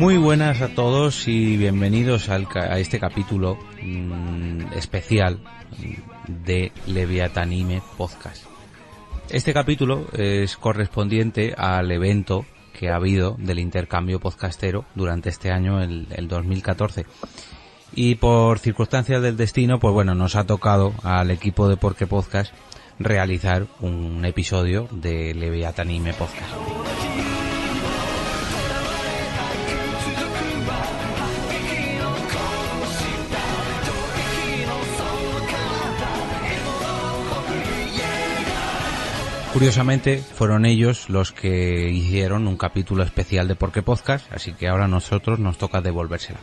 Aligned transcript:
Muy 0.00 0.16
buenas 0.16 0.62
a 0.62 0.68
todos 0.68 1.28
y 1.28 1.58
bienvenidos 1.58 2.30
a 2.30 2.78
este 2.78 2.98
capítulo 2.98 3.58
mm, 3.82 4.72
especial 4.72 5.40
de 6.26 6.72
Leviatanime 6.86 7.82
Podcast. 7.98 8.44
Este 9.28 9.52
capítulo 9.52 10.06
es 10.14 10.56
correspondiente 10.56 11.54
al 11.54 11.92
evento 11.92 12.46
que 12.72 12.88
ha 12.88 12.96
habido 12.96 13.36
del 13.38 13.58
intercambio 13.58 14.20
podcastero 14.20 14.86
durante 14.94 15.28
este 15.28 15.52
año, 15.52 15.82
el, 15.82 16.06
el 16.12 16.28
2014. 16.28 17.04
Y 17.94 18.14
por 18.14 18.58
circunstancias 18.58 19.20
del 19.20 19.36
destino, 19.36 19.80
pues 19.80 19.92
bueno, 19.92 20.14
nos 20.14 20.34
ha 20.34 20.44
tocado 20.44 20.94
al 21.02 21.30
equipo 21.30 21.68
de 21.68 21.76
Porque 21.76 22.06
Podcast 22.06 22.54
realizar 22.98 23.66
un 23.80 24.24
episodio 24.24 24.88
de 24.92 25.34
Leviatanime 25.34 26.14
Podcast. 26.14 27.49
Curiosamente, 39.52 40.18
fueron 40.18 40.64
ellos 40.64 41.10
los 41.10 41.32
que 41.32 41.90
hicieron 41.90 42.46
un 42.46 42.56
capítulo 42.56 43.02
especial 43.02 43.48
de 43.48 43.56
Porque 43.56 43.82
Podcast, 43.82 44.32
así 44.32 44.52
que 44.52 44.68
ahora 44.68 44.84
a 44.84 44.88
nosotros 44.88 45.40
nos 45.40 45.58
toca 45.58 45.80
devolvérsela. 45.80 46.38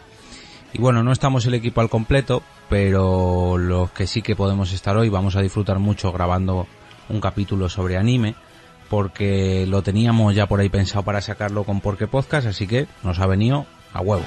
Y 0.74 0.80
bueno, 0.80 1.04
no 1.04 1.14
estamos 1.14 1.46
el 1.46 1.54
equipo 1.54 1.80
al 1.80 1.90
completo, 1.90 2.44
pero 2.70 3.58
los 3.58 3.92
que 3.92 4.08
sí 4.08 4.22
que 4.22 4.36
podemos 4.36 4.74
estar 4.74 4.98
hoy 4.98 5.08
vamos 5.08 5.38
a 5.38 5.42
disfrutar 5.42 5.80
mucho 5.80 6.12
grabando 6.12 6.68
un 7.08 7.22
capítulo 7.22 7.70
sobre 7.70 7.96
anime, 7.98 8.36
porque 8.90 9.66
lo 9.68 9.82
teníamos 9.82 10.36
ya 10.36 10.46
por 10.48 10.60
ahí 10.60 10.68
pensado 10.68 11.04
para 11.04 11.22
sacarlo 11.22 11.64
con 11.64 11.80
Porque 11.80 12.08
Podcast, 12.08 12.46
así 12.46 12.68
que 12.68 12.88
nos 13.04 13.20
ha 13.20 13.26
venido 13.26 13.66
a 13.94 14.02
huevo. 14.02 14.26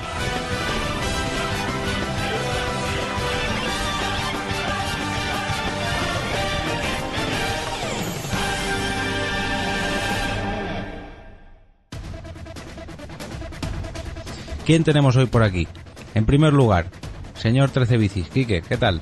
¿Quién 14.71 14.85
tenemos 14.85 15.17
hoy 15.17 15.27
por 15.27 15.43
aquí? 15.43 15.67
En 16.15 16.27
primer 16.27 16.53
lugar, 16.53 16.87
señor 17.35 17.71
13 17.71 17.97
Bicis, 17.97 18.29
Quique, 18.29 18.63
¿qué 18.63 18.77
tal? 18.77 19.01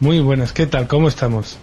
Muy 0.00 0.20
buenas, 0.20 0.54
¿qué 0.54 0.64
tal? 0.64 0.88
¿Cómo 0.88 1.08
estamos? 1.08 1.58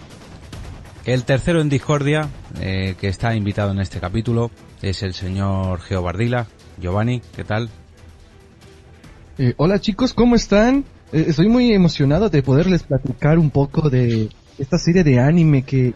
El 1.05 1.23
tercero 1.23 1.59
en 1.59 1.69
discordia, 1.69 2.29
eh, 2.61 2.93
que 3.01 3.07
está 3.07 3.33
invitado 3.33 3.71
en 3.71 3.79
este 3.79 3.99
capítulo, 3.99 4.51
es 4.83 5.01
el 5.01 5.15
señor 5.15 5.81
Geo 5.81 6.03
Bardila. 6.03 6.45
Giovanni, 6.79 7.23
¿qué 7.35 7.43
tal? 7.43 7.71
Eh, 9.39 9.55
hola 9.57 9.79
chicos, 9.79 10.13
¿cómo 10.13 10.35
están? 10.35 10.85
Eh, 11.11 11.25
estoy 11.29 11.47
muy 11.47 11.73
emocionado 11.73 12.29
de 12.29 12.43
poderles 12.43 12.83
platicar 12.83 13.39
un 13.39 13.49
poco 13.49 13.89
de 13.89 14.29
esta 14.59 14.77
serie 14.77 15.03
de 15.03 15.19
anime 15.19 15.63
que 15.63 15.95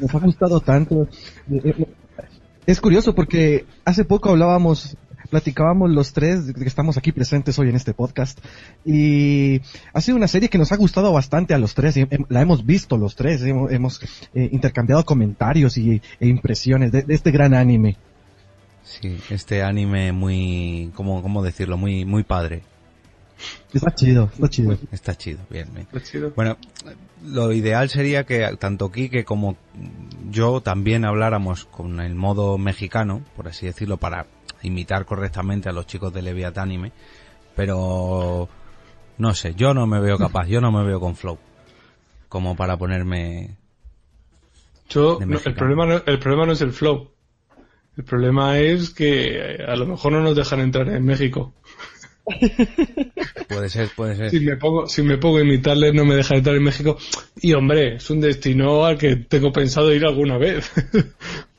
nos 0.00 0.14
ha 0.14 0.20
gustado 0.20 0.60
tanto. 0.60 1.08
Eh, 1.50 1.60
eh, 1.64 1.86
es 2.66 2.80
curioso 2.80 3.14
porque 3.14 3.64
hace 3.84 4.04
poco 4.04 4.30
hablábamos, 4.30 4.96
platicábamos 5.26 5.90
los 5.90 6.12
tres 6.12 6.52
que 6.52 6.64
estamos 6.64 6.96
aquí 6.96 7.12
presentes 7.12 7.58
hoy 7.58 7.68
en 7.68 7.76
este 7.76 7.94
podcast 7.94 8.38
y 8.84 9.60
ha 9.92 10.00
sido 10.00 10.16
una 10.16 10.28
serie 10.28 10.48
que 10.48 10.58
nos 10.58 10.72
ha 10.72 10.76
gustado 10.76 11.12
bastante 11.12 11.54
a 11.54 11.58
los 11.58 11.74
tres, 11.74 11.96
y, 11.96 12.00
em, 12.00 12.24
la 12.28 12.40
hemos 12.40 12.64
visto 12.64 12.96
los 12.96 13.16
tres, 13.16 13.42
hemos, 13.42 13.70
hemos, 13.72 14.00
eh, 14.34 14.48
intercambiado 14.52 15.04
comentarios 15.04 15.76
y, 15.78 16.02
e 16.20 16.26
impresiones 16.26 16.92
de, 16.92 17.02
de 17.02 17.14
este 17.14 17.30
gran 17.30 17.54
anime. 17.54 17.96
Sí, 18.84 19.18
este 19.30 19.62
anime 19.62 20.12
muy, 20.12 20.92
¿cómo, 20.94 21.20
cómo 21.22 21.42
decirlo? 21.42 21.76
Muy, 21.76 22.04
muy 22.04 22.22
padre. 22.22 22.62
Está 23.72 23.94
chido, 23.94 24.30
está 24.32 24.48
chido. 24.48 24.78
Está 24.92 25.14
chido, 25.14 25.40
bien, 25.50 25.68
bien. 25.74 25.86
Está 25.92 26.02
chido. 26.02 26.32
Bueno, 26.34 26.56
lo 27.24 27.52
ideal 27.52 27.90
sería 27.90 28.24
que 28.24 28.48
tanto 28.58 28.90
Quique 28.90 29.24
como 29.24 29.56
yo 30.30 30.62
también 30.62 31.04
habláramos 31.04 31.66
con 31.66 32.00
el 32.00 32.14
modo 32.14 32.56
mexicano, 32.58 33.22
por 33.36 33.48
así 33.48 33.66
decirlo, 33.66 33.98
para 33.98 34.26
imitar 34.62 35.04
correctamente 35.04 35.68
a 35.68 35.72
los 35.72 35.86
chicos 35.86 36.12
de 36.12 36.22
Leviatánime, 36.22 36.92
pero 37.54 38.48
no 39.18 39.34
sé, 39.34 39.54
yo 39.54 39.74
no 39.74 39.86
me 39.86 40.00
veo 40.00 40.18
capaz, 40.18 40.46
yo 40.46 40.60
no 40.60 40.70
me 40.72 40.84
veo 40.84 41.00
con 41.00 41.16
flow, 41.16 41.38
como 42.28 42.56
para 42.56 42.76
ponerme... 42.76 43.56
Yo, 44.88 45.18
no, 45.26 45.38
el, 45.44 45.54
problema 45.54 45.86
no, 45.86 46.02
el 46.06 46.18
problema 46.20 46.46
no 46.46 46.52
es 46.52 46.60
el 46.60 46.72
flow. 46.72 47.10
El 47.96 48.04
problema 48.04 48.58
es 48.58 48.90
que 48.90 49.36
eh, 49.36 49.64
a 49.66 49.74
lo 49.74 49.86
mejor 49.86 50.12
no 50.12 50.20
nos 50.20 50.36
dejan 50.36 50.60
entrar 50.60 50.88
en 50.88 51.04
México. 51.04 51.54
Puede 53.48 53.68
ser, 53.68 53.88
puede 53.94 54.16
ser. 54.16 54.30
Si 54.30 54.40
me 54.40 54.56
pongo, 54.56 54.88
si 54.88 55.02
me 55.02 55.16
pongo 55.16 55.38
a 55.38 55.42
imitarles 55.42 55.94
no 55.94 56.04
me 56.04 56.16
dejan 56.16 56.38
entrar 56.38 56.56
en 56.56 56.64
México. 56.64 56.98
Y 57.40 57.52
hombre, 57.54 57.96
es 57.96 58.10
un 58.10 58.20
destino 58.20 58.84
al 58.84 58.98
que 58.98 59.16
tengo 59.16 59.52
pensado 59.52 59.94
ir 59.94 60.04
alguna 60.04 60.36
vez. 60.36 60.70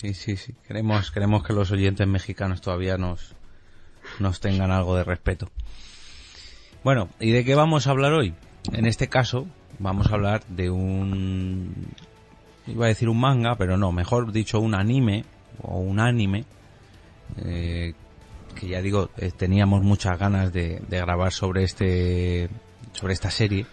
Sí, 0.00 0.14
sí, 0.14 0.36
sí. 0.36 0.54
Queremos, 0.66 1.10
queremos 1.10 1.42
que 1.42 1.52
los 1.52 1.70
oyentes 1.72 2.06
mexicanos 2.06 2.60
todavía 2.60 2.96
nos, 2.98 3.34
nos 4.20 4.40
tengan 4.40 4.70
algo 4.70 4.96
de 4.96 5.04
respeto. 5.04 5.50
Bueno, 6.84 7.08
¿y 7.18 7.32
de 7.32 7.44
qué 7.44 7.56
vamos 7.56 7.86
a 7.86 7.90
hablar 7.90 8.12
hoy? 8.12 8.34
En 8.72 8.86
este 8.86 9.08
caso, 9.08 9.46
vamos 9.78 10.10
a 10.10 10.14
hablar 10.14 10.44
de 10.46 10.70
un... 10.70 11.74
Iba 12.68 12.84
a 12.84 12.88
decir 12.88 13.08
un 13.08 13.18
manga, 13.18 13.56
pero 13.56 13.76
no, 13.76 13.90
mejor 13.90 14.30
dicho 14.30 14.60
un 14.60 14.74
anime, 14.74 15.24
o 15.62 15.78
un 15.78 15.98
anime, 15.98 16.44
eh, 17.38 17.94
que 18.54 18.68
ya 18.68 18.80
digo, 18.80 19.10
eh, 19.16 19.32
teníamos 19.36 19.82
muchas 19.82 20.18
ganas 20.18 20.52
de, 20.52 20.80
de 20.86 20.98
grabar 20.98 21.32
sobre 21.32 21.64
este, 21.64 22.48
sobre 22.92 23.14
esta 23.14 23.30
serie. 23.30 23.66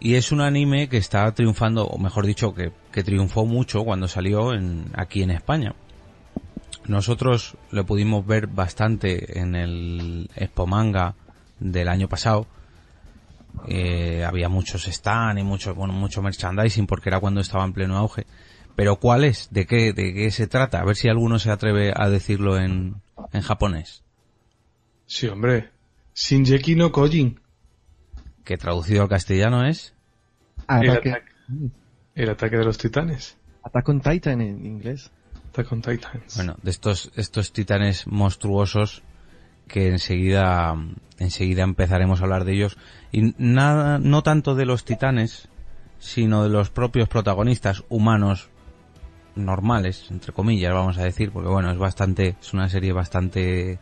Y 0.00 0.14
es 0.14 0.32
un 0.32 0.40
anime 0.40 0.88
que 0.88 0.98
está 0.98 1.32
triunfando, 1.32 1.86
o 1.86 1.98
mejor 1.98 2.26
dicho, 2.26 2.54
que, 2.54 2.72
que 2.92 3.02
triunfó 3.02 3.46
mucho 3.46 3.84
cuando 3.84 4.08
salió 4.08 4.52
en, 4.52 4.90
aquí 4.94 5.22
en 5.22 5.30
España. 5.30 5.74
Nosotros 6.86 7.56
lo 7.70 7.86
pudimos 7.86 8.26
ver 8.26 8.46
bastante 8.46 9.38
en 9.38 9.54
el 9.54 10.30
Expo 10.36 10.66
Manga 10.66 11.14
del 11.58 11.88
año 11.88 12.08
pasado. 12.08 12.46
Eh, 13.68 14.24
había 14.26 14.48
muchos 14.48 14.86
stand 14.88 15.38
y 15.38 15.42
mucho, 15.42 15.74
bueno, 15.74 15.94
mucho 15.94 16.20
merchandising 16.20 16.86
porque 16.86 17.08
era 17.08 17.20
cuando 17.20 17.40
estaba 17.40 17.64
en 17.64 17.72
pleno 17.72 17.96
auge. 17.96 18.26
Pero 18.76 18.96
¿cuál 18.96 19.24
es? 19.24 19.48
¿De 19.50 19.66
qué, 19.66 19.92
de 19.92 20.12
qué 20.12 20.30
se 20.30 20.46
trata? 20.46 20.80
A 20.80 20.84
ver 20.84 20.96
si 20.96 21.08
alguno 21.08 21.38
se 21.38 21.50
atreve 21.50 21.92
a 21.94 22.10
decirlo 22.10 22.58
en, 22.58 22.96
en 23.32 23.40
japonés. 23.40 24.02
Sí, 25.06 25.28
hombre. 25.28 25.70
Shinjeki 26.14 26.74
no 26.74 26.92
Kojin. 26.92 27.40
Que 28.44 28.56
traducido 28.56 29.02
al 29.02 29.08
castellano 29.08 29.66
es... 29.66 29.94
El 30.68 30.90
Ataque, 30.90 31.10
ataque, 31.10 31.30
el 32.14 32.30
ataque 32.30 32.56
de 32.56 32.64
los 32.64 32.78
titanes. 32.78 33.36
Attack 33.62 33.88
on 33.88 34.00
Titan 34.00 34.40
en 34.40 34.64
inglés. 34.64 35.10
Attack 35.48 35.72
on 35.72 35.82
Titans. 35.82 36.36
Bueno, 36.36 36.56
de 36.62 36.70
estos, 36.70 37.10
estos 37.16 37.52
titanes 37.52 38.06
monstruosos 38.06 39.02
que 39.66 39.88
enseguida, 39.88 40.74
enseguida 41.18 41.62
empezaremos 41.62 42.20
a 42.20 42.24
hablar 42.24 42.44
de 42.44 42.52
ellos. 42.52 42.76
Y 43.12 43.34
nada, 43.38 43.98
no 43.98 44.22
tanto 44.22 44.54
de 44.54 44.66
los 44.66 44.84
titanes, 44.84 45.48
sino 45.98 46.42
de 46.42 46.50
los 46.50 46.70
propios 46.70 47.08
protagonistas 47.08 47.84
humanos 47.88 48.50
normales, 49.34 50.06
entre 50.10 50.32
comillas, 50.32 50.72
vamos 50.72 50.98
a 50.98 51.02
decir, 51.02 51.32
porque 51.32 51.48
bueno, 51.48 51.70
es 51.72 51.78
bastante, 51.78 52.36
es 52.40 52.52
una 52.52 52.68
serie 52.68 52.92
bastante 52.92 53.78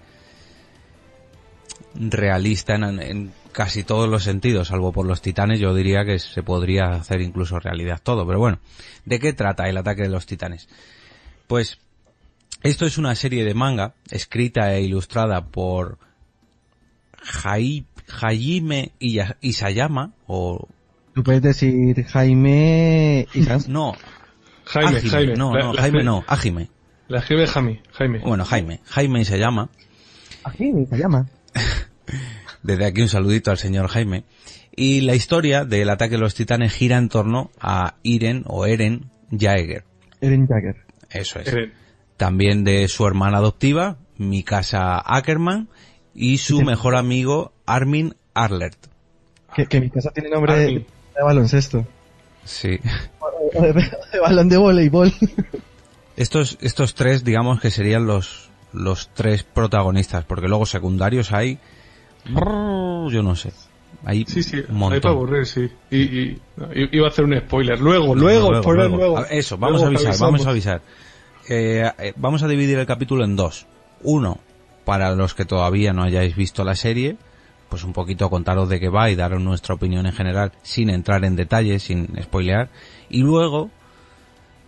realista 1.95 2.75
en, 2.75 3.03
en 3.03 3.33
casi 3.53 3.85
todos 3.85 4.09
los 4.09 4.25
sentidos, 4.25 4.69
salvo 4.69 4.93
por 4.93 5.07
los 5.07 5.23
titanes, 5.23 5.61
yo 5.61 5.75
diría 5.75 6.05
que 6.05 6.19
se 6.19 6.43
podría 6.43 6.87
hacer 6.91 7.21
incluso 7.21 7.59
realidad 7.61 8.01
todo, 8.03 8.27
pero 8.27 8.39
bueno, 8.39 8.59
¿de 9.05 9.19
qué 9.21 9.33
trata 9.33 9.69
el 9.69 9.77
ataque 9.77 10.03
de 10.03 10.09
los 10.09 10.27
titanes? 10.27 10.69
Pues 11.47 11.79
esto 12.63 12.87
es 12.87 12.99
una 12.99 13.15
serie 13.15 13.45
de 13.45 13.55
manga 13.55 13.95
escrita 14.11 14.75
e 14.75 14.83
ilustrada 14.83 15.45
por 15.47 15.99
Jai- 17.23 17.85
Hajime 18.21 18.93
Isayama 18.99 20.13
o 20.27 20.69
Tú 21.15 21.23
puedes 21.23 21.43
decir 21.43 22.05
Jaime 22.07 23.27
y 23.35 23.43
Sans. 23.45 23.69
no, 23.69 23.95
Jaime, 24.65 24.97
Ajime, 24.99 25.11
Jaime. 25.11 25.35
no, 25.37 25.55
La- 25.55 25.63
no, 25.65 25.73
la- 25.75 25.81
Jaime 25.83 26.03
no, 26.05 26.25
Ajime. 26.27 26.71
La 27.09 27.19
escribe 27.19 27.47
Jaime. 27.47 27.83
Jaime. 27.93 28.19
Bueno, 28.21 28.45
Jaime, 28.45 28.81
Jaime 28.87 29.21
Isayama. 29.21 29.69
Jaime 30.59 30.87
se 30.87 30.97
llama. 30.97 31.29
Desde 32.63 32.85
aquí 32.87 33.03
un 33.03 33.09
saludito 33.09 33.51
al 33.51 33.59
señor 33.59 33.89
Jaime. 33.89 34.25
Y 34.75 35.03
la 35.03 35.15
historia 35.15 35.65
del 35.65 35.91
ataque 35.91 36.13
de 36.17 36.21
los 36.21 36.35
titanes 36.35 36.73
gira 36.73 36.97
en 36.97 37.09
torno 37.09 37.51
a 37.61 37.97
Iren 38.03 38.45
o 38.47 38.67
Eren 38.67 39.11
Jaeger. 39.31 39.85
Eren 40.21 40.47
Jagger. 40.47 40.77
Eso 41.11 41.41
es. 41.41 41.49
Eren. 41.49 41.73
También 42.17 42.65
de 42.65 42.87
su 42.89 43.07
hermana 43.07 43.39
adoptiva, 43.39 43.99
Mikasa 44.17 44.99
Ackerman, 44.99 45.69
y 46.15 46.39
su 46.39 46.59
Sí. 46.59 46.65
mejor 46.65 46.95
amigo 46.97 47.53
Armin 47.67 48.15
Arlert. 48.35 48.79
Que, 49.55 49.67
que 49.67 49.81
mi 49.81 49.91
casa 49.91 50.11
tiene 50.13 50.31
nombre 50.31 50.55
de 50.55 50.87
baloncesto. 51.23 51.87
Sí. 52.45 52.79
O 53.19 53.61
de, 53.63 53.73
de 53.73 54.21
balón 54.21 54.49
de 54.49 54.57
voleibol. 54.57 55.13
Estos, 56.17 56.59
estos 56.61 56.95
tres, 56.95 57.25
digamos 57.25 57.61
que 57.61 57.71
serían 57.71 58.07
los, 58.07 58.51
los 58.73 59.09
tres 59.15 59.43
protagonistas, 59.43 60.25
porque 60.25 60.49
luego 60.49 60.67
secundarios 60.67 61.33
hay, 61.33 61.59
yo 62.25 63.23
no 63.23 63.35
sé, 63.37 63.53
hay 64.05 64.25
Sí, 64.27 64.43
sí. 64.43 64.63
un 64.69 64.93
Hay 64.93 65.01
para 65.01 65.15
aburrir, 65.15 65.47
sí. 65.47 65.69
Y, 65.91 65.97
y- 66.01 66.41
iba 66.93 67.07
a 67.07 67.11
hacer 67.11 67.25
un 67.25 67.37
spoiler. 67.39 67.81
Luego, 67.81 68.15
luego, 68.15 68.61
spoiler 68.63 68.91
luego. 68.91 69.25
Eso, 69.27 69.57
vamos 69.59 69.81
Luego 69.81 69.85
a 69.85 69.89
avisar, 69.89 70.07
avisamos. 70.09 70.33
vamos 70.33 70.47
a 70.47 70.51
avisar. 70.51 70.83
Eh, 71.49 71.91
eh, 71.99 72.13
vamos 72.17 72.43
a 72.43 72.49
dividir 72.49 72.79
el 72.79 72.87
capítulo 72.87 73.25
en 73.25 73.37
dos. 73.37 73.67
Uno, 74.03 74.39
para 74.85 75.15
los 75.15 75.35
que 75.35 75.45
todavía 75.45 75.93
no 75.93 76.03
hayáis 76.03 76.35
visto 76.37 76.65
la 76.65 76.75
serie, 76.77 77.17
pues 77.69 77.85
un 77.85 77.93
poquito 77.93 78.29
contaros 78.31 78.69
de 78.69 78.81
qué 78.81 78.89
va 78.89 79.11
y 79.11 79.15
daros 79.17 79.41
nuestra 79.43 79.75
opinión 79.75 80.07
en 80.07 80.13
general, 80.13 80.53
sin 80.63 80.91
entrar 80.91 81.25
en 81.25 81.37
detalles, 81.37 81.83
sin 81.85 82.09
spoilear. 82.23 82.69
Y 83.09 83.23
luego, 83.23 83.71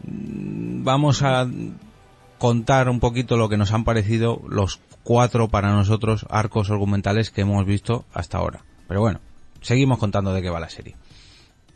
mm, 0.06 0.84
vamos 0.84 1.22
a 1.22 1.46
contar 2.38 2.88
un 2.88 3.00
poquito 3.00 3.36
lo 3.36 3.48
que 3.48 3.56
nos 3.56 3.72
han 3.72 3.84
parecido 3.84 4.40
los 4.48 4.80
cuatro 5.04 5.48
para 5.48 5.72
nosotros 5.72 6.26
arcos 6.28 6.70
argumentales 6.70 7.30
que 7.30 7.42
hemos 7.42 7.64
visto 7.64 8.04
hasta 8.12 8.38
ahora. 8.38 8.64
Pero 8.88 9.00
bueno, 9.00 9.20
seguimos 9.60 9.98
contando 9.98 10.34
de 10.34 10.42
qué 10.42 10.50
va 10.50 10.58
la 10.58 10.70
serie. 10.70 10.96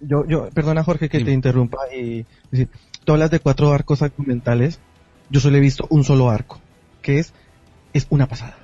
Yo, 0.01 0.25
yo, 0.27 0.49
perdona 0.51 0.83
Jorge 0.83 1.09
que 1.09 1.19
Dime. 1.19 1.31
te 1.31 1.35
interrumpa 1.35 1.79
y 1.95 2.25
decir, 2.51 2.69
tú 3.05 3.13
hablas 3.13 3.31
de 3.31 3.41
cuatro 3.41 3.73
arcos 3.73 4.03
argumentales, 4.03 4.81
yo 5.31 5.41
solo 5.41 5.57
he 5.57 5.61
visto 5.61 5.87
un 5.91 6.05
solo 6.05 6.31
arco, 6.31 6.61
que 7.03 7.19
es, 7.19 7.33
es 7.93 8.07
una 8.11 8.27
pasada. 8.27 8.57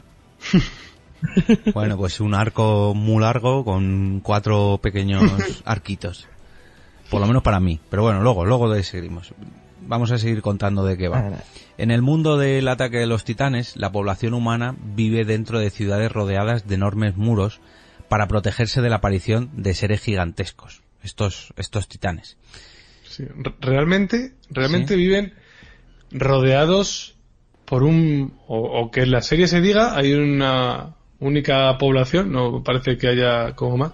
Bueno, 1.75 1.97
pues 1.97 2.21
un 2.21 2.35
arco 2.35 2.95
muy 2.95 3.21
largo 3.21 3.65
con 3.65 4.21
cuatro 4.21 4.79
pequeños 4.83 5.23
arquitos. 5.65 6.27
Por 7.11 7.21
lo 7.21 7.27
menos 7.27 7.43
para 7.43 7.61
mí. 7.61 7.81
Pero 7.91 8.03
bueno, 8.03 8.23
luego, 8.23 8.45
luego 8.45 8.75
seguimos. 8.83 9.33
Vamos 9.87 10.11
a 10.13 10.19
seguir 10.19 10.41
contando 10.43 10.85
de 10.85 10.97
qué 10.97 11.09
va. 11.09 11.33
En 11.79 11.91
el 11.91 12.03
mundo 12.03 12.37
del 12.39 12.69
ataque 12.69 12.99
de 12.99 13.07
los 13.07 13.25
titanes, 13.25 13.77
la 13.77 13.91
población 13.93 14.35
humana 14.35 14.77
vive 14.95 15.25
dentro 15.25 15.59
de 15.59 15.71
ciudades 15.71 16.11
rodeadas 16.13 16.67
de 16.67 16.75
enormes 16.77 17.17
muros 17.17 17.61
para 18.09 18.29
protegerse 18.29 18.81
de 18.81 18.91
la 18.91 18.97
aparición 18.97 19.51
de 19.57 19.75
seres 19.75 20.01
gigantescos. 20.03 20.83
Estos, 21.03 21.53
estos 21.57 21.87
titanes. 21.89 22.37
Sí. 23.09 23.25
Re- 23.25 23.55
Realmente, 23.61 24.33
realmente 24.51 24.95
Sí. 24.95 25.01
viven 25.01 25.35
rodeados 26.11 27.15
por 27.65 27.83
un, 27.83 28.35
o, 28.47 28.59
o 28.81 28.91
que 28.91 29.03
en 29.03 29.11
la 29.11 29.21
serie 29.23 29.47
se 29.49 29.61
diga, 29.61 29.97
hay 29.97 30.13
una 30.15 30.95
única 31.21 31.77
población, 31.79 32.33
no 32.33 32.63
parece 32.63 32.97
que 32.99 33.09
haya 33.09 33.55
como 33.55 33.77
más, 33.79 33.93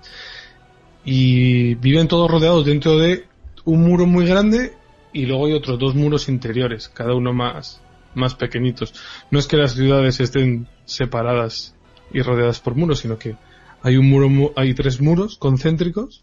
y 1.05 1.75
viven 1.77 2.09
todos 2.09 2.31
rodeados 2.31 2.65
dentro 2.67 2.99
de 2.99 3.25
un 3.65 3.83
muro 3.83 4.07
muy 4.07 4.27
grande 4.27 4.75
y 5.13 5.27
luego 5.27 5.47
hay 5.47 5.53
otros 5.55 5.79
dos 5.79 5.95
muros 5.95 6.29
interiores, 6.29 6.89
cada 6.89 7.15
uno 7.15 7.33
más, 7.33 7.81
más 8.15 8.35
pequeñitos. 8.35 8.95
No 9.31 9.39
es 9.39 9.47
que 9.47 9.57
las 9.57 9.75
ciudades 9.75 10.21
estén 10.21 10.69
separadas 10.85 11.75
y 12.13 12.21
rodeadas 12.23 12.61
por 12.61 12.75
muros, 12.75 13.01
sino 13.01 13.19
que 13.19 13.37
hay 13.83 13.97
un 13.97 14.09
muro, 14.09 14.29
mu- 14.29 14.51
hay 14.57 14.75
tres 14.75 15.01
muros 15.01 15.37
concéntricos 15.39 16.23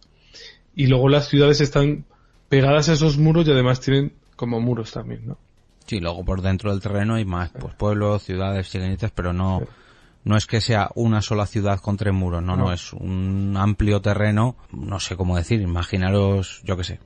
y 0.76 0.88
luego 0.88 1.10
las 1.10 1.28
ciudades 1.28 1.60
están 1.62 2.06
pegadas 2.50 2.90
a 2.90 2.94
esos 2.94 3.18
muros 3.18 3.48
y 3.48 3.52
además 3.52 3.82
tienen 3.82 4.14
como 4.36 4.60
muros 4.62 4.92
también, 4.92 5.28
¿no? 5.28 5.38
Sí, 5.86 6.00
luego 6.00 6.24
por 6.26 6.42
dentro 6.42 6.72
del 6.72 6.82
terreno 6.82 7.16
hay 7.16 7.26
más, 7.26 7.52
pues 7.58 7.74
pueblos, 7.76 8.24
ciudades, 8.24 8.70
chiquenitas, 8.70 9.10
pero 9.12 9.32
no, 9.34 9.62
no 10.26 10.36
es 10.38 10.46
que 10.46 10.60
sea 10.62 10.92
una 10.96 11.22
sola 11.22 11.46
ciudad 11.46 11.80
con 11.80 11.96
tres 11.98 12.14
muros, 12.14 12.44
no, 12.44 12.56
no, 12.58 12.66
No. 12.66 12.74
es 12.74 12.92
un 12.94 13.56
amplio 13.58 14.02
terreno, 14.02 14.58
no 14.72 15.00
sé 15.00 15.16
cómo 15.16 15.38
decir, 15.38 15.62
imaginaros, 15.62 16.62
yo 16.66 16.76
qué 16.78 16.84
sé, 16.84 17.00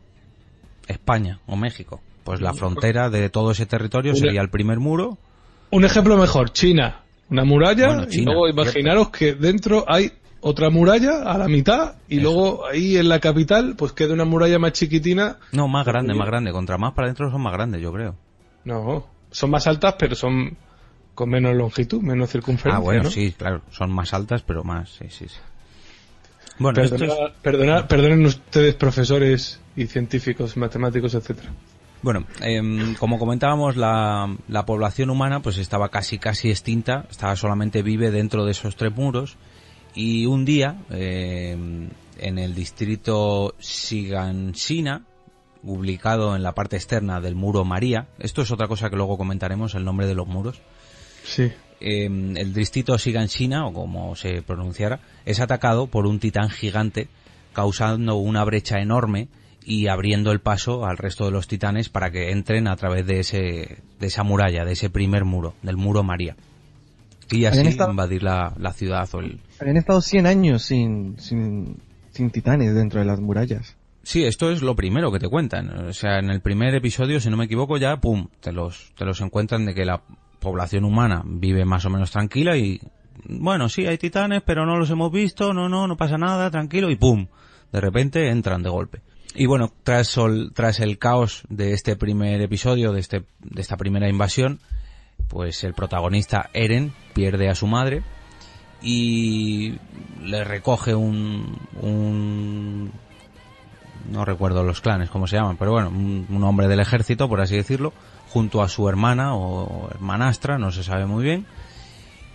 España 0.92 1.40
o 1.48 1.56
México. 1.56 2.00
Pues 2.24 2.40
la 2.42 2.54
frontera 2.54 3.10
de 3.10 3.30
todo 3.30 3.52
ese 3.52 3.66
territorio 3.66 4.12
Una- 4.12 4.20
sería 4.20 4.42
el 4.42 4.50
primer 4.50 4.80
muro, 4.80 5.18
Un 5.72 5.86
ejemplo 5.86 6.18
mejor, 6.18 6.52
China, 6.52 7.02
una 7.30 7.44
muralla 7.46 7.88
Bueno, 7.88 8.04
y 8.12 8.22
luego 8.26 8.46
cierto. 8.46 8.62
imaginaros 8.62 9.10
que 9.10 9.34
dentro 9.34 9.86
hay 9.88 10.12
otra 10.42 10.70
muralla 10.70 11.22
a 11.24 11.38
la 11.38 11.48
mitad 11.48 11.96
y 12.10 12.16
Eso. 12.18 12.24
luego 12.24 12.66
ahí 12.68 12.98
en 12.98 13.08
la 13.10 13.20
capital 13.20 13.76
pues 13.78 13.94
queda 13.94 14.14
una 14.14 14.26
muralla 14.26 14.60
más 14.60 14.74
chiquitina. 14.74 15.38
no, 15.52 15.68
más 15.68 15.86
grande, 15.86 16.14
más 16.14 16.28
grande, 16.28 16.52
contra 16.52 16.78
más 16.78 16.94
para 16.94 17.08
adentro 17.08 17.32
son 17.32 17.42
más 17.42 17.54
grandes, 17.54 17.82
yo 17.82 17.92
creo. 17.94 18.16
No, 18.66 19.08
son 19.32 19.50
más 19.50 19.66
altas 19.68 19.96
pero 19.98 20.16
son 20.16 20.58
con 21.16 21.30
menos 21.30 21.56
longitud, 21.56 22.02
menos 22.02 22.30
circunferencia. 22.32 22.78
Ah, 22.78 22.80
bueno, 22.82 23.04
¿no? 23.04 23.10
sí, 23.10 23.32
claro, 23.38 23.62
son 23.72 23.92
más 23.92 24.14
altas, 24.14 24.42
pero 24.44 24.64
más, 24.64 24.90
sí, 24.90 25.06
sí, 25.10 25.28
sí. 25.28 25.38
Bueno, 26.62 26.82
esto 26.82 26.96
es- 26.96 27.02
Perdona- 27.02 27.34
perdona- 27.42 27.88
perdonen 27.88 28.26
ustedes 28.26 28.76
profesores 28.76 29.60
y 29.76 29.88
científicos, 29.88 30.58
matemáticos, 30.58 31.14
etcétera. 31.16 31.50
Bueno, 32.04 32.26
em, 32.42 32.96
como 32.96 33.20
comentábamos, 33.20 33.76
la, 33.78 34.36
la 34.48 34.66
población 34.66 35.10
humana 35.12 35.42
pues 35.42 35.58
estaba 35.58 35.90
casi 35.90 36.18
casi 36.18 36.50
extinta, 36.50 37.06
estaba 37.12 37.36
solamente 37.36 37.84
vive 37.84 38.10
dentro 38.12 38.44
de 38.46 38.52
esos 38.52 38.76
tres 38.76 38.92
muros 38.96 39.38
y 39.94 40.26
un 40.26 40.44
día 40.46 40.78
em, 40.90 41.90
en 42.18 42.38
el 42.40 42.56
distrito 42.56 43.54
Shiganshina, 43.60 45.04
ubicado 45.64 46.36
en 46.36 46.42
la 46.44 46.54
parte 46.54 46.76
externa 46.76 47.22
del 47.22 47.36
muro 47.36 47.66
María, 47.66 48.08
esto 48.18 48.42
es 48.42 48.50
otra 48.52 48.68
cosa 48.68 48.90
que 48.90 48.96
luego 48.96 49.16
comentaremos, 49.18 49.76
el 49.76 49.86
nombre 49.86 50.08
de 50.08 50.16
los 50.16 50.28
muros, 50.28 50.60
Sí. 51.24 51.52
Em, 51.82 52.38
el 52.38 52.54
distrito 52.54 52.98
Shiganshina, 52.98 53.66
o 53.66 53.74
como 53.74 54.16
se 54.16 54.42
pronunciara, 54.42 55.00
es 55.26 55.40
atacado 55.40 55.88
por 55.88 56.06
un 56.08 56.20
titán 56.20 56.50
gigante, 56.50 57.08
causando 57.54 58.16
una 58.16 58.44
brecha 58.44 58.80
enorme 58.80 59.28
y 59.64 59.88
abriendo 59.88 60.32
el 60.32 60.40
paso 60.40 60.86
al 60.86 60.98
resto 60.98 61.26
de 61.26 61.32
los 61.32 61.48
titanes 61.48 61.90
para 61.90 62.12
que 62.12 62.32
entren 62.32 62.68
a 62.68 62.76
través 62.76 63.06
de 63.06 63.20
ese 63.20 63.78
de 64.00 64.08
esa 64.08 64.24
muralla, 64.24 64.66
de 64.66 64.72
ese 64.74 64.90
primer 64.90 65.26
muro, 65.26 65.54
del 65.62 65.78
muro 65.78 66.04
María. 66.04 66.36
Y 67.30 67.46
así 67.46 67.62
estado- 67.62 67.92
invadir 67.92 68.24
la, 68.24 68.54
la 68.58 68.74
ciudad 68.74 69.08
o 69.14 69.20
el... 69.20 69.40
Habían 69.60 69.78
estado 69.78 70.02
100 70.02 70.26
años 70.26 70.64
sin, 70.64 71.18
sin, 71.20 71.78
sin 71.78 71.78
sin 72.12 72.30
titanes 72.32 72.74
dentro 72.76 73.00
de 73.00 73.06
las 73.06 73.22
murallas. 73.22 73.78
Sí, 74.04 74.26
esto 74.26 74.52
es 74.52 74.62
lo 74.64 74.76
primero 74.76 75.12
que 75.14 75.20
te 75.20 75.30
cuentan. 75.30 75.70
O 75.88 75.94
sea, 75.94 76.20
en 76.20 76.30
el 76.32 76.42
primer 76.42 76.74
episodio, 76.76 77.20
si 77.22 77.30
no 77.30 77.38
me 77.38 77.46
equivoco, 77.46 77.78
ya, 77.78 77.98
pum, 78.02 78.28
te 78.42 78.52
los, 78.52 78.92
te 78.98 79.06
los 79.06 79.22
encuentran 79.22 79.66
de 79.66 79.74
que 79.76 79.86
la 79.86 80.02
población 80.42 80.84
humana 80.84 81.22
vive 81.24 81.64
más 81.64 81.86
o 81.86 81.90
menos 81.90 82.12
tranquila 82.12 82.58
y, 82.58 82.82
bueno, 83.26 83.70
sí, 83.70 83.86
hay 83.86 83.98
titanes, 83.98 84.42
pero 84.46 84.66
no 84.66 84.78
los 84.78 84.90
hemos 84.90 85.12
visto, 85.12 85.54
no, 85.54 85.70
no, 85.70 85.88
no 85.88 85.96
pasa 85.96 86.18
nada, 86.18 86.52
tranquilo, 86.52 86.90
y 86.90 86.96
pum, 86.96 87.28
de 87.72 87.80
repente 87.80 88.28
entran 88.28 88.64
de 88.64 88.70
golpe. 88.70 89.02
Y 89.36 89.46
bueno, 89.46 89.72
tras, 89.84 90.20
tras 90.54 90.80
el 90.82 90.98
caos 90.98 91.44
de 91.48 91.74
este 91.74 91.96
primer 91.96 92.42
episodio, 92.42 92.92
de, 92.92 93.00
este, 93.00 93.24
de 93.40 93.62
esta 93.62 93.78
primera 93.78 94.10
invasión, 94.10 94.60
pues 95.30 95.64
el 95.64 95.74
protagonista 95.74 96.50
Eren 96.54 96.92
pierde 97.14 97.48
a 97.48 97.56
su 97.56 97.68
madre 97.68 98.04
y 98.82 99.76
le 100.22 100.44
recoge 100.44 100.96
un, 100.96 101.58
un 101.82 102.92
no 104.10 104.26
recuerdo 104.26 104.64
los 104.64 104.82
clanes, 104.82 105.10
cómo 105.10 105.28
se 105.28 105.38
llaman, 105.38 105.58
pero 105.58 105.72
bueno, 105.72 105.90
un, 105.90 106.44
hombre 106.44 106.68
del 106.68 106.80
ejército, 106.80 107.30
por 107.30 107.42
así 107.42 107.56
decirlo, 107.56 107.94
junto 108.32 108.62
a 108.62 108.70
su 108.70 108.88
hermana 108.88 109.36
o 109.36 109.90
hermanastra, 109.92 110.58
no 110.58 110.72
se 110.72 110.84
sabe 110.84 111.06
muy 111.06 111.24
bien, 111.24 111.46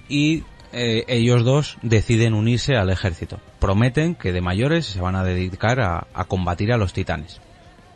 y 0.09 0.43
eh, 0.73 1.05
ellos 1.09 1.45
dos 1.45 1.79
deciden 1.83 2.35
unirse 2.35 2.77
al 2.77 2.91
ejército. 2.91 3.41
Prometen 3.59 4.15
que 4.15 4.33
de 4.33 4.41
mayores 4.41 4.87
se 4.87 5.01
van 5.01 5.17
a 5.17 5.25
dedicar 5.25 5.81
a, 5.81 6.07
combatir 6.29 6.73
a 6.73 6.77
los 6.77 6.93
titanes. 6.93 7.41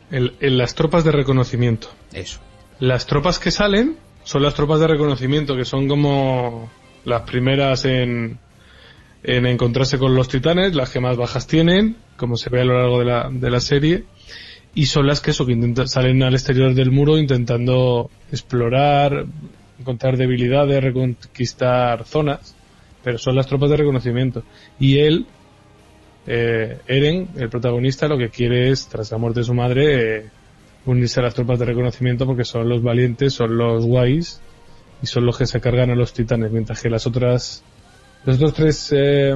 en 0.09 0.57
las 0.57 0.73
tropas 0.73 1.03
de 1.03 1.11
reconocimiento. 1.11 1.89
Eso. 2.11 2.39
Las 2.79 3.05
tropas 3.05 3.37
que 3.37 3.51
salen 3.51 3.97
son 4.23 4.41
las 4.41 4.55
tropas 4.55 4.79
de 4.79 4.87
reconocimiento, 4.87 5.55
que 5.55 5.65
son 5.65 5.87
como 5.87 6.69
las 7.05 7.21
primeras 7.21 7.85
en, 7.85 8.39
en 9.23 9.45
encontrarse 9.45 9.99
con 9.99 10.15
los 10.15 10.27
titanes, 10.27 10.73
las 10.75 10.89
que 10.89 10.99
más 10.99 11.17
bajas 11.17 11.45
tienen, 11.45 11.97
como 12.17 12.37
se 12.37 12.49
ve 12.49 12.61
a 12.61 12.65
lo 12.65 12.79
largo 12.79 12.99
de 12.99 13.05
la, 13.05 13.29
de 13.31 13.49
la 13.51 13.59
serie, 13.59 14.05
y 14.73 14.85
son 14.85 15.07
las 15.07 15.19
que, 15.19 15.31
eso, 15.31 15.45
que 15.45 15.73
salen 15.85 16.23
al 16.23 16.33
exterior 16.33 16.73
del 16.73 16.91
muro 16.91 17.17
intentando 17.17 18.09
explorar, 18.31 19.25
encontrar 19.79 20.17
debilidades, 20.17 20.83
reconquistar 20.83 22.05
zonas, 22.05 22.55
pero 23.03 23.17
son 23.17 23.35
las 23.35 23.47
tropas 23.47 23.69
de 23.69 23.77
reconocimiento. 23.77 24.43
Y 24.79 24.99
él, 24.99 25.25
eh, 26.25 26.79
Eren, 26.87 27.29
el 27.35 27.49
protagonista, 27.49 28.07
lo 28.07 28.17
que 28.17 28.29
quiere 28.29 28.69
es, 28.69 28.87
tras 28.87 29.11
la 29.11 29.17
muerte 29.17 29.41
de 29.41 29.45
su 29.45 29.53
madre, 29.53 30.17
eh, 30.17 30.25
unirse 30.85 31.19
a 31.19 31.23
las 31.23 31.33
tropas 31.33 31.59
de 31.59 31.65
reconocimiento 31.65 32.25
porque 32.25 32.45
son 32.45 32.69
los 32.69 32.81
valientes, 32.81 33.33
son 33.33 33.57
los 33.57 33.85
guays 33.85 34.41
y 35.01 35.07
son 35.07 35.25
los 35.25 35.37
que 35.37 35.45
se 35.45 35.59
cargan 35.59 35.91
a 35.91 35.95
los 35.95 36.13
titanes, 36.13 36.51
mientras 36.51 36.81
que 36.81 36.89
las 36.89 37.05
otras 37.05 37.63
los 38.23 38.35
otros 38.35 38.53
tres 38.53 38.93
eh, 38.95 39.35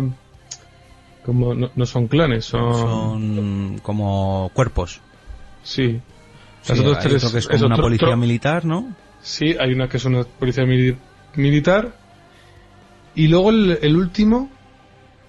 como 1.25 1.55
no, 1.55 1.85
son 1.85 2.07
clanes, 2.07 2.45
son... 2.45 2.73
son 2.73 3.79
como 3.79 4.51
cuerpos. 4.53 5.01
Sí. 5.65 5.99
Las 6.69 6.79
otras 6.79 7.03
tres 7.03 7.31
que 7.31 7.39
es 7.39 7.47
como 7.47 7.65
una 7.65 7.75
policía 7.75 8.15
militar, 8.15 8.63
¿no? 8.63 8.95
Sí, 9.21 9.55
hay 9.59 9.73
una 9.73 9.89
que 9.89 9.97
es 9.97 10.05
una 10.05 10.23
policía 10.23 10.63
militar. 11.35 11.93
Y 13.15 13.27
luego 13.27 13.49
el, 13.49 13.95
último, 13.95 14.49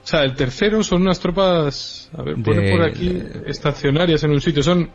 o 0.02 0.06
sea, 0.06 0.22
el 0.22 0.34
tercero 0.34 0.82
son 0.82 1.02
unas 1.02 1.18
tropas, 1.18 2.10
a 2.16 2.22
ver, 2.22 2.36
pone 2.42 2.70
por 2.70 2.82
aquí, 2.82 3.18
estacionarias 3.46 4.22
en 4.24 4.30
un 4.30 4.40
sitio. 4.40 4.62
Son 4.62 4.90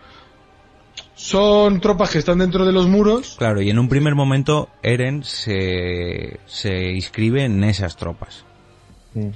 son 1.15 1.79
tropas 1.79 2.11
que 2.11 2.17
están 2.17 2.39
dentro 2.39 2.65
de 2.65 2.71
los 2.71 2.87
muros. 2.87 3.35
Claro, 3.37 3.61
y 3.61 3.69
en 3.69 3.79
un 3.79 3.87
primer 3.87 4.15
momento 4.15 4.69
Eren 4.81 5.23
se, 5.23 6.39
se 6.45 6.91
inscribe 6.91 7.43
en 7.43 7.63
esas 7.63 7.95
tropas. 7.95 8.43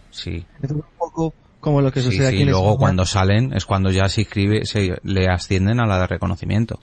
Sí. 0.09 0.45
Es 0.61 0.71
un 0.71 0.83
poco 0.97 1.33
como 1.65 1.81
lo 1.81 1.91
que 1.91 1.99
sucede 1.99 2.27
aquí 2.27 2.43
Y 2.43 2.45
luego 2.45 2.77
cuando 2.77 3.05
salen 3.05 3.51
es 3.51 3.65
cuando 3.65 3.89
ya 3.89 4.07
se 4.07 4.21
inscribe, 4.21 4.65
se 4.65 4.99
le 5.03 5.27
ascienden 5.27 5.79
a 5.79 5.87
la 5.87 5.99
de 5.99 6.05
reconocimiento. 6.05 6.79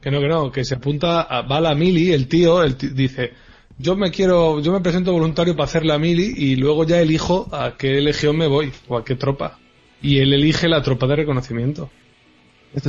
Que 0.00 0.12
no, 0.12 0.20
que 0.20 0.28
no, 0.28 0.52
que 0.52 0.64
se 0.64 0.76
apunta 0.76 1.22
a, 1.22 1.42
va 1.42 1.60
la 1.60 1.74
mili, 1.74 2.12
el 2.12 2.28
tío, 2.28 2.62
el 2.62 2.78
dice, 2.78 3.32
yo 3.76 3.96
me 3.96 4.12
quiero, 4.12 4.60
yo 4.60 4.72
me 4.72 4.80
presento 4.80 5.12
voluntario 5.12 5.54
para 5.56 5.64
hacer 5.64 5.84
la 5.84 5.98
mili 5.98 6.32
y 6.36 6.54
luego 6.54 6.86
ya 6.86 7.00
elijo 7.00 7.48
a 7.50 7.76
qué 7.76 8.00
legión 8.00 8.36
me 8.36 8.46
voy 8.46 8.72
o 8.86 8.96
a 8.96 9.04
qué 9.04 9.16
tropa. 9.16 9.58
Y 10.00 10.18
él 10.18 10.32
elige 10.32 10.68
la 10.68 10.80
tropa 10.80 11.08
de 11.08 11.16
reconocimiento. 11.16 11.90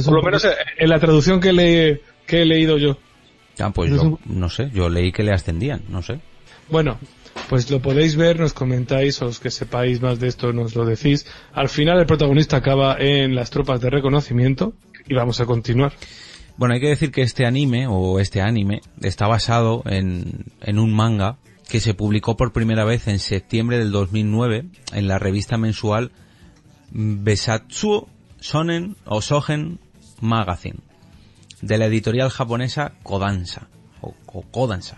Por 0.06 0.14
lo 0.14 0.22
menos 0.22 0.48
en 0.78 0.90
la 0.90 1.00
traducción 1.00 1.40
que, 1.42 1.52
le, 1.52 2.02
que 2.28 2.44
he 2.44 2.46
leído 2.46 2.78
yo. 2.78 2.98
Ah, 3.60 3.72
pues 3.72 3.90
yo, 3.90 4.20
no 4.26 4.48
sé, 4.48 4.70
yo 4.74 4.90
leí 4.90 5.12
que 5.12 5.24
le 5.24 5.34
ascendían, 5.34 5.82
no 5.90 6.04
sé. 6.04 6.20
Bueno, 6.70 7.00
pues 7.50 7.70
lo 7.70 7.82
podéis 7.82 8.16
ver, 8.16 8.40
nos 8.40 8.54
comentáis, 8.54 9.22
o 9.22 9.26
los 9.26 9.40
que 9.40 9.52
sepáis 9.52 10.02
más 10.02 10.20
de 10.20 10.28
esto 10.28 10.54
nos 10.54 10.76
lo 10.76 10.86
decís. 10.86 11.26
Al 11.54 11.70
final 11.70 12.00
el 12.00 12.06
protagonista 12.06 12.58
acaba 12.58 12.96
en 13.00 13.36
las 13.36 13.50
tropas 13.50 13.82
de 13.82 13.90
reconocimiento 13.90 14.74
y 15.08 15.14
vamos 15.14 15.42
a 15.42 15.46
continuar. 15.46 15.94
Bueno, 16.58 16.76
hay 16.76 16.82
que 16.82 16.90
decir 16.90 17.12
que 17.12 17.22
este 17.22 17.46
anime, 17.46 17.88
o 17.88 18.20
este 18.20 18.42
anime, 18.42 18.82
está 19.02 19.28
basado 19.28 19.84
en, 19.86 20.46
en 20.62 20.80
un 20.80 20.94
manga 20.94 21.38
que 21.68 21.80
se 21.80 21.94
publicó 21.94 22.36
por 22.36 22.52
primera 22.52 22.84
vez 22.84 23.08
en 23.08 23.20
septiembre 23.20 23.78
del 23.78 23.92
2009 23.92 24.66
en 24.94 25.08
la 25.08 25.20
revista 25.20 25.58
mensual 25.58 26.12
Besatsu 26.92 28.08
Sonen 28.40 28.98
o 29.06 29.22
Magazine 30.20 30.80
de 31.62 31.78
la 31.78 31.86
editorial 31.86 32.30
japonesa 32.30 32.94
Kodansha 33.04 33.68
o 34.02 34.14
Kodansha 34.52 34.98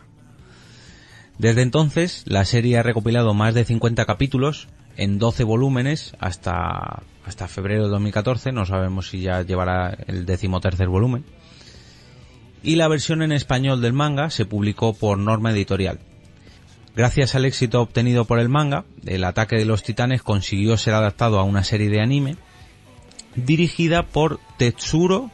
desde 1.44 1.62
entonces, 1.62 2.24
la 2.26 2.46
serie 2.46 2.78
ha 2.78 2.84
recopilado 2.84 3.34
más 3.34 3.54
de 3.54 3.66
50 3.66 4.06
capítulos 4.06 4.70
en 4.96 5.20
12 5.20 5.44
volúmenes 5.44 6.16
hasta, 6.18 7.04
hasta 7.26 7.50
febrero 7.50 7.84
de 7.84 7.90
2014. 7.90 8.54
No 8.54 8.66
sabemos 8.66 9.10
si 9.10 9.20
ya 9.20 9.42
llevará 9.42 9.90
el 10.08 10.26
decimotercer 10.26 10.88
volumen. 10.88 11.26
Y 12.64 12.78
la 12.78 12.88
versión 12.88 13.22
en 13.22 13.34
español 13.34 13.82
del 13.82 13.92
manga 13.92 14.30
se 14.30 14.46
publicó 14.46 14.94
por 14.94 15.18
norma 15.18 15.52
editorial. 15.52 16.00
Gracias 16.96 17.36
al 17.36 17.44
éxito 17.44 17.82
obtenido 17.82 18.24
por 18.24 18.40
el 18.40 18.48
manga, 18.48 18.86
el 19.06 19.26
ataque 19.26 19.58
de 19.58 19.66
los 19.66 19.84
titanes 19.84 20.24
consiguió 20.24 20.78
ser 20.78 20.94
adaptado 20.94 21.40
a 21.40 21.44
una 21.44 21.66
serie 21.66 21.90
de 21.90 22.00
anime 22.00 22.38
dirigida 23.36 24.04
por 24.04 24.40
Tetsuro 24.58 25.30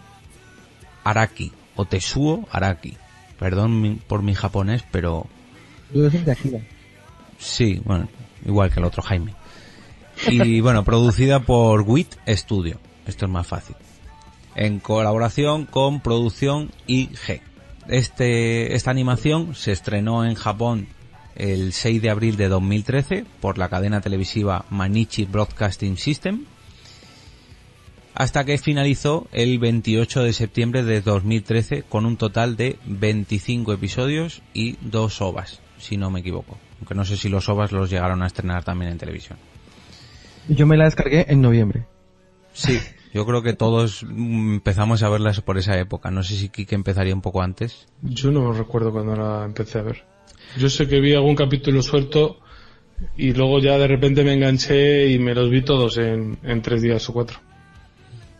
Araki 1.03 1.51
o 1.75 1.85
Tetsuo 1.85 2.47
Araki. 2.51 2.97
Perdón 3.37 4.01
por 4.07 4.23
mi 4.23 4.33
japonés, 4.33 4.83
pero 4.89 5.27
Sí, 7.37 7.81
bueno, 7.83 8.07
igual 8.45 8.71
que 8.71 8.79
el 8.79 8.85
otro 8.85 9.01
Jaime. 9.01 9.33
Y 10.27 10.59
bueno, 10.61 10.83
producida 10.83 11.39
por 11.39 11.81
WIT 11.81 12.15
Studio. 12.27 12.79
Esto 13.05 13.25
es 13.25 13.31
más 13.31 13.47
fácil. 13.47 13.75
En 14.55 14.79
colaboración 14.79 15.65
con 15.65 16.01
Producción 16.01 16.71
IG. 16.85 17.41
Este, 17.87 18.75
esta 18.75 18.91
animación 18.91 19.55
se 19.55 19.71
estrenó 19.71 20.25
en 20.25 20.35
Japón 20.35 20.87
el 21.35 21.73
6 21.73 22.01
de 22.01 22.09
abril 22.09 22.37
de 22.37 22.49
2013 22.49 23.25
por 23.39 23.57
la 23.57 23.69
cadena 23.69 24.01
televisiva 24.01 24.65
Manichi 24.69 25.25
Broadcasting 25.25 25.97
System 25.97 26.45
hasta 28.13 28.43
que 28.43 28.57
finalizó 28.57 29.27
el 29.31 29.57
28 29.59 30.23
de 30.23 30.33
septiembre 30.33 30.83
de 30.83 31.01
2013 31.01 31.83
con 31.83 32.05
un 32.05 32.17
total 32.17 32.57
de 32.57 32.77
25 32.85 33.71
episodios 33.71 34.41
y 34.53 34.75
dos 34.81 35.21
ovas 35.21 35.61
si 35.79 35.97
no 35.97 36.11
me 36.11 36.19
equivoco. 36.19 36.57
Aunque 36.79 36.93
no 36.93 37.05
sé 37.05 37.17
si 37.17 37.29
los 37.29 37.49
OVAs 37.49 37.71
los 37.71 37.89
llegaron 37.89 38.21
a 38.21 38.27
estrenar 38.27 38.63
también 38.63 38.91
en 38.91 38.97
televisión. 38.97 39.37
Yo 40.47 40.65
me 40.65 40.77
la 40.77 40.85
descargué 40.85 41.25
en 41.29 41.41
noviembre. 41.41 41.85
Sí, 42.53 42.79
yo 43.13 43.25
creo 43.25 43.41
que 43.41 43.53
todos 43.53 44.03
empezamos 44.03 45.03
a 45.03 45.09
verlas 45.09 45.41
por 45.41 45.57
esa 45.57 45.77
época. 45.79 46.11
No 46.11 46.23
sé 46.23 46.35
si 46.35 46.49
Kike 46.49 46.75
empezaría 46.75 47.13
un 47.13 47.21
poco 47.21 47.41
antes. 47.41 47.87
Yo 48.01 48.31
no 48.31 48.51
recuerdo 48.51 48.91
cuando 48.91 49.15
la 49.15 49.45
empecé 49.45 49.79
a 49.79 49.83
ver. 49.83 50.03
Yo 50.57 50.69
sé 50.69 50.87
que 50.87 50.99
vi 50.99 51.13
algún 51.13 51.35
capítulo 51.35 51.81
suelto 51.81 52.39
y 53.15 53.33
luego 53.33 53.59
ya 53.59 53.77
de 53.77 53.87
repente 53.87 54.23
me 54.23 54.33
enganché 54.33 55.07
y 55.09 55.19
me 55.19 55.33
los 55.33 55.49
vi 55.49 55.61
todos 55.61 55.97
en, 55.97 56.37
tres 56.61 56.81
días 56.81 57.07
o 57.09 57.13
cuatro. 57.13 57.39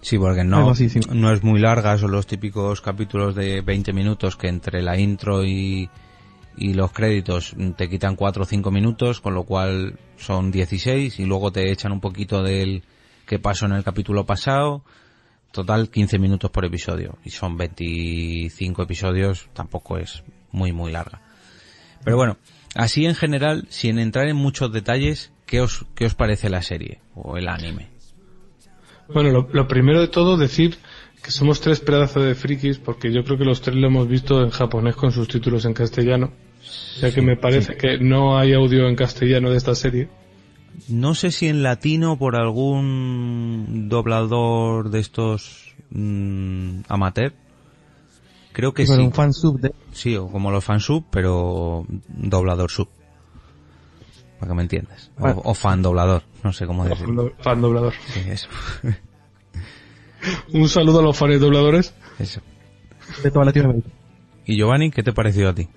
Sí, 0.01 0.17
porque 0.17 0.43
no, 0.43 0.73
no 1.13 1.33
es 1.33 1.43
muy 1.43 1.59
larga, 1.59 1.97
son 1.97 2.11
los 2.11 2.25
típicos 2.25 2.79
capítulos 2.79 3.35
de 3.35 3.61
20 3.61 3.91
minutos 3.91 4.37
que 4.37 4.47
entre 4.47 4.81
la 4.81 4.97
intro 4.97 5.45
y, 5.45 5.89
y 6.57 6.73
los 6.73 6.91
créditos 6.91 7.55
te 7.77 7.89
quitan 7.89 8.15
4 8.15 8.43
o 8.43 8.45
5 8.45 8.71
minutos, 8.71 9.21
con 9.21 9.33
lo 9.33 9.43
cual 9.43 9.99
son 10.17 10.51
16 10.51 11.19
y 11.19 11.25
luego 11.25 11.51
te 11.51 11.71
echan 11.71 11.91
un 11.91 12.01
poquito 12.01 12.43
del 12.43 12.83
que 13.25 13.39
pasó 13.39 13.65
en 13.65 13.73
el 13.73 13.83
capítulo 13.83 14.25
pasado. 14.25 14.83
Total 15.51 15.89
15 15.89 16.19
minutos 16.19 16.51
por 16.51 16.65
episodio 16.65 17.17
y 17.23 17.31
son 17.31 17.57
25 17.57 18.83
episodios, 18.83 19.49
tampoco 19.53 19.97
es 19.97 20.23
muy 20.51 20.71
muy 20.73 20.91
larga. 20.91 21.21
Pero 22.03 22.17
bueno, 22.17 22.37
así 22.75 23.05
en 23.05 23.15
general, 23.15 23.65
sin 23.69 23.97
entrar 23.97 24.27
en 24.27 24.35
muchos 24.35 24.71
detalles, 24.71 25.31
¿qué 25.45 25.61
os, 25.61 25.85
qué 25.95 26.05
os 26.05 26.13
parece 26.13 26.49
la 26.49 26.61
serie 26.61 27.01
o 27.15 27.37
el 27.37 27.47
anime? 27.47 27.89
Bueno, 29.11 29.31
lo, 29.31 29.49
lo 29.51 29.67
primero 29.67 30.01
de 30.01 30.07
todo 30.07 30.37
decir 30.37 30.77
que 31.23 31.31
somos 31.31 31.59
tres 31.61 31.79
pedazos 31.79 32.23
de 32.23 32.35
frikis 32.35 32.77
porque 32.77 33.11
yo 33.11 33.23
creo 33.23 33.37
que 33.37 33.45
los 33.45 33.61
tres 33.61 33.75
lo 33.75 33.87
hemos 33.87 34.07
visto 34.07 34.41
en 34.43 34.49
japonés 34.49 34.95
con 34.95 35.11
sus 35.11 35.27
títulos 35.27 35.65
en 35.65 35.73
castellano 35.73 36.31
ya 36.99 37.13
que 37.13 37.21
me 37.21 37.37
parece 37.37 37.77
que 37.77 37.97
no 37.99 38.37
hay 38.37 38.53
audio 38.53 38.87
en 38.87 38.95
castellano 38.95 39.49
de 39.49 39.57
esta 39.57 39.75
serie. 39.75 40.09
no 40.87 41.15
sé 41.15 41.31
si 41.31 41.47
en 41.47 41.63
latino 41.63 42.17
por 42.17 42.35
algún 42.35 43.87
doblador 43.89 44.89
de 44.89 44.99
estos 44.99 45.75
mm, 45.91 46.81
amateur. 46.87 47.33
Creo 48.51 48.73
que 48.73 48.83
Pero 48.83 48.95
sí. 48.97 49.01
un 49.03 49.13
fan 49.13 49.31
sub 49.33 49.59
de... 49.59 49.73
Sí, 49.93 50.17
o 50.17 50.27
como 50.27 50.51
los 50.51 50.63
fansub, 50.65 51.05
pero 51.09 51.85
doblador 52.07 52.69
sub. 52.71 52.89
Para 54.39 54.51
que 54.51 54.55
me 54.55 54.63
entiendas. 54.63 55.11
O, 55.17 55.21
Bueno. 55.21 55.41
o 55.45 55.53
fan 55.53 55.81
doblador, 55.81 56.23
no 56.43 56.51
sé 56.51 56.65
cómo 56.65 56.83
decirlo. 56.83 57.29
Fan, 57.37 57.43
fan 57.43 57.61
doblador. 57.61 57.93
Sí, 58.07 58.21
eso. 58.27 58.49
Un 60.53 60.67
saludo 60.69 60.99
a 60.99 61.03
los 61.03 61.17
fans 61.17 61.39
dobladores. 61.39 61.93
eso. 62.19 62.41
de 63.23 63.31
toda 63.31 63.45
Latinoamérica. 63.45 63.89
¿Y 64.45 64.55
Giovanni, 64.57 64.91
qué 64.91 65.03
te 65.03 65.13
pareció 65.13 65.49
a 65.49 65.53
ti? 65.55 65.67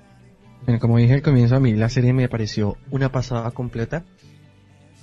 Bueno, 0.65 0.79
como 0.81 0.99
dije 0.99 1.15
al 1.15 1.23
comienzo, 1.23 1.57
a 1.57 1.61
mí 1.61 1.73
la 1.75 1.89
serie 1.89 2.13
me 2.13 2.29
pareció 2.29 2.77
una 2.91 3.11
pasada 3.11 3.51
completa. 3.51 4.05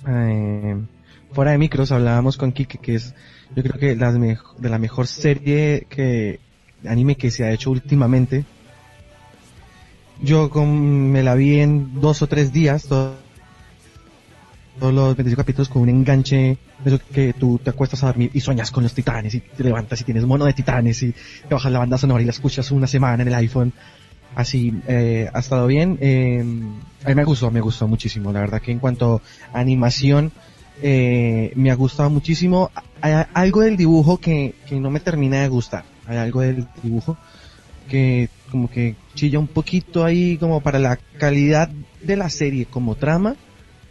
Eh, 0.08 0.76
fuera 1.32 1.50
de 1.52 1.58
micros 1.58 1.92
hablábamos 1.92 2.36
con 2.36 2.52
Kike, 2.52 2.78
que 2.78 2.94
es, 2.94 3.14
yo 3.54 3.62
creo 3.62 3.78
que 3.78 3.94
las 3.96 4.14
mej- 4.16 4.56
de 4.58 4.68
la 4.68 4.78
mejor 4.78 5.06
serie 5.06 5.86
que 5.90 6.40
anime 6.86 7.16
que 7.16 7.30
se 7.30 7.44
ha 7.44 7.52
hecho 7.52 7.70
últimamente. 7.70 8.44
Yo 10.22 10.50
con- 10.50 11.10
me 11.10 11.22
la 11.22 11.34
vi 11.34 11.60
en 11.60 12.00
dos 12.00 12.22
o 12.22 12.26
tres 12.26 12.52
días, 12.52 12.84
todo- 12.84 13.16
todos 14.78 14.94
los 14.94 15.16
25 15.16 15.40
capítulos 15.42 15.68
con 15.68 15.82
un 15.82 15.88
enganche, 15.88 16.58
eso 16.84 16.98
que 17.12 17.32
tú 17.32 17.60
te 17.62 17.70
acuestas 17.70 18.02
a 18.02 18.06
dormir 18.06 18.30
y 18.32 18.40
sueñas 18.40 18.70
con 18.70 18.82
los 18.82 18.94
titanes 18.94 19.34
y 19.34 19.40
te 19.40 19.64
levantas 19.64 20.00
y 20.00 20.04
tienes 20.04 20.24
mono 20.24 20.44
de 20.44 20.52
titanes 20.52 21.02
y 21.02 21.12
te 21.12 21.54
bajas 21.54 21.70
la 21.70 21.78
banda 21.78 21.98
sonora 21.98 22.22
y 22.22 22.24
la 22.24 22.30
escuchas 22.30 22.70
una 22.70 22.86
semana 22.86 23.22
en 23.22 23.28
el 23.28 23.34
iPhone. 23.34 23.72
Así, 24.34 24.72
eh, 24.86 25.28
ha 25.32 25.38
estado 25.40 25.66
bien. 25.66 25.98
Eh, 26.00 26.44
a 27.04 27.08
mí 27.08 27.14
me 27.14 27.24
gustó, 27.24 27.50
me 27.50 27.60
gustó 27.60 27.88
muchísimo. 27.88 28.32
La 28.32 28.40
verdad 28.40 28.62
que 28.62 28.70
en 28.72 28.78
cuanto 28.78 29.20
a 29.52 29.58
animación, 29.58 30.32
eh, 30.82 31.52
me 31.56 31.70
ha 31.70 31.74
gustado 31.74 32.10
muchísimo. 32.10 32.70
Hay 33.00 33.24
algo 33.34 33.62
del 33.62 33.76
dibujo 33.76 34.18
que, 34.18 34.54
que 34.66 34.78
no 34.78 34.90
me 34.90 35.00
termina 35.00 35.42
de 35.42 35.48
gustar. 35.48 35.84
Hay 36.06 36.16
algo 36.16 36.40
del 36.40 36.66
dibujo 36.82 37.16
que 37.88 38.28
como 38.50 38.70
que 38.70 38.94
chilla 39.14 39.38
un 39.38 39.48
poquito 39.48 40.04
ahí 40.04 40.36
como 40.38 40.60
para 40.60 40.78
la 40.78 40.96
calidad 41.18 41.68
de 42.02 42.16
la 42.16 42.30
serie 42.30 42.66
como 42.66 42.94
trama. 42.94 43.36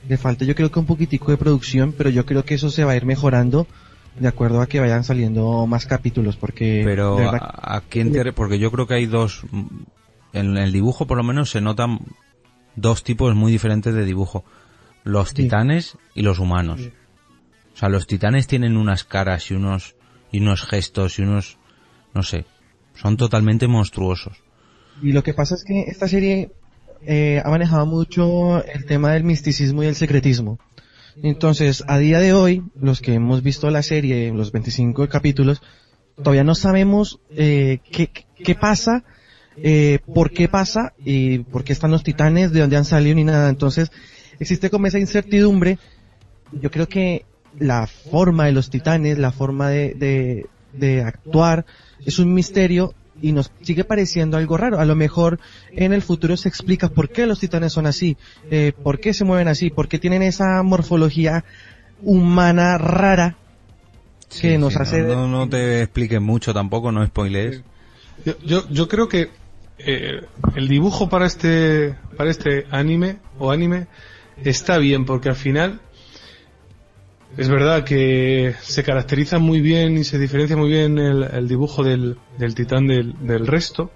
Le 0.07 0.17
falta 0.17 0.45
yo 0.45 0.55
creo 0.55 0.71
que 0.71 0.79
un 0.79 0.85
poquitico 0.85 1.31
de 1.31 1.37
producción, 1.37 1.93
pero 1.97 2.09
yo 2.09 2.25
creo 2.25 2.43
que 2.45 2.55
eso 2.55 2.69
se 2.69 2.83
va 2.83 2.93
a 2.93 2.95
ir 2.95 3.05
mejorando 3.05 3.67
de 4.19 4.27
acuerdo 4.27 4.61
a 4.61 4.67
que 4.67 4.79
vayan 4.79 5.03
saliendo 5.03 5.65
más 5.67 5.85
capítulos 5.85 6.35
porque 6.35 6.81
Pero 6.83 7.15
verdad 7.15 7.39
a, 7.41 7.77
a 7.77 7.81
quién 7.81 8.11
te 8.11 8.33
porque 8.33 8.59
yo 8.59 8.71
creo 8.71 8.87
que 8.87 8.95
hay 8.95 9.05
dos 9.05 9.43
en 10.33 10.57
el 10.57 10.71
dibujo 10.71 11.05
por 11.07 11.17
lo 11.17 11.23
menos 11.23 11.49
se 11.51 11.61
notan 11.61 11.99
dos 12.75 13.03
tipos 13.03 13.35
muy 13.35 13.51
diferentes 13.51 13.93
de 13.93 14.05
dibujo, 14.05 14.43
los 15.03 15.29
Sí. 15.29 15.35
titanes 15.35 15.97
y 16.15 16.21
los 16.21 16.39
humanos. 16.39 16.81
O 17.73 17.77
sea, 17.77 17.89
los 17.89 18.07
titanes 18.07 18.47
tienen 18.47 18.77
unas 18.77 19.03
caras 19.03 19.51
y 19.51 19.53
unos 19.53 19.95
y 20.31 20.39
unos 20.39 20.63
gestos 20.63 21.19
y 21.19 21.23
unos 21.23 21.57
no 22.13 22.23
sé, 22.23 22.45
son 22.95 23.15
totalmente 23.17 23.67
monstruosos. 23.67 24.37
Y 25.01 25.11
lo 25.13 25.23
que 25.23 25.33
pasa 25.33 25.55
es 25.55 25.63
que 25.63 25.83
esta 25.83 26.07
serie 26.07 26.51
eh, 27.05 27.41
ha 27.43 27.49
manejado 27.49 27.85
mucho 27.85 28.63
el 28.63 28.85
tema 28.85 29.13
del 29.13 29.23
misticismo 29.23 29.83
y 29.83 29.87
el 29.87 29.95
secretismo. 29.95 30.59
Entonces, 31.21 31.83
a 31.87 31.97
día 31.97 32.19
de 32.19 32.33
hoy, 32.33 32.63
los 32.79 33.01
que 33.01 33.13
hemos 33.13 33.43
visto 33.43 33.69
la 33.69 33.83
serie, 33.83 34.31
los 34.31 34.51
25 34.51 35.07
capítulos, 35.09 35.61
todavía 36.15 36.43
no 36.43 36.55
sabemos 36.55 37.19
eh, 37.31 37.79
qué, 37.91 38.09
qué 38.09 38.55
pasa, 38.55 39.03
eh, 39.57 39.99
por 40.13 40.31
qué 40.31 40.47
pasa 40.47 40.93
y 41.03 41.39
por 41.39 41.63
qué 41.63 41.73
están 41.73 41.91
los 41.91 42.03
titanes, 42.03 42.51
de 42.51 42.61
dónde 42.61 42.77
han 42.77 42.85
salido 42.85 43.15
ni 43.15 43.23
nada. 43.23 43.49
Entonces, 43.49 43.91
existe 44.39 44.69
como 44.69 44.87
esa 44.87 44.99
incertidumbre. 44.99 45.77
Yo 46.53 46.71
creo 46.71 46.87
que 46.87 47.25
la 47.57 47.87
forma 47.87 48.45
de 48.45 48.53
los 48.53 48.69
titanes, 48.69 49.17
la 49.17 49.31
forma 49.31 49.69
de, 49.69 49.93
de, 49.95 50.45
de 50.73 51.01
actuar, 51.03 51.65
es 52.05 52.19
un 52.19 52.33
misterio 52.33 52.93
y 53.21 53.31
nos 53.31 53.51
sigue 53.61 53.83
pareciendo 53.83 54.37
algo 54.37 54.57
raro. 54.57 54.79
A 54.79 54.85
lo 54.85 54.95
mejor 54.95 55.39
en 55.71 55.93
el 55.93 56.01
futuro 56.01 56.37
se 56.37 56.49
explica 56.49 56.89
por 56.89 57.09
qué 57.09 57.25
los 57.25 57.39
titanes 57.39 57.73
son 57.73 57.85
así, 57.85 58.17
eh, 58.51 58.73
por 58.83 58.99
qué 58.99 59.13
se 59.13 59.25
mueven 59.25 59.47
así, 59.47 59.69
por 59.69 59.87
qué 59.87 59.99
tienen 59.99 60.21
esa 60.21 60.61
morfología 60.63 61.43
humana 62.01 62.77
rara 62.77 63.35
que 64.29 64.51
Sí, 64.51 64.57
nos 64.57 64.73
sí, 64.73 64.79
hace... 64.79 65.01
no, 65.01 65.27
no, 65.27 65.27
no 65.27 65.49
te 65.49 65.81
expliques 65.81 66.21
mucho 66.21 66.53
tampoco, 66.53 66.91
no 66.91 67.05
spoilees. 67.05 67.63
Yo, 68.25 68.33
yo, 68.45 68.69
yo 68.69 68.87
creo 68.87 69.07
que 69.07 69.29
eh, 69.79 70.21
el 70.55 70.67
dibujo 70.67 71.09
para 71.09 71.25
este 71.25 71.95
para 72.17 72.29
este 72.29 72.65
anime 72.69 73.17
o 73.39 73.49
anime 73.51 73.87
está 74.43 74.77
bien 74.77 75.05
porque 75.05 75.29
al 75.29 75.35
final 75.35 75.79
es 77.37 77.49
verdad 77.49 77.83
que 77.83 78.55
se 78.61 78.83
caracteriza 78.83 79.39
muy 79.39 79.61
bien 79.61 79.97
y 79.97 80.03
se 80.03 80.17
diferencia 80.19 80.57
muy 80.57 80.69
bien 80.69 80.97
el, 80.97 81.23
el 81.23 81.47
dibujo 81.47 81.83
del, 81.83 82.17
del 82.37 82.55
titán 82.55 82.87
del, 82.87 83.13
del 83.25 83.47
resto 83.47 83.91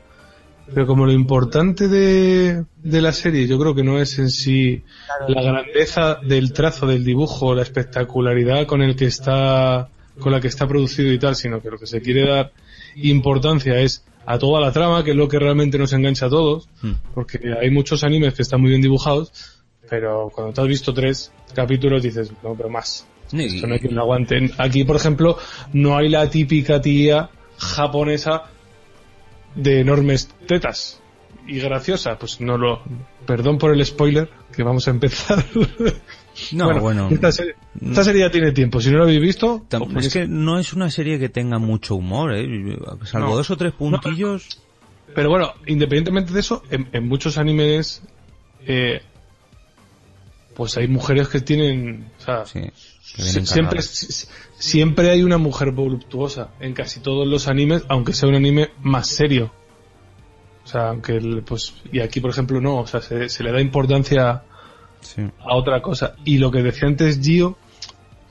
pero 0.73 0.87
como 0.87 1.05
lo 1.05 1.11
importante 1.11 1.87
de, 1.89 2.63
de 2.81 3.01
la 3.01 3.11
serie 3.11 3.47
yo 3.47 3.59
creo 3.59 3.75
que 3.75 3.83
no 3.83 3.99
es 3.99 4.17
en 4.19 4.29
sí 4.29 4.83
la 5.27 5.41
grandeza 5.41 6.19
del 6.23 6.53
trazo 6.53 6.87
del 6.87 7.03
dibujo 7.03 7.53
la 7.53 7.63
espectacularidad 7.63 8.65
con 8.65 8.81
el 8.81 8.95
que 8.95 9.05
está 9.05 9.89
con 10.19 10.31
la 10.31 10.39
que 10.39 10.47
está 10.47 10.67
producido 10.67 11.11
y 11.11 11.19
tal 11.19 11.35
sino 11.35 11.61
que 11.61 11.69
lo 11.69 11.77
que 11.77 11.87
se 11.87 12.01
quiere 12.01 12.27
dar 12.27 12.51
importancia 12.95 13.79
es 13.79 14.03
a 14.25 14.37
toda 14.37 14.61
la 14.61 14.71
trama, 14.71 15.03
que 15.03 15.11
es 15.11 15.17
lo 15.17 15.27
que 15.27 15.39
realmente 15.39 15.77
nos 15.77 15.93
engancha 15.93 16.27
a 16.27 16.29
todos, 16.29 16.69
Hmm. 16.81 16.93
porque 17.13 17.39
hay 17.59 17.69
muchos 17.71 18.03
animes 18.03 18.33
que 18.33 18.41
están 18.41 18.61
muy 18.61 18.69
bien 18.69 18.81
dibujados, 18.81 19.31
pero 19.89 20.31
cuando 20.33 20.53
te 20.53 20.61
has 20.61 20.67
visto 20.67 20.93
tres 20.93 21.31
capítulos 21.53 22.01
dices, 22.03 22.31
no, 22.41 22.55
pero 22.55 22.69
más. 22.69 23.05
Y- 23.33 23.55
Esto 23.55 23.67
no 23.67 23.73
hay 23.73 23.79
quien 23.79 23.95
lo 23.95 24.01
aguante. 24.01 24.51
Aquí, 24.57 24.83
por 24.83 24.95
ejemplo, 24.95 25.37
no 25.73 25.97
hay 25.97 26.07
la 26.09 26.29
típica 26.29 26.79
tía 26.81 27.29
japonesa 27.57 28.43
de 29.55 29.81
enormes 29.81 30.29
tetas 30.47 31.01
y 31.47 31.59
graciosa. 31.59 32.17
Pues 32.17 32.39
no 32.39 32.57
lo... 32.57 32.81
Perdón 33.25 33.57
por 33.57 33.71
el 33.73 33.85
spoiler, 33.85 34.29
que 34.55 34.63
vamos 34.63 34.87
a 34.87 34.91
empezar. 34.91 35.43
No, 36.51 36.79
bueno, 36.79 37.09
esta, 37.11 37.31
serie, 37.31 37.53
esta 37.79 38.03
serie 38.03 38.21
ya 38.21 38.31
tiene 38.31 38.51
tiempo. 38.53 38.81
Si 38.81 38.89
no 38.89 38.97
lo 38.97 39.03
habéis 39.03 39.21
visto, 39.21 39.67
Es 39.99 40.11
que 40.11 40.27
no 40.27 40.57
es 40.57 40.73
una 40.73 40.89
serie 40.89 41.19
que 41.19 41.29
tenga 41.29 41.59
mucho 41.59 41.93
humor, 41.93 42.33
¿eh? 42.33 42.47
Salvo 43.03 43.27
No. 43.29 43.35
dos 43.35 43.51
o 43.51 43.55
tres 43.55 43.71
puntillos. 43.73 44.59
Pero 45.13 45.29
bueno, 45.29 45.53
independientemente 45.67 46.33
de 46.33 46.39
eso, 46.39 46.63
en, 46.71 46.89
en 46.91 47.07
muchos 47.07 47.37
animes, 47.37 48.01
eh, 48.65 49.03
pues 50.55 50.75
hay 50.77 50.87
mujeres 50.87 51.27
que 51.27 51.39
tienen, 51.41 52.07
o 52.19 52.21
sea, 52.23 52.45
Sí, 52.47 52.61
siempre, 53.17 53.81
siempre 54.57 55.09
hay 55.11 55.23
una 55.23 55.37
mujer 55.37 55.71
voluptuosa 55.71 56.49
en 56.59 56.73
casi 56.73 56.99
todos 56.99 57.27
los 57.27 57.47
animes, 57.47 57.83
aunque 57.89 58.13
sea 58.13 58.29
un 58.29 58.35
anime 58.35 58.69
más 58.81 59.07
serio. 59.07 59.51
O 60.63 60.67
sea, 60.67 60.89
aunque, 60.89 61.17
el- 61.17 61.43
pues, 61.43 61.73
y 61.91 61.99
aquí 61.99 62.19
por 62.21 62.31
ejemplo 62.31 62.59
no, 62.61 62.77
o 62.79 62.87
sea, 62.87 63.01
se, 63.01 63.29
se 63.29 63.43
le 63.43 63.51
da 63.51 63.61
importancia 63.61 64.43
Sí. 65.01 65.21
a 65.39 65.55
otra 65.55 65.81
cosa. 65.81 66.15
Y 66.23 66.37
lo 66.37 66.49
que 66.51 66.63
decía 66.63 66.87
antes 66.87 67.19
Gio, 67.21 67.57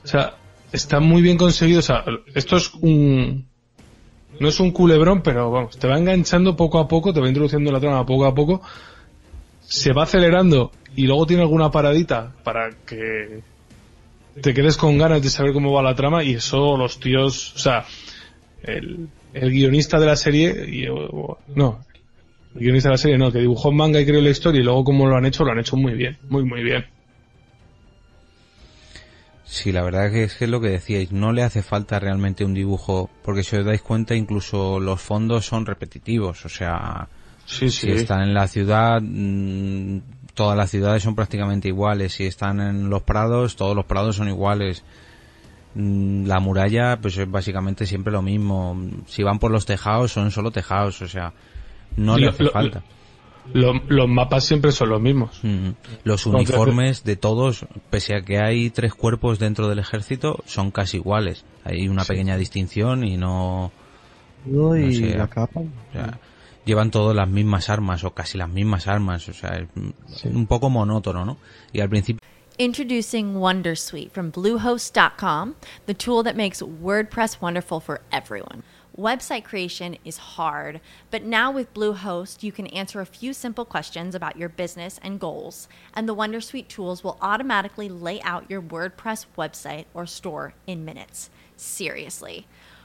o 0.03 0.07
sea, 0.07 0.35
está 0.71 0.99
muy 0.99 1.21
bien 1.21 1.37
conseguido, 1.37 1.79
o 1.79 1.83
sea, 1.83 2.03
esto 2.33 2.57
es 2.57 2.73
un, 2.81 3.45
no 4.39 4.47
es 4.49 4.59
un 4.59 4.71
culebrón, 4.71 5.21
pero 5.21 5.51
vamos, 5.51 5.77
te 5.77 5.87
va 5.87 5.97
enganchando 5.99 6.55
poco 6.55 6.79
a 6.79 6.87
poco, 6.87 7.13
te 7.13 7.21
va 7.21 7.27
introduciendo 7.27 7.71
la 7.71 7.79
trama 7.79 8.03
poco 8.07 8.25
a 8.25 8.33
poco, 8.33 8.61
se 9.61 9.93
va 9.93 10.03
acelerando 10.03 10.71
y 10.95 11.05
luego 11.05 11.27
tiene 11.27 11.43
alguna 11.43 11.69
paradita 11.69 12.33
para 12.43 12.71
que 12.87 13.43
te 14.41 14.53
quedes 14.53 14.77
con 14.77 14.97
ganas 14.97 15.21
de 15.21 15.29
saber 15.29 15.53
cómo 15.53 15.71
va 15.71 15.81
la 15.81 15.95
trama 15.95 16.23
y 16.23 16.35
eso 16.35 16.77
los 16.77 16.99
tíos, 16.99 17.53
o 17.55 17.59
sea, 17.59 17.85
el, 18.63 19.09
el 19.33 19.51
guionista 19.51 19.99
de 19.99 20.05
la 20.05 20.15
serie, 20.15 20.65
y, 20.67 20.85
no, 21.55 21.85
el 22.55 22.61
guionista 22.61 22.89
de 22.89 22.93
la 22.93 22.97
serie 22.97 23.17
no, 23.17 23.31
que 23.31 23.39
dibujó 23.39 23.71
manga 23.71 23.99
y 23.99 24.05
creó 24.05 24.21
la 24.21 24.29
historia 24.29 24.61
y 24.61 24.63
luego 24.63 24.83
cómo 24.83 25.07
lo 25.07 25.15
han 25.15 25.25
hecho, 25.25 25.43
lo 25.43 25.51
han 25.51 25.59
hecho 25.59 25.77
muy 25.77 25.93
bien, 25.93 26.17
muy 26.29 26.43
muy 26.43 26.63
bien. 26.63 26.85
Sí, 29.45 29.71
la 29.71 29.83
verdad 29.83 30.11
que 30.11 30.23
es 30.23 30.35
que 30.35 30.45
es 30.45 30.49
lo 30.49 30.61
que 30.61 30.69
decíais, 30.69 31.11
no 31.11 31.31
le 31.31 31.43
hace 31.43 31.61
falta 31.61 31.99
realmente 31.99 32.43
un 32.43 32.55
dibujo, 32.55 33.11
porque 33.23 33.43
si 33.43 33.55
os 33.55 33.65
dais 33.65 33.83
cuenta 33.83 34.15
incluso 34.15 34.79
los 34.79 34.99
fondos 34.99 35.45
son 35.45 35.67
repetitivos, 35.67 36.43
o 36.45 36.49
sea, 36.49 37.07
Sí, 37.45 37.69
si 37.69 37.91
están 37.91 38.21
en 38.21 38.33
la 38.33 38.47
ciudad, 38.47 39.01
mm, 39.01 39.97
todas 40.33 40.57
las 40.57 40.71
ciudades 40.71 41.03
son 41.03 41.15
prácticamente 41.15 41.67
iguales, 41.67 42.13
si 42.13 42.25
están 42.25 42.59
en 42.59 42.89
los 42.89 43.03
prados, 43.03 43.55
todos 43.55 43.75
los 43.75 43.85
prados 43.85 44.15
son 44.15 44.27
iguales. 44.29 44.83
Mm, 45.75 46.25
La 46.27 46.39
muralla, 46.39 46.99
pues 47.01 47.17
es 47.17 47.29
básicamente 47.29 47.85
siempre 47.85 48.11
lo 48.13 48.21
mismo. 48.21 48.77
Si 49.07 49.23
van 49.23 49.39
por 49.39 49.51
los 49.51 49.65
tejados, 49.65 50.11
son 50.11 50.31
solo 50.31 50.51
tejados, 50.51 51.01
o 51.01 51.07
sea, 51.07 51.33
no 51.97 52.17
le 52.17 52.27
hace 52.29 52.43
lo- 52.43 52.51
falta. 52.51 52.83
Lo- 53.53 53.73
los 53.89 54.07
mapas 54.07 54.45
siempre 54.45 54.71
son 54.71 54.89
los 54.89 55.01
mismos. 55.01 55.39
Mm. 55.43 55.69
Los 56.05 56.25
Entonces- 56.25 56.49
uniformes 56.55 57.03
de 57.03 57.15
todos, 57.17 57.65
pese 57.89 58.15
a 58.15 58.21
que 58.21 58.37
hay 58.39 58.69
tres 58.69 58.93
cuerpos 58.93 59.37
dentro 59.37 59.67
del 59.67 59.79
ejército, 59.79 60.41
son 60.45 60.71
casi 60.71 60.97
iguales. 60.97 61.43
Hay 61.65 61.87
una 61.89 62.05
pequeña 62.05 62.37
distinción 62.37 63.03
y 63.03 63.17
no, 63.17 63.71
y 64.45 64.49
no 64.51 64.73
sé, 64.91 65.17
la 65.17 65.27
capa. 65.27 65.59
o 65.59 65.91
sea, 65.91 66.19
llevan 66.65 66.91
todas 66.91 67.15
las 67.15 67.27
mismas 67.27 67.69
armas 67.69 68.03
o 68.03 68.11
casi 68.13 68.37
las 68.37 68.49
mismas 68.49 68.87
armas, 68.87 69.27
o 69.29 69.33
sea, 69.33 69.57
es 69.57 69.67
Sí. 70.21 70.29
un 70.29 70.47
poco 70.47 70.69
monótono, 70.69 71.25
¿no? 71.25 71.37
Y 71.71 71.79
al 71.81 71.89
principio 71.89 72.19
Introducing 72.59 73.33
Wondersuite 73.37 74.11
from 74.11 74.31
Bluehost.com, 74.31 75.55
the 75.87 75.93
tool 75.95 76.21
that 76.21 76.35
makes 76.35 76.61
WordPress 76.61 77.41
wonderful 77.41 77.79
for 77.79 78.01
everyone. 78.11 78.61
Website 78.95 79.43
creation 79.43 79.97
is 80.05 80.17
hard, 80.37 80.79
but 81.09 81.23
now 81.23 81.49
with 81.51 81.73
Bluehost, 81.73 82.43
you 82.43 82.51
can 82.51 82.67
answer 82.67 83.01
a 83.01 83.07
few 83.07 83.33
simple 83.33 83.65
questions 83.65 84.13
about 84.13 84.37
your 84.37 84.49
business 84.49 84.99
and 85.01 85.19
goals, 85.19 85.67
and 85.95 86.07
the 86.07 86.13
Wondersuite 86.13 86.67
tools 86.67 87.03
will 87.03 87.17
automatically 87.23 87.89
lay 87.89 88.21
out 88.21 88.47
your 88.51 88.61
WordPress 88.61 89.25
website 89.35 89.85
or 89.95 90.05
store 90.05 90.53
in 90.67 90.85
minutes. 90.85 91.31
Seriously. 91.57 92.45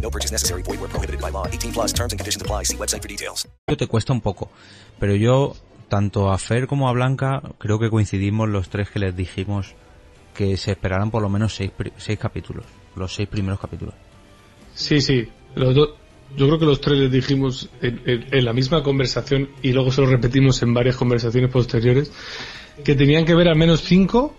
No 0.00 0.10
purchase 0.10 0.32
necessary. 0.32 0.62
Void 0.62 0.80
where 0.80 0.88
prohibited 0.88 1.20
by 1.20 1.30
law. 1.30 1.46
18 1.50 1.72
plus 1.72 1.92
terms 1.92 2.12
and 2.12 2.18
conditions 2.18 2.42
apply. 2.42 2.64
See 2.64 2.76
website 2.76 3.02
for 3.02 3.08
details. 3.08 3.46
te 3.66 3.86
cuesta 3.86 4.12
un 4.12 4.20
poco. 4.20 4.50
Pero 4.98 5.14
yo, 5.14 5.54
tanto 5.88 6.30
a 6.30 6.38
Fer 6.38 6.66
como 6.66 6.88
a 6.88 6.92
Blanca, 6.92 7.42
creo 7.58 7.78
que 7.78 7.90
coincidimos 7.90 8.48
los 8.48 8.68
tres 8.68 8.90
que 8.90 8.98
les 8.98 9.14
dijimos 9.16 9.74
que 10.34 10.56
se 10.56 10.72
esperaran 10.72 11.10
por 11.10 11.22
lo 11.22 11.28
menos 11.28 11.54
seis, 11.54 11.72
seis 11.96 12.18
capítulos. 12.18 12.64
Los 12.96 13.14
seis 13.14 13.28
primeros 13.28 13.58
capítulos. 13.60 13.94
Sí, 14.74 15.00
sí. 15.00 15.28
Los 15.56 15.74
do- 15.74 15.96
yo 16.36 16.46
creo 16.46 16.58
que 16.58 16.66
los 16.66 16.80
tres 16.80 16.98
les 16.98 17.10
dijimos 17.10 17.68
en, 17.80 18.00
en- 18.06 18.26
en 18.34 18.44
la 18.44 18.52
misma 18.52 18.82
conversación 18.82 19.48
y 19.62 19.72
luego 19.72 19.90
se 19.90 20.00
lo 20.02 20.06
repetimos 20.08 20.62
en 20.62 20.74
varias 20.74 20.96
conversaciones 20.96 21.50
posteriores 21.50 22.12
que 22.84 22.94
tenían 22.94 23.24
que 23.24 23.34
ver 23.34 23.48
al 23.48 23.56
menos 23.56 23.80
cinco 23.82 24.36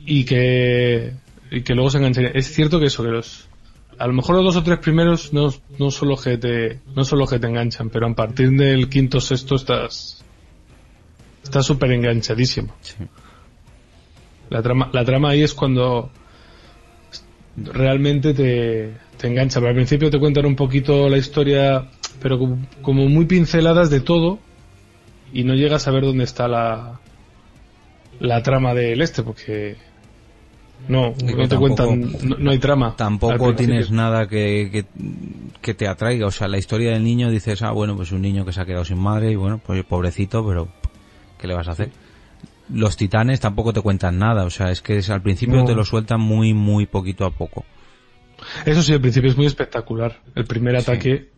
y 0.00 0.24
que, 0.24 1.12
y 1.50 1.62
que 1.62 1.74
luego 1.74 1.90
se 1.90 1.98
engancharían. 1.98 2.32
Es 2.36 2.52
cierto 2.52 2.80
que 2.80 2.86
eso, 2.86 3.02
que 3.04 3.10
los, 3.10 3.48
a 3.98 4.06
lo 4.06 4.12
mejor 4.12 4.36
los 4.36 4.44
dos 4.44 4.56
o 4.56 4.62
tres 4.62 4.78
primeros 4.78 5.32
no, 5.32 5.52
no 5.78 5.90
son 5.90 6.08
los 6.08 6.22
que 6.22 6.38
te, 6.38 6.80
no 6.94 7.04
son 7.04 7.18
los 7.18 7.30
que 7.30 7.38
te 7.38 7.46
enganchan, 7.46 7.90
pero 7.90 8.06
a 8.06 8.14
partir 8.14 8.50
del 8.50 8.88
quinto 8.88 9.18
o 9.18 9.20
sexto 9.20 9.54
estás, 9.54 10.24
estás 11.42 11.66
súper 11.66 11.92
enganchadísimo. 11.92 12.74
Sí. 12.80 12.96
La 14.50 14.62
trama, 14.62 14.90
la 14.92 15.04
trama 15.04 15.30
ahí 15.30 15.42
es 15.42 15.54
cuando 15.54 16.10
realmente 17.56 18.34
te, 18.34 18.94
te 19.16 19.26
engancha. 19.26 19.60
Pero 19.60 19.70
al 19.70 19.76
principio 19.76 20.10
te 20.10 20.18
cuentan 20.18 20.46
un 20.46 20.56
poquito 20.56 21.08
la 21.08 21.18
historia, 21.18 21.88
pero 22.20 22.38
como, 22.38 22.66
como 22.82 23.08
muy 23.08 23.26
pinceladas 23.26 23.90
de 23.90 24.00
todo, 24.00 24.38
y 25.32 25.44
no 25.44 25.54
llegas 25.54 25.88
a 25.88 25.90
ver 25.90 26.04
dónde 26.04 26.24
está 26.24 26.46
la, 26.48 27.00
la 28.20 28.42
trama 28.42 28.74
del 28.74 29.02
este, 29.02 29.22
porque 29.22 29.76
no, 30.88 31.08
no 31.08 31.14
te 31.14 31.48
tampoco- 31.48 31.58
cuentan, 31.86 32.28
no, 32.28 32.36
no 32.38 32.50
hay 32.50 32.58
trama. 32.58 32.94
Tampoco 32.96 33.54
tienes 33.54 33.90
nada 33.90 34.26
que, 34.28 34.68
que, 34.70 34.84
que 35.62 35.74
te 35.74 35.88
atraiga. 35.88 36.26
O 36.26 36.30
sea, 36.30 36.46
la 36.48 36.58
historia 36.58 36.90
del 36.92 37.02
niño 37.04 37.30
dices, 37.30 37.62
ah, 37.62 37.70
bueno, 37.72 37.96
pues 37.96 38.12
un 38.12 38.20
niño 38.22 38.44
que 38.44 38.52
se 38.52 38.60
ha 38.60 38.64
quedado 38.66 38.84
sin 38.84 38.98
madre 38.98 39.30
y 39.32 39.36
bueno, 39.36 39.60
pues 39.64 39.82
pobrecito, 39.84 40.46
pero 40.46 40.68
¿qué 41.38 41.46
le 41.46 41.54
vas 41.54 41.68
a 41.68 41.72
hacer? 41.72 41.90
Los 42.72 42.96
titanes 42.96 43.40
tampoco 43.40 43.72
te 43.72 43.80
cuentan 43.82 44.18
nada. 44.18 44.44
O 44.44 44.50
sea, 44.50 44.70
es 44.70 44.80
que 44.82 44.98
es- 44.98 45.10
al 45.10 45.22
principio 45.22 45.56
No. 45.56 45.64
te 45.64 45.74
lo 45.74 45.84
sueltan 45.84 46.20
muy, 46.20 46.54
muy 46.54 46.86
poquito 46.86 47.24
a 47.24 47.30
poco. 47.30 47.64
Eso 48.66 48.82
sí, 48.82 48.92
al 48.92 49.00
principio 49.00 49.30
es 49.30 49.36
muy 49.36 49.46
espectacular. 49.46 50.20
El 50.34 50.44
primer 50.44 50.74
Sí. 50.80 50.90
ataque 50.90 51.30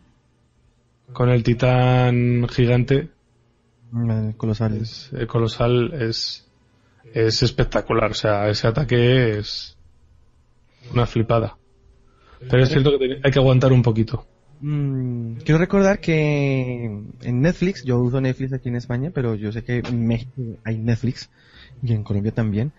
con 1.13 1.29
el 1.29 1.43
titán 1.43 2.47
gigante 2.49 3.09
Mm, 3.91 4.31
Colosal. 4.31 4.75
es, 4.81 5.11
eh, 5.17 5.25
colosal 5.27 5.93
es 5.93 6.46
es 7.13 7.43
espectacular 7.43 8.11
o 8.11 8.13
sea 8.13 8.49
ese 8.49 8.67
ataque 8.67 9.37
es 9.39 9.77
una 10.93 11.05
flipada 11.05 11.57
pero 12.49 12.63
es 12.63 12.69
cierto 12.69 12.97
que 12.99 13.19
hay 13.23 13.31
que 13.31 13.39
aguantar 13.39 13.71
un 13.73 13.81
poquito 13.81 14.25
Mm, 14.59 15.33
quiero 15.45 15.59
recordar 15.59 15.99
que 15.99 16.85
en 16.85 17.41
Netflix, 17.41 17.83
yo 17.83 17.99
uso 17.99 18.19
Netflix 18.19 18.53
aquí 18.53 18.69
en 18.69 18.75
España, 18.75 19.11
pero 19.13 19.35
yo 19.35 19.51
sé 19.51 19.63
que 19.63 19.83
en 19.87 20.07
México 20.07 20.31
hay 20.63 20.79
Netflix 20.79 21.29
y 21.83 21.93
en 21.93 22.01
Colombia 22.01 22.31
también. 22.31 22.71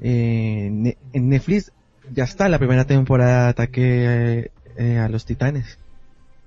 Eh, 0.00 0.96
en 1.12 1.28
Netflix 1.28 1.72
ya 2.10 2.24
está 2.24 2.48
la 2.48 2.58
primera 2.58 2.86
temporada 2.86 3.44
de 3.44 3.48
Ataque 3.50 4.50
eh, 4.78 4.96
a 4.96 5.10
los 5.10 5.26
Titanes. 5.26 5.76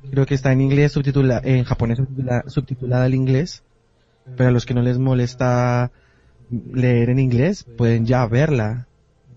Creo 0.10 0.26
que 0.26 0.34
está 0.34 0.52
en 0.52 0.62
inglés 0.62 0.92
subtitula 0.94 1.40
en 1.44 1.66
japonés 1.66 2.00
subtitula- 2.00 2.44
subtitulada 2.48 3.06
al 3.06 3.14
inglés, 3.14 3.62
pero 4.36 4.50
a 4.50 4.52
los 4.52 4.66
que 4.66 4.74
no 4.74 4.82
les 4.82 4.98
molesta 4.98 5.92
leer 6.50 7.10
en 7.10 7.20
inglés 7.20 7.66
pueden 7.76 8.06
ya 8.06 8.26
verla 8.28 8.88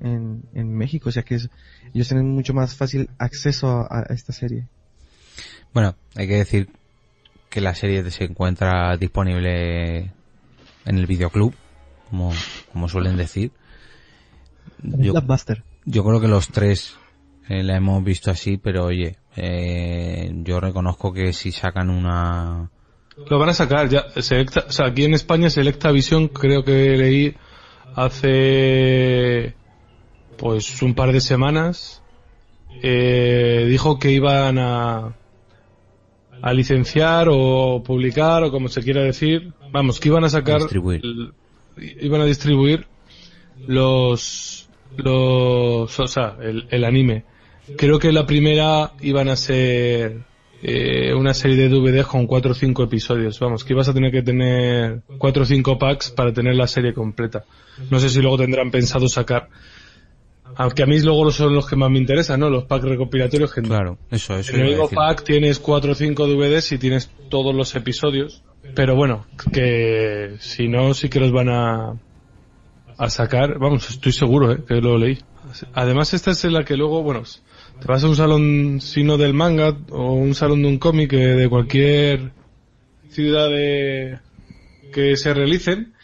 en, 0.01 0.43
en 0.55 0.73
México, 0.77 1.09
o 1.09 1.13
sea 1.13 1.23
que 1.23 1.37
es- 1.37 1.49
ellos 1.95 2.09
tienen 2.09 2.29
mucho 2.29 2.53
más 2.55 2.75
fácil 2.77 3.09
acceso 3.19 3.69
a- 3.69 4.01
a 4.09 4.15
esta 4.15 4.33
serie. 4.33 4.67
Bueno, 5.73 5.95
hay 6.15 6.27
que 6.29 6.37
decir 6.37 6.69
que 7.51 7.61
la 7.61 7.75
serie 7.75 8.09
se 8.11 8.25
encuentra 8.25 8.97
disponible 8.97 9.99
en 10.85 10.99
el 10.99 11.07
videoclub, 11.07 11.55
como, 12.11 12.33
como 12.73 12.89
suelen 12.89 13.17
decir. 13.17 13.51
Yo 15.85 16.05
creo 16.05 16.21
que 16.21 16.29
los 16.29 16.49
tres 16.49 16.97
eh, 17.49 17.63
la 17.63 17.77
hemos 17.77 18.03
visto 18.05 18.31
así, 18.31 18.57
pero 18.57 18.85
oye, 18.87 19.17
eh, 19.37 20.31
yo 20.45 20.61
reconozco 20.61 21.13
que 21.13 21.33
si 21.33 21.53
sacan 21.53 21.91
una... 21.91 22.71
lo 23.29 23.39
van 23.39 23.49
a 23.49 23.55
sacar 23.55 23.89
ya 23.89 24.07
Selecta, 24.21 24.67
o 24.69 24.73
sea 24.73 24.87
aquí 24.87 25.05
en 25.05 25.15
España 25.15 25.51
Selecta 25.51 25.91
Visión 25.91 26.29
creo 26.29 26.65
que 26.65 26.97
leí 26.97 27.35
hace 27.95 29.55
pues 30.37 30.83
un 30.83 30.95
par 30.95 31.13
de 31.13 31.21
semanas 31.21 32.03
eh, 32.83 33.67
dijo 33.69 33.99
que 33.99 34.11
iban 34.11 34.59
a 34.59 35.17
a 36.43 36.53
licenciar 36.53 37.29
o 37.31 37.83
publicar 37.83 38.45
o 38.45 38.51
como 38.51 38.69
se 38.69 38.83
quiera 38.83 39.03
decir 39.03 39.53
vamos 39.73 39.99
que 39.99 40.09
iban 40.09 40.25
a 40.25 40.29
sacar 40.29 40.59
Distribuir. 40.59 41.03
iban 41.77 42.21
a 42.21 42.27
distribuir 42.27 42.87
los 43.67 44.69
los 44.97 45.99
o 45.99 46.07
sea 46.07 46.37
el, 46.43 46.67
el 46.71 46.85
anime 46.85 47.25
creo 47.79 47.99
que 47.99 48.13
la 48.13 48.27
primera 48.27 48.93
iban 49.01 49.31
a 49.31 49.37
ser 49.37 50.21
eh, 50.69 51.15
una 51.15 51.33
serie 51.33 51.57
de 51.57 51.69
DVDs 51.69 52.07
con 52.07 52.27
cuatro 52.27 52.51
o 52.51 52.55
cinco 52.55 52.83
episodios 52.83 53.39
vamos 53.39 53.63
que 53.63 53.73
ibas 53.73 53.89
a 53.89 53.95
tener 53.95 54.11
que 54.11 54.23
tener 54.23 55.03
cuatro 55.19 55.45
o 55.45 55.47
cinco 55.47 55.79
packs 55.79 56.11
para 56.11 56.33
tener 56.33 56.57
la 56.57 56.67
serie 56.67 56.93
completa 56.93 57.45
no 57.91 58.01
sé 58.01 58.09
si 58.09 58.21
luego 58.21 58.39
tendrán 58.39 58.71
pensado 58.73 59.09
sacar 59.09 59.49
aunque 60.57 60.83
a 60.83 60.87
mí 60.87 60.99
luego 61.01 61.31
son 61.31 61.55
los 61.55 61.69
que 61.69 61.77
más 61.77 61.91
me 61.91 61.99
interesan 61.99 62.41
no 62.41 62.51
los 62.51 62.65
packs 62.65 62.85
recopilatorios 62.85 63.53
que 63.53 63.63
Claro, 63.63 63.99
eso, 64.11 64.37
eso. 64.37 64.55
en 64.55 64.61
el 64.61 64.69
mismo 64.71 64.89
pack 64.89 65.23
tienes 65.23 65.59
4 65.59 65.93
o 65.93 65.95
5 65.95 66.27
DVDs 66.27 66.73
y 66.73 66.79
tienes 66.79 67.11
todos 67.29 67.55
los 67.55 67.75
episodios. 67.75 68.43
Pero 68.75 68.97
bueno, 68.97 69.27
que 69.53 70.37
si 70.39 70.69
no, 70.69 70.95
sí 70.95 71.09
que 71.09 71.21
los 71.21 71.33
van 71.33 71.49
a, 71.49 71.95
a 72.99 73.11
sacar. 73.11 73.59
Vamos, 73.59 73.91
estoy 73.91 74.13
seguro, 74.13 74.53
¿eh? 74.53 74.65
que 74.67 74.77
lo 74.81 74.99
leí. 74.99 75.19
Además, 75.75 76.15
esta 76.15 76.33
es 76.33 76.45
en 76.45 76.53
la 76.53 76.65
que 76.65 76.77
luego, 76.77 77.03
bueno, 77.03 77.23
te 77.81 77.87
vas 77.87 78.03
a 78.05 78.09
un 78.09 78.17
salón 78.17 78.81
sino 78.81 79.17
del 79.17 79.35
manga 79.35 79.77
o 79.91 80.13
un 80.15 80.35
salón 80.35 80.63
de 80.63 80.69
un 80.69 80.79
cómic 80.79 81.13
eh, 81.13 81.17
de 81.35 81.49
cualquier 81.49 82.33
ciudad 83.11 83.49
de- 83.49 84.19
que 84.93 85.17
se 85.17 85.35
realicen 85.35 85.95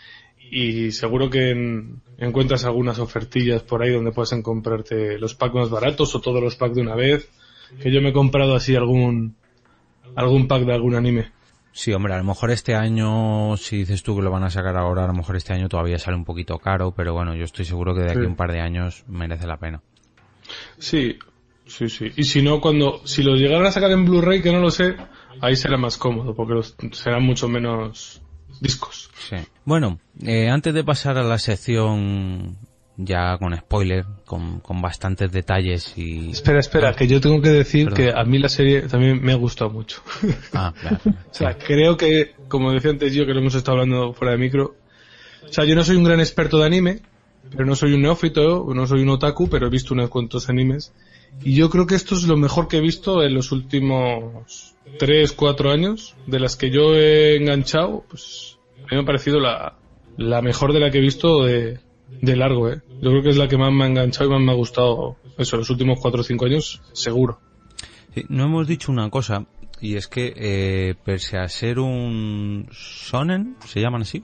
y 0.50 0.92
seguro 0.92 1.30
que 1.30 1.50
en, 1.50 2.02
encuentras 2.18 2.64
algunas 2.64 2.98
ofertillas 2.98 3.62
por 3.62 3.82
ahí 3.82 3.90
donde 3.90 4.12
puedes 4.12 4.30
comprarte 4.42 5.18
los 5.18 5.34
packs 5.34 5.54
más 5.54 5.70
baratos 5.70 6.14
o 6.14 6.20
todos 6.20 6.42
los 6.42 6.56
packs 6.56 6.74
de 6.76 6.82
una 6.82 6.94
vez. 6.94 7.28
Que 7.80 7.90
yo 7.90 8.02
me 8.02 8.10
he 8.10 8.12
comprado 8.12 8.54
así 8.54 8.76
algún, 8.76 9.34
algún 10.14 10.46
pack 10.46 10.64
de 10.64 10.74
algún 10.74 10.94
anime. 10.94 11.30
Sí, 11.72 11.90
hombre, 11.94 12.12
a 12.12 12.18
lo 12.18 12.24
mejor 12.24 12.50
este 12.50 12.74
año, 12.74 13.56
si 13.56 13.78
dices 13.78 14.02
tú 14.02 14.14
que 14.14 14.20
lo 14.22 14.30
van 14.30 14.44
a 14.44 14.50
sacar 14.50 14.76
ahora, 14.76 15.04
a 15.04 15.06
lo 15.06 15.14
mejor 15.14 15.36
este 15.36 15.54
año 15.54 15.70
todavía 15.70 15.98
sale 15.98 16.18
un 16.18 16.26
poquito 16.26 16.58
caro, 16.58 16.92
pero 16.94 17.14
bueno, 17.14 17.34
yo 17.34 17.44
estoy 17.44 17.64
seguro 17.64 17.94
que 17.94 18.02
de 18.02 18.10
aquí 18.10 18.18
a 18.18 18.22
Sí. 18.24 18.26
un 18.26 18.36
par 18.36 18.52
de 18.52 18.60
años 18.60 19.04
merece 19.08 19.46
la 19.46 19.56
pena. 19.56 19.80
Sí, 20.78 21.16
sí, 21.66 21.88
sí. 21.88 22.12
Y 22.16 22.24
si 22.24 22.42
no, 22.42 22.60
cuando, 22.60 23.06
si 23.06 23.22
los 23.22 23.38
llegaran 23.38 23.66
a 23.66 23.72
sacar 23.72 23.90
en 23.90 24.04
Blu-ray, 24.04 24.42
que 24.42 24.52
no 24.52 24.60
lo 24.60 24.70
sé, 24.70 24.96
ahí 25.40 25.56
será 25.56 25.76
más 25.76 25.96
cómodo, 25.96 26.34
porque 26.34 26.54
los, 26.54 26.76
serán 26.92 27.22
mucho 27.22 27.48
menos 27.48 28.22
discos. 28.60 29.10
Sí. 29.28 29.36
Bueno, 29.64 30.00
eh, 30.24 30.48
antes 30.48 30.74
de 30.74 30.84
pasar 30.84 31.18
a 31.18 31.22
la 31.22 31.38
sección 31.38 32.58
ya 32.96 33.38
con 33.38 33.56
spoiler, 33.56 34.04
con, 34.24 34.60
con 34.60 34.80
bastantes 34.82 35.32
detalles 35.32 35.96
y... 35.96 36.30
Espera, 36.30 36.60
espera, 36.60 36.94
que 36.94 37.06
yo 37.06 37.20
tengo 37.20 37.40
que 37.40 37.48
decir 37.48 37.88
Perdón. 37.88 37.96
que 37.96 38.20
a 38.20 38.24
mí 38.24 38.38
la 38.38 38.48
serie 38.48 38.82
también 38.82 39.22
me 39.22 39.32
ha 39.32 39.36
gustado 39.36 39.70
mucho. 39.70 40.02
Ah, 40.52 40.72
claro. 40.78 40.98
O 41.30 41.34
sea, 41.34 41.56
creo 41.56 41.96
que, 41.96 42.34
como 42.48 42.72
decía 42.72 42.90
antes 42.90 43.14
yo, 43.14 43.24
que 43.24 43.32
lo 43.32 43.40
hemos 43.40 43.54
estado 43.54 43.78
hablando 43.78 44.12
fuera 44.12 44.32
de 44.32 44.38
micro, 44.38 44.76
o 45.44 45.52
sea, 45.52 45.64
yo 45.64 45.74
no 45.74 45.84
soy 45.84 45.96
un 45.96 46.04
gran 46.04 46.20
experto 46.20 46.58
de 46.58 46.66
anime, 46.66 47.00
pero 47.50 47.64
no 47.64 47.74
soy 47.74 47.94
un 47.94 48.02
neófito, 48.02 48.66
no 48.74 48.86
soy 48.86 49.02
un 49.02 49.10
otaku, 49.10 49.48
pero 49.48 49.66
he 49.66 49.70
visto 49.70 49.94
unos 49.94 50.08
cuantos 50.08 50.48
animes. 50.48 50.92
Y 51.42 51.54
yo 51.54 51.70
creo 51.70 51.86
que 51.86 51.94
esto 51.94 52.14
es 52.14 52.24
lo 52.24 52.36
mejor 52.36 52.68
que 52.68 52.76
he 52.76 52.80
visto 52.80 53.22
en 53.22 53.34
los 53.34 53.50
últimos 53.52 54.74
3, 54.98 55.32
4 55.32 55.70
años. 55.70 56.14
De 56.26 56.38
las 56.38 56.56
que 56.56 56.70
yo 56.70 56.94
he 56.94 57.36
enganchado, 57.36 58.04
pues 58.08 58.58
a 58.78 58.82
mí 58.82 58.88
me 58.96 59.00
ha 59.00 59.04
parecido 59.04 59.40
la, 59.40 59.76
la 60.16 60.42
mejor 60.42 60.72
de 60.72 60.80
la 60.80 60.90
que 60.90 60.98
he 60.98 61.00
visto 61.00 61.44
de, 61.44 61.80
de 62.20 62.36
largo, 62.36 62.68
¿eh? 62.70 62.80
Yo 63.00 63.10
creo 63.10 63.22
que 63.22 63.30
es 63.30 63.36
la 63.36 63.48
que 63.48 63.56
más 63.58 63.72
me 63.72 63.84
ha 63.84 63.88
enganchado 63.88 64.26
y 64.30 64.32
más 64.34 64.40
me 64.40 64.52
ha 64.52 64.56
gustado, 64.56 65.16
eso, 65.38 65.56
los 65.56 65.70
últimos 65.70 65.98
4 66.00 66.20
o 66.20 66.24
5 66.24 66.44
años, 66.46 66.80
seguro. 66.92 67.40
Sí, 68.14 68.24
no 68.28 68.44
hemos 68.44 68.68
dicho 68.68 68.92
una 68.92 69.08
cosa, 69.10 69.46
y 69.80 69.96
es 69.96 70.06
que, 70.06 70.32
eh, 70.36 70.94
pese 71.04 71.38
a 71.38 71.48
ser 71.48 71.78
un 71.80 72.68
shonen, 72.70 73.56
¿se 73.66 73.80
llaman 73.80 74.02
así? 74.02 74.22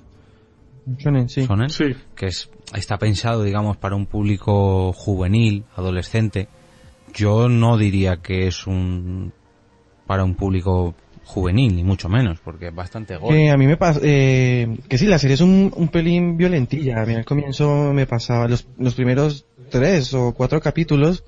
Shonen, 0.99 1.29
sí. 1.29 1.47
Shonen, 1.47 1.71
Sí. 1.71 1.95
que 2.15 2.27
es, 2.27 2.51
está 2.75 2.99
pensado, 2.99 3.43
digamos, 3.43 3.77
para 3.77 3.97
un 3.97 4.07
público 4.07 4.93
juvenil, 4.93 5.65
adolescente. 5.75 6.49
Yo 7.15 7.49
no 7.49 7.77
diría 7.77 8.19
que 8.19 8.47
es 8.47 8.67
un, 8.67 9.33
para 10.07 10.25
un 10.25 10.35
público 10.35 10.95
juvenil, 11.25 11.77
ni 11.77 11.85
mucho 11.85 12.09
menos, 12.09 12.41
porque 12.41 12.69
es 12.69 12.75
bastante 12.75 13.17
gore. 13.17 13.37
Que 13.37 13.51
a 13.51 13.57
mí 13.57 13.67
me 13.67 13.77
pasa, 13.77 14.01
eh, 14.03 14.79
que 14.89 14.97
sí, 14.97 15.07
la 15.07 15.19
serie 15.19 15.35
es 15.35 15.41
un, 15.43 15.73
un 15.77 15.89
pelín 15.89 16.37
violentilla. 16.37 17.03
A 17.03 17.07
mí 17.07 17.15
al 17.15 17.25
comienzo 17.25 17.93
me 17.93 18.07
pasaba, 18.07 18.49
los, 18.49 18.67
los 18.79 18.95
primeros 18.95 19.45
tres 19.71 20.15
o 20.15 20.33
cuatro 20.33 20.61
capítulos, 20.61 21.25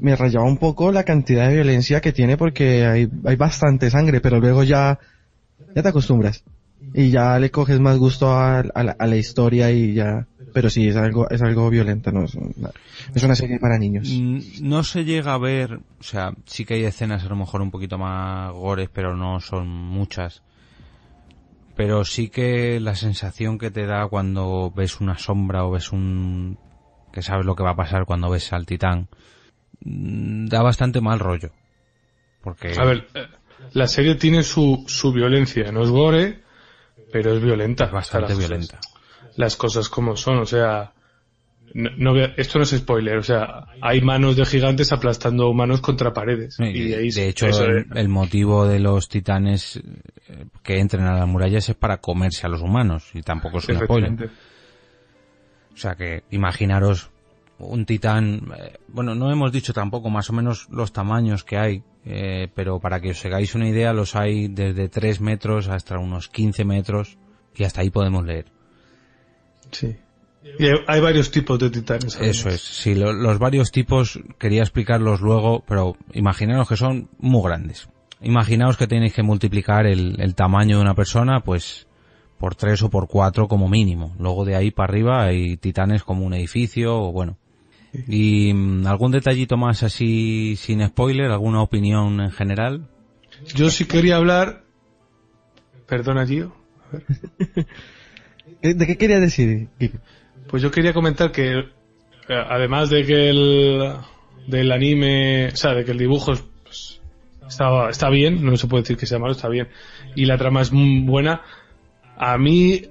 me 0.00 0.14
rayaba 0.14 0.46
un 0.46 0.58
poco 0.58 0.92
la 0.92 1.04
cantidad 1.04 1.48
de 1.48 1.54
violencia 1.54 2.00
que 2.00 2.12
tiene 2.12 2.36
porque 2.36 2.86
hay, 2.86 3.08
hay 3.24 3.36
bastante 3.36 3.90
sangre, 3.90 4.20
pero 4.20 4.38
luego 4.38 4.62
ya, 4.62 4.98
ya 5.74 5.82
te 5.82 5.88
acostumbras. 5.88 6.44
Y 6.94 7.10
ya 7.10 7.38
le 7.38 7.50
coges 7.50 7.80
más 7.80 7.96
gusto 7.98 8.30
a 8.32 8.62
la 8.62 9.16
historia 9.16 9.70
y 9.70 9.94
ya, 9.94 10.26
pero 10.52 10.70
sí, 10.70 10.88
es 10.88 10.96
algo, 10.96 11.28
es 11.30 11.42
algo 11.42 11.68
violento, 11.70 12.12
no 12.12 12.24
es 12.24 12.34
una, 12.34 12.70
es 13.14 13.22
una 13.22 13.34
serie 13.34 13.58
para 13.58 13.78
niños. 13.78 14.08
Mm, 14.10 14.38
No 14.60 14.84
se 14.84 15.04
llega 15.04 15.34
a 15.34 15.38
ver, 15.38 15.74
o 15.74 16.02
sea, 16.02 16.32
sí 16.46 16.64
que 16.64 16.74
hay 16.74 16.84
escenas 16.84 17.24
a 17.24 17.28
lo 17.28 17.36
mejor 17.36 17.62
un 17.62 17.70
poquito 17.70 17.98
más 17.98 18.52
gores, 18.52 18.88
pero 18.92 19.16
no 19.16 19.40
son 19.40 19.68
muchas. 19.68 20.42
Pero 21.74 22.04
sí 22.04 22.28
que 22.28 22.80
la 22.80 22.94
sensación 22.94 23.58
que 23.58 23.70
te 23.70 23.86
da 23.86 24.06
cuando 24.08 24.70
ves 24.74 25.00
una 25.00 25.16
sombra 25.18 25.64
o 25.64 25.70
ves 25.70 25.90
un... 25.90 26.58
que 27.12 27.22
sabes 27.22 27.46
lo 27.46 27.56
que 27.56 27.62
va 27.62 27.70
a 27.70 27.76
pasar 27.76 28.04
cuando 28.04 28.28
ves 28.30 28.52
al 28.52 28.66
titán, 28.66 29.08
mm, 29.80 30.46
da 30.46 30.62
bastante 30.62 31.00
mal 31.00 31.18
rollo. 31.18 31.50
Porque... 32.42 32.74
A 32.78 32.84
ver, 32.84 33.08
eh, 33.14 33.26
la 33.72 33.86
serie 33.86 34.16
tiene 34.16 34.42
su, 34.42 34.84
su 34.86 35.12
violencia, 35.12 35.72
no 35.72 35.82
es 35.82 35.90
gore, 35.90 36.42
pero 37.10 37.34
es 37.34 37.42
violenta. 37.42 37.84
Es 37.86 37.92
bastante 37.92 38.24
O 38.24 38.28
sea, 38.28 38.36
las 38.36 38.48
violenta. 38.48 38.80
Las 39.36 39.56
cosas 39.56 39.88
como 39.88 40.16
son, 40.16 40.38
o 40.38 40.46
sea, 40.46 40.92
no, 41.74 41.90
no 41.96 42.24
esto 42.36 42.58
no 42.58 42.64
es 42.64 42.70
spoiler, 42.70 43.16
o 43.16 43.22
sea, 43.22 43.66
hay 43.80 44.00
manos 44.00 44.36
de 44.36 44.44
gigantes 44.44 44.92
aplastando 44.92 45.48
humanos 45.48 45.80
contra 45.80 46.12
paredes. 46.12 46.56
Sí, 46.56 46.64
y 46.64 46.92
ahí, 46.92 47.10
de 47.10 47.28
hecho, 47.28 47.46
el, 47.46 48.08
motivo 48.08 48.66
de 48.66 48.78
los 48.78 49.08
titanes 49.08 49.76
eh, 49.76 50.44
que 50.62 50.78
entren 50.78 51.04
a 51.04 51.14
las 51.14 51.26
murallas 51.26 51.68
es 51.68 51.74
para 51.74 51.98
comerse 51.98 52.46
a 52.46 52.50
los 52.50 52.60
humanos, 52.60 53.10
y 53.14 53.22
tampoco 53.22 53.58
es 53.58 53.68
un 53.68 53.80
spoiler. 53.80 54.30
O 55.72 55.76
sea 55.76 55.94
que 55.94 56.24
imaginaros 56.30 57.10
un 57.58 57.86
titán, 57.86 58.52
eh, 58.58 58.78
bueno, 58.88 59.14
no 59.14 59.32
hemos 59.32 59.52
dicho 59.52 59.72
tampoco 59.72 60.10
más 60.10 60.28
o 60.30 60.32
menos 60.32 60.68
los 60.70 60.92
tamaños 60.92 61.44
que 61.44 61.56
hay, 61.56 61.82
eh, 62.04 62.48
pero 62.54 62.80
para 62.80 63.00
que 63.00 63.10
os 63.10 63.24
hagáis 63.24 63.54
una 63.54 63.68
idea, 63.68 63.92
los 63.92 64.16
hay 64.16 64.48
desde 64.48 64.88
3 64.88 65.20
metros 65.20 65.68
hasta 65.68 65.98
unos 65.98 66.28
15 66.28 66.64
metros 66.64 67.18
y 67.54 67.64
hasta 67.64 67.80
ahí 67.80 67.90
podemos 67.90 68.24
leer. 68.24 68.46
Sí. 69.72 69.96
Y 70.58 70.66
hay, 70.88 71.00
varios 71.00 71.30
tipos 71.30 71.58
de 71.58 71.70
titanes. 71.70 72.16
Eso 72.20 72.48
es, 72.48 72.60
sí, 72.60 72.94
lo- 72.94 73.12
los 73.12 73.38
varios 73.38 73.70
tipos 73.70 74.18
quería 74.38 74.62
explicarlos 74.62 75.20
luego, 75.20 75.64
pero 75.66 75.96
imaginaros 76.12 76.68
que 76.68 76.76
son 76.76 77.08
muy 77.18 77.42
grandes. 77.42 77.88
Imaginaos 78.20 78.76
que 78.76 78.86
tenéis 78.86 79.12
que 79.14 79.22
multiplicar 79.22 79.86
el, 79.86 80.20
el 80.20 80.34
tamaño 80.34 80.76
de 80.76 80.82
una 80.82 80.94
persona, 80.94 81.40
pues, 81.40 81.86
por 82.38 82.54
tres 82.56 82.82
o 82.82 82.90
por 82.90 83.06
cuatro 83.08 83.46
como 83.48 83.68
mínimo. 83.68 84.14
Luego 84.18 84.44
de 84.44 84.56
ahí 84.56 84.70
para 84.72 84.90
arriba 84.92 85.24
hay 85.24 85.56
titanes 85.56 86.02
como 86.02 86.24
un 86.26 86.34
edificio, 86.34 86.96
o 87.00 87.12
bueno. 87.12 87.38
Y 88.08 88.52
mm, 88.52 88.86
algún 88.86 89.12
detallito 89.12 89.56
más 89.56 89.82
así 89.84 90.56
sin 90.56 90.84
spoiler, 90.86 91.30
alguna 91.30 91.62
opinión 91.62 92.20
en 92.20 92.30
general. 92.32 92.88
Yo 93.54 93.70
sí 93.70 93.84
quería 93.84 94.16
hablar. 94.16 94.64
Perdona, 95.86 96.26
Gio. 96.26 96.52
¿De 97.38 97.66
de 98.62 98.86
qué 98.86 98.96
quería 98.96 99.20
decir? 99.20 99.68
Pues 100.48 100.62
yo 100.62 100.70
quería 100.70 100.92
comentar 100.92 101.32
que, 101.32 101.58
eh, 101.58 101.64
además 102.28 102.90
de 102.90 103.04
que 103.04 103.30
el 103.30 103.92
del 104.46 104.72
anime, 104.72 105.48
o 105.48 105.56
sea, 105.56 105.74
de 105.74 105.84
que 105.84 105.92
el 105.92 105.98
dibujo 105.98 106.32
es, 106.32 106.44
pues, 106.64 107.00
está, 107.48 107.88
está 107.90 108.08
bien, 108.08 108.44
no 108.44 108.56
se 108.56 108.66
puede 108.66 108.82
decir 108.82 108.96
que 108.96 109.06
sea 109.06 109.18
malo, 109.18 109.32
está 109.32 109.48
bien, 109.48 109.68
y 110.14 110.24
la 110.24 110.38
trama 110.38 110.62
es 110.62 110.72
muy 110.72 111.00
buena, 111.00 111.42
a 112.16 112.38
mí, 112.38 112.82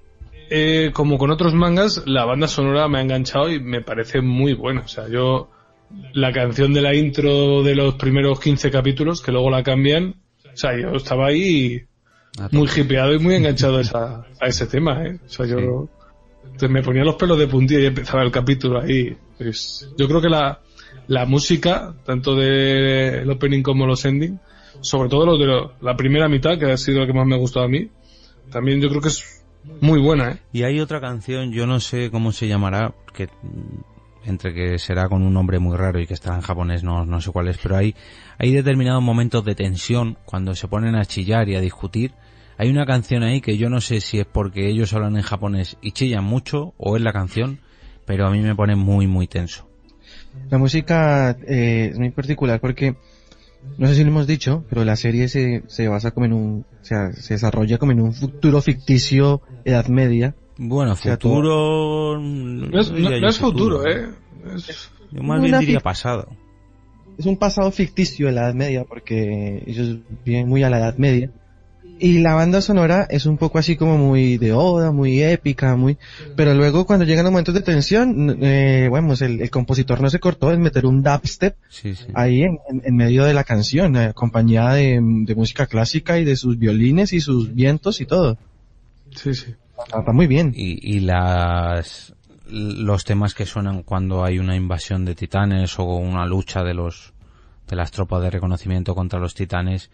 eh, 0.49 0.91
como 0.93 1.17
con 1.17 1.31
otros 1.31 1.53
mangas, 1.53 2.03
la 2.05 2.25
banda 2.25 2.47
sonora 2.47 2.87
me 2.87 2.99
ha 2.99 3.01
enganchado 3.01 3.49
y 3.49 3.59
me 3.59 3.81
parece 3.81 4.21
muy 4.21 4.53
buena. 4.53 4.81
O 4.81 4.87
sea, 4.87 5.07
yo, 5.07 5.49
la 6.13 6.33
canción 6.33 6.73
de 6.73 6.81
la 6.81 6.93
intro 6.93 7.63
de 7.63 7.75
los 7.75 7.95
primeros 7.95 8.39
15 8.39 8.69
capítulos, 8.71 9.21
que 9.21 9.31
luego 9.31 9.49
la 9.49 9.63
cambian, 9.63 10.15
o 10.53 10.57
sea, 10.57 10.77
yo 10.77 10.91
estaba 10.91 11.27
ahí 11.27 11.85
muy 12.51 12.67
hipeado 12.75 13.13
y 13.13 13.19
muy 13.19 13.35
enganchado 13.35 13.77
a, 13.77 13.81
esa- 13.81 14.25
a 14.39 14.47
ese 14.47 14.67
tema, 14.67 15.03
¿eh? 15.05 15.19
O 15.25 15.29
sea, 15.29 15.45
yo 15.45 15.89
te- 16.57 16.67
me 16.67 16.81
ponía 16.81 17.03
los 17.03 17.15
pelos 17.15 17.37
de 17.37 17.47
puntilla 17.47 17.81
y 17.81 17.85
empezaba 17.87 18.23
el 18.23 18.31
capítulo 18.31 18.79
ahí. 18.81 19.15
Pues, 19.37 19.89
yo 19.97 20.07
creo 20.07 20.21
que 20.21 20.29
la, 20.29 20.61
la 21.07 21.25
música, 21.25 21.93
tanto 22.05 22.35
del 22.35 23.29
opening 23.29 23.61
como 23.63 23.85
los 23.85 24.05
ending, 24.05 24.39
sobre 24.81 25.09
todo 25.09 25.25
los 25.25 25.39
de 25.39 25.45
lo- 25.45 25.73
la 25.81 25.95
primera 25.95 26.27
mitad, 26.29 26.57
que 26.57 26.71
ha 26.71 26.77
sido 26.77 26.99
la 27.01 27.07
que 27.07 27.13
más 27.13 27.25
me 27.27 27.35
ha 27.35 27.39
gustado 27.39 27.65
a 27.65 27.69
mí, 27.69 27.89
también 28.49 28.81
yo 28.81 28.89
creo 28.89 29.01
que 29.01 29.09
es 29.09 29.43
muy 29.81 29.99
buena, 29.99 30.31
¿eh? 30.31 30.39
Y 30.53 30.63
hay 30.63 30.79
otra 30.79 30.99
canción, 31.01 31.51
yo 31.51 31.67
no 31.67 31.79
sé 31.79 32.09
cómo 32.11 32.31
se 32.31 32.47
llamará, 32.47 32.93
que 33.13 33.27
entre 34.25 34.53
que 34.53 34.77
será 34.79 35.09
con 35.09 35.23
un 35.23 35.33
nombre 35.33 35.57
muy 35.59 35.75
raro 35.75 35.99
y 35.99 36.05
que 36.07 36.13
está 36.13 36.35
en 36.35 36.41
japonés, 36.41 36.83
no, 36.83 37.05
no 37.05 37.21
sé 37.21 37.31
cuál 37.31 37.47
es, 37.47 37.57
pero 37.57 37.75
hay, 37.77 37.95
hay 38.37 38.51
determinados 38.51 39.01
momentos 39.01 39.43
de 39.45 39.55
tensión 39.55 40.17
cuando 40.25 40.53
se 40.55 40.67
ponen 40.67 40.95
a 40.95 41.05
chillar 41.05 41.49
y 41.49 41.55
a 41.55 41.61
discutir. 41.61 42.11
Hay 42.61 42.69
una 42.69 42.85
canción 42.85 43.23
ahí 43.23 43.41
que 43.41 43.57
yo 43.57 43.71
no 43.71 43.81
sé 43.81 44.01
si 44.01 44.19
es 44.19 44.27
porque 44.27 44.69
ellos 44.69 44.93
hablan 44.93 45.15
en 45.15 45.23
japonés 45.23 45.77
y 45.81 45.93
chillan 45.93 46.23
mucho 46.23 46.75
o 46.77 46.95
es 46.95 47.01
la 47.01 47.11
canción, 47.11 47.57
pero 48.05 48.27
a 48.27 48.29
mí 48.29 48.39
me 48.39 48.53
pone 48.53 48.75
muy, 48.75 49.07
muy 49.07 49.25
tenso. 49.25 49.67
La 50.51 50.59
música 50.59 51.31
eh, 51.47 51.89
es 51.91 51.97
muy 51.97 52.11
particular 52.11 52.59
porque, 52.61 52.93
no 53.79 53.87
sé 53.87 53.95
si 53.95 54.03
lo 54.03 54.09
hemos 54.11 54.27
dicho, 54.27 54.63
pero 54.69 54.85
la 54.85 54.95
serie 54.95 55.27
se, 55.27 55.63
se 55.69 55.87
basa 55.87 56.11
como 56.11 56.27
en 56.27 56.33
un, 56.33 56.65
o 56.69 56.85
sea, 56.85 57.11
se 57.13 57.33
desarrolla 57.33 57.79
como 57.79 57.93
en 57.93 58.01
un 58.01 58.13
futuro 58.13 58.61
ficticio, 58.61 59.41
Edad 59.65 59.87
Media. 59.87 60.35
Bueno, 60.57 60.91
O 60.91 60.95
sea, 60.95 61.13
futuro... 61.13 62.19
No 62.19 62.79
es, 62.79 62.91
no- 62.91 62.95
diría 62.97 63.09
no 63.09 63.17
yo 63.21 63.27
es 63.27 63.37
futuro, 63.39 63.87
¿eh? 63.87 64.07
Es- 64.55 64.91
Yo 65.11 65.23
más 65.23 65.39
Una 65.39 65.47
bien 65.47 65.59
diría 65.61 65.79
pasado. 65.79 66.27
Es 67.17 67.25
un 67.25 67.37
pasado 67.37 67.71
ficticio 67.71 68.27
de 68.27 68.33
la 68.33 68.41
Edad 68.43 68.53
Media 68.53 68.83
porque 68.83 69.63
ellos 69.65 69.97
viven 70.23 70.47
muy 70.47 70.61
a 70.61 70.69
la 70.69 70.77
Edad 70.77 70.97
Media. 70.97 71.31
Y 72.03 72.19
la 72.19 72.33
banda 72.33 72.61
sonora 72.61 73.05
es 73.11 73.27
un 73.27 73.37
poco 73.37 73.59
así 73.59 73.75
como 73.75 73.95
muy 73.97 74.37
de 74.39 74.53
oda, 74.53 74.91
muy 74.91 75.21
épica, 75.21 75.75
muy... 75.75 75.97
Pero 76.35 76.55
luego 76.55 76.85
cuando 76.87 77.05
llegan 77.05 77.25
los 77.25 77.31
momentos 77.31 77.53
de 77.53 77.61
tensión, 77.61 78.39
eh, 78.41 78.87
bueno, 78.89 79.13
el, 79.19 79.39
el 79.39 79.49
compositor 79.51 80.01
no 80.01 80.09
se 80.09 80.19
cortó 80.19 80.51
en 80.51 80.61
meter 80.61 80.87
un 80.87 81.03
dubstep 81.03 81.55
Sí, 81.69 81.93
sí. 81.93 82.07
ahí 82.15 82.41
en, 82.41 82.57
en- 82.69 82.81
en 82.83 82.95
medio 82.95 83.23
de 83.23 83.35
la 83.35 83.43
canción, 83.43 83.95
eh, 83.97 84.05
acompañada 84.05 84.73
de, 84.73 84.99
de 84.99 85.35
música 85.35 85.67
clásica 85.67 86.17
y 86.17 86.25
de 86.25 86.35
sus 86.35 86.57
violines 86.57 87.13
y 87.13 87.21
sus 87.21 87.53
vientos 87.53 88.01
y 88.01 88.05
todo. 88.07 88.37
sí, 89.15 89.35
sí. 89.35 89.53
Está, 89.85 89.99
está 89.99 90.11
muy 90.11 90.25
bien. 90.27 90.53
y, 90.55 90.79
y 90.95 91.01
las 91.01 92.13
los 92.47 93.05
temas 93.05 93.33
que 93.33 93.45
suenan 93.45 93.83
cuando 93.83 94.25
hay 94.25 94.37
una 94.39 94.55
invasión 94.55 95.05
de 95.05 95.15
titanes 95.15 95.79
o 95.79 95.83
una 95.85 96.25
lucha 96.25 96.63
de 96.63 96.73
los 96.73 97.13
de 97.69 97.75
las 97.77 97.91
tropas 97.91 98.21
de 98.23 98.29
reconocimiento 98.29 98.93
contra 98.95 99.19
los 99.19 99.33
titanes 99.35 99.89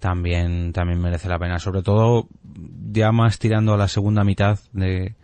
también 0.00 0.72
también 0.72 1.00
merece 1.00 1.28
la 1.28 1.38
pena 1.38 1.58
sobre 1.60 1.82
todo 1.82 2.26
ya 2.92 3.12
más 3.12 3.38
tirando 3.38 3.74
a 3.74 3.76
la 3.76 3.86
segunda 3.86 4.24
mitad 4.24 4.58
de, 4.72 5.14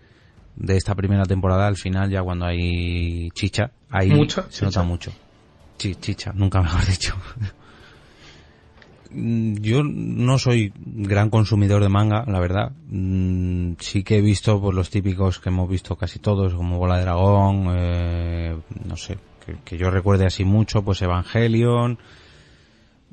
de 0.55 0.77
esta 0.77 0.95
primera 0.95 1.25
temporada 1.25 1.67
al 1.67 1.77
final 1.77 2.11
ya 2.11 2.23
cuando 2.23 2.47
hay 2.47 3.31
chicha 3.31 3.73
ahí 3.91 4.11
Mucha 4.11 4.43
se 4.51 4.65
nota 4.65 4.81
chicha. 4.81 4.83
mucho 4.83 5.13
Chi- 5.79 5.95
chicha 5.97 6.33
nunca 6.35 6.63
mejor 6.63 6.87
dicho 6.87 7.15
Mm, 9.11 9.55
yo 9.61 9.83
no 9.85 10.37
soy 10.39 10.73
gran 10.77 11.31
consumidor 11.31 11.81
de 11.83 11.89
manga, 11.89 12.25
la 12.27 12.41
verdad. 12.41 12.73
Mm, 12.89 13.75
Sí 13.79 14.03
que 14.03 14.19
he 14.19 14.21
visto 14.21 14.61
pues, 14.61 14.75
los 14.75 14.91
típicos 14.91 15.39
que 15.39 15.49
hemos 15.49 15.69
visto 15.71 15.97
casi 15.97 16.19
todos, 16.19 16.55
como 16.55 16.79
Bola 16.79 16.97
de 16.97 17.03
Dragón, 17.03 17.67
eh, 17.71 18.57
no 18.85 18.97
sé, 18.97 19.17
que, 19.45 19.57
que 19.65 19.79
yo 19.79 19.91
recuerde 19.91 20.27
así 20.27 20.45
mucho, 20.45 20.83
pues 20.83 21.01
Evangelion, 21.03 21.99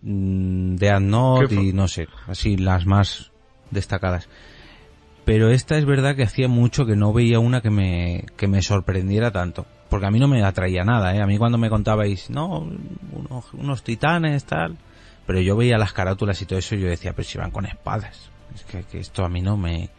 mm, 0.04 0.76
¿Qué 0.78 1.48
fue? 1.48 1.63
y 1.63 1.74
no 1.74 1.88
sé, 1.88 2.08
así 2.28 2.58
las 2.58 2.86
más 2.86 3.32
destacadas. 3.72 4.30
Pero 5.26 5.50
esta 5.50 5.78
es 5.78 5.86
verdad 5.86 6.16
que 6.16 6.24
hacía 6.24 6.48
mucho 6.48 6.86
que 6.86 6.96
no 6.96 7.13
veía 7.13 7.39
una 7.39 7.62
que 7.62 7.70
me, 7.70 8.26
que 8.36 8.48
me 8.48 8.62
sorprendiera 8.62 9.32
tanto. 9.32 9.66
Porque 9.89 10.06
a 10.06 10.12
mí 10.12 10.20
no 10.20 10.28
me 10.28 10.44
atraía 10.44 10.84
nada, 10.84 11.16
¿eh? 11.16 11.22
A 11.22 11.28
mí 11.28 11.38
cuando 11.38 11.58
me 11.58 11.70
contabais, 11.70 12.30
no, 12.30 12.68
unos, 13.12 13.54
unos 13.54 13.84
titanes, 13.84 14.44
tal. 14.44 14.78
Pero 15.26 15.39
yo 15.39 15.56
veía 15.56 15.78
las 15.78 15.94
carátulas 15.94 16.42
y 16.42 16.46
todo 16.46 16.60
eso 16.60 16.76
y 16.76 16.82
yo 16.82 16.88
decía, 16.88 17.13
pero 17.13 17.28
si 17.28 17.38
van 17.38 17.52
con 17.52 17.66
espadas. 17.66 18.30
Es 18.54 18.63
que, 18.66 18.84
que 18.84 19.00
esto 19.00 19.24
a 19.24 19.30
mí 19.30 19.42
no 19.42 19.56
me, 19.56 19.89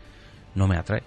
no 0.55 0.69
me 0.69 0.77
atrae. 0.77 1.03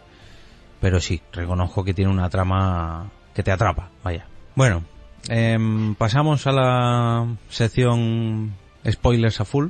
Pero 0.80 1.00
sí, 1.00 1.22
reconozco 1.32 1.84
que 1.84 1.94
tiene 1.94 2.12
una 2.12 2.30
trama 2.30 3.12
que 3.34 3.44
te 3.44 3.52
atrapa, 3.52 3.90
vaya. 4.04 4.26
Bueno, 4.56 4.84
em, 5.30 5.96
pasamos 5.96 6.48
a 6.48 6.52
la 6.52 7.28
sección 7.50 8.54
spoilers 8.89 9.39
a 9.41 9.45
full. 9.45 9.67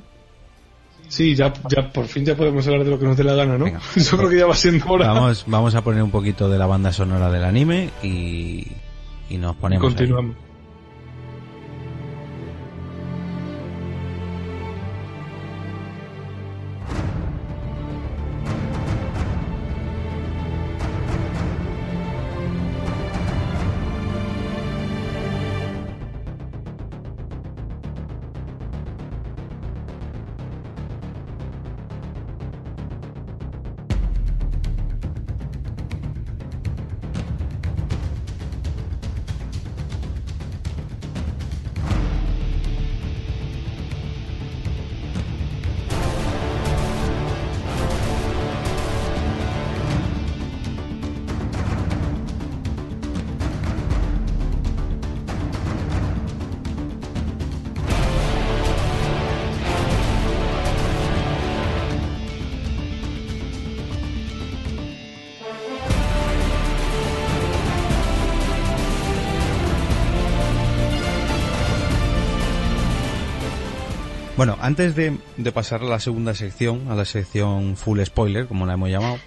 Sí, 1.07 1.35
ya, 1.35 1.53
ya 1.69 1.91
por 1.91 2.05
fin 2.07 2.25
ya 2.25 2.35
podemos 2.35 2.67
hablar 2.67 2.83
de 2.83 2.91
lo 2.91 2.99
que 2.99 3.05
nos 3.05 3.15
dé 3.15 3.23
la 3.23 3.33
gana, 3.33 3.57
¿no? 3.57 3.65
Venga. 3.65 3.79
Yo 3.95 4.17
creo 4.17 4.29
que 4.29 4.37
ya 4.37 4.45
va 4.45 4.55
siendo 4.55 4.85
hora. 4.87 5.07
Vamos, 5.07 5.45
vamos 5.47 5.73
a 5.75 5.81
poner 5.81 6.03
un 6.03 6.11
poquito 6.11 6.49
de 6.49 6.57
la 6.57 6.65
banda 6.65 6.91
sonora 6.91 7.31
del 7.31 7.45
anime 7.45 7.91
y, 8.03 8.67
y 9.29 9.37
nos 9.37 9.55
ponemos. 9.55 9.85
Continuamos. 9.85 10.35
Antes 74.67 74.95
de, 74.97 75.17
pasar 75.53 75.81
a 75.81 75.85
la 75.85 75.99
segunda 76.01 76.33
sección, 76.33 76.91
a 76.91 76.95
la 76.95 77.05
sección 77.05 77.77
full 77.77 78.01
spoiler, 78.03 78.47
como 78.47 78.65
la 78.65 78.73
hemos 78.73 78.89
llamado, 78.89 79.17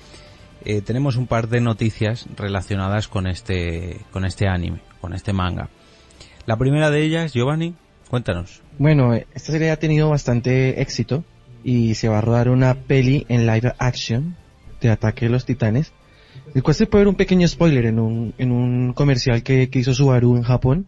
eh, 0.66 0.82
tenemos 0.82 1.16
un 1.16 1.26
par 1.26 1.48
de 1.48 1.62
noticias 1.62 2.26
relacionadas 2.36 3.08
con 3.08 3.26
este, 3.26 4.00
con 4.10 4.26
este 4.26 4.48
anime, 4.48 4.80
con 5.00 5.14
este 5.14 5.32
manga. 5.32 5.70
La 6.44 6.58
primera 6.58 6.90
de 6.90 7.02
ellas, 7.02 7.32
Giovanni, 7.32 7.74
cuéntanos. 8.10 8.60
Bueno, 8.78 9.14
esta 9.14 9.52
serie 9.52 9.70
ha 9.70 9.78
tenido 9.78 10.10
bastante 10.10 10.82
éxito 10.82 11.24
y 11.64 11.94
se 11.94 12.08
va 12.08 12.18
a 12.18 12.20
rodar 12.20 12.50
una 12.50 12.74
peli 12.74 13.24
en 13.30 13.46
live 13.46 13.72
action 13.78 14.36
de 14.82 14.90
Ataque 14.90 15.24
de 15.24 15.30
los 15.30 15.46
Titanes. 15.46 15.94
El 16.54 16.62
cual 16.62 16.74
se 16.74 16.84
puede 16.84 17.04
ver 17.04 17.08
un 17.08 17.14
pequeño 17.14 17.48
spoiler 17.48 17.86
en 17.86 17.98
un, 17.98 18.34
en 18.36 18.52
un 18.52 18.92
comercial 18.92 19.42
que, 19.42 19.70
que 19.70 19.78
hizo 19.78 19.94
Subaru 19.94 20.36
en 20.36 20.42
Japón. 20.42 20.86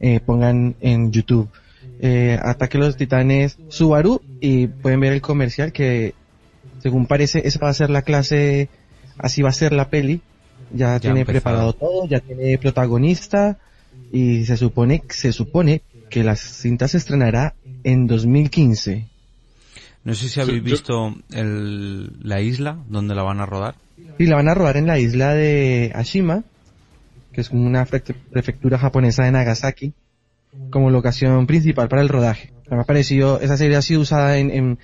Eh, 0.00 0.20
pongan 0.20 0.76
en 0.80 1.12
YouTube 1.12 1.50
eh, 2.00 2.38
Ataque 2.42 2.78
los 2.78 2.96
Titanes 2.96 3.58
Subaru 3.68 4.20
y 4.40 4.66
pueden 4.68 5.00
ver 5.00 5.12
el 5.12 5.20
comercial 5.20 5.72
que 5.72 6.14
según 6.82 7.06
parece 7.06 7.46
esa 7.46 7.58
va 7.60 7.70
a 7.70 7.74
ser 7.74 7.90
la 7.90 8.02
clase, 8.02 8.68
así 9.18 9.42
va 9.42 9.48
a 9.50 9.52
ser 9.52 9.72
la 9.72 9.88
peli. 9.90 10.20
Ya, 10.72 10.94
Ya 10.94 11.00
tiene 11.00 11.20
empezado. 11.20 11.40
preparado 11.42 11.72
todo, 11.72 12.06
ya 12.08 12.20
tiene 12.20 12.56
protagonista 12.58 13.58
y 14.12 14.44
se 14.44 14.56
supone, 14.56 15.02
se 15.08 15.32
supone 15.32 15.82
que 16.10 16.22
la 16.24 16.36
cinta 16.36 16.88
se 16.88 16.98
estrenará 16.98 17.54
en 17.84 18.06
2015. 18.06 19.06
No 20.04 20.14
sé 20.14 20.24
si 20.24 20.34
Sí, 20.34 20.40
habéis 20.40 20.62
visto 20.62 21.14
el, 21.32 22.12
la 22.22 22.40
isla 22.40 22.78
donde 22.88 23.14
la 23.14 23.22
van 23.22 23.40
a 23.40 23.46
rodar. 23.46 23.74
Y 24.18 24.26
la 24.26 24.36
van 24.36 24.48
a 24.48 24.54
rodar 24.54 24.76
en 24.76 24.86
la 24.86 24.98
isla 24.98 25.34
de 25.34 25.90
Ashima, 25.94 26.44
que 27.32 27.40
es 27.40 27.50
una 27.50 27.84
pre- 27.84 28.00
prefectura 28.30 28.78
japonesa 28.78 29.24
de 29.24 29.32
Nagasaki, 29.32 29.92
como 30.70 30.90
locación 30.90 31.46
principal 31.46 31.88
para 31.88 32.02
el 32.02 32.08
rodaje. 32.08 32.52
Me 32.70 32.80
ha 32.80 32.84
parecido, 32.84 33.40
esa 33.40 33.56
serie 33.56 33.76
ha 33.76 33.82
sido 33.82 34.00
usada 34.02 34.36
en, 34.38 34.50
en, 34.50 34.78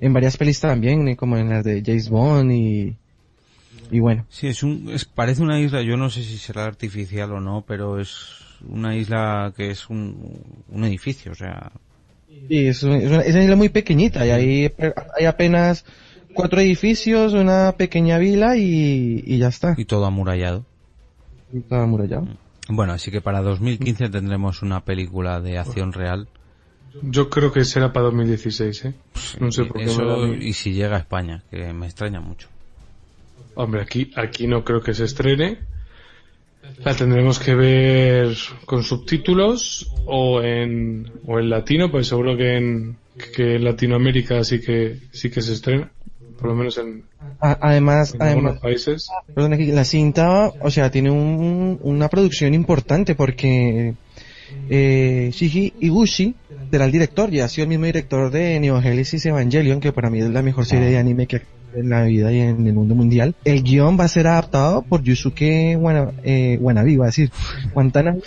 en 0.00 0.12
varias 0.12 0.36
pelis 0.36 0.60
también, 0.60 1.08
eh, 1.08 1.16
como 1.16 1.38
en 1.38 1.48
las 1.48 1.64
de 1.64 1.82
James 1.84 2.10
Bond 2.10 2.52
y, 2.52 2.94
y 3.90 3.98
bueno. 4.00 4.26
Sí, 4.28 4.46
es 4.48 4.62
un, 4.62 4.90
es, 4.92 5.04
parece 5.06 5.42
una 5.42 5.58
isla, 5.58 5.80
yo 5.82 5.96
no 5.96 6.10
sé 6.10 6.22
si 6.22 6.36
será 6.36 6.66
artificial 6.66 7.32
o 7.32 7.40
no, 7.40 7.64
pero 7.66 7.98
es 7.98 8.12
una 8.68 8.94
isla 8.94 9.52
que 9.56 9.70
es 9.70 9.88
un, 9.88 10.38
un 10.70 10.84
edificio, 10.84 11.32
o 11.32 11.34
sea, 11.34 11.72
Y 12.48 12.66
es, 12.66 12.82
un- 12.82 12.92
es 12.92 13.08
una, 13.10 13.20
es 13.22 13.34
una 13.34 13.44
isla 13.44 13.56
muy 13.56 13.70
pequeñita 13.70 14.26
y 14.26 14.30
hay, 14.30 14.72
hay 15.18 15.24
apenas 15.24 15.84
cuatro 16.34 16.60
edificios, 16.60 17.32
una 17.32 17.72
pequeña 17.78 18.18
vila 18.18 18.56
y, 18.58 19.24
y 19.26 19.38
ya 19.38 19.48
está. 19.48 19.74
y 19.78 19.84
todo 19.86 20.04
amurallado. 20.04 20.64
Y 21.52 21.60
todo 21.60 21.80
amurallado. 21.80 22.28
Bueno, 22.70 22.92
así 22.92 23.10
que 23.10 23.20
para 23.20 23.42
2015 23.42 24.08
tendremos 24.10 24.62
una 24.62 24.84
película 24.84 25.40
de 25.40 25.58
acción 25.58 25.92
real. 25.92 26.28
Yo 27.02 27.28
creo 27.30 27.52
que 27.52 27.64
será 27.64 27.92
para 27.92 28.06
2016, 28.06 28.84
¿eh? 28.84 28.94
No 29.38 29.52
sé 29.52 29.64
por 29.64 29.78
qué. 29.78 29.84
Eso, 29.84 30.26
y 30.26 30.52
si 30.52 30.72
llega 30.72 30.96
a 30.96 31.00
España, 31.00 31.42
que 31.50 31.72
me 31.72 31.86
extraña 31.86 32.20
mucho. 32.20 32.48
Hombre, 33.54 33.82
aquí, 33.82 34.10
aquí 34.16 34.46
no 34.46 34.64
creo 34.64 34.80
que 34.80 34.94
se 34.94 35.04
estrene. 35.04 35.58
La 36.84 36.94
tendremos 36.94 37.38
que 37.38 37.54
ver 37.54 38.36
con 38.64 38.84
subtítulos 38.84 39.92
o 40.06 40.42
en, 40.42 41.10
o 41.26 41.38
en 41.38 41.50
latino, 41.50 41.90
pues 41.90 42.06
seguro 42.08 42.36
que 42.36 42.56
en, 42.56 42.96
que 43.34 43.56
en 43.56 43.64
Latinoamérica 43.64 44.44
sí 44.44 44.60
que, 44.60 44.98
sí 45.10 45.30
que 45.30 45.42
se 45.42 45.54
estrena. 45.54 45.90
Por 46.40 46.50
lo 46.50 46.54
menos 46.56 46.78
en, 46.78 47.04
A- 47.40 47.58
además, 47.60 48.14
en 48.14 48.22
además, 48.22 48.58
países. 48.60 49.08
Perdón, 49.34 49.74
la 49.74 49.84
cinta, 49.84 50.52
o 50.60 50.70
sea, 50.70 50.90
tiene 50.90 51.10
un- 51.10 51.78
una 51.82 52.08
producción 52.08 52.54
importante 52.54 53.14
porque 53.14 53.94
eh, 54.68 55.30
Shigi 55.32 55.72
Iguchi 55.80 56.34
será 56.70 56.84
el 56.84 56.92
director, 56.92 57.30
ya 57.30 57.44
ha 57.44 57.48
sido 57.48 57.64
el 57.64 57.68
mismo 57.68 57.86
director 57.86 58.30
de 58.30 58.58
Neo 58.60 58.80
Genesis 58.80 59.24
Evangelion, 59.26 59.80
que 59.80 59.92
para 59.92 60.10
mí 60.10 60.20
es 60.20 60.30
la 60.30 60.42
mejor 60.42 60.66
serie 60.66 60.86
de 60.88 60.98
anime 60.98 61.26
que 61.26 61.42
en 61.74 61.88
la 61.88 62.02
vida 62.04 62.32
y 62.32 62.40
en 62.40 62.66
el 62.66 62.72
mundo 62.72 62.94
mundial. 62.94 63.34
El 63.44 63.62
guion 63.62 63.98
va 63.98 64.04
a 64.04 64.08
ser 64.08 64.26
adaptado 64.26 64.82
por 64.82 65.02
Yusuke 65.02 65.76
Wana, 65.78 66.12
eh, 66.24 66.58
Wanabe, 66.60 66.92
iba 66.92 67.04
a 67.04 67.08
decir, 67.08 67.30
Watanabe, 67.74 68.20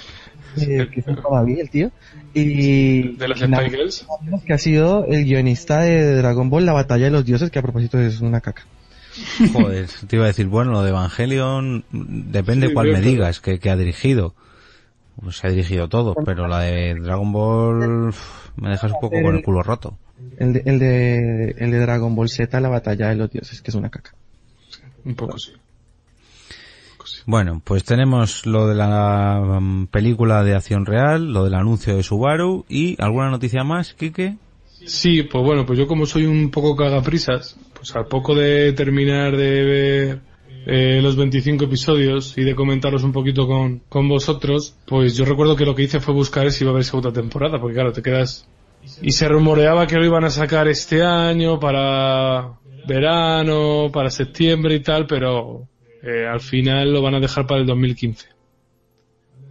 eh, 0.58 0.88
que 0.92 1.00
es 1.02 1.08
un 1.08 1.18
el 1.60 1.70
tío, 1.70 1.92
y 2.34 3.16
De 3.16 3.28
las 3.28 3.40
Spy 3.40 3.70
Girls. 3.70 4.06
que 4.46 4.54
ha 4.54 4.58
sido 4.58 5.06
el 5.06 5.26
guionista 5.26 5.82
de 5.82 6.16
Dragon 6.16 6.50
Ball, 6.50 6.66
La 6.66 6.74
Batalla 6.74 7.06
de 7.06 7.12
los 7.12 7.26
Dioses, 7.26 7.52
que 7.52 7.60
a 7.60 7.62
propósito 7.62 8.00
es 8.00 8.22
una 8.22 8.42
caca. 8.42 8.66
Joder, 9.54 9.88
te 10.08 10.16
iba 10.16 10.26
a 10.26 10.30
decir, 10.30 10.48
bueno, 10.48 10.72
lo 10.72 10.84
de 10.84 10.90
Evangelion, 10.90 11.86
depende 11.92 12.68
Sí, 12.68 12.74
cuál 12.74 12.92
me 12.92 13.02
digas 13.02 13.40
que, 13.40 13.60
que 13.60 13.70
ha 13.70 13.76
dirigido. 13.76 14.34
Pues 15.22 15.38
se 15.38 15.48
ha 15.48 15.52
dirigido 15.52 15.88
todo, 15.90 16.16
pero 16.26 16.48
la 16.48 16.62
de 16.62 16.96
Dragon 16.96 17.32
Ball 17.32 18.14
me 18.56 18.70
dejas 18.70 18.92
un 18.92 19.00
poco 19.00 19.22
con 19.22 19.36
el 19.36 19.44
culo 19.44 19.62
roto. 19.62 19.98
El 20.38 20.54
de, 20.54 20.64
el 20.66 20.80
de, 20.80 21.56
el 21.60 21.72
de 21.72 21.80
Dragon 21.80 22.16
Ball 22.16 22.30
Z, 22.30 22.60
la 22.60 22.70
batalla 22.70 23.10
de 23.10 23.16
los 23.16 23.30
dioses, 23.30 23.62
que 23.62 23.70
es 23.70 23.76
una 23.76 23.90
caca. 23.90 24.16
Un 25.06 25.14
poco 25.16 25.38
sí. 25.38 25.52
Bueno, 27.26 27.62
pues 27.64 27.84
tenemos 27.84 28.46
lo 28.46 28.68
de 28.68 28.76
la 28.76 29.60
mm, 29.62 29.88
película 29.88 30.44
de 30.44 30.56
acción 30.56 30.86
real, 30.86 31.32
lo 31.32 31.46
del 31.46 31.54
anuncio 31.54 31.96
de 31.96 32.04
Subaru 32.04 32.66
y 32.68 33.02
alguna 33.02 33.30
noticia 33.30 33.64
más, 33.64 33.94
Quique. 33.94 34.38
Sí, 34.86 35.24
pues 35.24 35.44
bueno, 35.44 35.66
pues 35.66 35.80
yo 35.80 35.88
como 35.88 36.06
soy 36.06 36.26
un 36.26 36.52
poco 36.52 36.76
cagaprisas, 36.76 37.58
pues 37.74 37.96
al 37.96 38.08
poco 38.08 38.36
de 38.36 38.74
terminar 38.74 39.38
de 39.38 39.64
ver 39.64 40.20
eh, 40.66 41.02
los 41.02 41.16
25 41.16 41.66
episodios 41.66 42.38
y 42.38 42.44
de 42.44 42.56
comentaros 42.56 43.04
un 43.04 43.14
poquito 43.14 43.48
con, 43.48 43.80
con 43.88 44.10
vosotros, 44.10 44.76
pues 44.86 45.16
yo 45.16 45.24
recuerdo 45.24 45.56
que 45.56 45.66
lo 45.66 45.76
que 45.76 45.84
hice 45.84 46.02
fue 46.02 46.14
buscar 46.14 46.52
si 46.52 46.64
iba 46.64 46.72
a 46.72 46.74
haber 46.74 46.84
segunda 46.84 47.14
temporada, 47.14 47.60
porque 47.60 47.76
claro, 47.76 47.94
te 47.94 48.02
quedas... 48.02 48.48
Y 49.02 49.14
se 49.14 49.30
rumoreaba 49.30 49.88
que 49.88 49.96
lo 49.96 50.06
iban 50.06 50.26
a 50.26 50.30
sacar 50.30 50.68
este 50.68 51.04
año 51.04 51.58
para 51.58 52.60
verano, 52.86 53.90
para 53.94 54.10
septiembre 54.10 54.76
y 54.76 54.82
tal, 54.82 55.08
pero 55.08 55.70
eh, 56.04 56.28
al 56.28 56.42
final 56.42 56.92
lo 56.92 57.02
van 57.02 57.16
a 57.16 57.20
dejar 57.22 57.48
para 57.48 57.62
el 57.62 57.68
2015. 57.68 58.28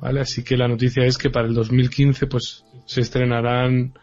¿Vale? 0.01 0.21
Así 0.21 0.45
que 0.45 0.57
la 0.57 0.69
noticia 0.69 1.05
es 1.05 1.17
que 1.17 1.31
para 1.31 1.49
el 1.49 1.55
2015 1.55 2.27
pues 2.27 2.65
se 2.85 3.01
estrenarán 3.01 3.95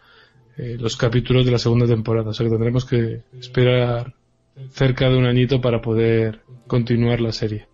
eh, 0.58 0.76
los 0.80 0.98
capítulos 0.98 1.46
de 1.46 1.52
la 1.52 1.60
segunda 1.60 1.86
temporada. 1.86 2.30
O 2.30 2.34
sea 2.34 2.46
que 2.46 2.50
tendremos 2.52 2.86
que 2.86 3.22
esperar 3.40 4.16
cerca 4.72 5.10
de 5.10 5.18
un 5.18 5.26
añito 5.26 5.62
para 5.62 5.80
poder 5.80 6.42
continuar 6.66 7.22
la 7.22 7.32
serie. 7.32 7.68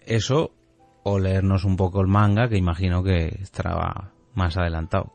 Eso, 0.00 0.52
o 1.02 1.18
leernos 1.18 1.64
un 1.64 1.76
poco 1.76 2.00
el 2.00 2.06
manga, 2.06 2.48
que 2.48 2.56
imagino 2.56 3.02
que 3.02 3.26
estará 3.42 4.12
más 4.34 4.56
adelantado. 4.56 5.12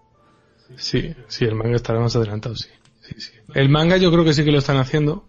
Sí, 0.76 1.16
sí, 1.28 1.46
el 1.46 1.56
manga 1.56 1.78
estará 1.78 2.00
más 2.00 2.16
adelantado, 2.16 2.56
sí. 2.56 2.70
sí, 3.02 3.20
sí. 3.20 3.32
El 3.56 3.70
manga 3.70 3.98
yo 3.98 4.12
creo 4.12 4.24
que 4.24 4.34
sí 4.34 4.46
que 4.46 4.52
lo 4.52 4.60
están 4.60 4.78
haciendo. 4.78 5.26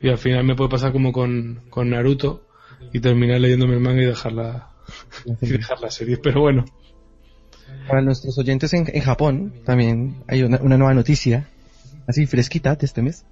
Y 0.00 0.08
al 0.08 0.18
final 0.18 0.44
me 0.44 0.56
puede 0.56 0.70
pasar 0.70 0.92
como 0.92 1.12
con, 1.12 1.62
con 1.70 1.90
Naruto 1.90 2.44
y 2.92 3.00
terminar 3.00 3.40
leyéndome 3.40 3.74
el 3.74 3.80
manga 3.80 4.02
y 4.02 4.06
dejar 4.06 4.32
la, 4.32 4.68
y 5.40 5.46
dejar 5.48 5.80
la 5.80 5.90
serie. 5.90 6.16
Pero 6.18 6.40
bueno. 6.42 6.64
Para 7.88 8.00
nuestros 8.02 8.38
oyentes 8.38 8.72
en, 8.74 8.86
en 8.92 9.02
Japón, 9.02 9.52
también 9.64 10.16
hay 10.28 10.42
una, 10.42 10.58
una 10.62 10.76
nueva 10.78 10.94
noticia, 10.94 11.48
así 12.06 12.26
fresquita 12.26 12.74
de 12.76 12.86
este 12.86 13.02
mes, 13.02 13.26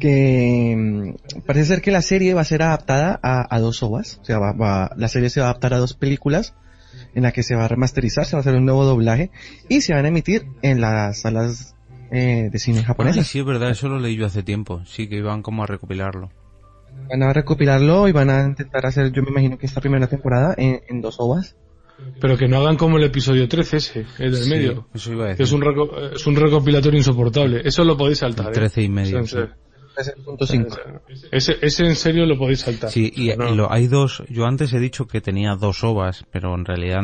que 0.00 0.74
mm, 0.76 1.40
parece 1.46 1.66
ser 1.66 1.80
que 1.82 1.90
la 1.92 2.02
serie 2.02 2.34
va 2.34 2.40
a 2.40 2.44
ser 2.44 2.62
adaptada 2.62 3.18
a, 3.22 3.54
a 3.54 3.60
dos 3.60 3.82
ovas, 3.84 4.18
o 4.20 4.24
sea, 4.24 4.38
va, 4.38 4.52
va- 4.52 4.90
la 4.96 5.08
serie 5.08 5.30
se 5.30 5.40
va 5.40 5.46
a 5.46 5.50
adaptar 5.50 5.74
a 5.74 5.78
dos 5.78 5.94
películas, 5.94 6.54
en 7.14 7.22
la 7.22 7.32
que 7.32 7.42
se 7.44 7.54
va 7.54 7.64
a 7.64 7.68
remasterizar, 7.68 8.24
se 8.26 8.32
va 8.36 8.38
a 8.38 8.40
hacer 8.40 8.54
un 8.56 8.64
nuevo 8.64 8.84
doblaje, 8.84 9.30
y 9.68 9.80
se 9.80 9.94
van 9.94 10.04
a 10.04 10.08
emitir 10.08 10.46
en 10.62 10.80
las 10.80 11.20
salas 11.20 11.74
eh, 12.10 12.48
de 12.50 12.58
cine 12.58 12.80
Ah, 12.80 12.84
japonesas. 12.86 13.26
sí, 13.26 13.38
es 13.40 13.44
verdad, 13.44 13.70
eso 13.70 13.88
lo 13.88 13.98
leí 14.00 14.16
yo 14.16 14.26
hace 14.26 14.42
tiempo. 14.42 14.82
Sí, 14.86 15.08
que 15.08 15.16
iban 15.16 15.42
como 15.42 15.62
a 15.62 15.66
recopilarlo. 15.66 16.30
Van 17.08 17.22
a 17.22 17.32
recopilarlo 17.32 18.08
y 18.08 18.12
van 18.12 18.30
a 18.30 18.42
intentar 18.44 18.86
hacer, 18.86 19.12
yo 19.12 19.22
me 19.22 19.30
imagino 19.30 19.58
que 19.58 19.66
esta 19.66 19.80
primera 19.80 20.06
temporada 20.06 20.54
en, 20.56 20.80
en 20.88 21.00
dos 21.00 21.16
ovas. 21.18 21.56
Pero 22.20 22.36
que 22.36 22.48
no 22.48 22.56
hagan 22.58 22.76
como 22.76 22.96
el 22.96 23.04
episodio 23.04 23.48
13 23.48 23.76
ese, 23.76 24.06
el 24.18 24.32
del 24.32 24.42
Sí, 24.42 24.50
medio. 24.50 24.86
eso 24.94 25.12
iba 25.12 25.24
a 25.24 25.26
Que 25.28 25.30
decir. 25.34 25.44
es 25.46 25.52
un, 25.52 25.60
reco- 25.62 26.12
es 26.14 26.26
un 26.26 26.34
recopilatorio 26.34 26.98
insoportable. 26.98 27.60
Eso 27.64 27.84
lo 27.84 27.96
podéis 27.96 28.18
saltar. 28.18 28.46
El 28.46 28.52
¿eh? 28.52 28.54
13 28.54 28.82
y 28.82 28.88
medio, 28.88 29.20
O 29.22 29.26
sea, 29.26 29.46
sí. 29.46 30.12
13.5. 30.26 31.00
Ese, 31.30 31.56
ese 31.62 31.86
en 31.86 31.94
serio 31.94 32.26
lo 32.26 32.36
podéis 32.36 32.60
saltar. 32.60 32.90
Sí, 32.90 33.12
y, 33.14 33.28
No. 33.36 33.48
y 33.48 33.54
lo, 33.56 33.70
hay 33.72 33.86
dos, 33.86 34.24
yo 34.28 34.44
antes 34.46 34.72
he 34.72 34.80
dicho 34.80 35.06
que 35.06 35.20
tenía 35.20 35.54
dos 35.54 35.84
ovas, 35.84 36.24
pero 36.32 36.54
en 36.56 36.64
realidad, 36.64 37.00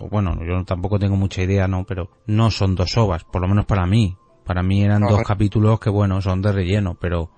o 0.00 0.08
bueno, 0.08 0.38
yo 0.46 0.64
tampoco 0.64 0.98
tengo 0.98 1.16
mucha 1.16 1.42
idea, 1.42 1.68
¿no? 1.68 1.84
Pero 1.84 2.08
no 2.26 2.50
son 2.50 2.74
dos 2.74 2.96
ovas, 2.96 3.24
por 3.24 3.42
lo 3.42 3.48
menos 3.48 3.66
para 3.66 3.86
mí. 3.86 4.16
Para 4.46 4.62
mí 4.62 4.82
eran 4.82 5.04
Ajá. 5.04 5.12
dos 5.12 5.22
capítulos 5.24 5.78
que, 5.78 5.90
bueno, 5.90 6.22
son 6.22 6.40
de 6.40 6.52
relleno, 6.52 6.96
pero 6.98 7.30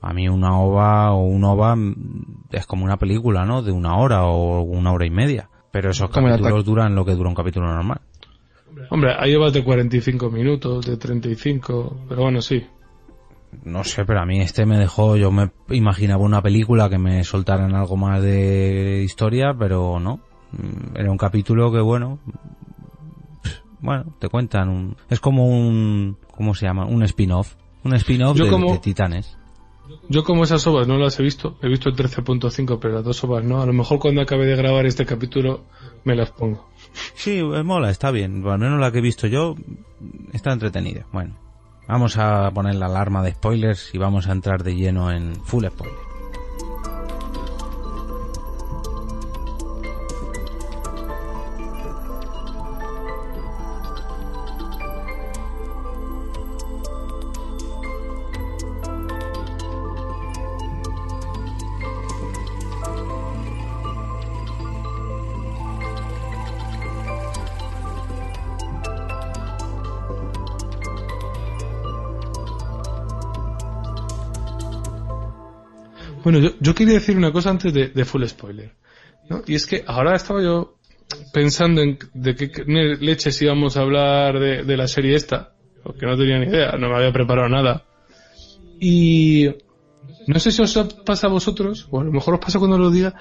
a 0.00 0.12
mí 0.12 0.28
una 0.28 0.58
ova 0.60 1.12
o 1.12 1.24
un 1.24 1.44
ova 1.44 1.76
es 2.52 2.66
como 2.66 2.84
una 2.84 2.96
película, 2.96 3.44
¿no? 3.44 3.62
De 3.62 3.72
una 3.72 3.96
hora 3.96 4.24
o 4.26 4.62
una 4.62 4.92
hora 4.92 5.06
y 5.06 5.10
media. 5.10 5.48
Pero 5.70 5.90
esos 5.90 6.10
capítulos 6.10 6.64
duran 6.64 6.94
lo 6.94 7.04
que 7.04 7.14
dura 7.14 7.28
un 7.28 7.34
capítulo 7.34 7.66
normal. 7.66 8.00
Hombre, 8.90 9.12
hay 9.18 9.34
ovas 9.34 9.52
de 9.52 9.64
45 9.64 10.30
minutos, 10.30 10.86
de 10.86 10.96
35, 10.96 11.96
pero 12.08 12.22
bueno, 12.22 12.40
sí. 12.40 12.64
No 13.64 13.82
sé, 13.82 14.04
pero 14.04 14.20
a 14.20 14.26
mí 14.26 14.40
este 14.40 14.66
me 14.66 14.78
dejó, 14.78 15.16
yo 15.16 15.30
me 15.32 15.50
imaginaba 15.70 16.22
una 16.22 16.42
película 16.42 16.88
que 16.88 16.98
me 16.98 17.24
soltaran 17.24 17.74
algo 17.74 17.96
más 17.96 18.22
de 18.22 19.02
historia, 19.04 19.54
pero 19.58 19.98
no. 19.98 20.20
Mm, 20.52 20.96
Era 20.96 21.10
un 21.10 21.16
capítulo 21.18 21.72
que, 21.72 21.80
bueno, 21.80 22.18
bueno, 23.80 24.04
te 24.18 24.28
cuentan 24.28 24.68
un, 24.68 24.96
es 25.08 25.20
como 25.20 25.46
un, 25.46 26.18
¿cómo 26.34 26.54
se 26.54 26.66
llama? 26.66 26.84
Un 26.86 27.02
spin-off. 27.04 27.54
Un 27.84 27.94
spin-off 27.94 28.36
Yo 28.36 28.44
de, 28.44 28.50
como- 28.50 28.72
de 28.72 28.78
Titanes. 28.78 29.37
Yo 30.08 30.24
como 30.24 30.44
esas 30.44 30.66
ovas 30.66 30.86
no 30.86 30.98
las 30.98 31.18
he 31.18 31.22
visto, 31.22 31.56
he 31.62 31.68
visto 31.68 31.88
el 31.88 31.96
13.5, 31.96 32.78
pero 32.80 32.94
las 32.94 33.04
dos 33.04 33.22
ovas 33.24 33.44
no. 33.44 33.60
A 33.62 33.66
lo 33.66 33.72
mejor 33.72 33.98
cuando 33.98 34.20
acabe 34.20 34.46
de 34.46 34.56
grabar 34.56 34.86
este 34.86 35.06
capítulo 35.06 35.64
me 36.04 36.14
las 36.14 36.30
pongo. 36.30 36.68
Sí, 37.14 37.38
eh, 37.38 37.62
mola, 37.62 37.90
está 37.90 38.10
bien. 38.10 38.46
Al 38.46 38.58
menos 38.58 38.80
la 38.80 38.90
que 38.90 38.98
he 38.98 39.02
visto 39.02 39.26
yo 39.26 39.56
está 40.32 40.52
entretenida. 40.52 41.06
Bueno, 41.12 41.36
vamos 41.86 42.16
a 42.16 42.50
poner 42.52 42.76
la 42.76 42.86
alarma 42.86 43.22
de 43.22 43.32
spoilers 43.32 43.94
y 43.94 43.98
vamos 43.98 44.28
a 44.28 44.32
entrar 44.32 44.62
de 44.62 44.74
lleno 44.74 45.12
en 45.12 45.34
full 45.44 45.66
spoiler. 45.66 46.07
Bueno, 76.28 76.40
yo, 76.40 76.50
yo 76.60 76.74
quería 76.74 76.92
decir 76.92 77.16
una 77.16 77.32
cosa 77.32 77.48
antes 77.48 77.72
de, 77.72 78.04
full 78.04 78.22
spoiler. 78.26 78.74
¿no? 79.30 79.40
Y 79.46 79.54
es 79.54 79.66
que 79.66 79.82
ahora 79.86 80.14
estaba 80.14 80.42
yo 80.42 80.76
pensando 81.32 81.80
en 81.80 81.98
de 82.12 82.34
qué 82.34 82.50
leches 82.66 83.40
íbamos 83.40 83.78
a 83.78 83.80
hablar 83.80 84.38
de, 84.38 84.62
de 84.62 84.76
la 84.76 84.88
serie 84.88 85.16
esta, 85.16 85.54
porque 85.82 86.04
no 86.04 86.18
tenía 86.18 86.38
ni 86.38 86.48
idea, 86.48 86.72
no 86.72 86.90
me 86.90 86.96
había 86.96 87.14
preparado 87.14 87.48
nada. 87.48 87.86
Y 88.78 89.48
no 90.26 90.38
sé 90.38 90.52
si 90.52 90.60
os 90.60 90.78
pasa 91.06 91.28
a 91.28 91.30
vosotros, 91.30 91.88
o 91.90 91.98
a 91.98 92.04
lo 92.04 92.12
mejor 92.12 92.34
os 92.34 92.40
pasa 92.40 92.58
cuando 92.58 92.76
lo 92.76 92.90
diga, 92.90 93.14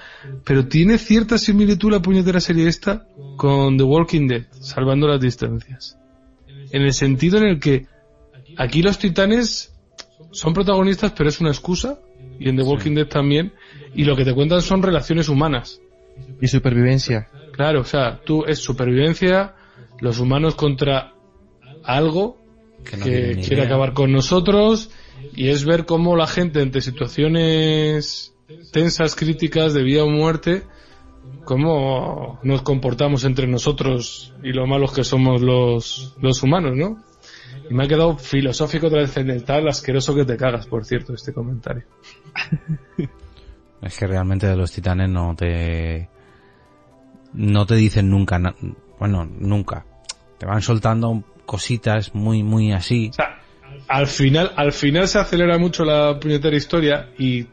pero 0.43 0.67
tiene 0.67 0.97
cierta 0.97 1.37
similitud 1.37 1.93
la 1.93 2.01
puñetera 2.01 2.41
serie 2.41 2.67
esta 2.67 3.07
con 3.37 3.77
The 3.77 3.83
Walking 3.85 4.27
Dead, 4.27 4.47
salvando 4.51 5.07
las 5.07 5.21
distancias. 5.21 5.97
En 6.71 6.81
el 6.81 6.91
sentido 6.91 7.37
en 7.37 7.45
el 7.45 7.59
que 7.61 7.85
aquí 8.57 8.81
los 8.81 8.99
titanes 8.99 9.73
son 10.33 10.53
protagonistas, 10.53 11.13
pero 11.13 11.29
es 11.29 11.39
una 11.39 11.51
excusa, 11.51 12.01
y 12.39 12.49
en 12.49 12.55
The 12.55 12.63
Walking 12.63 12.95
Dead 12.95 13.07
también, 13.07 13.53
y 13.93 14.03
lo 14.03 14.15
que 14.15 14.25
te 14.25 14.33
cuentan 14.33 14.61
son 14.61 14.83
relaciones 14.83 15.29
humanas. 15.29 15.81
Y 16.41 16.47
supervivencia. 16.47 17.29
Claro, 17.51 17.81
o 17.81 17.83
sea, 17.83 18.21
tú 18.23 18.45
es 18.45 18.59
supervivencia, 18.59 19.55
los 19.99 20.19
humanos 20.19 20.55
contra 20.55 21.13
algo 21.83 22.37
Que 22.83 22.97
que, 22.97 23.35
no 23.35 23.41
quiere 23.41 23.63
acabar 23.63 23.93
con 23.93 24.11
nosotros, 24.11 24.91
y 25.35 25.49
es 25.49 25.65
ver 25.65 25.85
cómo 25.85 26.15
la 26.15 26.27
gente 26.27 26.61
ante 26.61 26.81
situaciones 26.81 28.33
tensas, 28.71 29.15
críticas 29.15 29.73
de 29.73 29.83
vida 29.83 30.03
o 30.03 30.09
muerte, 30.09 30.63
cómo 31.43 32.39
nos 32.43 32.61
comportamos 32.61 33.23
entre 33.23 33.47
nosotros 33.47 34.33
y 34.43 34.51
lo 34.53 34.67
malos 34.67 34.93
que 34.93 35.03
somos 35.03 35.41
los, 35.41 36.15
los 36.21 36.43
humanos, 36.43 36.73
¿no? 36.75 37.03
Y 37.69 37.73
me 37.73 37.85
ha 37.85 37.87
quedado 37.87 38.17
filosófico 38.17 38.89
trascendental, 38.89 39.67
asqueroso 39.67 40.15
que 40.15 40.25
te 40.25 40.37
cagas, 40.37 40.67
por 40.67 40.85
cierto, 40.85 41.13
este 41.13 41.33
comentario. 41.33 41.83
Es 43.81 43.97
que 43.97 44.07
realmente 44.07 44.47
de 44.47 44.55
los 44.55 44.71
titanes 44.71 45.09
no 45.09 45.35
te... 45.35 46.09
No 47.33 47.65
te 47.65 47.75
dicen 47.75 48.09
nunca, 48.09 48.39
bueno, 48.99 49.25
nunca. 49.25 49.85
Te 50.39 50.45
van 50.45 50.61
soltando 50.61 51.23
cositas 51.45 52.15
muy, 52.15 52.41
muy 52.41 52.71
así. 52.71 53.09
O 53.09 53.13
sea, 53.13 53.41
al 53.87 54.07
final, 54.07 54.53
al 54.55 54.71
final 54.71 55.07
se 55.07 55.19
acelera 55.19 55.57
mucho 55.57 55.85
la 55.85 56.19
puñetera 56.19 56.55
historia 56.55 57.09
y 57.17 57.47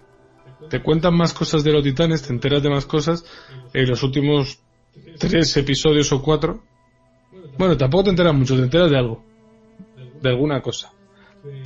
te 0.71 0.83
cuentan 0.83 1.15
más 1.15 1.33
cosas 1.33 1.65
de 1.65 1.73
los 1.73 1.83
titanes, 1.83 2.23
te 2.23 2.33
enteras 2.33 2.63
de 2.63 2.71
más 2.71 2.87
cosas 2.87 3.25
en 3.73 3.89
los 3.89 4.03
últimos 4.03 4.61
tres 5.19 5.57
episodios 5.57 6.13
o 6.13 6.23
cuatro. 6.23 6.63
Bueno, 7.59 7.77
tampoco 7.77 8.05
te 8.05 8.11
enteras 8.11 8.35
mucho, 8.35 8.57
te 8.57 8.63
enteras 8.63 8.91
de 8.91 8.99
algo. 8.99 9.25
De 10.25 10.31
alguna 10.31 10.61
cosa. 10.61 10.91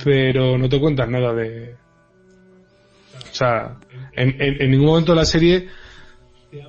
Pero 0.03 0.57
no 0.57 0.69
te 0.69 0.79
cuentan 0.79 1.11
nada 1.11 1.33
de... 1.33 1.73
O 3.31 3.33
sea, 3.33 3.77
en, 4.13 4.29
en- 4.41 4.61
en 4.61 4.71
ningún 4.71 4.87
momento 4.87 5.13
de 5.13 5.15
la 5.17 5.25
serie 5.25 5.67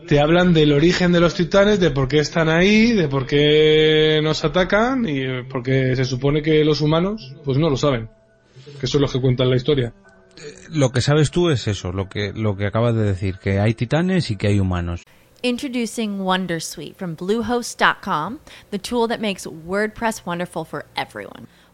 te 0.06 0.20
hablan 0.20 0.52
del 0.52 0.72
origen 0.72 1.10
de 1.12 1.20
los 1.20 1.34
titanes, 1.34 1.80
de 1.80 1.90
por 1.90 2.06
qué 2.06 2.18
están 2.18 2.48
ahí, 2.48 2.92
de 2.92 3.08
por 3.08 3.26
qué 3.26 4.20
nos 4.22 4.44
atacan 4.44 5.08
y 5.08 5.20
eh, 5.22 5.44
porque 5.50 5.96
se 5.96 6.04
supone 6.04 6.42
que 6.42 6.64
los 6.64 6.80
humanos 6.80 7.34
pues 7.44 7.58
no 7.58 7.68
lo 7.70 7.76
saben. 7.76 8.08
Que 8.78 8.86
eso 8.86 8.98
es 8.98 9.00
lo 9.02 9.08
que 9.08 9.20
cuentan 9.20 9.50
la 9.50 9.56
historia. 9.56 9.92
lo 10.70 10.90
que 10.90 11.00
sabes 11.00 11.30
tú 11.30 11.50
es 11.50 11.66
eso, 11.66 11.92
lo 11.92 12.08
que, 12.08 12.32
lo 12.34 12.56
que 12.56 12.66
acabas 12.66 12.94
de 12.94 13.02
decir, 13.02 13.38
que 13.38 13.58
hay 13.58 13.74
titanes 13.74 14.30
y 14.30 14.36
que 14.36 14.48
hay 14.48 14.60
humanos. 14.60 15.02
Introducing 15.42 16.20
Wondersuite 16.20 16.94
from 16.96 17.16
Bluehost.com, 17.16 18.38
the 18.70 18.78
tool 18.78 19.08
that 19.08 19.20
makes 19.20 19.46
WordPress 19.46 20.24
wonderful 20.26 20.64
for 20.66 20.84
everyone. 20.96 21.46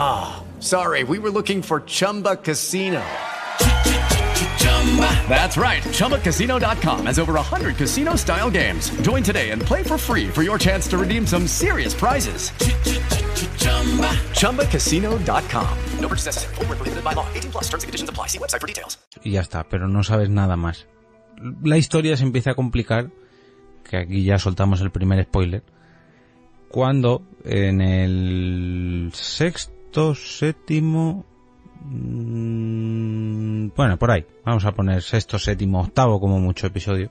Ah, 0.00 0.36
oh, 0.38 0.60
sorry, 0.60 1.02
we 1.02 1.18
were 1.18 1.28
looking 1.28 1.60
for 1.60 1.80
Chumba 1.80 2.36
Casino. 2.36 3.02
That's 5.28 5.56
right. 5.56 5.82
ChumbaCasino.com 5.82 7.06
has 7.06 7.18
over 7.18 7.34
100 7.34 7.76
casino 7.76 8.14
style 8.14 8.48
games. 8.48 8.90
Join 9.02 9.24
today 9.24 9.50
and 9.50 9.60
play 9.60 9.82
for 9.82 9.98
free 9.98 10.28
for 10.28 10.42
your 10.44 10.56
chance 10.56 10.86
to 10.90 10.98
redeem 10.98 11.26
some 11.26 11.48
serious 11.48 11.94
prizes. 11.94 12.52
ChumbaCasino.com. 14.38 15.78
No 16.00 16.08
purchase 16.08 16.26
necessary. 16.26 16.54
Full 16.54 16.66
prohibited 16.66 17.02
by 17.02 17.14
law. 17.14 17.26
18 17.34 17.50
plus 17.50 17.64
terms 17.64 17.82
and 17.82 17.88
conditions 17.88 18.08
apply. 18.08 18.28
See 18.28 18.38
website 18.38 18.60
for 18.60 18.68
details. 18.68 18.98
Y 19.24 19.32
ya 19.32 19.40
está, 19.40 19.64
pero 19.68 19.88
no 19.88 20.04
sabes 20.04 20.30
nada 20.30 20.56
más. 20.56 20.86
La 21.64 21.76
historia 21.76 22.16
se 22.16 22.22
empieza 22.22 22.52
a 22.52 22.54
complicar, 22.54 23.10
que 23.82 23.96
aquí 23.96 24.22
ya 24.22 24.38
soltamos 24.38 24.80
el 24.80 24.92
primer 24.92 25.24
spoiler, 25.24 25.64
cuando 26.68 27.22
en 27.44 27.80
el 27.80 29.10
sexto, 29.12 29.77
séptimo, 30.14 31.24
mmm, 31.82 33.68
bueno, 33.76 33.98
por 33.98 34.10
ahí, 34.10 34.24
vamos 34.44 34.64
a 34.64 34.72
poner 34.72 35.02
sexto, 35.02 35.38
séptimo, 35.38 35.80
octavo 35.80 36.20
como 36.20 36.38
mucho 36.38 36.66
episodio. 36.66 37.10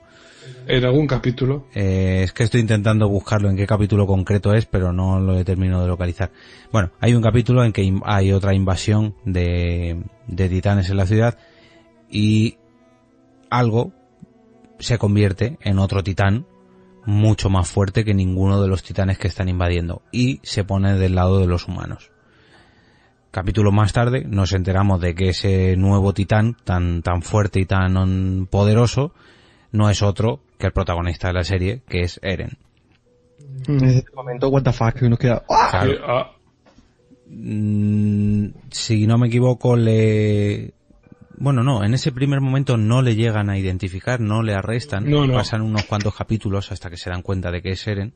En 0.65 0.85
algún 0.85 1.07
capítulo. 1.07 1.67
Eh, 1.73 2.21
es 2.23 2.31
que 2.31 2.43
estoy 2.43 2.61
intentando 2.61 3.09
buscarlo 3.09 3.49
en 3.49 3.57
qué 3.57 3.67
capítulo 3.67 4.07
concreto 4.07 4.53
es, 4.53 4.65
pero 4.65 4.93
no 4.93 5.19
lo 5.19 5.37
he 5.37 5.43
terminado 5.43 5.81
de 5.81 5.89
localizar. 5.89 6.31
Bueno, 6.71 6.91
hay 6.99 7.13
un 7.13 7.21
capítulo 7.21 7.63
en 7.65 7.73
que 7.73 7.93
hay 8.05 8.31
otra 8.31 8.53
invasión 8.53 9.15
de, 9.25 10.01
de 10.27 10.49
titanes 10.49 10.89
en 10.89 10.97
la 10.97 11.05
ciudad 11.05 11.37
y 12.09 12.57
algo 13.49 13.91
se 14.79 14.97
convierte 14.97 15.57
en 15.61 15.79
otro 15.79 16.03
titán 16.03 16.45
mucho 17.05 17.49
más 17.49 17.69
fuerte 17.69 18.03
que 18.03 18.13
ninguno 18.13 18.61
de 18.61 18.67
los 18.67 18.83
titanes 18.83 19.17
que 19.17 19.29
están 19.29 19.47
invadiendo 19.47 20.01
y 20.11 20.39
se 20.43 20.63
pone 20.65 20.95
del 20.95 21.15
lado 21.15 21.39
de 21.39 21.47
los 21.47 21.67
humanos. 21.67 22.11
Capítulo 23.37 23.71
más 23.71 23.93
tarde 23.93 24.25
nos 24.27 24.51
enteramos 24.51 24.99
de 24.99 25.13
que 25.13 25.29
ese 25.29 25.77
nuevo 25.77 26.11
titán 26.11 26.57
tan 26.63 27.03
tan 27.03 27.21
fuerte 27.21 27.59
y 27.59 27.67
tan 27.67 28.47
poderoso 28.47 29.13
no 29.71 29.91
es 29.91 30.01
otro 30.01 30.39
que 30.57 30.65
el 30.65 30.73
protagonista 30.73 31.27
de 31.27 31.33
la 31.35 31.43
serie, 31.43 31.83
que 31.87 31.99
es 31.99 32.19
Eren. 32.23 32.57
En 33.67 33.83
ese 33.83 34.05
momento, 34.15 34.49
what 34.49 34.63
the 34.63 34.73
fuck, 34.73 34.95
uno 35.03 35.17
queda... 35.17 35.43
¡ah! 35.51 35.67
Claro. 35.69 36.31
Mm, 37.27 38.47
si 38.71 39.05
no 39.05 39.19
me 39.19 39.27
equivoco, 39.27 39.75
le... 39.75 40.73
Bueno, 41.37 41.61
no, 41.61 41.83
en 41.83 41.93
ese 41.93 42.11
primer 42.11 42.41
momento 42.41 42.75
no 42.75 43.03
le 43.03 43.15
llegan 43.15 43.51
a 43.51 43.59
identificar, 43.59 44.19
no 44.19 44.41
le 44.41 44.55
arrestan. 44.55 45.07
No, 45.07 45.27
no. 45.27 45.35
Pasan 45.35 45.61
unos 45.61 45.83
cuantos 45.83 46.15
capítulos 46.15 46.71
hasta 46.71 46.89
que 46.89 46.97
se 46.97 47.11
dan 47.11 47.21
cuenta 47.21 47.51
de 47.51 47.61
que 47.61 47.73
es 47.73 47.87
Eren. 47.87 48.15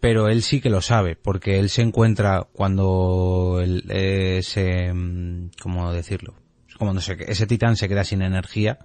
Pero 0.00 0.28
él 0.28 0.42
sí 0.42 0.60
que 0.60 0.70
lo 0.70 0.80
sabe, 0.80 1.14
porque 1.16 1.58
él 1.58 1.68
se 1.68 1.82
encuentra 1.82 2.46
cuando 2.52 3.60
él, 3.62 3.84
eh, 3.90 4.40
se... 4.42 4.92
mm, 4.92 5.50
¿Cómo 5.60 5.92
decirlo? 5.92 6.34
Cuando 6.78 7.00
se- 7.02 7.30
ese 7.30 7.46
titán 7.46 7.76
se 7.76 7.88
queda 7.88 8.04
sin 8.04 8.22
energía, 8.22 8.78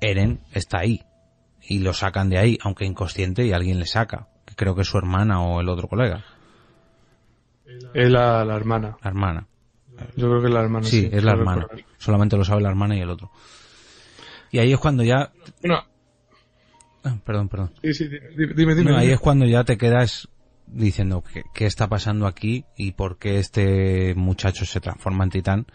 Eren 0.00 0.40
está 0.52 0.78
ahí. 0.78 1.02
Y 1.60 1.80
lo 1.80 1.92
sacan 1.92 2.28
de 2.28 2.38
ahí, 2.38 2.58
aunque 2.62 2.84
inconsciente, 2.84 3.44
y 3.46 3.52
alguien 3.52 3.78
le 3.80 3.86
saca. 3.86 4.28
Que 4.46 4.54
creo 4.54 4.74
que 4.74 4.82
es 4.82 4.88
su 4.88 4.98
hermana 4.98 5.40
o 5.42 5.60
el 5.60 5.68
otro 5.68 5.88
colega. 5.88 6.24
Es 7.94 8.10
la, 8.10 8.44
la 8.44 8.54
hermana. 8.56 8.96
La 9.02 9.10
hermana. 9.10 9.46
Yo 10.16 10.28
creo 10.28 10.40
que 10.40 10.48
es 10.48 10.52
la 10.54 10.60
hermana. 10.62 10.86
Sí, 10.86 11.08
es 11.12 11.22
la 11.24 11.32
hermana. 11.32 11.62
recordar. 11.62 11.84
Solamente 11.98 12.36
lo 12.36 12.44
sabe 12.44 12.62
la 12.62 12.68
hermana 12.68 12.96
y 12.96 13.00
el 13.00 13.10
otro. 13.10 13.30
Y 14.50 14.58
ahí 14.58 14.72
es 14.72 14.78
cuando 14.78 15.02
ya... 15.02 15.32
Bueno, 15.60 15.84
Ah, 17.04 17.16
perdón, 17.24 17.48
perdón. 17.48 17.72
sí, 17.82 17.94
sí, 17.94 18.08
dime, 18.08 18.54
dime. 18.54 18.74
dime, 18.74 18.90
No, 18.92 18.96
ahí 18.96 19.10
es 19.10 19.20
cuando 19.20 19.44
ya 19.46 19.64
te 19.64 19.76
quedas 19.76 20.28
diciendo 20.66 21.22
¿qué, 21.22 21.42
qué 21.52 21.66
está 21.66 21.88
pasando 21.88 22.26
aquí 22.26 22.64
y 22.76 22.92
por 22.92 23.18
qué 23.18 23.38
este 23.38 24.14
muchacho 24.14 24.64
se 24.64 24.80
transforma 24.80 25.24
en 25.24 25.30
titán 25.30 25.66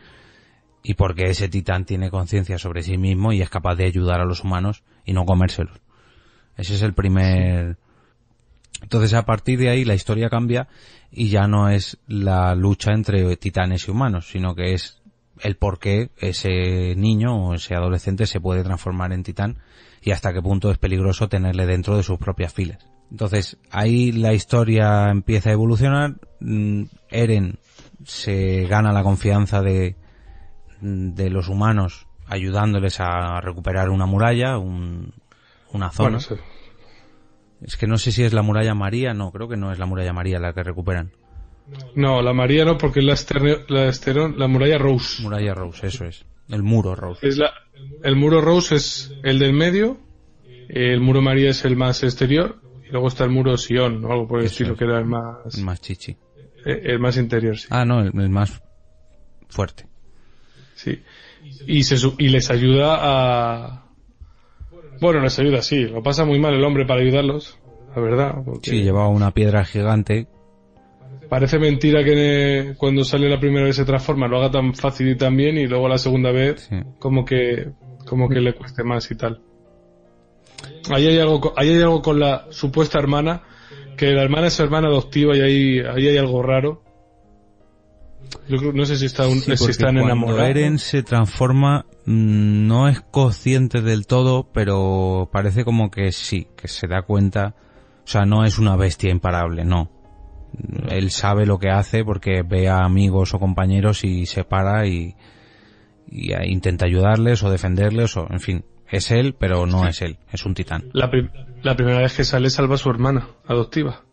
y 0.83 0.93
por 0.93 1.15
qué 1.15 1.29
ese 1.29 1.49
titán 1.49 1.85
tiene 1.85 2.09
conciencia 2.09 2.57
sobre 2.57 2.83
sí 2.83 2.97
mismo 2.97 3.33
y 3.33 3.41
es 3.41 3.49
capaz 3.49 3.75
de 3.75 3.85
ayudar 3.85 4.21
a 4.21 4.25
los 4.25 4.43
humanos 4.43 4.83
y 5.05 5.13
no 5.13 5.25
comérselos. 5.25 5.79
Ese 6.55 6.75
es 6.75 6.81
el 6.81 6.93
primer... 6.93 7.77
Entonces 8.81 9.13
a 9.13 9.25
partir 9.25 9.59
de 9.59 9.69
ahí 9.69 9.83
la 9.85 9.95
historia 9.95 10.29
cambia 10.29 10.67
y 11.11 11.29
ya 11.29 11.47
no 11.47 11.69
es 11.69 11.97
la 12.07 12.55
lucha 12.55 12.93
entre 12.93 13.35
titanes 13.37 13.87
y 13.87 13.91
humanos, 13.91 14.29
sino 14.29 14.55
que 14.55 14.73
es 14.73 15.01
el 15.41 15.57
por 15.57 15.79
qué 15.79 16.09
ese 16.17 16.95
niño 16.95 17.35
o 17.35 17.55
ese 17.55 17.75
adolescente 17.75 18.25
se 18.27 18.39
puede 18.39 18.63
transformar 18.63 19.11
en 19.13 19.23
titán 19.23 19.57
y 20.07 20.11
hasta 20.11 20.31
qué 20.31 20.41
punto 20.41 20.71
es 20.71 20.77
peligroso 20.77 21.27
tenerle 21.27 21.65
dentro 21.65 21.97
de 21.97 22.03
sus 22.03 22.17
propias 22.17 22.53
filas. 22.53 22.77
Entonces, 23.11 23.57
ahí 23.71 24.13
la 24.13 24.33
historia 24.33 25.09
empieza 25.09 25.49
a 25.49 25.53
evolucionar. 25.53 26.15
mm, 26.39 26.83
Eren 27.09 27.59
se 28.05 28.65
gana 28.69 28.93
la 28.93 29.03
confianza 29.03 29.61
de, 29.61 29.97
de 30.79 31.29
los 31.29 31.49
humanos 31.49 32.07
ayudándoles 32.27 33.01
a 33.01 33.41
recuperar 33.41 33.89
una 33.89 34.05
muralla, 34.05 34.57
un- 34.57 35.11
una 35.73 35.91
zona. 35.91 36.09
Bueno, 36.09 36.19
sí. 36.21 36.35
Es 37.61 37.75
que 37.75 37.87
no 37.87 37.97
sé 37.97 38.13
si 38.13 38.23
es 38.23 38.31
la 38.31 38.43
muralla 38.43 38.73
María, 38.75 39.13
no, 39.13 39.31
creo 39.31 39.49
que 39.49 39.57
no 39.57 39.73
es 39.73 39.79
la 39.79 39.85
muralla 39.87 40.13
María 40.13 40.39
la 40.39 40.53
que 40.53 40.63
recuperan. 40.63 41.11
No, 41.95 42.21
la 42.21 42.31
María 42.31 42.63
no, 42.63 42.77
porque 42.77 42.99
es 43.01 43.05
la, 43.05 43.13
esterne- 43.13 43.65
la, 43.67 44.37
la 44.37 44.47
muralla 44.47 44.77
Rose. 44.77 45.21
Muralla 45.21 45.53
Rose, 45.53 45.87
eso 45.87 46.05
es. 46.05 46.23
El 46.49 46.63
muro 46.63 46.95
Rose. 46.95 47.27
Es 47.27 47.37
la, 47.37 47.51
el 48.03 48.15
muro 48.15 48.41
Rose 48.41 48.75
es 48.75 49.13
el 49.23 49.39
del 49.39 49.53
medio, 49.53 49.97
el 50.69 50.99
muro 51.01 51.21
María 51.21 51.49
es 51.49 51.65
el 51.65 51.75
más 51.75 52.03
exterior, 52.03 52.61
y 52.87 52.91
luego 52.91 53.07
está 53.09 53.23
el 53.25 53.31
muro 53.31 53.57
Sion, 53.57 54.03
o 54.05 54.11
algo 54.11 54.27
por 54.27 54.39
el 54.39 54.45
Eso 54.45 54.53
estilo, 54.53 54.73
es. 54.73 54.79
que 54.79 54.85
era 54.85 54.99
el 54.99 55.05
más, 55.05 55.55
El 55.57 55.63
más 55.65 55.81
chichi. 55.81 56.11
eh, 56.65 56.81
el 56.85 56.99
más 56.99 57.17
interior, 57.17 57.57
sí. 57.57 57.67
Ah, 57.69 57.83
no, 57.85 58.01
el, 58.01 58.07
el 58.19 58.29
más 58.29 58.61
fuerte. 59.49 59.87
sí. 60.75 61.01
Y, 61.65 61.83
se, 61.83 61.95
y 62.17 62.27
les 62.29 62.49
ayuda 62.49 62.97
a... 62.99 63.85
Bueno, 64.99 65.21
les 65.21 65.37
ayuda, 65.39 65.61
sí. 65.61 65.85
Lo 65.85 66.03
pasa 66.03 66.25
muy 66.25 66.39
mal 66.39 66.53
el 66.53 66.63
hombre 66.63 66.85
para 66.85 66.99
ayudarlos, 67.01 67.57
la 67.95 68.01
verdad. 68.01 68.35
Porque 68.43 68.69
Sí, 68.71 68.83
llevaba 68.83 69.07
una 69.07 69.31
piedra 69.31 69.63
gigante. 69.63 70.27
Parece 71.29 71.59
mentira 71.59 72.03
que 72.03 72.73
cuando 72.77 73.03
sale 73.03 73.29
la 73.29 73.39
primera 73.39 73.65
vez 73.65 73.75
se 73.75 73.85
transforma 73.85 74.27
lo 74.27 74.37
haga 74.37 74.51
tan 74.51 74.73
fácil 74.73 75.09
y 75.09 75.17
tan 75.17 75.35
bien 75.35 75.57
y 75.57 75.67
luego 75.67 75.87
la 75.89 75.97
segunda 75.97 76.31
vez 76.31 76.67
Sí. 76.69 76.77
como 76.99 77.25
que 77.25 77.69
como 78.05 78.29
que 78.29 78.39
le 78.39 78.53
cueste 78.55 78.83
más 78.83 79.09
y 79.11 79.15
tal. 79.15 79.41
Ahí 80.89 81.07
hay 81.07 81.19
algo 81.19 81.53
ahí 81.57 81.69
hay 81.69 81.81
algo 81.81 82.01
con 82.01 82.19
la 82.19 82.45
supuesta 82.49 82.97
hermana 82.99 83.43
que 83.97 84.11
la 84.13 84.23
hermana 84.23 84.47
es 84.47 84.53
su 84.53 84.63
hermana 84.63 84.87
adoptiva 84.87 85.35
y 85.35 85.41
ahí 85.41 85.79
ahí 85.79 86.07
hay 86.07 86.17
algo 86.17 86.41
raro. 86.41 86.83
Yo 88.49 88.57
creo, 88.57 88.73
no 88.73 88.85
sé 88.85 88.97
si, 88.97 89.05
está 89.05 89.27
un, 89.27 89.39
Sí, 89.39 89.55
si 89.57 89.71
están 89.71 89.95
cuando 89.95 90.03
enamorados. 90.03 90.49
Eren 90.49 90.79
se 90.79 91.01
transforma, 91.03 91.85
mm, 92.05 92.67
no 92.67 92.87
es 92.89 93.01
consciente 93.01 93.81
del 93.81 94.05
todo, 94.05 94.49
pero 94.53 95.29
parece 95.31 95.63
como 95.63 95.89
que 95.91 96.11
sí, 96.11 96.47
que 96.55 96.67
se 96.67 96.87
da 96.87 97.01
cuenta. 97.03 97.55
O 98.03 98.07
sea, 98.07 98.25
no 98.25 98.43
es 98.45 98.57
una 98.57 98.75
bestia 98.75 99.11
imparable, 99.11 99.65
no. 99.65 99.89
Él 100.89 101.11
sabe 101.11 101.45
lo 101.45 101.59
que 101.59 101.69
hace 101.69 102.03
porque 102.03 102.41
ve 102.43 102.67
a 102.69 102.79
amigos 102.83 103.33
o 103.33 103.39
compañeros 103.39 104.03
y 104.03 104.25
se 104.25 104.43
para 104.43 104.87
y, 104.87 105.15
y 106.09 106.33
intenta 106.45 106.85
ayudarles 106.85 107.43
o 107.43 107.49
defenderles 107.51 108.15
o, 108.17 108.27
en 108.29 108.39
fin, 108.39 108.65
es 108.89 109.11
él, 109.11 109.35
pero 109.37 109.65
no 109.65 109.87
es 109.87 110.01
él, 110.01 110.17
es 110.31 110.45
un 110.45 110.53
titán. 110.53 110.85
La, 110.93 111.09
pri- 111.11 111.29
la 111.61 111.75
primera 111.75 111.99
vez 111.99 112.15
que 112.15 112.23
sale 112.23 112.49
salva 112.49 112.75
a 112.75 112.77
su 112.77 112.89
hermana 112.89 113.27
adoptiva. 113.45 114.03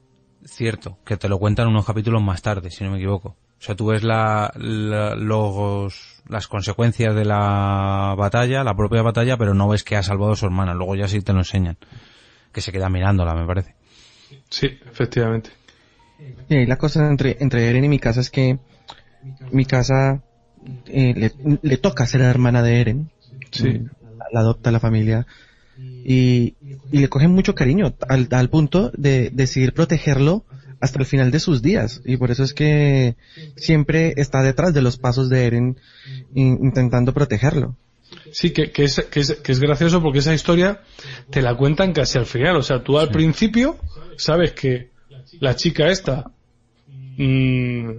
Cierto, 0.45 0.99
que 1.07 1.17
te 1.17 1.29
lo 1.29 1.39
cuentan 1.39 1.69
unos 1.69 1.87
capítulos 1.87 2.23
más 2.23 2.43
tarde, 2.43 2.71
si 2.71 2.85
no 2.85 2.91
me 2.91 2.99
equivoco. 2.99 3.31
O 3.57 3.67
sea, 3.67 3.75
tú 3.75 3.87
ves 3.87 4.03
la, 4.03 4.53
la- 4.57 5.15
los, 5.15 6.23
las 6.29 6.49
consecuencias 6.49 7.15
de 7.15 7.25
la 7.25 8.15
batalla, 8.19 8.63
la 8.63 8.75
propia 8.77 9.01
batalla, 9.01 9.39
pero 9.39 9.55
no 9.55 9.69
ves 9.69 9.85
que 9.85 9.97
ha 9.97 10.03
salvado 10.03 10.33
a 10.33 10.37
su 10.37 10.45
hermana. 10.45 10.75
Luego 10.75 10.97
ya 10.97 11.09
sí 11.09 11.23
te 11.23 11.33
lo 11.33 11.39
enseñan. 11.39 11.79
Que 12.53 12.61
se 12.61 12.73
queda 12.73 12.91
mirándola, 12.91 13.35
me 13.35 13.47
parece. 13.47 13.75
Sí, 14.51 14.67
efectivamente. 14.85 15.51
Y 16.49 16.55
ahí 16.55 16.67
la 16.67 16.77
cosa 16.77 17.09
entre, 17.09 17.37
entre 17.41 17.69
Eren 17.69 17.85
y 17.85 17.89
mi 17.89 17.99
casa 17.99 18.21
es 18.21 18.31
que 18.31 18.59
mi 19.51 19.65
casa 19.65 20.23
eh, 20.87 21.15
le, 21.17 21.59
le 21.63 21.77
toca 21.77 22.07
ser 22.07 22.21
la 22.21 22.31
hermana 22.31 22.63
de 22.63 22.81
Eren. 22.81 23.11
Sí. 23.51 23.69
Mm, 23.69 23.89
La 24.33 24.41
adopta 24.41 24.71
la 24.71 24.81
familia. 24.81 25.27
Y, 25.79 26.55
y 26.93 26.99
le 26.99 27.09
cogen 27.09 27.31
mucho 27.33 27.55
cariño 27.55 27.95
al, 28.09 28.29
al 28.31 28.49
punto 28.51 28.93
de 28.97 29.31
decidir 29.33 29.73
protegerlo 29.73 30.45
hasta 30.81 30.99
el 31.01 31.07
final 31.07 31.31
de 31.31 31.41
sus 31.41 31.63
días. 31.63 32.01
Y 32.05 32.17
por 32.17 32.31
eso 32.31 32.45
es 32.45 32.53
que 32.55 33.17
siempre 33.57 34.13
está 34.17 34.43
detrás 34.43 34.73
de 34.75 34.83
los 34.83 34.97
pasos 34.99 35.29
de 35.29 35.47
Eren 35.47 35.77
in- 36.35 36.59
intentando 36.63 37.13
protegerlo. 37.13 37.77
Sí, 38.33 38.51
que, 38.51 38.71
que, 38.71 38.85
es, 38.85 39.05
que, 39.11 39.21
es, 39.21 39.33
que 39.35 39.53
es 39.53 39.61
gracioso 39.61 40.01
porque 40.03 40.19
esa 40.21 40.35
historia 40.35 40.81
te 41.31 41.43
la 41.43 41.57
cuentan 41.57 41.93
casi 41.93 42.19
al 42.19 42.27
final. 42.27 42.57
O 42.57 42.63
sea, 42.63 42.83
tú 42.83 42.99
al 42.99 43.11
principio 43.11 43.77
sabes 44.17 44.53
que 44.53 44.91
la 45.41 45.55
chica 45.57 45.89
esta 45.89 46.31
mm, 47.17 47.91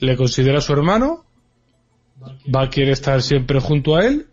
le 0.00 0.16
considera 0.16 0.60
su 0.60 0.72
hermano, 0.72 1.24
va 2.54 2.62
a 2.64 2.70
querer 2.70 2.90
estar 2.90 3.22
siempre 3.22 3.60
junto 3.60 3.96
a 3.96 4.06
él, 4.06 4.26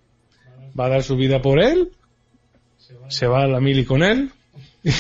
va 0.79 0.85
a 0.85 0.89
dar 0.89 1.03
su 1.03 1.15
vida 1.15 1.41
por 1.41 1.59
él, 1.61 1.91
se 3.09 3.27
va 3.27 3.43
a 3.43 3.47
la 3.47 3.59
mili 3.59 3.85
con 3.85 4.03
él, 4.03 4.31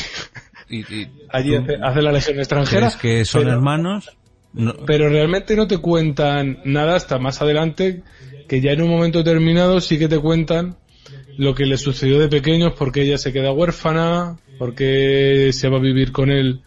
Y, 0.69 0.79
y 0.79 1.09
allí 1.29 1.55
hace, 1.55 1.77
hace 1.81 2.01
la 2.01 2.11
legión 2.11 2.39
extranjera. 2.39 2.87
crees 2.89 2.95
que 2.97 3.23
son 3.25 3.43
pero- 3.43 3.53
hermanos. 3.53 4.09
No- 4.51 4.73
pero 4.85 5.07
realmente 5.07 5.55
no 5.55 5.65
te 5.67 5.77
cuentan 5.77 6.59
nada 6.65 6.95
hasta 6.95 7.19
más 7.19 7.41
adelante, 7.41 8.01
que 8.49 8.59
ya 8.59 8.71
en 8.71 8.81
un 8.81 8.89
momento 8.89 9.19
determinado 9.19 9.79
sí 9.79 9.97
que 9.97 10.09
te 10.09 10.19
cuentan 10.19 10.75
lo 11.37 11.53
que 11.55 11.65
le 11.65 11.77
sucedió 11.77 12.19
de 12.19 12.27
pequeños, 12.27 12.73
porque 12.77 13.03
ella 13.03 13.17
se 13.17 13.31
queda 13.31 13.51
huérfana, 13.53 14.39
porque 14.57 15.51
se 15.53 15.69
va 15.69 15.77
a 15.77 15.81
vivir 15.81 16.11
con 16.11 16.31
él 16.31 16.61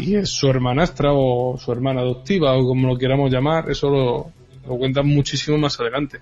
y 0.00 0.16
es 0.16 0.30
su 0.30 0.48
hermanastra 0.48 1.10
o 1.12 1.58
su 1.58 1.70
hermana 1.72 2.00
adoptiva 2.00 2.54
o 2.56 2.64
como 2.66 2.88
lo 2.88 2.96
queramos 2.98 3.30
llamar, 3.30 3.70
eso 3.70 3.88
lo, 3.90 4.30
lo 4.68 4.76
cuentan 4.78 5.06
muchísimo 5.06 5.58
más 5.58 5.78
adelante. 5.80 6.20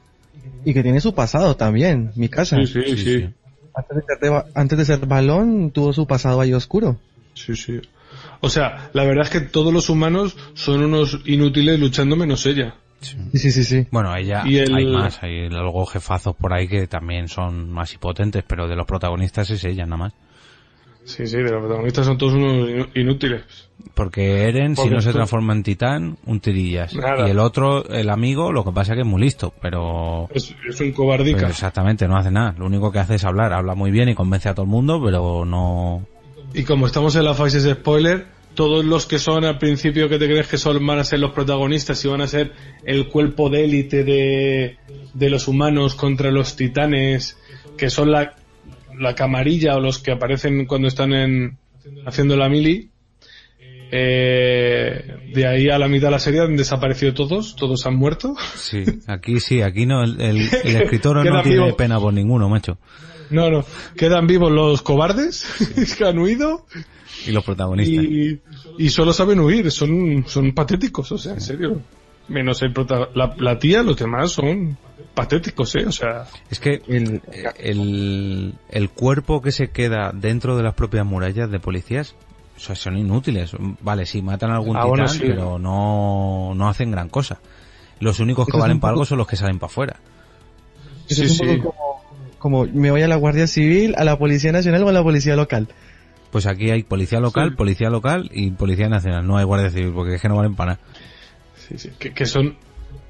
Y 0.64 0.74
que 0.74 0.82
tiene 0.82 1.00
su 1.00 1.14
pasado 1.14 1.56
también, 1.56 2.12
mi 2.16 2.28
casa. 2.28 2.56
Sí, 2.64 2.66
sí, 2.66 2.96
sí. 2.96 3.28
Antes 3.74 3.96
de 3.96 4.02
ser, 4.28 4.44
antes 4.54 4.78
de 4.78 4.84
ser 4.84 5.06
balón, 5.06 5.70
tuvo 5.70 5.92
su 5.92 6.06
pasado 6.06 6.40
ahí 6.40 6.52
oscuro. 6.52 6.96
Sí, 7.34 7.54
sí. 7.54 7.80
O 8.40 8.48
sea, 8.48 8.90
la 8.92 9.04
verdad 9.04 9.24
es 9.24 9.30
que 9.30 9.40
todos 9.40 9.72
los 9.72 9.88
humanos 9.88 10.36
son 10.54 10.82
unos 10.82 11.20
inútiles 11.26 11.78
luchando 11.78 12.16
menos 12.16 12.44
ella. 12.46 12.74
Sí, 13.00 13.16
sí, 13.34 13.52
sí, 13.52 13.62
sí. 13.64 13.86
Bueno, 13.92 14.14
ella, 14.16 14.42
Y 14.44 14.58
el- 14.58 14.74
hay 14.74 14.86
más, 14.86 15.22
hay 15.22 15.48
luego 15.48 15.86
jefazos 15.86 16.34
por 16.34 16.52
ahí 16.52 16.66
que 16.66 16.88
también 16.88 17.28
son 17.28 17.70
más 17.70 17.94
potentes, 17.94 18.42
pero 18.46 18.66
de 18.66 18.74
los 18.74 18.86
protagonistas 18.86 19.50
es 19.50 19.62
ella 19.64 19.84
nada 19.84 19.96
más. 19.98 20.12
Sí, 21.08 21.26
sí, 21.26 21.38
de 21.38 21.50
los 21.50 21.62
protagonistas 21.62 22.04
son 22.04 22.18
todos 22.18 22.34
unos 22.34 22.88
inútiles. 22.94 23.42
Porque 23.94 24.46
Eren, 24.46 24.76
si 24.76 24.90
no 24.90 25.00
se 25.00 25.10
transforma 25.10 25.54
en 25.54 25.62
titán, 25.62 26.18
un 26.26 26.40
tirillas. 26.40 26.94
Nada. 26.94 27.26
Y 27.26 27.30
el 27.30 27.38
otro, 27.38 27.88
el 27.88 28.10
amigo, 28.10 28.52
lo 28.52 28.62
que 28.62 28.72
pasa 28.72 28.94
que 28.94 29.00
es 29.00 29.06
muy 29.06 29.22
listo, 29.22 29.54
pero... 29.62 30.28
Es, 30.34 30.54
es 30.68 30.80
un 30.80 30.92
cobardica. 30.92 31.38
pero 31.38 31.48
exactamente, 31.48 32.06
no 32.06 32.16
hace 32.18 32.30
nada. 32.30 32.54
Lo 32.58 32.66
único 32.66 32.92
que 32.92 32.98
hace 32.98 33.14
es 33.14 33.24
hablar. 33.24 33.54
Habla 33.54 33.74
muy 33.74 33.90
bien 33.90 34.10
y 34.10 34.14
convence 34.14 34.50
a 34.50 34.54
todo 34.54 34.64
el 34.64 34.70
mundo, 34.70 35.00
pero 35.02 35.46
no... 35.46 36.06
Y 36.52 36.64
como 36.64 36.86
estamos 36.86 37.16
en 37.16 37.24
la 37.24 37.32
fase 37.32 37.60
de 37.60 37.72
spoiler, 37.72 38.26
todos 38.54 38.84
los 38.84 39.06
que 39.06 39.18
son 39.18 39.46
al 39.46 39.56
principio 39.56 40.10
que 40.10 40.18
te 40.18 40.26
crees 40.26 40.46
que 40.46 40.58
son 40.58 40.86
van 40.86 40.98
a 40.98 41.04
ser 41.04 41.20
los 41.20 41.30
protagonistas 41.30 42.04
y 42.04 42.08
van 42.08 42.20
a 42.20 42.26
ser 42.26 42.52
el 42.84 43.08
cuerpo 43.08 43.48
de 43.48 43.64
élite 43.64 44.04
de, 44.04 44.76
de 45.14 45.30
los 45.30 45.48
humanos 45.48 45.94
contra 45.94 46.30
los 46.30 46.54
titanes, 46.54 47.38
que 47.78 47.88
son 47.88 48.12
la, 48.12 48.34
la 48.98 49.14
camarilla 49.14 49.76
o 49.76 49.80
los 49.80 49.98
que 49.98 50.12
aparecen 50.12 50.66
cuando 50.66 50.88
están 50.88 51.12
en, 51.12 51.58
haciendo 52.06 52.36
la 52.36 52.48
mili. 52.48 52.90
Eh, 53.90 55.16
de 55.34 55.46
ahí 55.46 55.68
a 55.70 55.78
la 55.78 55.88
mitad 55.88 56.08
de 56.08 56.12
la 56.12 56.18
serie 56.18 56.40
han 56.40 56.56
desaparecido 56.56 57.14
todos, 57.14 57.56
todos 57.56 57.86
han 57.86 57.96
muerto. 57.96 58.34
Sí, 58.54 58.84
aquí 59.06 59.40
sí, 59.40 59.62
aquí 59.62 59.86
no, 59.86 60.02
el, 60.04 60.20
el- 60.20 60.48
el 60.64 60.76
escritor 60.76 61.16
no 61.16 61.22
tiene 61.42 61.42
vivos. 61.42 61.74
pena 61.74 61.98
por 61.98 62.12
ninguno, 62.12 62.48
macho. 62.48 62.78
No, 63.30 63.50
no, 63.50 63.64
quedan 63.96 64.26
vivos 64.26 64.50
los 64.52 64.82
cobardes 64.82 65.46
que 65.98 66.04
han 66.04 66.18
huido 66.18 66.66
Y 67.26 67.32
los 67.32 67.44
protagonistas. 67.44 68.04
y, 68.04 68.40
y 68.78 68.88
solo 68.90 69.12
saben 69.12 69.40
huir, 69.40 69.70
son, 69.70 70.24
son 70.26 70.52
patéticos, 70.52 71.10
o 71.12 71.18
sea, 71.18 71.32
en 71.34 71.40
serio. 71.40 71.80
Menos 72.28 72.60
el 72.62 72.72
prota 72.72 73.08
la, 73.14 73.34
la 73.38 73.58
tía, 73.58 73.82
los 73.82 73.96
demás 73.96 74.32
son 74.32 74.76
patéticos, 75.14 75.74
eh, 75.76 75.86
o 75.86 75.92
sea. 75.92 76.24
Es 76.50 76.60
que 76.60 76.82
el, 76.88 77.22
el, 77.58 78.54
el 78.68 78.90
cuerpo 78.90 79.40
que 79.40 79.50
se 79.52 79.70
queda 79.70 80.12
dentro 80.14 80.56
de 80.56 80.62
las 80.62 80.74
propias 80.74 81.06
murallas 81.06 81.50
de 81.50 81.58
policías, 81.58 82.14
o 82.56 82.60
sea, 82.60 82.74
son 82.74 82.96
inútiles. 82.98 83.52
Vale, 83.80 84.04
sí, 84.04 84.20
matan 84.20 84.50
a 84.50 84.56
algún 84.56 84.76
Ah, 84.76 84.80
titán, 84.80 84.88
bueno, 84.90 85.08
sí. 85.08 85.20
pero 85.22 85.58
no, 85.58 86.52
no 86.54 86.68
hacen 86.68 86.90
gran 86.90 87.08
cosa. 87.08 87.40
Los 88.00 88.20
únicos 88.20 88.46
que 88.46 88.50
Eso 88.52 88.58
valen 88.58 88.78
para 88.80 88.92
algo 88.92 89.04
son 89.04 89.18
los 89.18 89.26
que 89.26 89.36
salen 89.36 89.58
para 89.58 89.70
afuera. 89.70 89.96
Eso 91.08 91.22
Sí, 91.22 91.24
es 91.26 91.40
un 91.40 91.48
sí. 91.48 91.56
poco 91.56 91.74
como, 92.38 92.66
como 92.66 92.72
me 92.72 92.90
voy 92.90 93.02
a 93.02 93.08
la 93.08 93.16
Guardia 93.16 93.46
Civil, 93.46 93.94
a 93.96 94.04
la 94.04 94.18
Policía 94.18 94.52
Nacional 94.52 94.82
o 94.84 94.88
a 94.88 94.92
la 94.92 95.02
Policía 95.02 95.34
Local. 95.34 95.68
Pues 96.30 96.46
aquí 96.46 96.70
hay 96.70 96.82
policía 96.82 97.20
local, 97.20 97.48
Sí. 97.50 97.56
policía 97.56 97.88
local 97.88 98.28
y 98.34 98.50
policía 98.50 98.90
nacional. 98.90 99.26
No 99.26 99.38
hay 99.38 99.46
guardia 99.46 99.70
civil 99.70 99.92
porque 99.94 100.16
es 100.16 100.20
que 100.20 100.28
no 100.28 100.36
valen 100.36 100.54
para 100.56 100.72
nada. 100.74 100.80
Sí, 101.68 101.78
sí, 101.78 101.90
que, 101.98 102.12
que 102.14 102.24
son, 102.26 102.56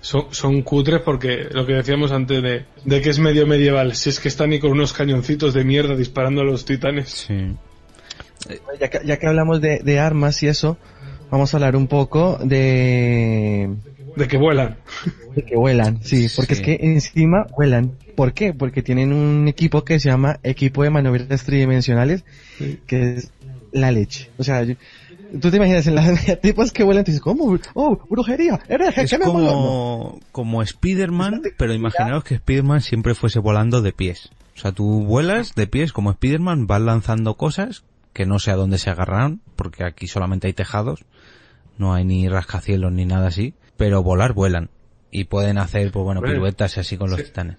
son, 0.01 0.27
son 0.33 0.63
cutres 0.63 1.01
porque 1.03 1.47
lo 1.53 1.65
que 1.67 1.75
decíamos 1.75 2.11
antes 2.13 2.43
de, 2.43 2.65
de 2.85 3.01
que 3.01 3.11
es 3.11 3.19
medio 3.19 3.47
medieval, 3.47 3.95
si 3.95 4.11
es 4.11 4.19
que 4.21 4.29
están 4.29 4.51
ni 4.51 4.59
con 4.59 4.73
unos 4.73 4.93
cañoncitos 4.93 5.55
de 5.55 5.65
mierda 5.65 5.95
disparando 5.97 6.41
a 6.41 6.45
los 6.45 6.65
titanes. 6.65 7.09
Sí. 7.29 7.55
Ya 8.81 8.89
que, 8.89 9.01
ya 9.05 9.17
que 9.19 9.27
hablamos 9.27 9.61
de, 9.61 9.81
de 9.83 9.99
armas 9.99 10.43
y 10.43 10.49
eso, 10.49 10.79
vamos 11.31 11.53
a 11.53 11.57
hablar 11.57 11.77
un 11.77 11.87
poco 11.89 12.39
de, 12.43 13.69
De 14.17 14.29
que 14.29 14.37
vuelan. 14.39 14.77
de 15.35 15.43
que 15.45 15.57
vuelan, 15.57 16.03
sí, 16.03 16.29
porque 16.35 16.55
Sí. 16.55 16.61
es 16.63 16.67
que 16.67 16.79
encima 16.87 17.47
vuelan. 17.57 17.93
¿Por 18.15 18.33
qué? 18.33 18.53
Porque 18.55 18.83
tienen 18.83 19.13
un 19.13 19.47
equipo 19.49 19.85
que 19.85 20.01
se 20.01 20.09
llama 20.09 20.41
equipo 20.43 20.83
de 20.83 20.91
maniobras 20.91 21.45
tridimensionales, 21.45 22.25
que 22.87 23.15
es 23.15 23.31
la 23.73 23.93
leche. 23.93 24.31
O 24.39 24.43
sea, 24.45 24.63
yo- 24.65 24.75
tú 25.41 25.51
te 25.51 25.57
imaginas 25.57 25.87
en 25.87 25.95
las 25.95 26.41
tipos 26.41 26.73
que 26.73 26.85
vuelan 26.85 27.03
y 27.03 27.07
dices, 27.07 27.21
¿cómo? 27.21 27.59
Oh, 27.75 27.99
brujería, 28.09 28.61
hereje, 28.69 29.03
Es 29.03 29.11
¿qué 29.11 29.19
me 29.19 29.27
mola?". 29.27 29.51
No. 29.51 29.53
como, 29.53 30.21
como 30.33 30.63
Spider-Man, 30.63 31.43
pero 31.57 31.75
imaginaos 31.75 32.25
que 32.25 32.35
Spider-Man 32.35 32.81
siempre 32.81 33.15
fuese 33.15 33.39
volando 33.39 33.83
de 33.83 33.93
pies. 33.93 34.31
O 34.57 34.61
sea, 34.61 34.73
tú 34.73 35.05
vuelas 35.05 35.55
de 35.55 35.67
pies 35.67 35.93
como 35.93 36.11
Spider-Man, 36.11 36.67
vas 36.67 36.81
lanzando 36.81 37.35
cosas 37.35 37.85
que 38.13 38.27
no 38.27 38.39
sé 38.39 38.51
a 38.51 38.57
dónde 38.57 38.79
se 38.79 38.91
agarraron, 38.91 39.41
porque 39.55 39.85
aquí 39.85 40.09
solamente 40.09 40.49
hay 40.49 40.53
tejados, 40.53 41.05
no 41.77 41.95
hay 41.95 42.05
ni 42.05 42.29
rascacielos 42.29 42.91
ni 42.93 43.05
nada 43.05 43.29
así, 43.29 43.55
pero 43.77 44.03
volar 44.03 44.33
vuelan. 44.33 44.71
Y 45.11 45.25
pueden 45.25 45.59
hacer, 45.59 45.91
pues 45.93 46.05
bueno, 46.05 46.21
piruetas 46.21 46.77
y 46.77 46.81
así 46.81 46.97
con 46.97 47.11
los 47.11 47.21
sí. 47.21 47.27
titanes. 47.27 47.57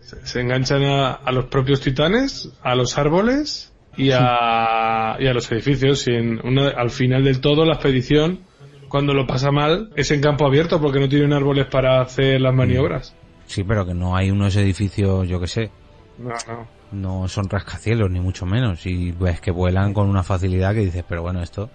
Se, 0.00 0.26
se 0.26 0.40
enganchan 0.40 0.82
a, 0.84 1.12
a 1.12 1.32
los 1.32 1.46
propios 1.46 1.80
titanes, 1.80 2.50
a 2.62 2.74
los 2.74 2.98
árboles 2.98 3.71
y 3.96 4.10
a, 4.12 5.16
y 5.20 5.26
a 5.26 5.32
los 5.34 5.50
edificios. 5.52 6.06
Y 6.08 6.12
en 6.12 6.40
una, 6.46 6.68
al 6.70 6.90
final 6.90 7.24
del 7.24 7.40
todo, 7.40 7.64
la 7.64 7.74
expedición, 7.74 8.40
cuando 8.88 9.14
lo 9.14 9.26
pasa 9.26 9.50
mal, 9.50 9.90
es 9.96 10.10
en 10.10 10.20
campo 10.20 10.46
abierto 10.46 10.80
porque 10.80 11.00
no 11.00 11.08
tienen 11.08 11.32
árboles 11.32 11.66
para 11.66 12.00
hacer 12.00 12.40
las 12.40 12.54
maniobras. 12.54 13.14
Sí, 13.46 13.64
pero 13.64 13.84
que 13.86 13.94
no 13.94 14.16
hay 14.16 14.30
unos 14.30 14.56
edificios, 14.56 15.28
yo 15.28 15.38
que 15.40 15.46
sé, 15.46 15.70
No, 16.18 16.30
no. 16.48 17.20
no 17.20 17.28
son 17.28 17.48
rascacielos 17.50 18.10
ni 18.10 18.20
mucho 18.20 18.46
menos. 18.46 18.86
Y 18.86 19.12
ves 19.12 19.40
que 19.40 19.50
vuelan 19.50 19.92
con 19.92 20.08
una 20.08 20.22
facilidad 20.22 20.72
que 20.74 20.80
dices, 20.80 21.04
pero 21.08 21.22
bueno, 21.22 21.42
esto, 21.42 21.68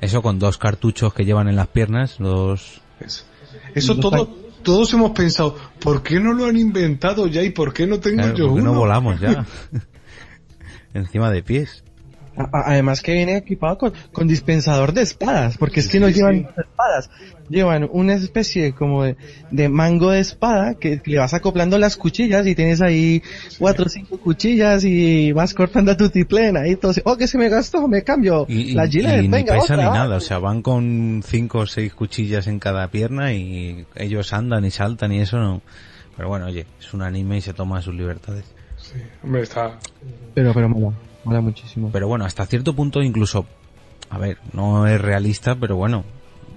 eso 0.00 0.20
con 0.22 0.38
dos 0.38 0.58
cartuchos 0.58 1.14
que 1.14 1.24
llevan 1.24 1.48
en 1.48 1.56
las 1.56 1.68
piernas, 1.68 2.16
dos... 2.18 2.80
Es- 3.00 3.26
Eso 3.74 3.96
todo, 3.98 4.28
todos 4.62 4.92
hemos 4.94 5.12
pensado, 5.12 5.56
¿por 5.80 6.02
qué 6.02 6.18
no 6.20 6.32
lo 6.34 6.46
han 6.46 6.56
inventado 6.56 7.26
ya 7.28 7.42
y 7.42 7.50
por 7.50 7.72
qué 7.72 7.86
no 7.86 7.98
tengo 8.00 8.22
Claro, 8.22 8.36
yo 8.36 8.46
¿por 8.48 8.54
qué 8.56 8.60
uno? 8.62 8.72
no 8.72 8.78
volamos 8.78 9.20
ya? 9.20 9.44
Encima 10.96 11.30
de 11.30 11.42
pies. 11.42 11.84
Además 12.52 13.00
que 13.00 13.12
viene 13.14 13.38
equipado 13.38 13.78
con, 13.78 13.92
con 14.12 14.28
dispensador 14.28 14.92
de 14.92 15.00
espadas, 15.00 15.56
porque 15.56 15.80
es 15.80 15.88
que 15.88 15.98
no 16.00 16.08
Sí, 16.08 16.14
llevan 16.14 16.40
sí. 16.40 16.46
espadas, 16.58 17.10
llevan 17.48 17.88
una 17.90 18.12
especie 18.12 18.74
como 18.74 19.04
de, 19.04 19.16
de 19.50 19.70
mango 19.70 20.10
de 20.10 20.20
espada 20.20 20.74
que, 20.74 21.00
le 21.06 21.18
vas 21.18 21.32
acoplando 21.32 21.78
las 21.78 21.96
cuchillas 21.96 22.46
y 22.46 22.54
tienes 22.54 22.82
ahí 22.82 23.22
cuatro 23.58 23.86
o 23.86 23.88
cinco 23.88 24.18
cuchillas 24.18 24.84
y 24.84 25.32
vas 25.32 25.54
cortando 25.54 25.92
a 25.92 25.96
tu 25.96 26.10
tiplena 26.10 26.68
y 26.68 26.76
todo. 26.76 26.90
así, 26.90 27.00
Oh, 27.06 27.16
que 27.16 27.26
se 27.26 27.38
me 27.38 27.48
gastó, 27.48 27.88
me 27.88 28.02
cambio. 28.02 28.44
Y, 28.50 28.72
y- 28.72 28.74
la 28.74 28.86
gilet, 28.86 29.24
y 29.24 29.28
ni 29.28 29.28
venga, 29.28 29.54
ni 29.54 29.60
otra. 29.62 29.76
nada, 29.90 30.16
o 30.16 30.20
sea, 30.20 30.38
van 30.38 30.60
con 30.60 31.22
cinco 31.26 31.60
o 31.60 31.66
seis 31.66 31.94
cuchillas 31.94 32.48
en 32.48 32.58
cada 32.58 32.88
pierna 32.90 33.32
y 33.32 33.86
ellos 33.94 34.34
andan 34.34 34.62
y 34.66 34.70
saltan 34.70 35.10
y 35.12 35.20
eso 35.20 35.38
no. 35.38 35.62
Pero 36.18 36.28
bueno, 36.28 36.46
oye, 36.46 36.66
es 36.78 36.92
un 36.92 37.00
anime 37.00 37.38
y 37.38 37.40
se 37.40 37.54
toma 37.54 37.80
sus 37.80 37.94
libertades. 37.94 38.44
Sí, 38.92 39.00
hombre, 39.22 39.42
está... 39.42 39.78
Pero, 40.34 40.52
pero 40.54 40.68
mola, 40.68 40.96
mola 41.24 41.40
muchísimo. 41.40 41.90
Pero 41.92 42.08
bueno, 42.08 42.24
hasta 42.24 42.46
cierto 42.46 42.74
punto 42.74 43.02
incluso, 43.02 43.46
a 44.10 44.18
ver, 44.18 44.38
no 44.52 44.86
es 44.86 45.00
realista, 45.00 45.54
pero 45.56 45.76
bueno, 45.76 46.04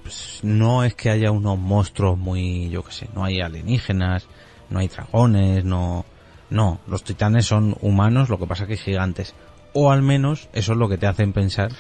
pues 0.04 0.40
no 0.44 0.84
es 0.84 0.94
que 0.96 1.10
haya 1.10 1.32
unos 1.32 1.58
monstruos 1.58 2.18
muy, 2.18 2.70
yo 2.70 2.84
qué 2.84 2.92
sé, 2.92 3.08
no 3.16 3.24
hay 3.24 3.42
alienígenas, 3.42 4.28
no 4.70 4.80
hay 4.80 4.88
dragones, 4.88 5.64
no, 5.66 6.06
no, 6.50 6.80
los 6.88 7.04
titanes 7.04 7.46
son 7.46 7.76
humanos, 7.82 8.30
lo 8.30 8.38
que 8.38 8.46
pasa 8.48 8.68
que 8.68 8.78
gigantes. 8.78 9.34
O 9.74 9.92
al 9.92 10.02
menos 10.02 10.50
eso 10.54 10.74
es 10.74 10.78
lo 10.78 10.90
que 10.90 10.98
te 10.98 11.06
hacen 11.06 11.32
pensar 11.32 11.72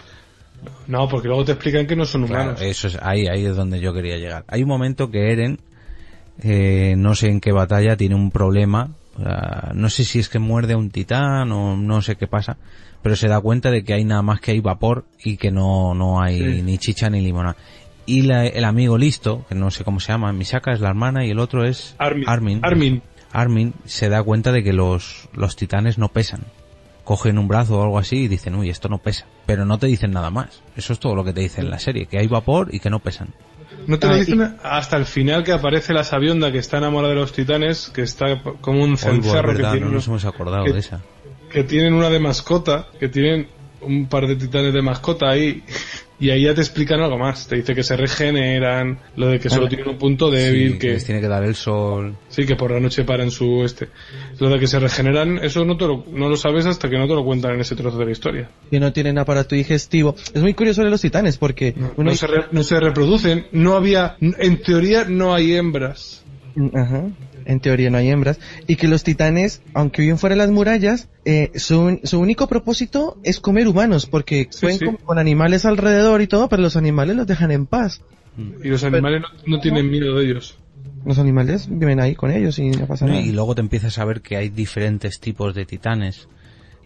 No, 0.88 1.08
porque 1.10 1.28
luego 1.28 1.43
te 1.43 1.54
explican 1.54 1.88
que 1.88 1.95
no 1.95 2.06
son 2.06 2.28
Claro, 2.28 2.43
humanos. 2.52 2.62
eso 2.62 2.88
es 2.88 2.97
ahí, 3.02 3.28
ahí 3.28 3.45
es 3.45 3.56
donde 3.56 3.80
yo 3.80 3.93
quería 3.93 4.18
llegar. 4.18 4.43
Hay 4.47 4.62
un 4.64 4.70
momento 4.70 5.10
que 5.10 5.32
Eren, 5.32 5.60
eh, 6.41 6.93
no 6.97 7.16
sé 7.16 7.28
en 7.30 7.41
qué 7.41 7.52
batalla, 7.52 7.97
tiene 7.97 8.16
un 8.16 8.30
problema. 8.32 8.89
No 9.74 9.90
sé 9.90 10.04
si 10.06 10.20
es 10.20 10.30
que 10.30 10.40
muerde 10.40 10.74
a 10.74 10.78
un 10.78 10.90
titán 10.90 11.52
o 11.52 11.76
no 11.78 12.02
sé 12.02 12.16
qué 12.16 12.28
pasa, 12.28 12.58
pero 13.02 13.16
se 13.16 13.28
da 13.28 13.40
cuenta 13.42 13.72
de 13.72 13.84
que 13.84 13.94
hay 13.94 14.04
nada 14.06 14.22
más 14.22 14.40
que 14.42 14.52
hay 14.52 14.60
vapor 14.60 15.06
y 15.24 15.38
que 15.38 15.52
no, 15.52 15.94
no 15.94 16.22
hay 16.22 16.38
Sí. 16.58 16.62
ni 16.62 16.78
chicha 16.78 17.10
ni 17.10 17.22
limonada. 17.22 17.56
Y 18.06 18.24
la- 18.24 18.46
el 18.48 18.64
amigo 18.66 18.98
listo, 18.98 19.46
que 19.48 19.56
no 19.56 19.70
sé 19.72 19.84
cómo 19.84 20.00
se 20.00 20.12
llama, 20.12 20.34
Misaka 20.34 20.72
es 20.74 20.80
la 20.82 20.90
hermana 20.90 21.26
y 21.26 21.30
el 21.30 21.40
otro 21.40 21.64
es 21.66 21.96
Armin. 22.00 22.28
Armin. 22.28 22.60
Armin. 22.64 23.02
Armin 23.32 23.74
se 23.86 24.10
da 24.10 24.24
cuenta 24.24 24.52
de 24.52 24.64
que 24.64 24.74
los, 24.74 25.30
los 25.34 25.56
titanes 25.56 25.98
no 26.00 26.10
pesan. 26.10 26.42
Cogen 27.04 27.38
un 27.38 27.48
brazo 27.48 27.80
o 27.80 27.84
algo 27.84 27.98
así 28.00 28.18
y 28.24 28.28
dicen, 28.28 28.56
uy, 28.56 28.70
esto 28.70 28.88
no 28.90 28.98
pesa. 29.00 29.26
Pero 29.46 29.66
no 29.66 29.78
te 29.78 29.88
dicen 29.88 30.12
nada 30.12 30.30
más. 30.32 30.62
Eso 30.76 30.94
es 30.94 31.00
todo 31.00 31.16
lo 31.16 31.24
que 31.24 31.34
te 31.34 31.42
dicen 31.42 31.66
en 31.66 31.72
la 31.72 31.80
serie, 31.80 32.06
que 32.08 32.18
hay 32.20 32.28
vapor 32.28 32.70
y 32.74 32.80
que 32.80 32.90
no 32.90 33.00
pesan. 33.00 33.30
No 33.88 33.98
te 34.00 34.08
lo 34.08 34.14
Ah, 34.14 34.18
y- 34.18 34.20
dicen 34.22 34.58
hasta 34.64 34.98
el 34.98 35.06
final 35.06 35.44
que 35.44 35.52
aparece 35.52 35.94
la 35.94 36.04
sabionda 36.04 36.52
que 36.52 36.58
está 36.60 36.78
enamorada 36.78 37.14
de 37.14 37.20
los 37.20 37.32
titanes, 37.34 37.90
que 37.90 38.02
está 38.04 38.42
como 38.62 38.84
un 38.84 38.98
cencerro 38.98 39.50
que, 39.50 39.56
verdad, 39.58 39.72
tiene 39.72 39.86
no 39.88 39.92
nos 39.94 40.08
hemos 40.08 40.26
acordado 40.26 40.66
que- 40.66 40.74
de 40.74 40.80
esa. 40.80 41.02
que 41.52 41.64
tienen 41.64 41.94
una 41.94 42.10
de 42.10 42.20
mascota, 42.20 42.88
que 43.00 43.10
tienen 43.10 43.48
un 43.82 44.08
par 44.08 44.28
de 44.28 44.36
titanes 44.36 44.74
de 44.74 44.82
mascota 44.82 45.30
ahí, 45.30 45.64
y 46.20 46.30
ahí 46.32 46.44
ya 46.44 46.54
te 46.54 46.62
explican 46.62 47.00
algo 47.02 47.18
más. 47.18 47.48
Te 47.48 47.56
dice 47.56 47.74
que 47.74 47.84
se 47.84 47.96
regeneran, 47.96 49.00
lo 49.16 49.28
de 49.28 49.40
que 49.40 49.50
solo 49.50 49.64
Vale. 49.64 49.76
tienen 49.76 49.94
un 49.94 49.98
punto 50.00 50.30
débil, 50.30 50.74
Sí, 50.74 50.80
que 50.80 50.88
que 50.88 50.94
les 50.94 51.06
tiene 51.06 51.22
que 51.22 51.28
dar 51.28 51.44
el 51.44 51.56
sol. 51.56 52.16
sí, 52.30 52.46
que 52.46 52.56
por 52.56 52.72
la 52.72 52.80
noche 52.80 53.04
paran 53.04 53.32
su 53.32 53.64
este. 53.64 53.88
Lo 54.40 54.50
de 54.50 54.60
que 54.60 54.68
se 54.68 54.80
regeneran, 54.80 55.38
eso 55.44 55.64
no, 55.66 55.78
te 55.78 55.86
lo, 55.88 56.04
no 56.12 56.30
lo 56.30 56.36
sabes 56.38 56.66
hasta 56.66 56.90
que 56.90 56.98
no 56.98 57.08
te 57.08 57.14
lo 57.14 57.24
cuentan 57.24 57.54
en 57.56 57.62
ese 57.62 57.76
trozo 57.76 57.98
de 57.98 58.06
la 58.06 58.12
historia. 58.12 58.50
Que 58.70 58.80
no 58.80 58.92
tienen 58.94 59.18
aparato 59.18 59.56
digestivo. 59.56 60.16
Es 60.34 60.42
muy 60.42 60.54
curioso 60.54 60.84
de 60.84 60.90
los 60.90 61.02
titanes 61.02 61.38
porque 61.38 61.74
uno 61.98 62.12
No 62.12 62.16
se, 62.16 62.28
re- 62.28 62.46
no 62.52 62.64
se 62.64 62.80
reproducen, 62.80 63.48
no 63.52 63.76
había, 63.76 64.18
en 64.20 64.62
teoría 64.62 65.06
no 65.06 65.34
hay 65.34 65.54
hembras. 65.56 66.24
Ajá. 66.74 67.04
En 67.50 67.60
teoría 67.62 67.89
no 67.89 67.97
hay 67.97 68.10
hembras. 68.10 68.39
Y 68.68 68.76
que 68.76 68.88
los 68.88 69.04
titanes, 69.04 69.62
aunque 69.74 70.04
viven 70.04 70.20
fuera 70.20 70.36
de 70.36 70.38
las 70.38 70.52
murallas, 70.52 71.10
eh, 71.26 71.52
su, 71.56 72.00
su 72.04 72.20
único 72.20 72.47
propósito 72.47 73.18
es 73.24 73.39
comer 73.39 73.68
humanos, 73.68 74.06
porque 74.06 74.47
Sí, 74.52 74.60
pueden 74.62 74.78
sí. 74.80 74.86
comer 74.86 75.02
con 75.02 75.18
animales 75.18 75.66
alrededor 75.66 76.22
y 76.22 76.28
todo, 76.28 76.47
pero 76.47 76.62
los 76.62 76.76
animales 76.76 77.16
los 77.16 77.26
dejan 77.26 77.50
en 77.52 77.66
paz. 77.66 78.02
Y 78.64 78.68
los 78.68 78.84
animales 78.84 79.22
no, 79.22 79.56
no 79.56 79.60
tienen 79.60 79.89
miedo 79.89 80.16
de 80.16 80.26
ellos. 80.26 80.58
Los 81.06 81.18
animales 81.18 81.68
viven 81.70 82.00
ahí 82.00 82.14
con 82.14 82.30
ellos 82.30 82.60
y 82.60 82.70
no 82.70 82.86
pasa 82.86 83.06
nada. 83.08 83.20
Y 83.20 83.32
luego 83.32 83.56
te 83.56 83.62
empiezas 83.62 83.97
a 83.97 84.06
ver 84.06 84.22
que 84.22 84.38
hay 84.38 84.50
diferentes 84.50 85.20
tipos 85.20 85.56
de 85.56 85.66
titanes. 85.66 86.28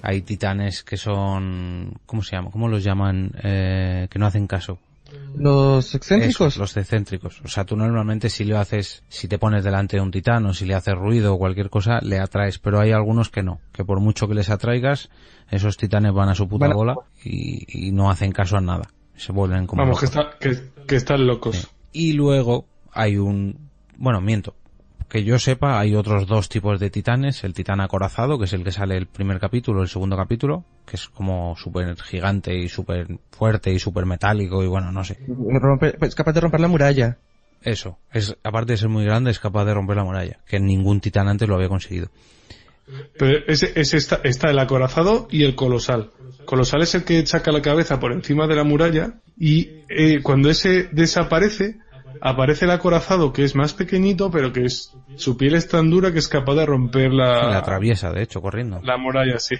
Hay 0.01 0.21
titanes 0.21 0.83
que 0.83 0.95
son... 0.97 1.93
¿Cómo 2.05 2.23
se 2.23 2.35
llama? 2.35 2.51
¿Cómo 2.51 2.67
los 2.69 2.83
llaman? 2.83 3.31
Eh, 3.43 4.07
que 4.09 4.17
no 4.19 4.25
hacen 4.27 4.47
caso. 4.47 4.79
Los 5.35 5.95
excéntricos. 5.95 6.57
Los 6.57 6.77
excéntricos. 6.77 7.41
O 7.43 7.47
sea, 7.47 7.65
tú 7.65 7.75
normalmente 7.75 8.29
si 8.29 8.43
lo 8.43 8.59
haces, 8.59 9.03
si 9.09 9.27
te 9.27 9.39
pones 9.39 9.63
delante 9.63 9.97
de 9.97 10.01
un 10.03 10.11
titán 10.11 10.45
o 10.45 10.53
si 10.53 10.65
le 10.65 10.75
haces 10.75 10.93
ruido 10.95 11.33
o 11.33 11.37
cualquier 11.39 11.69
cosa, 11.69 11.99
le 12.01 12.19
atraes. 12.19 12.59
Pero 12.59 12.79
hay 12.79 12.91
algunos 12.91 13.29
que 13.29 13.41
no. 13.43 13.59
Que 13.71 13.83
por 13.83 13.99
mucho 13.99 14.27
que 14.27 14.35
les 14.35 14.49
atraigas, 14.49 15.09
esos 15.49 15.77
titanes 15.77 16.13
van 16.13 16.29
a 16.29 16.35
su 16.35 16.47
puta 16.47 16.71
bola 16.73 16.95
y, 17.23 17.87
y 17.87 17.91
no 17.91 18.11
hacen 18.11 18.31
caso 18.31 18.57
a 18.57 18.61
nada. 18.61 18.89
Se 19.15 19.31
vuelven 19.31 19.67
como 19.67 19.81
Vamos, 19.83 19.99
que, 19.99 20.05
locos. 20.05 20.21
está, 20.21 20.37
que, 20.39 20.85
que 20.85 20.95
están 20.95 21.25
locos. 21.25 21.69
Y 21.91 22.13
luego 22.13 22.65
hay 22.91 23.17
un... 23.17 23.69
Bueno, 23.97 24.21
miento. 24.21 24.55
Que 25.13 25.23
yo 25.23 25.37
sepa, 25.37 25.79
hay 25.79 25.93
otros 25.93 26.25
dos 26.25 26.49
tipos 26.49 26.79
de 26.79 26.89
titanes. 26.89 27.43
El 27.43 27.53
titán 27.53 27.79
acorazado, 27.81 28.39
que 28.39 28.45
es 28.45 28.53
el 28.53 28.63
que 28.63 28.71
sale 28.71 28.97
el 28.97 29.05
primer 29.05 29.39
capítulo, 29.39 29.83
el 29.83 29.87
segundo 29.87 30.17
capítulo, 30.17 30.65
que 30.87 30.95
es 30.95 31.07
como 31.07 31.55
súper 31.55 31.95
gigante 32.01 32.57
y 32.57 32.67
súper 32.67 33.19
fuerte 33.29 33.71
y 33.71 33.77
súper 33.77 34.07
metálico 34.07 34.63
y 34.63 34.67
bueno, 34.67 34.91
no 34.91 35.03
sé. 35.03 35.19
Rompe- 35.27 35.95
es 36.01 36.15
capaz 36.15 36.33
de 36.33 36.41
romper 36.41 36.61
la 36.61 36.67
muralla. 36.67 37.19
Eso. 37.61 37.99
Es, 38.11 38.35
aparte 38.43 38.73
de 38.73 38.77
ser 38.77 38.89
muy 38.89 39.05
grande, 39.05 39.29
es 39.29 39.39
capaz 39.39 39.65
de 39.65 39.75
romper 39.75 39.97
la 39.97 40.03
muralla. 40.03 40.39
Que 40.47 40.59
ningún 40.59 40.99
titán 40.99 41.27
antes 41.27 41.47
lo 41.47 41.53
había 41.57 41.69
conseguido. 41.69 42.07
Pero 43.19 43.37
ese, 43.47 43.71
ese 43.75 43.97
está, 43.97 44.19
está 44.23 44.49
el 44.49 44.57
acorazado 44.57 45.27
y 45.29 45.43
el 45.43 45.53
colosal. 45.53 46.09
Colosal 46.45 46.81
es 46.81 46.95
el 46.95 47.03
que 47.03 47.23
saca 47.27 47.51
la 47.51 47.61
cabeza 47.61 47.99
por 47.99 48.13
encima 48.13 48.47
de 48.47 48.55
la 48.55 48.63
muralla 48.63 49.19
y 49.37 49.83
eh, 49.89 50.21
cuando 50.23 50.49
ese 50.49 50.89
desaparece, 50.91 51.77
aparece 52.21 52.65
el 52.65 52.71
acorazado 52.71 53.33
que 53.33 53.43
es 53.43 53.55
más 53.55 53.73
pequeñito, 53.73 54.31
pero 54.31 54.51
que 54.53 54.65
es 54.65 54.95
su 55.15 55.37
piel 55.37 55.55
es 55.55 55.67
tan 55.67 55.89
dura 55.89 56.11
que 56.11 56.19
es 56.19 56.27
capaz 56.27 56.55
de 56.55 56.65
romper 56.65 57.11
la, 57.13 57.49
la 57.49 57.57
atraviesa, 57.59 58.11
de 58.11 58.23
hecho, 58.23 58.41
corriendo. 58.41 58.79
la 58.83 58.97
muralla, 58.97 59.39
sí. 59.39 59.55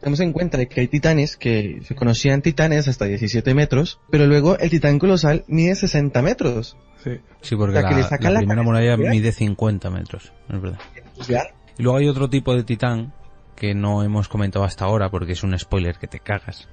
Tenemos 0.00 0.20
en 0.20 0.32
cuenta 0.32 0.58
de 0.58 0.68
que 0.68 0.80
hay 0.82 0.88
titanes 0.88 1.36
que 1.36 1.80
se 1.82 1.94
conocían 1.94 2.42
titanes 2.42 2.86
hasta 2.86 3.06
17 3.06 3.54
metros, 3.54 3.98
pero 4.10 4.26
luego 4.26 4.58
el 4.58 4.70
titán 4.70 4.98
colosal 4.98 5.44
mide 5.48 5.74
60 5.74 6.20
metros. 6.22 6.76
Sí. 7.02 7.12
Sí, 7.40 7.56
porque 7.56 7.78
O 7.78 7.80
sea, 7.80 7.88
que 7.88 7.94
la, 8.24 8.30
la 8.30 8.30
la 8.30 8.38
primera 8.40 8.62
muralla 8.62 8.96
mide 8.96 9.32
50 9.32 9.90
metros. 9.90 10.32
Es 10.48 10.60
verdad. 10.60 10.78
Ya. 11.28 11.42
Y 11.78 11.82
luego 11.82 11.98
hay 11.98 12.08
otro 12.08 12.28
tipo 12.28 12.54
de 12.54 12.64
titán 12.64 13.12
que 13.54 13.74
no 13.74 14.02
hemos 14.02 14.28
comentado 14.28 14.64
hasta 14.64 14.84
ahora 14.84 15.08
porque 15.10 15.32
es 15.32 15.42
un 15.42 15.58
spoiler 15.58 15.96
que 15.96 16.06
te 16.06 16.20
cagas. 16.20 16.68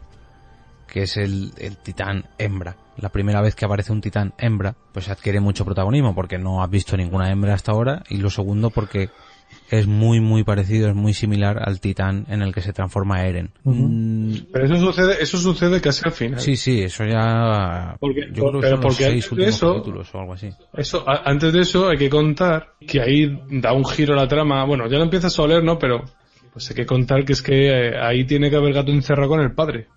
Que 0.87 1.03
es 1.03 1.17
el, 1.17 1.51
el 1.57 1.77
titán 1.77 2.25
hembra. 2.37 2.75
La 2.97 3.09
primera 3.09 3.41
vez 3.41 3.55
que 3.55 3.65
aparece 3.65 3.91
un 3.91 4.01
titán 4.01 4.33
hembra, 4.37 4.75
pues 4.91 5.09
adquiere 5.09 5.39
mucho 5.39 5.65
protagonismo 5.65 6.13
porque 6.13 6.37
no 6.37 6.63
has 6.63 6.69
visto 6.69 6.95
ninguna 6.95 7.31
hembra 7.31 7.53
hasta 7.55 7.71
ahora. 7.71 8.03
Y 8.09 8.17
lo 8.17 8.29
segundo 8.29 8.69
porque 8.69 9.09
es 9.71 9.87
muy 9.87 10.19
muy 10.19 10.43
parecido, 10.43 10.89
es 10.89 10.95
muy 10.95 11.13
similar 11.13 11.57
al 11.67 11.79
titán 11.79 12.25
en 12.29 12.41
el 12.43 12.53
que 12.53 12.61
se 12.61 12.73
transforma 12.73 13.25
Eren. 13.25 13.51
Mm, 13.63 14.35
Pero 14.51 14.65
eso 14.65 14.75
sucede, 14.77 15.15
eso 15.23 15.37
sucede 15.39 15.81
casi 15.81 16.01
al 16.05 16.11
final. 16.11 16.39
sí, 16.39 16.55
sí, 16.55 16.83
eso 16.83 17.03
ya... 17.05 17.95
Porque- 17.99 18.27
yo 18.31 18.43
creo 18.49 18.53
que 18.53 18.59
pero 18.61 18.75
son 18.77 18.83
los 18.85 18.95
seis 18.95 19.31
últimos 19.31 19.55
eso- 19.55 19.73
capítulos 19.73 20.13
o 20.13 20.19
algo 20.19 20.33
así. 20.33 20.49
Eso, 20.73 21.03
a- 21.09 21.23
antes 21.25 21.51
de 21.53 21.61
eso 21.61 21.89
hay 21.89 21.97
que 21.97 22.09
contar 22.09 22.73
que 22.85 23.01
ahí 23.01 23.39
da 23.49 23.73
un 23.73 23.85
giro 23.85 24.13
la 24.15 24.27
trama. 24.27 24.63
Bueno, 24.65 24.87
ya 24.87 24.97
lo 24.97 25.03
empiezas 25.05 25.37
a 25.39 25.41
oler, 25.43 25.63
¿no? 25.63 25.79
Pero 25.79 26.03
pues 26.51 26.69
hay 26.69 26.75
que 26.75 26.85
contar 26.85 27.25
que 27.25 27.33
es 27.33 27.41
que 27.41 27.69
eh, 27.89 27.97
ahí 27.99 28.25
tiene 28.25 28.51
que 28.51 28.57
haber 28.57 28.73
gato 28.73 28.91
encerrado 28.91 29.29
con 29.29 29.39
el 29.39 29.53
padre. 29.53 29.87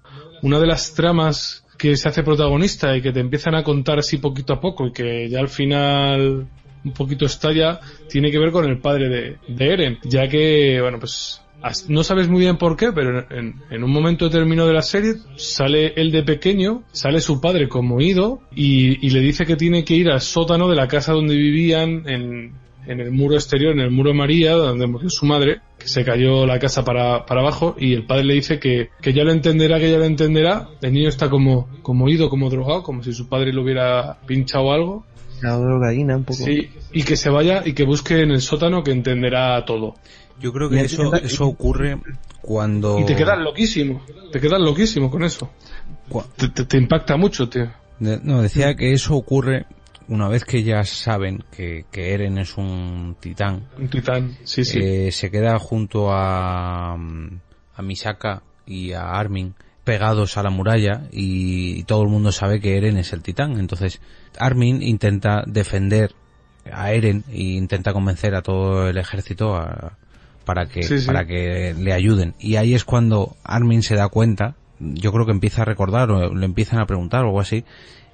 Una 0.47 0.61
de 0.61 0.66
las 0.68 0.94
tramas 0.94 1.64
que 1.76 1.97
se 1.97 2.09
hace 2.09 2.22
protagonista 2.22 2.97
y 2.97 3.03
que 3.03 3.11
te 3.11 3.18
empiezan 3.18 3.57
a 3.57 3.64
contar 3.64 3.99
así 3.99 4.18
poquito 4.18 4.53
a 4.53 4.61
poco 4.61 4.86
y 4.86 4.92
que 4.92 5.28
ya 5.28 5.40
al 5.40 5.49
final 5.49 6.47
un 6.84 6.92
poquito 6.92 7.26
estalla 7.26 7.80
tiene 8.09 8.30
que 8.30 8.38
ver 8.38 8.53
con 8.53 8.64
el 8.64 8.78
padre 8.78 9.09
de, 9.49 9.72
Eren, 9.72 9.99
ya 10.05 10.28
que, 10.28 10.78
bueno, 10.80 11.01
pues 11.01 11.42
no 11.88 12.05
sabes 12.05 12.28
muy 12.28 12.42
bien 12.42 12.59
por 12.59 12.76
qué, 12.76 12.92
pero 12.92 13.26
en, 13.28 13.57
en 13.70 13.82
un 13.82 13.90
momento 13.90 14.26
determinado 14.26 14.68
de 14.68 14.74
la 14.74 14.82
serie 14.82 15.14
sale 15.34 15.94
él 15.97 16.12
de 16.12 16.22
pequeño, 16.22 16.84
sale 16.92 17.20
su 17.20 17.40
padre 17.40 17.68
como 17.68 18.01
ido 18.01 18.40
y, 18.55 19.05
y 19.05 19.11
le 19.11 19.18
dice 19.22 19.47
que 19.47 19.57
tiene 19.57 19.84
que 19.84 19.94
ir 19.94 20.09
al 20.11 20.20
sótano 20.20 20.68
de 20.68 20.76
la 20.76 20.86
casa 20.86 21.12
donde 21.12 21.34
vivían 21.34 22.09
en, 22.09 22.53
en 22.87 23.01
el 23.01 23.11
muro 23.11 23.34
exterior, 23.34 23.72
en 23.72 23.80
el 23.80 23.91
muro 23.91 24.14
María, 24.14 24.53
donde 24.53 24.87
murió 24.87 25.11
su 25.11 25.26
madre, 25.26 25.61
que 25.78 25.89
se 25.89 26.05
cayó 26.05 26.47
la 26.47 26.59
casa 26.59 26.84
para, 26.84 27.26
para 27.26 27.41
abajo 27.41 27.74
y 27.78 27.93
el 27.95 28.07
padre 28.07 28.24
le 28.24 28.34
dice 28.34 28.59
que, 28.59 28.91
que 29.01 29.12
ya 29.12 29.24
lo 29.24 29.32
entenderá, 29.32 29.78
que 29.78 29.91
ya 29.91 29.99
lo 29.99 30.05
entenderá. 30.05 30.68
El 30.82 30.93
niño 30.93 31.09
está 31.09 31.28
como, 31.30 31.68
como 31.82 32.09
ido, 32.09 32.28
como 32.30 32.49
drogado, 32.51 32.82
como 32.82 33.03
si 33.03 33.12
su 33.12 33.28
padre 33.28 33.53
lo 33.53 33.62
hubiera 33.62 34.18
pinchado 34.26 34.72
algo. 34.72 35.05
La 35.43 35.57
drogadina 35.59 36.16
un 36.16 36.24
poco. 36.24 36.45
Sí, 36.45 36.70
y 36.93 37.03
que 37.03 37.16
se 37.16 37.28
vaya 37.28 37.62
y 37.64 37.74
que 37.74 37.84
busque 37.84 38.20
en 38.22 38.30
el 38.30 38.41
sótano 38.41 38.82
que 38.82 38.93
entenderá 38.93 39.64
todo. 39.66 39.95
Yo 40.41 40.53
creo 40.53 40.68
que 40.70 40.80
eso, 40.80 41.14
eso 41.14 41.47
ocurre 41.47 41.99
cuando... 42.43 42.99
Y 43.01 43.05
te 43.07 43.16
quedas 43.16 43.39
loquísimo, 43.39 44.03
te 44.32 44.41
quedas 44.41 44.61
loquísimo 44.61 45.11
con 45.11 45.24
eso. 45.24 45.51
Te, 46.37 46.49
te- 46.49 46.64
te 46.64 46.76
impacta 46.78 47.16
mucho, 47.16 47.49
tío. 47.49 47.70
De- 47.99 48.20
No, 48.22 48.43
decía 48.43 48.74
que 48.76 48.93
eso 48.93 49.14
ocurre 49.16 49.66
una 50.09 50.29
vez 50.29 50.45
que 50.45 50.63
ya 50.63 50.85
saben 50.85 51.45
que, 51.51 51.85
que 51.91 52.15
Eren 52.15 52.39
es 52.39 52.57
un 52.57 53.17
titán. 53.21 53.69
Un 53.79 53.89
titán, 53.89 54.37
sí, 54.45 54.65
sí. 54.65 54.79
eh, 54.81 55.13
se 55.13 55.31
queda 55.31 55.59
junto 55.59 56.13
a, 56.13 56.97
mm, 56.97 57.41
a 57.77 57.83
Misaka 57.83 58.43
y 58.67 58.93
a 58.93 59.11
Armin 59.11 59.55
pegados 59.87 60.37
a 60.37 60.43
la 60.43 60.51
muralla 60.51 61.03
y, 61.13 61.85
todo 61.85 62.03
el 62.03 62.09
mundo 62.09 62.33
sabe 62.33 62.61
que 62.61 62.77
Eren 62.77 62.97
es 62.99 63.13
el 63.13 63.23
titán. 63.23 63.59
Entonces 63.59 64.01
Armin 64.37 64.83
intenta 64.83 65.45
defender 65.47 66.13
a 66.73 66.93
Eren 66.93 67.23
e 67.31 67.43
intenta 67.43 67.93
convencer 67.93 68.35
a 68.35 68.43
todo 68.43 68.89
el 68.89 68.99
ejército 68.99 69.57
para 70.45 70.67
que 70.67 70.81
para 71.07 71.25
que 71.25 71.73
le 71.79 71.93
ayuden. 71.93 72.35
Y 72.41 72.57
ahí 72.57 72.75
es 72.75 72.85
cuando 72.85 73.37
Armin 73.45 73.85
se 73.85 73.95
da 73.95 74.09
cuenta, 74.09 74.57
yo 74.81 75.13
creo 75.13 75.25
que 75.25 75.31
empieza 75.31 75.63
a 75.63 75.65
recordar 75.65 76.11
o 76.11 76.35
le 76.35 76.45
empiezan 76.45 76.81
a 76.81 76.87
preguntar 76.87 77.23
o 77.23 77.29
algo 77.29 77.41
así 77.41 77.65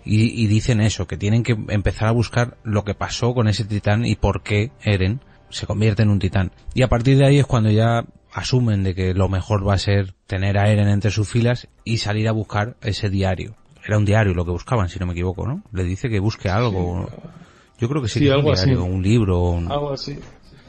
y, 0.04 0.42
y 0.42 0.46
dicen 0.46 0.80
eso, 0.80 1.06
que 1.06 1.16
tienen 1.16 1.42
que 1.42 1.56
empezar 1.68 2.08
a 2.08 2.12
buscar 2.12 2.56
lo 2.64 2.84
que 2.84 2.94
pasó 2.94 3.34
con 3.34 3.48
ese 3.48 3.64
titán 3.64 4.04
y 4.04 4.16
por 4.16 4.42
qué 4.42 4.72
Eren 4.82 5.20
se 5.50 5.66
convierte 5.66 6.02
en 6.02 6.10
un 6.10 6.18
titán. 6.18 6.52
Y 6.74 6.82
a 6.82 6.88
partir 6.88 7.18
de 7.18 7.26
ahí 7.26 7.38
es 7.38 7.46
cuando 7.46 7.70
ya 7.70 8.04
asumen 8.32 8.82
de 8.82 8.94
que 8.94 9.14
lo 9.14 9.28
mejor 9.28 9.66
va 9.66 9.74
a 9.74 9.78
ser 9.78 10.14
tener 10.26 10.58
a 10.58 10.70
Eren 10.70 10.88
entre 10.88 11.10
sus 11.10 11.28
filas 11.28 11.68
y 11.84 11.98
salir 11.98 12.28
a 12.28 12.32
buscar 12.32 12.76
ese 12.82 13.10
diario. 13.10 13.54
Era 13.84 13.98
un 13.98 14.04
diario 14.04 14.34
lo 14.34 14.44
que 14.44 14.52
buscaban, 14.52 14.88
si 14.88 14.98
no 14.98 15.06
me 15.06 15.12
equivoco, 15.12 15.46
¿no? 15.46 15.62
Le 15.72 15.84
dice 15.84 16.08
que 16.08 16.20
busque 16.20 16.48
algo. 16.48 17.10
Yo 17.78 17.88
creo 17.88 18.00
que 18.00 18.08
sí, 18.08 18.20
que 18.20 18.30
algo 18.30 18.50
un 18.50 18.54
diario, 18.54 18.84
un 18.84 19.02
libro. 19.02 19.58
Algo 19.58 19.92
así. 19.92 20.18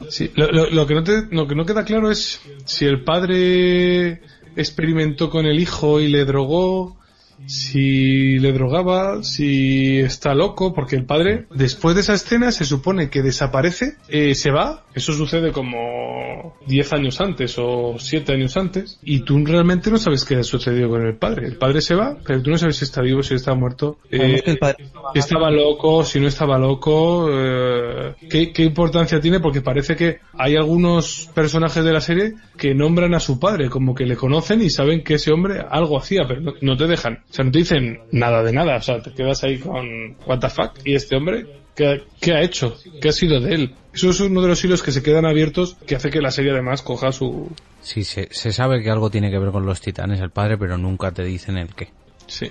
Sí, 0.08 0.32
lo, 0.34 0.48
lo, 0.50 0.86
que 0.86 0.94
no 0.94 1.04
te, 1.04 1.26
lo 1.30 1.46
que 1.46 1.54
no 1.54 1.64
queda 1.64 1.84
claro 1.84 2.10
es 2.10 2.40
si 2.64 2.84
el 2.84 3.04
padre 3.04 4.20
experimentó 4.56 5.30
con 5.30 5.46
el 5.46 5.60
hijo 5.60 6.00
y 6.00 6.08
le 6.08 6.24
drogó, 6.24 6.98
si 7.46 8.38
le 8.38 8.52
drogaba, 8.52 9.22
si 9.22 9.98
está 9.98 10.34
loco, 10.34 10.74
porque 10.74 10.96
el 10.96 11.04
padre, 11.04 11.46
después 11.54 11.94
de 11.94 12.02
esa 12.02 12.14
escena, 12.14 12.52
se 12.52 12.64
supone 12.64 13.10
que 13.10 13.22
desaparece, 13.22 13.96
eh, 14.08 14.34
se 14.34 14.50
va, 14.50 14.84
eso 14.94 15.12
sucede 15.12 15.52
como 15.52 16.56
10 16.66 16.92
años 16.92 17.20
antes 17.20 17.56
o 17.58 17.96
7 17.98 18.32
años 18.32 18.56
antes, 18.56 18.98
y 19.02 19.20
tú 19.20 19.44
realmente 19.44 19.90
no 19.90 19.98
sabes 19.98 20.24
qué 20.24 20.36
ha 20.36 20.42
sucedido 20.42 20.88
con 20.88 21.06
el 21.06 21.16
padre. 21.16 21.46
El 21.46 21.56
padre 21.56 21.80
se 21.80 21.94
va, 21.94 22.16
pero 22.24 22.42
tú 22.42 22.50
no 22.50 22.58
sabes 22.58 22.76
si 22.76 22.84
está 22.84 23.02
vivo, 23.02 23.22
si 23.22 23.34
está 23.34 23.54
muerto, 23.54 23.98
eh, 24.10 24.42
si 24.44 25.18
estaba 25.18 25.50
loco, 25.50 26.04
si 26.04 26.20
no 26.20 26.28
estaba 26.28 26.58
loco, 26.58 27.28
eh, 27.30 28.14
¿qué, 28.30 28.52
¿qué 28.52 28.62
importancia 28.62 29.20
tiene, 29.20 29.40
porque 29.40 29.60
parece 29.60 29.96
que 29.96 30.20
hay 30.38 30.56
algunos 30.56 31.30
personajes 31.34 31.84
de 31.84 31.92
la 31.92 32.00
serie 32.00 32.34
que 32.56 32.74
nombran 32.74 33.14
a 33.14 33.20
su 33.20 33.38
padre, 33.38 33.68
como 33.68 33.94
que 33.94 34.06
le 34.06 34.16
conocen 34.16 34.62
y 34.62 34.70
saben 34.70 35.02
que 35.02 35.14
ese 35.14 35.32
hombre 35.32 35.64
algo 35.68 35.98
hacía, 35.98 36.26
pero 36.26 36.54
no 36.60 36.76
te 36.76 36.86
dejan 36.86 37.23
o 37.30 37.32
sea, 37.32 37.44
no 37.44 37.50
te 37.50 37.58
dicen 37.58 38.00
nada 38.12 38.42
de 38.42 38.52
nada. 38.52 38.76
O 38.76 38.82
sea, 38.82 39.00
te 39.02 39.12
quedas 39.12 39.42
ahí 39.44 39.58
con 39.58 40.16
what 40.26 40.38
the 40.40 40.48
fuck. 40.48 40.72
¿Y 40.84 40.94
este 40.94 41.16
hombre 41.16 41.46
qué, 41.74 42.04
qué 42.20 42.32
ha 42.32 42.42
hecho? 42.42 42.76
¿Qué 43.00 43.08
ha 43.08 43.12
sido 43.12 43.40
de 43.40 43.54
él? 43.54 43.74
Eso 43.92 44.10
es 44.10 44.20
uno 44.20 44.40
de 44.42 44.48
los 44.48 44.64
hilos 44.64 44.82
que 44.82 44.92
se 44.92 45.02
quedan 45.02 45.26
abiertos 45.26 45.76
que 45.86 45.96
hace 45.96 46.10
que 46.10 46.20
la 46.20 46.30
serie 46.30 46.52
además 46.52 46.82
coja 46.82 47.12
su... 47.12 47.52
Sí, 47.80 48.04
se, 48.04 48.28
se 48.32 48.52
sabe 48.52 48.82
que 48.82 48.90
algo 48.90 49.10
tiene 49.10 49.30
que 49.30 49.38
ver 49.38 49.50
con 49.50 49.66
los 49.66 49.80
titanes, 49.80 50.20
el 50.20 50.30
padre, 50.30 50.58
pero 50.58 50.78
nunca 50.78 51.12
te 51.12 51.22
dicen 51.22 51.56
el 51.58 51.74
qué. 51.74 51.88
Sí. 52.26 52.50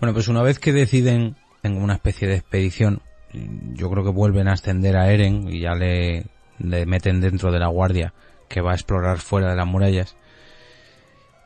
Bueno, 0.00 0.12
pues 0.14 0.28
una 0.28 0.42
vez 0.42 0.58
que 0.58 0.72
deciden 0.72 1.36
en 1.62 1.76
una 1.76 1.94
especie 1.94 2.26
de 2.28 2.34
expedición, 2.36 3.02
yo 3.32 3.90
creo 3.90 4.04
que 4.04 4.10
vuelven 4.10 4.48
a 4.48 4.52
ascender 4.52 4.96
a 4.96 5.12
Eren 5.12 5.48
y 5.48 5.60
ya 5.60 5.74
le, 5.74 6.26
le 6.58 6.86
meten 6.86 7.20
dentro 7.20 7.52
de 7.52 7.58
la 7.58 7.68
guardia 7.68 8.12
que 8.48 8.60
va 8.60 8.72
a 8.72 8.74
explorar 8.74 9.18
fuera 9.18 9.50
de 9.50 9.56
las 9.56 9.66
murallas. 9.66 10.16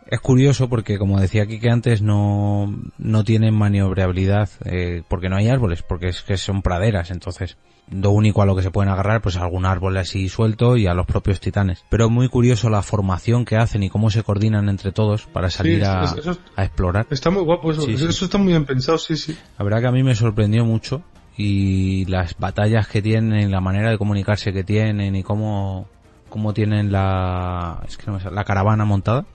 Es 0.08 0.20
curioso 0.20 0.68
porque, 0.68 0.98
como 0.98 1.20
decía 1.20 1.42
aquí 1.42 1.58
que 1.58 1.70
antes, 1.70 2.00
no, 2.00 2.72
no 2.98 3.24
tienen 3.24 3.54
maniobrabilidad 3.54 4.48
eh, 4.64 5.02
porque 5.08 5.28
no 5.28 5.36
hay 5.36 5.48
árboles, 5.48 5.82
porque 5.82 6.08
es 6.08 6.22
que 6.22 6.36
son 6.36 6.62
praderas, 6.62 7.10
entonces 7.10 7.56
lo 7.90 8.10
único 8.10 8.42
a 8.42 8.46
lo 8.46 8.56
que 8.56 8.62
se 8.62 8.70
pueden 8.70 8.90
agarrar 8.90 9.22
pues 9.22 9.36
algún 9.36 9.64
árbol 9.64 9.96
así 9.96 10.28
suelto 10.28 10.76
y 10.76 10.86
a 10.86 10.94
los 10.94 11.06
propios 11.06 11.40
titanes. 11.40 11.84
Pero 11.88 12.10
muy 12.10 12.28
curioso 12.28 12.68
la 12.68 12.82
formación 12.82 13.44
que 13.44 13.56
hacen 13.56 13.82
y 13.82 13.90
cómo 13.90 14.10
se 14.10 14.22
coordinan 14.22 14.68
entre 14.68 14.92
todos 14.92 15.26
para 15.26 15.50
salir 15.50 15.84
a, 15.84 16.02
a, 16.56 16.64
explorar. 16.64 17.06
Está 17.10 17.30
muy 17.30 17.42
guapo 17.42 17.70
eso, 17.70 17.88
eso 17.88 18.24
está 18.24 18.38
muy 18.38 18.48
bien 18.48 18.64
pensado, 18.64 18.98
sí, 18.98 19.16
sí. 19.16 19.36
La 19.58 19.64
verdad 19.64 19.80
que 19.80 19.86
a 19.86 19.92
mí 19.92 20.02
me 20.02 20.14
sorprendió 20.14 20.64
mucho 20.64 21.02
y 21.36 22.04
las 22.06 22.36
batallas 22.38 22.88
que 22.88 23.02
tienen, 23.02 23.50
la 23.50 23.60
manera 23.60 23.90
de 23.90 23.98
comunicarse 23.98 24.52
que 24.52 24.64
tienen 24.64 25.14
y 25.14 25.22
cómo, 25.22 25.86
cómo 26.28 26.54
tienen 26.54 26.90
la, 26.90 27.82
es 27.86 27.96
que 27.96 28.10
no 28.10 28.18
la 28.18 28.44
caravana 28.44 28.84
montada 28.84 29.26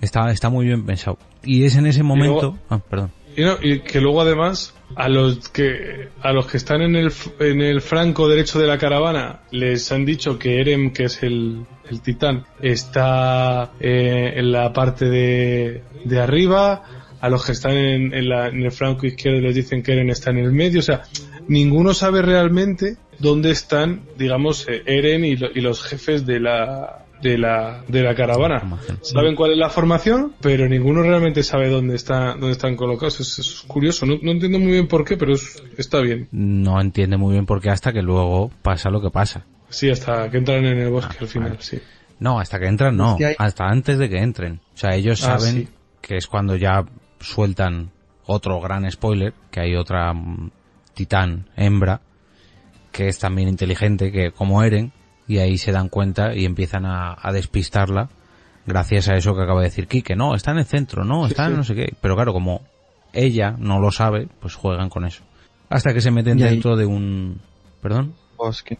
Está, 0.00 0.30
está 0.30 0.48
muy 0.48 0.66
bien 0.66 0.84
pensado. 0.84 1.18
Y 1.42 1.64
es 1.64 1.76
en 1.76 1.86
ese 1.86 2.02
momento... 2.02 2.58
ah, 2.70 2.78
perdón. 2.78 3.10
Y, 3.36 3.80
que 3.80 4.00
luego 4.00 4.20
además 4.20 4.74
a 4.94 5.08
los 5.08 5.48
que 5.48 6.08
a 6.22 6.32
los 6.32 6.46
que 6.46 6.56
están 6.56 6.82
en 6.82 6.94
el, 6.94 7.12
en 7.40 7.62
el 7.62 7.80
franco 7.80 8.28
derecho 8.28 8.60
de 8.60 8.68
la 8.68 8.78
caravana 8.78 9.40
les 9.50 9.90
han 9.90 10.04
dicho 10.04 10.38
que 10.38 10.60
Eren, 10.60 10.92
que 10.92 11.04
es 11.04 11.20
el, 11.24 11.66
el 11.90 12.00
titán, 12.00 12.44
está 12.62 13.72
eh, 13.80 14.34
en 14.36 14.52
la 14.52 14.72
parte 14.72 15.06
de, 15.06 15.82
de 16.04 16.20
arriba. 16.20 16.84
A 17.20 17.30
los 17.30 17.46
que 17.46 17.52
están 17.52 17.72
en, 17.72 18.12
en, 18.12 18.28
la, 18.28 18.48
en 18.48 18.62
el 18.62 18.70
franco 18.70 19.06
izquierdo 19.06 19.40
les 19.40 19.54
dicen 19.54 19.82
que 19.82 19.92
Eren 19.94 20.10
está 20.10 20.30
en 20.30 20.38
el 20.38 20.52
medio. 20.52 20.80
O 20.80 20.82
sea, 20.82 21.02
ninguno 21.48 21.94
sabe 21.94 22.20
realmente 22.20 22.98
dónde 23.18 23.50
están, 23.50 24.02
digamos, 24.18 24.68
eh, 24.68 24.82
Eren 24.84 25.24
y, 25.24 25.30
y 25.30 25.60
los 25.62 25.82
jefes 25.82 26.26
de 26.26 26.38
la, 26.38 27.03
de 27.24 27.38
la, 27.38 27.82
de 27.88 28.02
la 28.02 28.14
caravana. 28.14 28.78
Saben 29.00 29.34
cuál 29.34 29.52
es 29.52 29.56
la 29.56 29.70
formación, 29.70 30.34
pero 30.42 30.68
ninguno 30.68 31.02
realmente 31.02 31.42
sabe 31.42 31.70
dónde 31.70 31.96
está, 31.96 32.34
dónde 32.34 32.52
están 32.52 32.76
colocados. 32.76 33.18
Es, 33.18 33.64
curioso, 33.66 34.04
no, 34.04 34.30
entiendo 34.30 34.58
muy 34.58 34.72
bien 34.72 34.86
por 34.86 35.06
qué, 35.06 35.16
pero 35.16 35.34
está 35.78 36.00
bien. 36.00 36.28
No 36.32 36.78
entiende 36.78 37.16
muy 37.16 37.32
bien 37.32 37.46
por 37.46 37.62
qué 37.62 37.70
hasta 37.70 37.94
que 37.94 38.02
luego 38.02 38.50
pasa 38.60 38.90
lo 38.90 39.00
que 39.00 39.08
pasa. 39.10 39.46
Sí, 39.70 39.88
hasta 39.90 40.30
que 40.30 40.36
entran 40.36 40.66
en 40.66 40.78
el 40.78 40.90
bosque 40.90 41.16
al 41.18 41.26
final, 41.26 41.56
sí. 41.60 41.80
No, 42.20 42.38
hasta 42.38 42.60
que 42.60 42.66
entran 42.66 42.94
no, 42.96 43.16
hasta 43.38 43.64
antes 43.64 43.98
de 43.98 44.08
que 44.10 44.18
entren. 44.18 44.60
O 44.74 44.76
sea, 44.76 44.94
ellos 44.94 45.24
ah, 45.24 45.38
saben 45.38 45.68
que 46.02 46.18
es 46.18 46.26
cuando 46.26 46.56
ya 46.56 46.84
sueltan 47.20 47.90
otro 48.26 48.60
gran 48.60 48.88
spoiler, 48.90 49.32
que 49.50 49.60
hay 49.60 49.76
otra 49.76 50.12
mm, 50.12 50.50
titán 50.92 51.48
hembra, 51.56 52.02
que 52.92 53.08
es 53.08 53.18
también 53.18 53.48
inteligente, 53.48 54.12
que 54.12 54.30
como 54.30 54.62
Eren, 54.62 54.92
y 55.26 55.38
ahí 55.38 55.58
se 55.58 55.72
dan 55.72 55.88
cuenta 55.88 56.34
y 56.34 56.44
empiezan 56.44 56.84
a, 56.86 57.16
despistarla 57.32 58.08
gracias 58.66 59.08
a 59.08 59.14
eso 59.14 59.34
que 59.34 59.42
acaba 59.42 59.60
de 59.60 59.66
decir 59.66 59.86
Kike. 59.86 60.16
No, 60.16 60.34
está 60.34 60.52
en 60.52 60.58
el 60.58 60.64
centro, 60.64 61.04
no, 61.04 61.26
está 61.26 61.46
en 61.46 61.56
no 61.56 61.64
sé 61.64 61.74
qué. 61.74 61.94
Pero 62.00 62.14
claro, 62.14 62.32
como 62.32 62.62
ella 63.12 63.54
no 63.58 63.80
lo 63.80 63.90
sabe, 63.90 64.28
pues 64.40 64.54
juegan 64.54 64.88
con 64.88 65.04
eso. 65.04 65.22
Hasta 65.68 65.92
que 65.92 66.00
se 66.00 66.10
meten 66.10 66.38
dentro 66.38 66.76
de 66.76 66.86
un... 66.86 67.40
¿Perdón? 67.80 68.14
Bosque. 68.36 68.78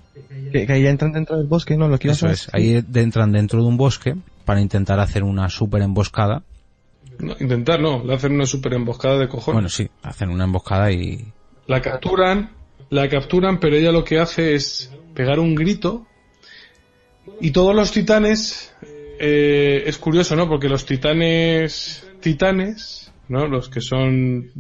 Que, 0.52 0.66
ahí 0.70 0.86
entran 0.86 1.12
dentro 1.12 1.36
del 1.36 1.46
bosque, 1.46 1.76
¿no? 1.76 1.88
Lo 1.88 1.98
que 1.98 2.08
Eso 2.08 2.28
es, 2.28 2.48
ahí 2.52 2.82
entran 2.94 3.32
dentro 3.32 3.62
de 3.62 3.68
un 3.68 3.76
bosque 3.76 4.16
para 4.44 4.60
intentar 4.60 4.98
hacer 5.00 5.22
una 5.22 5.48
super 5.48 5.82
emboscada. 5.82 6.42
No, 7.18 7.34
intentar 7.38 7.80
no, 7.80 8.02
le 8.04 8.14
hacen 8.14 8.32
una 8.32 8.46
super 8.46 8.74
emboscada 8.74 9.18
de 9.18 9.28
cojones. 9.28 9.54
Bueno, 9.54 9.68
sí, 9.68 9.88
hacen 10.02 10.30
una 10.30 10.44
emboscada 10.44 10.90
y... 10.90 11.32
La 11.66 11.80
capturan, 11.80 12.50
la 12.90 13.08
capturan, 13.08 13.60
pero 13.60 13.76
ella 13.76 13.92
lo 13.92 14.04
que 14.04 14.18
hace 14.18 14.54
es 14.54 14.92
pegar 15.14 15.38
un 15.38 15.54
grito 15.54 16.06
y 17.40 17.50
todos 17.50 17.74
los 17.74 17.92
titanes, 17.92 18.74
eh, 19.18 19.84
es 19.86 19.98
curioso, 19.98 20.36
¿no? 20.36 20.48
Porque 20.48 20.68
los 20.68 20.84
titanes, 20.84 22.06
titanes, 22.20 23.12
¿no? 23.28 23.46
Los 23.46 23.68
que 23.68 23.80
son, 23.80 24.50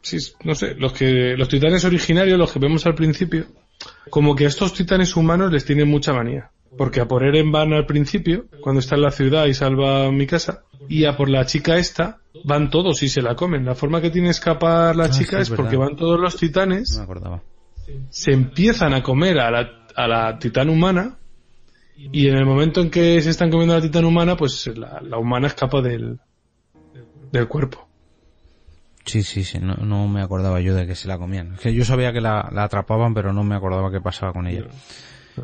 sí, 0.00 0.18
no 0.44 0.54
sé, 0.54 0.74
los 0.74 0.92
que, 0.92 1.36
los 1.36 1.48
titanes 1.48 1.84
originarios, 1.84 2.38
los 2.38 2.52
que 2.52 2.58
vemos 2.58 2.86
al 2.86 2.94
principio, 2.94 3.46
como 4.10 4.34
que 4.34 4.44
a 4.44 4.48
estos 4.48 4.72
titanes 4.74 5.16
humanos 5.16 5.52
les 5.52 5.64
tienen 5.64 5.88
mucha 5.88 6.12
manía. 6.12 6.50
Porque 6.76 7.00
a 7.00 7.08
por 7.08 7.24
Eren 7.24 7.52
van 7.52 7.72
al 7.72 7.86
principio, 7.86 8.46
cuando 8.60 8.80
está 8.80 8.96
en 8.96 9.02
la 9.02 9.10
ciudad 9.10 9.46
y 9.46 9.54
salva 9.54 10.10
mi 10.10 10.26
casa, 10.26 10.64
y 10.88 11.04
a 11.04 11.16
por 11.16 11.30
la 11.30 11.46
chica 11.46 11.76
esta, 11.78 12.18
van 12.44 12.70
todos 12.70 13.02
y 13.02 13.08
se 13.08 13.22
la 13.22 13.34
comen. 13.34 13.64
La 13.64 13.74
forma 13.74 14.00
que 14.00 14.10
tiene 14.10 14.30
escapar 14.30 14.94
la 14.94 15.04
ah, 15.04 15.10
chica 15.10 15.40
es, 15.40 15.50
porque 15.50 15.76
van 15.76 15.96
todos 15.96 16.20
los 16.20 16.36
titanes, 16.36 17.00
se 18.10 18.32
empiezan 18.32 18.92
a 18.92 19.02
comer 19.02 19.38
a 19.38 19.50
la, 19.50 19.86
a 19.94 20.06
la 20.06 20.38
titán 20.38 20.68
humana, 20.68 21.16
y 21.96 22.28
en 22.28 22.36
el 22.36 22.44
momento 22.44 22.80
en 22.80 22.90
que 22.90 23.20
se 23.22 23.30
están 23.30 23.50
comiendo 23.50 23.74
la 23.74 23.80
titana 23.80 24.06
humana, 24.06 24.36
pues 24.36 24.66
la, 24.76 25.18
humana 25.18 25.46
escapa 25.46 25.80
del, 25.80 26.18
del 27.32 27.48
cuerpo. 27.48 27.88
Sí, 29.04 29.22
sí, 29.22 29.44
sí, 29.44 29.58
no, 29.60 30.08
me 30.08 30.20
acordaba 30.20 30.60
yo 30.60 30.74
de 30.74 30.86
que 30.86 30.94
se 30.94 31.08
la 31.08 31.16
comían. 31.16 31.56
que 31.62 31.72
yo 31.72 31.84
sabía 31.84 32.12
que 32.12 32.20
la, 32.20 32.40
atrapaban, 32.56 33.14
pero 33.14 33.32
no 33.32 33.44
me 33.44 33.54
acordaba 33.54 33.90
qué 33.90 34.00
pasaba 34.00 34.32
con 34.32 34.46
ella. 34.46 34.64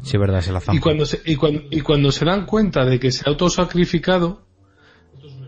Sí, 0.03 0.16
verdad, 0.16 0.40
se 0.40 0.53
la 0.53 0.61
Y 0.72 0.78
cuando 0.78 1.07
se, 1.07 1.20
y 1.24 1.36
cuando, 1.36 1.62
y 1.70 1.80
cuando 1.80 2.11
se 2.12 2.24
dan 2.24 2.46
cuenta 2.46 2.84
de 2.84 2.98
que 2.98 3.12
se 3.12 3.22
ha 3.24 3.30
autosacrificado, 3.30 4.42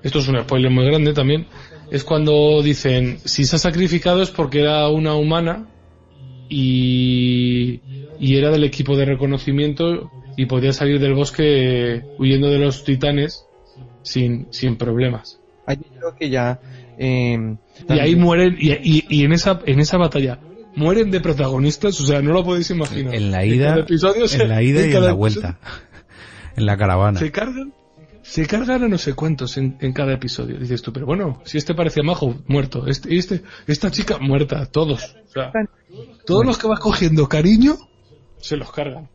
esto 0.02 0.18
es 0.20 0.28
un 0.28 0.40
spoiler 0.40 0.70
muy 0.70 0.84
grande 0.84 1.12
también, 1.12 1.46
es 1.90 2.05
cuando 2.05 2.62
dicen, 2.62 3.18
si 3.24 3.44
se 3.44 3.57
ha 3.57 3.59
sacrificado 3.59 4.22
es 4.22 4.30
porque 4.30 4.61
era 4.61 4.88
una 4.88 5.14
humana 5.14 5.66
y, 6.48 7.80
y 8.20 8.36
era 8.36 8.50
del 8.50 8.64
equipo 8.64 8.96
de 8.96 9.07
reconocimiento 9.07 10.11
y 10.37 10.47
podía 10.47 10.72
salir 10.72 11.01
del 11.01 11.14
bosque 11.14 12.03
huyendo 12.18 12.49
de 12.49 12.59
los 12.59 12.85
titanes 12.85 13.47
sin, 14.03 14.49
sin 14.51 14.76
problemas. 14.76 15.41
Ahí 15.66 15.78
creo 15.99 16.14
que 16.16 16.30
ya... 16.30 16.61
Eh, 16.99 17.57
y 17.89 17.99
ahí 17.99 18.14
mueren, 18.14 18.57
y, 18.59 19.05
y, 19.09 19.24
en, 19.24 19.32
esa, 19.32 19.61
en 19.66 19.80
esa 19.80 19.97
batalla 19.97 20.39
mueren 20.76 21.11
de 21.11 21.20
protagonistas, 21.20 22.01
o 22.01 22.07
sea, 22.07 22.22
no 22.22 22.32
lo 22.32 22.45
podéis 22.45 22.70
imaginar. 22.70 23.14
En 23.14 23.30
la 23.30 23.45
ida, 23.45 23.85
en, 23.89 24.49
la 24.49 24.62
ida 24.62 24.87
y 24.87 24.93
en 24.93 25.05
la 25.05 25.12
vuelta. 25.12 25.59
en 26.57 26.66
la 26.66 26.76
caravana. 26.76 27.18
Se 27.18 27.32
cargan, 27.32 27.72
se 28.22 28.47
cargan 28.47 28.85
a 28.85 28.89
no 28.89 28.99
sé 28.99 29.14
cuántos 29.14 29.57
en, 29.57 29.76
en 29.80 29.93
cada 29.93 30.14
episodio. 30.14 30.59
Dices 30.59 30.82
tú, 30.82 30.93
pero 30.93 31.07
bueno, 31.07 31.43
si 31.45 31.59
este 31.59 31.74
parecía 31.74 32.03
majo, 32.03 32.37
muerto. 32.47 32.87
Este, 32.87 33.16
este, 33.16 33.43
esta 33.66 33.91
chica, 33.91 34.18
muerta. 34.18 34.66
Todos. 34.66 35.16
O 35.26 35.32
sea, 35.32 35.53
todos 36.24 36.45
los 36.45 36.59
que 36.59 36.66
vas 36.66 36.80
cogiendo 36.80 37.28
cariño, 37.28 37.76
se 38.39 38.57
los 38.57 38.70
cargan. 38.72 39.09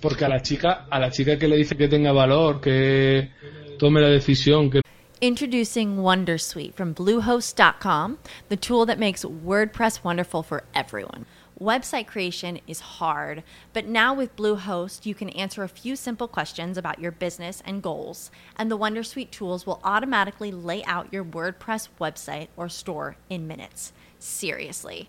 Porque 0.00 0.24
a 0.24 0.28
la 0.28 0.40
chica, 0.40 0.86
a 0.90 0.98
la 0.98 1.10
chica 1.10 1.38
que 1.38 1.48
le 1.48 1.56
dice 1.56 1.76
que 1.76 1.88
tenga 1.88 2.12
valor, 2.12 2.60
que 2.60 3.30
tome 3.78 4.00
la 4.00 4.08
decisión, 4.08 4.70
que 4.70 4.80
Introducing 5.22 5.96
Wondersuite 5.96 6.74
from 6.74 6.92
Bluehost.com, 6.94 8.18
the 8.50 8.56
tool 8.56 8.84
that 8.84 8.98
makes 8.98 9.24
WordPress 9.24 10.04
wonderful 10.04 10.42
for 10.42 10.64
everyone. 10.74 11.24
Website 11.58 12.06
creation 12.06 12.60
is 12.66 12.80
hard, 12.80 13.42
but 13.72 13.86
now 13.86 14.12
with 14.12 14.36
Bluehost, 14.36 15.06
you 15.06 15.14
can 15.14 15.30
answer 15.30 15.62
a 15.62 15.70
few 15.70 15.96
simple 15.96 16.28
questions 16.28 16.76
about 16.76 16.98
your 16.98 17.12
business 17.12 17.62
and 17.64 17.82
goals, 17.82 18.30
and 18.58 18.70
the 18.70 18.76
Wondersuite 18.76 19.30
tools 19.30 19.64
will 19.64 19.80
automatically 19.82 20.52
lay 20.52 20.84
out 20.84 21.10
your 21.10 21.24
WordPress 21.24 21.88
website 21.98 22.48
or 22.54 22.68
store 22.68 23.16
in 23.30 23.48
minutes. 23.48 23.94
Seriously. 24.18 25.08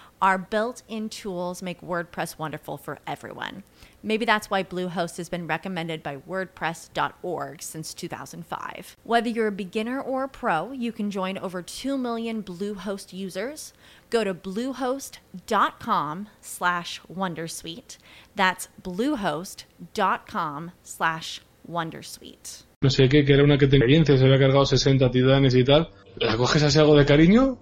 our 0.21 0.37
built 0.37 0.83
in 0.87 1.09
tools 1.09 1.61
make 1.61 1.81
WordPress 1.81 2.37
wonderful 2.37 2.77
for 2.77 2.99
everyone. 3.07 3.63
Maybe 4.03 4.25
that's 4.25 4.49
why 4.49 4.63
Bluehost 4.63 5.17
has 5.17 5.29
been 5.29 5.47
recommended 5.47 6.03
by 6.03 6.17
WordPress.org 6.17 7.61
since 7.61 7.93
2005. 7.93 8.97
Whether 9.03 9.29
you're 9.29 9.47
a 9.47 9.51
beginner 9.51 10.01
or 10.01 10.23
a 10.23 10.29
pro, 10.29 10.71
you 10.71 10.91
can 10.91 11.11
join 11.11 11.37
over 11.37 11.61
2 11.61 11.97
million 11.97 12.43
Bluehost 12.43 13.13
users. 13.13 13.73
Go 14.09 14.23
to 14.23 14.33
bluehost.com 14.33 16.29
slash 16.41 17.01
Wondersuite. 17.11 17.97
That's 18.35 18.67
bluehost.com 18.81 20.71
slash 20.83 21.41
Wondersuite. 21.69 22.63
no 22.81 22.89
sé 22.89 23.07
qué, 23.07 23.23
que 23.23 23.33
era 23.33 23.43
una 23.43 23.59
que 23.59 23.67
tenía 23.67 23.85
experiencia, 23.85 24.17
se 24.17 24.25
había 24.25 24.39
cargado 24.39 24.65
60 24.65 25.11
titanes 25.11 25.53
y 25.53 25.63
tal. 25.63 25.91
La 26.15 26.35
coges 26.35 26.63
así 26.63 26.79
algo 26.79 26.95
de 26.95 27.05
cariño 27.05 27.59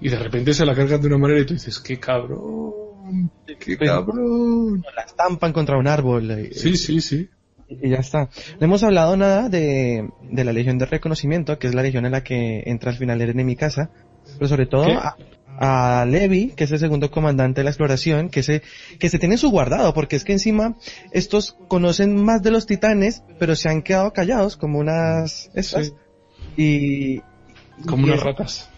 y 0.00 0.08
de 0.08 0.18
repente 0.18 0.54
se 0.54 0.64
la 0.66 0.74
cargan 0.74 1.00
de 1.00 1.06
una 1.08 1.18
manera 1.18 1.40
y 1.40 1.46
tú 1.46 1.54
dices, 1.54 1.78
qué 1.80 1.98
cabrón, 1.98 3.30
qué 3.58 3.76
cabrón. 3.78 4.84
La 4.94 5.02
estampan 5.02 5.52
contra 5.52 5.78
un 5.78 5.86
árbol. 5.86 6.30
eh, 6.30 6.50
Sí, 6.52 6.76
sí, 6.76 7.00
sí. 7.00 7.28
Y 7.68 7.90
ya 7.90 7.96
está. 7.98 8.28
No 8.60 8.66
hemos 8.66 8.82
hablado 8.84 9.16
nada 9.16 9.48
de, 9.48 10.08
de 10.30 10.44
la 10.44 10.52
Legión 10.52 10.78
de 10.78 10.86
Reconocimiento, 10.86 11.58
que 11.58 11.66
es 11.66 11.74
la 11.74 11.82
legión 11.82 12.06
en 12.06 12.12
la 12.12 12.22
que 12.22 12.62
entra 12.66 12.90
al 12.92 12.96
final 12.96 13.20
en 13.20 13.44
mi 13.44 13.56
casa. 13.56 13.90
Pero 14.38 14.48
sobre 14.48 14.66
todo 14.66 14.86
a, 14.88 15.16
a 15.58 16.04
Levi, 16.06 16.52
que 16.56 16.64
es 16.64 16.70
el 16.72 16.78
segundo 16.78 17.10
comandante 17.10 17.60
de 17.60 17.64
la 17.64 17.70
exploración, 17.70 18.28
que 18.28 18.42
se, 18.44 18.62
que 19.00 19.08
se 19.08 19.18
tiene 19.18 19.36
su 19.36 19.50
guardado, 19.50 19.94
porque 19.94 20.14
es 20.14 20.22
que 20.24 20.32
encima 20.32 20.76
estos 21.12 21.56
conocen 21.68 22.22
más 22.24 22.42
de 22.42 22.50
los 22.52 22.66
titanes, 22.66 23.24
pero 23.40 23.56
se 23.56 23.68
han 23.68 23.82
quedado 23.82 24.12
callados 24.12 24.56
como 24.56 24.78
unas 24.78 25.50
estas. 25.54 25.92
Y, 26.56 27.20
Como 27.86 28.06
y 28.06 28.10
unas 28.10 28.18
es- 28.20 28.24
ratas. 28.24 28.70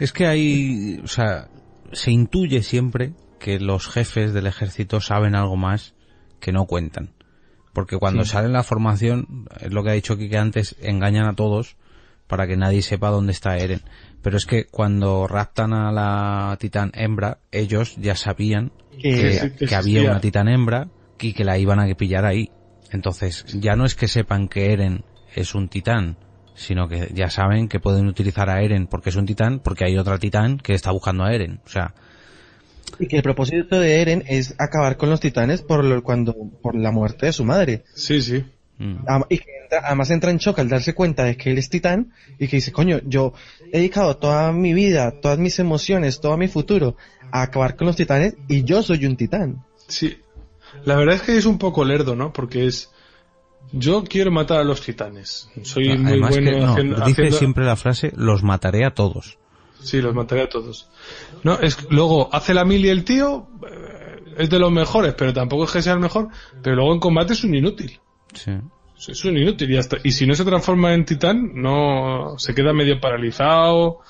Es 0.00 0.12
que 0.12 0.26
hay, 0.26 1.00
o 1.02 1.08
sea, 1.08 1.48
se 1.92 2.10
intuye 2.10 2.62
siempre 2.62 3.12
que 3.38 3.58
los 3.60 3.88
jefes 3.88 4.32
del 4.34 4.46
ejército 4.46 5.00
saben 5.00 5.34
algo 5.34 5.56
más 5.56 5.94
que 6.40 6.52
no 6.52 6.66
cuentan. 6.66 7.10
Porque 7.72 7.96
cuando 7.98 8.24
Sí. 8.24 8.30
sale 8.32 8.48
la 8.48 8.62
formación, 8.64 9.46
es 9.60 9.72
lo 9.72 9.84
que 9.84 9.90
ha 9.90 9.94
dicho 9.94 10.16
Kike 10.18 10.38
antes, 10.38 10.76
engañan 10.80 11.26
a 11.28 11.34
todos 11.34 11.76
para 12.26 12.46
que 12.46 12.56
nadie 12.56 12.82
sepa 12.82 13.10
dónde 13.10 13.32
está 13.32 13.56
Eren. 13.56 13.82
Pero 14.22 14.36
es 14.36 14.46
que 14.46 14.64
cuando 14.66 15.26
raptan 15.28 15.72
a 15.72 15.92
la 15.92 16.56
titán 16.58 16.90
hembra, 16.94 17.38
ellos 17.52 17.94
ya 17.96 18.16
sabían 18.16 18.72
Que- 19.00 19.52
que, 19.58 19.74
había 19.74 20.02
una 20.10 20.20
titán 20.20 20.48
hembra 20.48 20.88
y 21.20 21.32
que 21.32 21.44
la 21.44 21.56
iban 21.58 21.78
a 21.78 21.86
pillar 21.94 22.24
ahí. 22.26 22.50
Entonces, 22.90 23.44
ya 23.60 23.76
no 23.76 23.84
es 23.84 23.94
que 23.94 24.08
sepan 24.08 24.48
que 24.48 24.72
Eren 24.72 25.04
es 25.34 25.54
un 25.54 25.68
titán, 25.68 26.16
sino 26.58 26.88
que 26.88 27.10
ya 27.14 27.30
saben 27.30 27.68
que 27.68 27.80
pueden 27.80 28.06
utilizar 28.08 28.50
a 28.50 28.60
Eren 28.62 28.86
porque 28.86 29.08
es 29.10 29.16
un 29.16 29.24
titán, 29.26 29.60
porque 29.60 29.84
hay 29.84 29.96
otra 29.96 30.18
titán 30.18 30.58
que 30.58 30.74
está 30.74 30.90
buscando 30.90 31.24
a 31.24 31.32
Eren. 31.32 31.60
O 31.64 31.68
sea, 31.68 31.94
y 32.98 33.06
que 33.06 33.16
el 33.16 33.22
propósito 33.22 33.78
de 33.80 34.00
Eren 34.02 34.24
es 34.26 34.54
acabar 34.58 34.96
con 34.96 35.10
los 35.10 35.20
titanes 35.20 35.62
por 35.62 35.84
lo, 35.84 36.02
cuando, 36.02 36.34
por 36.62 36.74
la 36.74 36.90
muerte 36.90 37.26
de 37.26 37.32
su 37.32 37.44
madre. 37.44 37.84
Sí, 37.94 38.20
sí. 38.22 38.44
mm, 38.78 38.96
Y 39.28 39.38
que 39.38 39.46
entra- 39.64 39.82
además 39.84 40.10
entra 40.10 40.30
en 40.30 40.38
shock 40.38 40.58
al 40.58 40.68
darse 40.68 40.94
cuenta 40.94 41.24
de 41.24 41.36
que 41.36 41.50
él 41.50 41.58
es 41.58 41.68
titán 41.68 42.12
y 42.38 42.48
que 42.48 42.56
dice, 42.56 42.72
coño, 42.72 43.00
yo 43.04 43.34
he 43.72 43.78
dedicado 43.78 44.16
toda 44.16 44.52
mi 44.52 44.72
vida, 44.74 45.12
todas 45.20 45.38
mis 45.38 45.58
emociones, 45.58 46.20
todo 46.20 46.36
mi 46.36 46.48
futuro 46.48 46.96
a 47.30 47.42
acabar 47.42 47.76
con 47.76 47.86
los 47.86 47.96
titanes 47.96 48.34
y 48.48 48.64
yo 48.64 48.82
soy 48.82 49.04
un 49.06 49.16
titán. 49.16 49.64
Sí. 49.86 50.16
La 50.84 50.96
verdad 50.96 51.16
es 51.16 51.22
que 51.22 51.36
es 51.36 51.44
un 51.46 51.58
poco 51.58 51.84
lerdo, 51.84 52.16
¿no? 52.16 52.32
Porque 52.32 52.66
es... 52.66 52.90
Yo 53.72 54.02
quiero 54.04 54.30
matar 54.30 54.60
a 54.60 54.64
los 54.64 54.80
titanes. 54.80 55.50
Soy 55.62 55.88
muy 55.98 56.12
además 56.12 56.30
bueno 56.30 56.50
que 56.50 56.56
no, 56.58 56.72
haciendo- 56.72 56.96
dice 56.96 57.10
haciendo- 57.12 57.36
siempre 57.38 57.64
la 57.64 57.76
frase, 57.76 58.12
los 58.16 58.42
mataré 58.42 58.84
a 58.86 58.94
todos. 58.94 59.38
Sí, 59.80 60.00
los 60.00 60.14
mataré 60.14 60.42
a 60.42 60.48
todos. 60.48 60.88
No, 61.44 61.58
es 61.60 61.86
luego 61.90 62.28
hace 62.32 62.54
la 62.54 62.64
mil 62.64 62.84
y 62.84 62.88
el 62.88 63.04
tío 63.04 63.46
eh, 63.70 64.22
es 64.38 64.50
de 64.50 64.58
los 64.58 64.72
mejores, 64.72 65.14
pero 65.14 65.32
tampoco 65.32 65.64
es 65.64 65.70
que 65.70 65.82
sea 65.82 65.92
el 65.92 66.00
mejor, 66.00 66.28
pero 66.62 66.76
luego 66.76 66.92
en 66.94 67.00
combate 67.00 67.34
es 67.34 67.44
un 67.44 67.54
inútil. 67.54 68.00
Sí. 68.34 68.52
Es 69.06 69.24
un 69.24 69.36
inútil 69.36 69.70
y 69.70 69.74
ya 69.74 69.80
está. 69.80 69.98
Y 70.02 70.10
si 70.12 70.26
no 70.26 70.34
se 70.34 70.44
transforma 70.44 70.92
en 70.94 71.04
titán, 71.04 71.52
no 71.54 72.34
se 72.38 72.54
queda 72.54 72.72
medio 72.72 72.98
paralizado. 73.00 74.00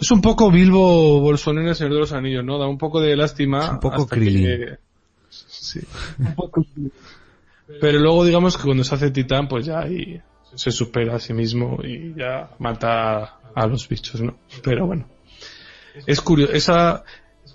Es 0.00 0.10
un 0.10 0.20
poco 0.22 0.50
Bilbo 0.50 1.20
Bolsonaro 1.20 1.62
en 1.64 1.68
el 1.68 1.76
Señor 1.76 1.92
de 1.92 1.98
los 2.00 2.12
Anillos, 2.12 2.44
¿no? 2.44 2.58
Da 2.58 2.66
un 2.66 2.78
poco 2.78 3.00
de 3.00 3.14
lástima. 3.14 3.62
Es 3.64 3.70
un 3.70 3.80
poco 3.80 4.02
hasta 4.02 4.16
Krillin. 4.16 4.44
que- 4.46 4.78
Sí. 5.28 5.80
Pero 7.80 7.98
luego 7.98 8.24
digamos 8.24 8.56
que 8.56 8.64
cuando 8.64 8.84
se 8.84 8.94
hace 8.94 9.10
titán, 9.10 9.48
pues 9.48 9.66
ya 9.66 9.80
ahí 9.80 10.20
se 10.54 10.70
supera 10.70 11.16
a 11.16 11.20
sí 11.20 11.32
mismo 11.32 11.78
y 11.82 12.14
ya 12.16 12.50
mata 12.58 13.38
a 13.54 13.66
los 13.66 13.88
bichos, 13.88 14.20
¿no? 14.20 14.36
Pero 14.62 14.86
bueno. 14.86 15.06
Es 16.06 16.20
curioso, 16.20 16.52
esa, 16.52 17.04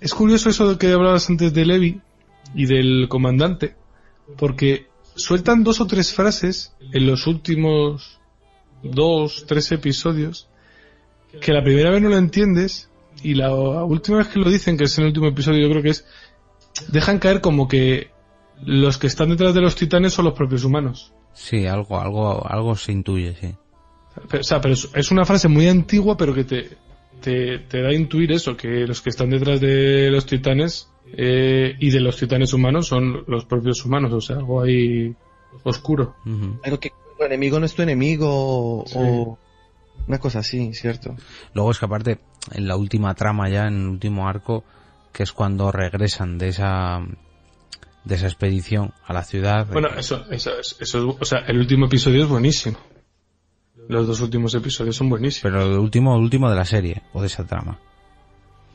es 0.00 0.14
curioso 0.14 0.48
eso 0.48 0.70
de 0.70 0.78
que 0.78 0.92
hablabas 0.92 1.28
antes 1.28 1.52
de 1.52 1.66
Levi 1.66 2.00
y 2.54 2.66
del 2.66 3.08
comandante, 3.08 3.74
porque 4.36 4.86
sueltan 5.16 5.64
dos 5.64 5.80
o 5.80 5.86
tres 5.86 6.14
frases 6.14 6.72
en 6.92 7.06
los 7.06 7.26
últimos 7.26 8.20
dos, 8.82 9.44
tres 9.46 9.72
episodios 9.72 10.48
que 11.40 11.52
la 11.52 11.62
primera 11.62 11.90
vez 11.90 12.00
no 12.00 12.08
lo 12.08 12.16
entiendes 12.16 12.88
y 13.22 13.34
la 13.34 13.52
última 13.52 14.18
vez 14.18 14.28
que 14.28 14.38
lo 14.38 14.48
dicen, 14.48 14.76
que 14.78 14.84
es 14.84 14.96
en 14.98 15.02
el 15.02 15.08
último 15.08 15.26
episodio, 15.26 15.62
yo 15.62 15.70
creo 15.70 15.82
que 15.82 15.90
es 15.90 16.04
dejan 16.88 17.18
caer 17.18 17.40
como 17.40 17.66
que 17.66 18.10
los 18.64 18.98
que 18.98 19.06
están 19.06 19.30
detrás 19.30 19.54
de 19.54 19.60
los 19.60 19.76
titanes 19.76 20.12
son 20.12 20.24
los 20.26 20.34
propios 20.34 20.64
humanos. 20.64 21.12
Sí, 21.32 21.66
algo, 21.66 22.00
algo, 22.00 22.46
algo 22.48 22.74
se 22.76 22.92
intuye, 22.92 23.34
sí. 23.34 23.54
Pero, 24.28 24.40
o 24.40 24.44
sea, 24.44 24.60
pero 24.60 24.74
es, 24.74 24.88
es 24.94 25.10
una 25.10 25.24
frase 25.24 25.48
muy 25.48 25.68
antigua, 25.68 26.16
pero 26.16 26.34
que 26.34 26.44
te, 26.44 26.70
te, 27.20 27.58
te 27.60 27.82
da 27.82 27.90
a 27.90 27.94
intuir 27.94 28.32
eso, 28.32 28.56
que 28.56 28.86
los 28.86 29.00
que 29.00 29.10
están 29.10 29.30
detrás 29.30 29.60
de 29.60 30.10
los 30.10 30.26
titanes 30.26 30.88
eh, 31.16 31.76
y 31.78 31.90
de 31.90 32.00
los 32.00 32.16
titanes 32.16 32.52
humanos 32.52 32.88
son 32.88 33.24
los 33.26 33.44
propios 33.44 33.84
humanos, 33.84 34.12
o 34.12 34.20
sea, 34.20 34.36
algo 34.36 34.62
ahí 34.62 35.14
oscuro. 35.62 36.16
Ujú. 36.26 36.58
Algo 36.64 36.80
que 36.80 36.92
tu 37.16 37.24
enemigo 37.24 37.60
no 37.60 37.66
es 37.66 37.74
tu 37.74 37.82
enemigo 37.82 38.84
o 38.84 39.38
una 40.06 40.18
cosa 40.18 40.40
así, 40.40 40.72
¿cierto? 40.74 41.16
Luego 41.54 41.70
es 41.70 41.78
que 41.78 41.84
aparte, 41.84 42.18
en 42.52 42.66
la 42.66 42.76
última 42.76 43.14
trama 43.14 43.48
ya, 43.48 43.66
en 43.66 43.80
el 43.82 43.88
último 43.88 44.28
arco, 44.28 44.64
que 45.12 45.22
es 45.22 45.32
cuando 45.32 45.70
regresan 45.70 46.38
de 46.38 46.48
esa 46.48 47.00
de 48.04 48.14
esa 48.14 48.26
expedición 48.26 48.92
a 49.04 49.12
la 49.12 49.22
ciudad. 49.22 49.66
Bueno, 49.72 49.88
eso, 49.96 50.24
eso, 50.30 50.50
eso, 50.80 51.16
o 51.20 51.24
sea, 51.24 51.40
el 51.40 51.58
último 51.58 51.86
episodio 51.86 52.22
es 52.24 52.28
buenísimo. 52.28 52.78
Los 53.88 54.06
dos 54.06 54.20
últimos 54.20 54.54
episodios 54.54 54.96
son 54.96 55.08
buenísimos. 55.08 55.42
Pero 55.42 55.62
el 55.62 55.78
último, 55.78 56.14
el 56.16 56.22
último 56.22 56.50
de 56.50 56.56
la 56.56 56.64
serie, 56.64 57.02
o 57.12 57.20
de 57.20 57.26
esa 57.26 57.44
trama. 57.46 57.78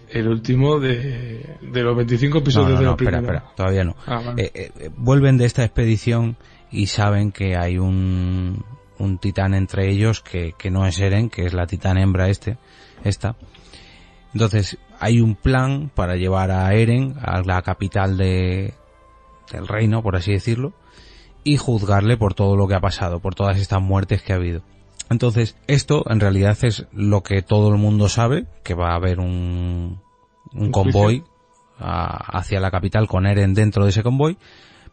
El 0.10 0.28
último 0.28 0.80
de, 0.80 1.58
de 1.62 1.82
los 1.82 1.96
25 1.96 2.36
No, 2.36 2.42
episodios 2.42 2.72
no, 2.74 2.80
de 2.80 2.86
la 2.86 2.92
espera, 2.92 3.18
primera. 3.20 3.38
espera, 3.38 3.56
todavía 3.56 3.84
no. 3.84 3.96
Ah, 4.06 4.22
vale. 4.26 4.44
Eh, 4.44 4.72
eh, 4.80 4.90
vuelven 4.96 5.38
de 5.38 5.46
esta 5.46 5.64
expedición 5.64 6.38
y 6.72 6.88
saben 6.88 7.32
que 7.32 7.56
hay 7.56 7.78
un, 7.78 8.64
un 9.00 9.18
titán 9.20 9.54
entre 9.56 9.90
ellos 9.92 10.22
que, 10.22 10.54
que 10.58 10.70
no 10.72 10.86
es 10.86 11.00
Eren, 11.00 11.30
que 11.30 11.46
es 11.46 11.54
la 11.54 11.66
titán 11.68 11.98
hembra 11.98 12.30
este, 12.30 12.58
esta. 13.04 13.36
Entonces, 14.34 14.78
hay 15.00 15.20
un 15.22 15.36
plan 15.36 15.92
para 15.94 16.16
llevar 16.16 16.50
a 16.52 16.74
Eren 16.74 17.16
a 17.22 17.42
la 17.42 17.62
capital 17.62 18.18
de, 18.18 18.74
del 19.54 19.68
reino, 19.68 20.02
por 20.04 20.16
así 20.16 20.32
decirlo, 20.32 20.74
y 21.44 21.58
juzgarle 21.58 22.18
por 22.18 22.34
todo 22.34 22.56
lo 22.56 22.68
que 22.68 22.76
ha 22.76 22.80
pasado, 22.82 23.20
por 23.20 23.36
todas 23.36 23.58
estas 23.60 23.82
muertes 23.82 24.22
que 24.22 24.34
ha 24.34 24.38
habido. 24.38 24.62
Entonces, 25.10 25.58
esto 25.68 26.04
en 26.10 26.20
realidad 26.20 26.58
es 26.64 26.86
lo 26.92 27.22
que 27.24 27.42
todo 27.42 27.70
el 27.70 27.78
mundo 27.78 28.08
sabe, 28.10 28.46
que 28.64 28.74
va 28.74 28.92
a 28.92 28.96
haber 28.96 29.20
un, 29.20 30.00
un 30.54 30.64
¿Un 30.66 30.72
convoy 30.72 31.24
a- 31.80 32.38
hacia 32.38 32.60
la 32.60 32.72
capital 32.72 33.08
con 33.08 33.26
Eren 33.28 33.54
dentro 33.54 33.84
de 33.84 33.90
ese 33.90 34.04
convoy, 34.04 34.38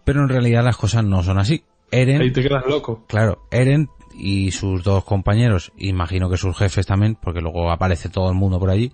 pero 0.04 0.22
en 0.22 0.28
realidad 0.28 0.64
las 0.64 0.76
cosas 0.76 1.04
no 1.04 1.22
son 1.22 1.38
así. 1.38 1.62
Eren, 1.92 2.20
Ahí 2.22 2.32
te 2.32 2.42
quedas 2.42 2.64
loco. 2.66 3.04
claro, 3.06 3.42
Eren 3.50 3.88
y 4.18 4.50
sus 4.50 4.82
dos 4.82 5.04
compañeros, 5.04 5.72
imagino 5.78 6.28
que 6.28 6.36
sus 6.36 6.56
jefes 6.56 6.86
también, 6.86 7.16
porque 7.20 7.40
luego 7.40 7.70
aparece 7.70 8.08
todo 8.08 8.28
el 8.28 8.34
mundo 8.36 8.58
por 8.58 8.70
allí, 8.70 8.92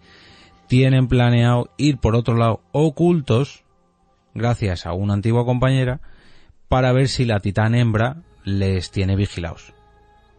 tienen 0.69 1.09
planeado 1.09 1.71
ir 1.79 1.99
por 1.99 2.14
otro 2.17 2.35
lado 2.37 2.61
ocultos, 2.73 3.64
gracias 4.37 4.87
a 4.87 4.93
una 4.93 5.14
antigua 5.14 5.45
compañera, 5.45 6.01
para 6.68 6.93
ver 6.93 7.09
si 7.09 7.24
la 7.24 7.41
titán 7.41 7.74
hembra 7.74 8.22
les 8.45 8.91
tiene 8.91 9.16
vigilados. 9.16 9.72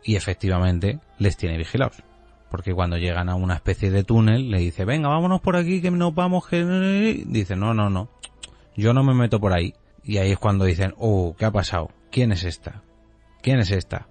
Y 0.03 0.15
efectivamente 0.15 0.99
les 1.19 1.37
tiene 1.37 1.57
vigilados. 1.57 2.03
Porque 2.49 2.73
cuando 2.73 2.97
llegan 2.97 3.27
a 3.27 3.35
una 3.35 3.55
especie 3.55 3.91
de 3.91 4.03
túnel, 4.03 4.49
le 4.49 4.59
dice, 4.59 4.85
venga, 4.85 5.09
vámonos 5.09 5.41
por 5.41 5.57
aquí, 5.57 5.81
que 5.81 5.91
nos 5.91 6.15
vamos, 6.15 6.47
que... 6.47 7.25
Dice, 7.27 7.55
no, 7.57 7.73
no, 7.73 7.89
no, 7.89 8.09
yo 8.77 8.93
no 8.93 9.03
me 9.03 9.13
meto 9.13 9.39
por 9.39 9.53
ahí. 9.53 9.73
Y 10.03 10.19
ahí 10.19 10.31
es 10.31 10.39
cuando 10.39 10.63
dicen, 10.63 10.93
oh, 10.97 11.35
¿qué 11.37 11.45
ha 11.45 11.51
pasado? 11.51 11.91
¿Quién 12.11 12.31
es 12.31 12.45
esta? 12.45 12.83
¿Quién 13.41 13.59
es 13.59 13.71
esta? 13.71 14.07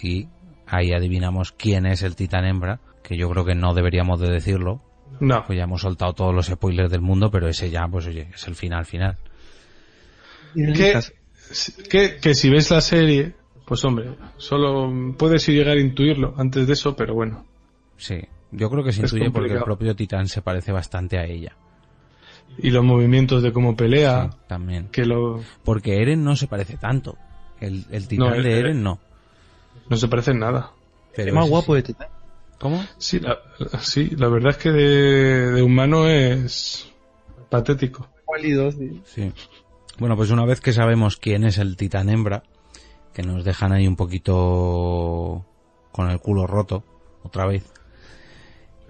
Y 0.00 0.28
ahí 0.66 0.92
adivinamos 0.92 1.52
quién 1.52 1.86
es 1.86 2.02
el 2.02 2.14
titán 2.14 2.44
hembra, 2.44 2.80
que 3.02 3.16
yo 3.16 3.28
creo 3.30 3.44
que 3.44 3.54
no 3.54 3.74
deberíamos 3.74 4.20
de 4.20 4.30
decirlo. 4.30 4.82
No. 5.18 5.44
Pues 5.46 5.56
ya 5.56 5.64
hemos 5.64 5.80
soltado 5.80 6.12
todos 6.12 6.34
los 6.34 6.46
spoilers 6.46 6.90
del 6.90 7.00
mundo, 7.00 7.30
pero 7.30 7.48
ese 7.48 7.70
ya, 7.70 7.88
pues 7.88 8.06
oye, 8.06 8.28
es 8.32 8.46
el 8.46 8.54
final 8.54 8.84
final. 8.84 9.18
Que, 10.54 11.00
que, 11.88 12.16
que 12.16 12.34
si 12.34 12.48
ves 12.50 12.70
la 12.70 12.80
serie, 12.80 13.34
pues 13.64 13.84
hombre, 13.84 14.14
solo 14.36 14.92
puedes 15.16 15.46
llegar 15.48 15.76
a 15.76 15.80
intuirlo 15.80 16.34
antes 16.36 16.66
de 16.66 16.72
eso, 16.72 16.94
pero 16.96 17.14
bueno. 17.14 17.44
Sí, 17.96 18.20
yo 18.52 18.70
creo 18.70 18.84
que 18.84 18.92
se 18.92 19.04
Es 19.04 19.12
intuye 19.12 19.30
porque 19.30 19.52
el 19.52 19.58
complicado. 19.58 19.64
propio 19.64 19.96
titán 19.96 20.28
se 20.28 20.42
parece 20.42 20.72
bastante 20.72 21.18
a 21.18 21.24
ella. 21.24 21.56
Y 22.58 22.70
los 22.70 22.84
movimientos 22.84 23.42
de 23.42 23.52
cómo 23.52 23.76
pelea, 23.76 24.30
Sí, 24.32 24.38
también. 24.48 24.88
que 24.88 25.04
lo, 25.04 25.40
Porque 25.64 26.02
Eren 26.02 26.24
no 26.24 26.34
se 26.36 26.46
parece 26.48 26.76
tanto. 26.76 27.16
El, 27.60 27.84
el 27.90 28.08
titán 28.08 28.30
No, 28.30 28.42
de 28.42 28.52
eh, 28.52 28.58
Eren 28.58 28.82
no. 28.82 28.98
no 29.88 29.96
se 29.96 30.08
parece 30.08 30.32
en 30.32 30.40
nada. 30.40 30.72
Pero 31.14 31.28
Es 31.28 31.34
más 31.34 31.44
ese 31.44 31.50
guapo 31.50 31.74
de 31.74 31.82
Titán. 31.82 32.08
¿Cómo? 32.58 32.84
Sí, 32.98 33.20
la, 33.20 33.38
sí, 33.80 34.10
la 34.16 34.28
verdad 34.28 34.50
es 34.50 34.56
que 34.58 34.70
de, 34.70 35.52
de 35.52 35.62
humano 35.62 36.06
es 36.08 36.88
patético. 37.48 38.08
Pálido, 38.26 38.70
sí. 38.72 39.00
Sí. 39.06 39.32
Bueno, 40.00 40.16
pues 40.16 40.30
una 40.30 40.46
vez 40.46 40.62
que 40.62 40.72
sabemos 40.72 41.18
quién 41.18 41.44
es 41.44 41.58
el 41.58 41.76
titán 41.76 42.08
hembra, 42.08 42.42
que 43.12 43.22
nos 43.22 43.44
dejan 43.44 43.72
ahí 43.72 43.86
un 43.86 43.96
poquito 43.96 45.44
con 45.92 46.10
el 46.10 46.18
culo 46.20 46.46
roto, 46.46 46.82
otra 47.22 47.46
vez. 47.46 47.70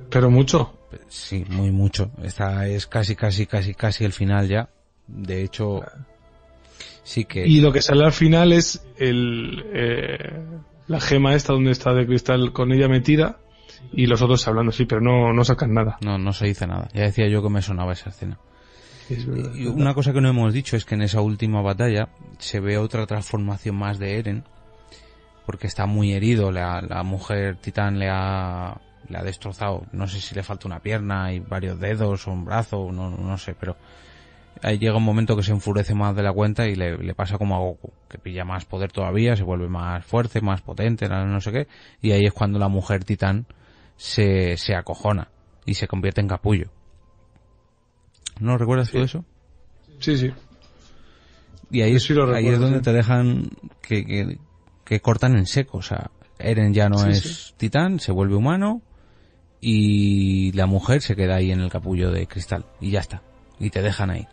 Pero 0.08 0.30
mucho. 0.30 0.72
Sí, 1.08 1.44
muy 1.48 1.72
mucho. 1.72 2.12
Esta 2.22 2.68
es 2.68 2.86
casi, 2.86 3.16
casi, 3.16 3.46
casi, 3.46 3.74
casi 3.74 4.04
el 4.04 4.12
final 4.12 4.48
ya. 4.48 4.70
De 5.08 5.42
hecho, 5.42 5.80
sí 7.02 7.24
que... 7.24 7.44
Y 7.44 7.60
lo 7.60 7.72
que 7.72 7.82
sale 7.82 8.04
al 8.04 8.12
final 8.12 8.52
es 8.52 8.86
el, 8.96 9.64
eh, 9.74 10.40
la 10.86 11.00
gema 11.00 11.34
esta 11.34 11.52
donde 11.52 11.72
está 11.72 11.92
de 11.92 12.06
cristal 12.06 12.52
con 12.52 12.70
ella 12.70 12.86
metida 12.86 13.40
y 13.92 14.06
los 14.06 14.22
otros 14.22 14.46
hablando, 14.46 14.70
sí, 14.70 14.84
pero 14.84 15.00
no, 15.00 15.32
no 15.32 15.44
sacan 15.44 15.74
nada. 15.74 15.98
No, 16.02 16.18
no 16.18 16.32
se 16.32 16.46
dice 16.46 16.68
nada. 16.68 16.88
Ya 16.94 17.02
decía 17.02 17.26
yo 17.28 17.42
que 17.42 17.50
me 17.50 17.62
sonaba 17.62 17.94
esa 17.94 18.10
escena. 18.10 18.38
Es 19.10 19.26
verdad. 19.26 19.54
Y 19.54 19.66
una 19.66 19.94
cosa 19.94 20.12
que 20.12 20.20
no 20.20 20.28
hemos 20.28 20.52
dicho 20.52 20.76
es 20.76 20.84
que 20.84 20.94
en 20.94 21.02
esa 21.02 21.20
última 21.20 21.60
batalla 21.62 22.08
se 22.38 22.60
ve 22.60 22.78
otra 22.78 23.06
transformación 23.06 23.76
más 23.76 23.98
de 23.98 24.18
Eren, 24.18 24.44
porque 25.46 25.66
está 25.66 25.86
muy 25.86 26.12
herido, 26.12 26.52
la, 26.52 26.80
la 26.80 27.02
mujer 27.02 27.56
titán 27.56 27.98
le 27.98 28.08
ha, 28.08 28.80
le 29.08 29.18
ha 29.18 29.22
destrozado, 29.22 29.84
no 29.92 30.06
sé 30.06 30.20
si 30.20 30.34
le 30.34 30.44
falta 30.44 30.68
una 30.68 30.80
pierna 30.80 31.32
y 31.32 31.40
varios 31.40 31.80
dedos 31.80 32.28
o 32.28 32.32
un 32.32 32.44
brazo, 32.44 32.92
no, 32.92 33.10
no 33.10 33.36
sé, 33.36 33.54
pero 33.58 33.76
ahí 34.62 34.78
llega 34.78 34.96
un 34.96 35.02
momento 35.02 35.36
que 35.36 35.42
se 35.42 35.50
enfurece 35.50 35.94
más 35.94 36.14
de 36.14 36.22
la 36.22 36.32
cuenta 36.32 36.68
y 36.68 36.76
le, 36.76 36.96
le 36.98 37.14
pasa 37.14 37.36
como 37.36 37.56
a 37.56 37.58
Goku, 37.58 37.92
que 38.08 38.18
pilla 38.18 38.44
más 38.44 38.64
poder 38.64 38.92
todavía, 38.92 39.34
se 39.34 39.42
vuelve 39.42 39.68
más 39.68 40.04
fuerte, 40.04 40.40
más 40.40 40.62
potente, 40.62 41.08
no 41.08 41.26
no 41.26 41.40
sé 41.40 41.50
qué, 41.50 41.68
y 42.00 42.12
ahí 42.12 42.26
es 42.26 42.32
cuando 42.32 42.60
la 42.60 42.68
mujer 42.68 43.04
titán 43.04 43.46
se, 43.96 44.56
se 44.56 44.76
acojona 44.76 45.28
y 45.66 45.74
se 45.74 45.88
convierte 45.88 46.20
en 46.20 46.28
capullo. 46.28 46.70
¿No 48.40 48.58
recuerdas 48.58 48.90
tú 48.90 48.98
eso? 48.98 49.24
Sí, 49.98 50.16
sí. 50.16 50.32
Y 51.70 51.82
ahí, 51.82 52.00
sí 52.00 52.14
ahí 52.34 52.48
es 52.48 52.58
donde 52.58 52.78
sí. 52.78 52.84
te 52.84 52.92
dejan 52.92 53.50
que, 53.82 54.04
que, 54.04 54.38
que 54.84 55.00
cortan 55.00 55.36
en 55.36 55.46
seco. 55.46 55.78
O 55.78 55.82
sea, 55.82 56.10
Eren 56.38 56.74
ya 56.74 56.88
no 56.88 56.98
Sí, 56.98 57.10
es 57.10 57.20
sí. 57.20 57.54
titán, 57.56 58.00
se 58.00 58.12
vuelve 58.12 58.34
humano 58.34 58.82
y 59.60 60.52
la 60.52 60.66
mujer 60.66 61.02
se 61.02 61.14
queda 61.14 61.36
ahí 61.36 61.52
en 61.52 61.60
el 61.60 61.70
capullo 61.70 62.10
de 62.10 62.26
cristal 62.26 62.64
y 62.80 62.90
ya 62.90 63.00
está. 63.00 63.22
Y 63.58 63.70
te 63.70 63.82
dejan 63.82 64.10
ahí. 64.10 64.26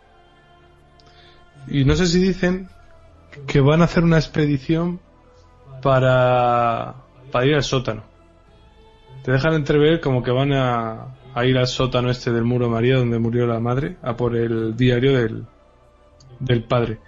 Y 1.68 1.84
no 1.84 1.94
sé 1.94 2.06
si 2.06 2.18
dicen 2.18 2.68
que 3.46 3.60
van 3.60 3.82
a 3.82 3.84
hacer 3.84 4.02
una 4.02 4.16
expedición 4.16 5.00
para, 5.82 6.94
para 7.30 7.46
ir 7.46 7.54
al 7.54 7.62
sótano. 7.62 8.02
Te 9.22 9.32
dejan 9.32 9.52
entrever 9.54 10.00
como 10.00 10.22
que 10.22 10.30
van 10.30 10.52
a, 10.54 11.17
a 11.34 11.44
ir 11.44 11.56
al 11.58 11.66
sótano 11.66 12.10
este 12.10 12.32
del 12.32 12.44
muro 12.44 12.68
María 12.68 12.96
donde 12.96 13.18
murió 13.18 13.46
la 13.46 13.60
madre 13.60 13.96
a 14.02 14.16
por 14.16 14.36
el 14.36 14.76
diario 14.76 15.16
del, 15.16 15.44
del 16.40 16.64
padre. 16.64 16.98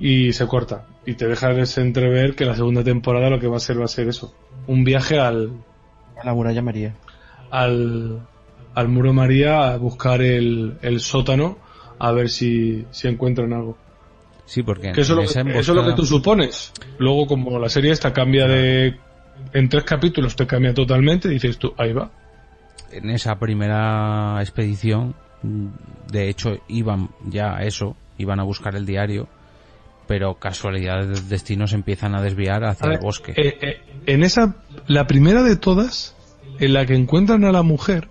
Y 0.00 0.32
se 0.32 0.46
corta. 0.46 0.86
Y 1.06 1.14
te 1.14 1.26
dejan 1.26 1.58
ese 1.58 1.80
entrever 1.80 2.34
que 2.34 2.44
la 2.44 2.54
segunda 2.54 2.84
temporada 2.84 3.30
lo 3.30 3.38
que 3.40 3.46
va 3.48 3.56
a 3.56 3.60
ser 3.60 3.80
va 3.80 3.84
a 3.84 3.88
ser 3.88 4.08
eso. 4.08 4.34
Un 4.66 4.84
viaje 4.84 5.18
al, 5.18 5.50
A 6.20 6.24
la 6.24 6.34
muralla 6.34 6.62
María. 6.62 6.94
al, 7.50 8.20
al 8.74 8.88
muro 8.88 9.12
María 9.12 9.72
a 9.72 9.76
buscar 9.76 10.22
el, 10.22 10.76
el 10.82 11.00
sótano 11.00 11.58
a 11.98 12.12
ver 12.12 12.30
si, 12.30 12.86
si 12.90 13.08
encuentran 13.08 13.52
algo. 13.52 13.76
Sí, 14.46 14.62
porque 14.62 14.92
Que 14.92 15.02
eso, 15.02 15.14
lo 15.14 15.22
que, 15.22 15.28
eso 15.28 15.42
es 15.58 15.68
lo 15.68 15.84
que 15.84 15.92
tú 15.92 16.04
supones. 16.04 16.72
Luego, 16.98 17.26
como 17.26 17.58
la 17.58 17.68
serie 17.68 17.92
esta 17.92 18.12
cambia 18.12 18.46
de. 18.48 18.96
En 19.52 19.68
tres 19.68 19.84
capítulos 19.84 20.34
te 20.34 20.46
cambia 20.46 20.74
totalmente, 20.74 21.28
dices 21.28 21.56
tú, 21.58 21.72
ahí 21.78 21.92
va. 21.92 22.10
En 22.92 23.10
esa 23.10 23.38
primera 23.38 24.38
expedición, 24.40 25.14
de 26.10 26.28
hecho, 26.28 26.58
iban 26.68 27.10
ya 27.26 27.56
a 27.56 27.64
eso, 27.64 27.96
iban 28.18 28.40
a 28.40 28.42
buscar 28.44 28.74
el 28.76 28.86
diario, 28.86 29.28
pero 30.06 30.34
casualidades 30.34 31.08
del 31.08 31.28
destino 31.28 31.66
se 31.66 31.76
empiezan 31.76 32.14
a 32.14 32.22
desviar 32.22 32.64
hacia 32.64 32.88
A 32.88 32.92
el 32.94 32.98
bosque. 32.98 33.32
eh, 33.36 33.58
eh, 33.60 33.80
en 34.06 34.22
esa. 34.24 34.56
La 34.86 35.06
primera 35.06 35.42
de 35.42 35.56
todas, 35.56 36.16
en 36.58 36.72
la 36.72 36.84
que 36.86 36.94
encuentran 36.94 37.44
a 37.44 37.52
la 37.52 37.62
mujer, 37.62 38.08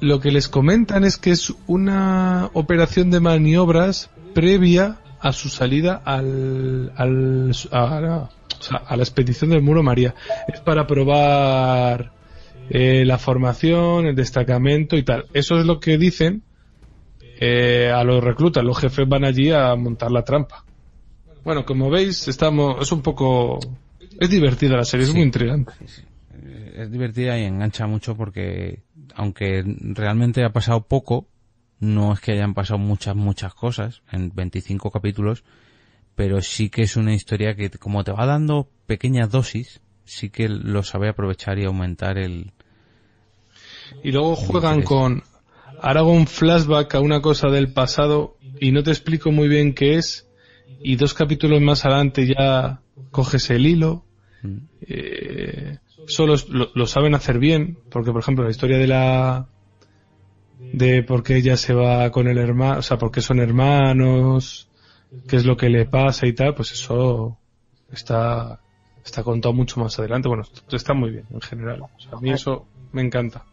lo 0.00 0.18
que 0.18 0.32
les 0.32 0.48
comentan 0.48 1.04
es 1.04 1.16
que 1.16 1.30
es 1.30 1.52
una 1.66 2.50
operación 2.54 3.10
de 3.10 3.20
maniobras 3.20 4.10
previa 4.34 4.96
a 5.20 5.32
su 5.32 5.48
salida 5.48 6.02
al, 6.04 6.92
a 6.96 8.26
la 8.96 9.02
expedición 9.02 9.50
del 9.50 9.62
muro 9.62 9.82
María. 9.82 10.14
Es 10.48 10.60
para 10.60 10.86
probar 10.86 12.10
eh, 12.70 13.04
la 13.04 13.18
formación, 13.18 14.06
el 14.06 14.14
destacamento 14.14 14.96
y 14.96 15.02
tal. 15.02 15.26
Eso 15.32 15.58
es 15.58 15.66
lo 15.66 15.80
que 15.80 15.98
dicen 15.98 16.42
eh, 17.40 17.90
a 17.94 18.04
los 18.04 18.22
reclutas. 18.22 18.64
Los 18.64 18.78
jefes 18.78 19.08
van 19.08 19.24
allí 19.24 19.50
a 19.50 19.74
montar 19.74 20.10
la 20.10 20.24
trampa. 20.24 20.64
Bueno, 21.44 21.64
como 21.64 21.90
veis, 21.90 22.28
estamos, 22.28 22.80
es 22.80 22.92
un 22.92 23.02
poco, 23.02 23.58
es 24.18 24.30
divertida 24.30 24.76
la 24.76 24.84
serie, 24.84 25.06
es 25.06 25.12
muy 25.12 25.22
intrigante. 25.22 25.72
es 26.76 26.90
divertida 26.90 27.38
y 27.38 27.44
engancha 27.44 27.86
mucho 27.86 28.16
porque 28.16 28.82
aunque 29.14 29.64
realmente 29.64 30.44
ha 30.44 30.52
pasado 30.52 30.86
poco, 30.86 31.26
no 31.80 32.12
es 32.12 32.20
que 32.20 32.32
hayan 32.32 32.54
pasado 32.54 32.78
muchas, 32.78 33.16
muchas 33.16 33.54
cosas 33.54 34.02
en 34.12 34.32
25 34.32 34.90
capítulos, 34.90 35.44
pero 36.14 36.40
sí 36.40 36.70
que 36.70 36.82
es 36.82 36.96
una 36.96 37.12
historia 37.12 37.56
que 37.56 37.70
como 37.70 38.04
te 38.04 38.12
va 38.12 38.24
dando 38.24 38.68
pequeñas 38.86 39.30
dosis, 39.30 39.80
sí 40.04 40.30
que 40.30 40.48
lo 40.48 40.82
sabe 40.82 41.08
aprovechar 41.08 41.58
y 41.58 41.64
aumentar 41.64 42.18
el... 42.18 42.52
Y 44.02 44.12
luego 44.12 44.36
juegan 44.36 44.82
con, 44.82 45.22
ahora 45.80 46.00
hago 46.00 46.12
un 46.12 46.26
flashback 46.26 46.94
a 46.94 47.00
una 47.00 47.20
cosa 47.20 47.48
del 47.48 47.72
pasado 47.72 48.36
y 48.58 48.72
no 48.72 48.82
te 48.82 48.90
explico 48.90 49.30
muy 49.30 49.48
bien 49.48 49.74
qué 49.74 49.96
es, 49.96 50.28
y 50.82 50.96
dos 50.96 51.14
capítulos 51.14 51.60
más 51.60 51.84
adelante 51.84 52.26
ya 52.26 52.80
coges 53.10 53.50
el 53.50 53.66
hilo, 53.66 54.04
Mm. 54.42 54.56
eh, 54.88 55.78
solo 56.06 56.34
lo, 56.48 56.70
lo 56.74 56.86
saben 56.86 57.14
hacer 57.14 57.38
bien, 57.38 57.78
porque 57.90 58.10
por 58.10 58.20
ejemplo 58.20 58.44
la 58.44 58.50
historia 58.50 58.76
de 58.76 58.88
la 58.88 59.46
de 60.72 61.02
por 61.02 61.22
qué 61.22 61.36
ella 61.36 61.56
se 61.56 61.74
va 61.74 62.10
con 62.10 62.28
el 62.28 62.38
hermano, 62.38 62.80
o 62.80 62.82
sea, 62.82 62.98
por 62.98 63.10
qué 63.10 63.20
son 63.20 63.38
hermanos, 63.40 64.68
qué 65.28 65.36
es 65.36 65.44
lo 65.44 65.56
que 65.56 65.68
le 65.68 65.86
pasa 65.86 66.26
y 66.26 66.32
tal, 66.32 66.54
pues 66.54 66.72
eso 66.72 67.38
está 67.92 68.61
está 69.04 69.22
contado 69.22 69.52
mucho 69.54 69.80
más 69.80 69.98
adelante. 69.98 70.28
Bueno, 70.28 70.44
está 70.70 70.94
muy 70.94 71.10
bien 71.10 71.24
en 71.32 71.40
general. 71.40 71.82
O 71.82 72.00
sea, 72.00 72.12
a 72.18 72.20
mí 72.20 72.30
eso 72.30 72.66
me 72.92 73.02
encanta. 73.02 73.44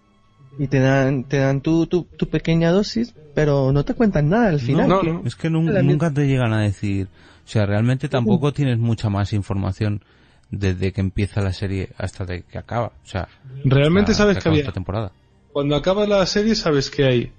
Y 0.57 0.67
te 0.67 0.80
dan, 0.80 1.23
te 1.23 1.38
dan 1.38 1.61
tu, 1.61 1.88
tu, 1.88 2.03
tu 2.03 2.27
pequeña 2.27 2.71
dosis, 2.71 3.13
pero 3.34 3.71
no 3.71 3.85
te 3.85 3.93
cuentan 3.93 4.30
nada 4.30 4.49
al 4.49 4.59
final. 4.59 4.89
No, 4.89 5.01
no. 5.03 5.21
Es 5.26 5.35
que 5.35 5.49
nunca 5.49 6.11
te 6.11 6.27
llegan 6.27 6.51
a 6.53 6.61
decir, 6.61 7.07
o 7.45 7.47
sea, 7.47 7.65
realmente 7.65 8.09
tampoco 8.09 8.51
tienes 8.51 8.77
mucha 8.77 9.09
más 9.09 9.31
información 9.34 10.03
desde 10.51 10.91
que 10.91 11.01
empieza 11.01 11.41
la 11.41 11.53
serie 11.53 11.89
hasta 11.97 12.26
de 12.26 12.41
que 12.41 12.57
acaba, 12.57 12.88
o 12.88 13.05
sea, 13.07 13.27
Realmente 13.63 14.11
hasta 14.13 14.23
sabes 14.23 14.38
que 14.38 14.43
que 14.43 14.49
había 14.49 14.61
esta 14.61 14.71
temporada. 14.73 15.11
cuando 15.53 15.76
acaba 15.76 16.07
la 16.07 16.26
serie 16.26 16.55
sabes 16.55 16.89
que 16.89 17.05
hay 17.05 17.31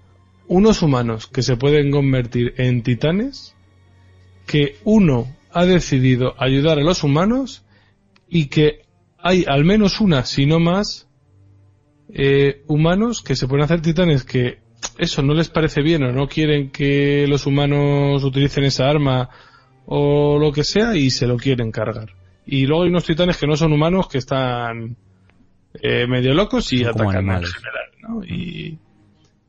unos 0.46 0.80
humanos 0.82 1.26
que 1.26 1.42
se 1.42 1.56
pueden 1.56 1.90
convertir 1.90 2.54
en 2.56 2.82
titanes, 2.84 3.56
que 4.46 4.76
uno 4.84 5.26
ha 5.52 5.64
decidido 5.64 6.34
ayudar 6.38 6.78
a 6.78 6.82
los 6.82 7.02
humanos 7.02 7.64
y 8.30 8.46
que 8.46 8.82
hay 9.18 9.44
al 9.46 9.64
menos 9.64 10.00
una, 10.00 10.24
si 10.24 10.46
no 10.46 10.60
más, 10.60 11.08
eh, 12.12 12.62
humanos 12.66 13.22
que 13.22 13.36
se 13.36 13.46
pueden 13.46 13.64
hacer 13.64 13.82
titanes 13.82 14.24
que 14.24 14.60
eso 14.98 15.22
no 15.22 15.34
les 15.34 15.48
parece 15.48 15.82
bien 15.82 16.02
o 16.04 16.12
no 16.12 16.28
quieren 16.28 16.70
que 16.70 17.26
los 17.28 17.46
humanos 17.46 18.24
utilicen 18.24 18.64
esa 18.64 18.88
arma 18.88 19.28
o 19.86 20.38
lo 20.38 20.52
que 20.52 20.64
sea 20.64 20.96
y 20.96 21.10
se 21.10 21.26
lo 21.26 21.36
quieren 21.36 21.70
cargar. 21.72 22.10
Y 22.46 22.66
luego 22.66 22.84
hay 22.84 22.90
unos 22.90 23.04
titanes 23.04 23.36
que 23.36 23.46
no 23.46 23.56
son 23.56 23.72
humanos 23.72 24.08
que 24.08 24.18
están 24.18 24.96
eh, 25.74 26.06
medio 26.06 26.34
locos 26.34 26.72
y 26.72 26.78
Son 26.78 26.90
atacan 26.90 27.30
en 27.30 27.44
general, 27.44 27.90
¿no? 28.00 28.24
Y, 28.24 28.78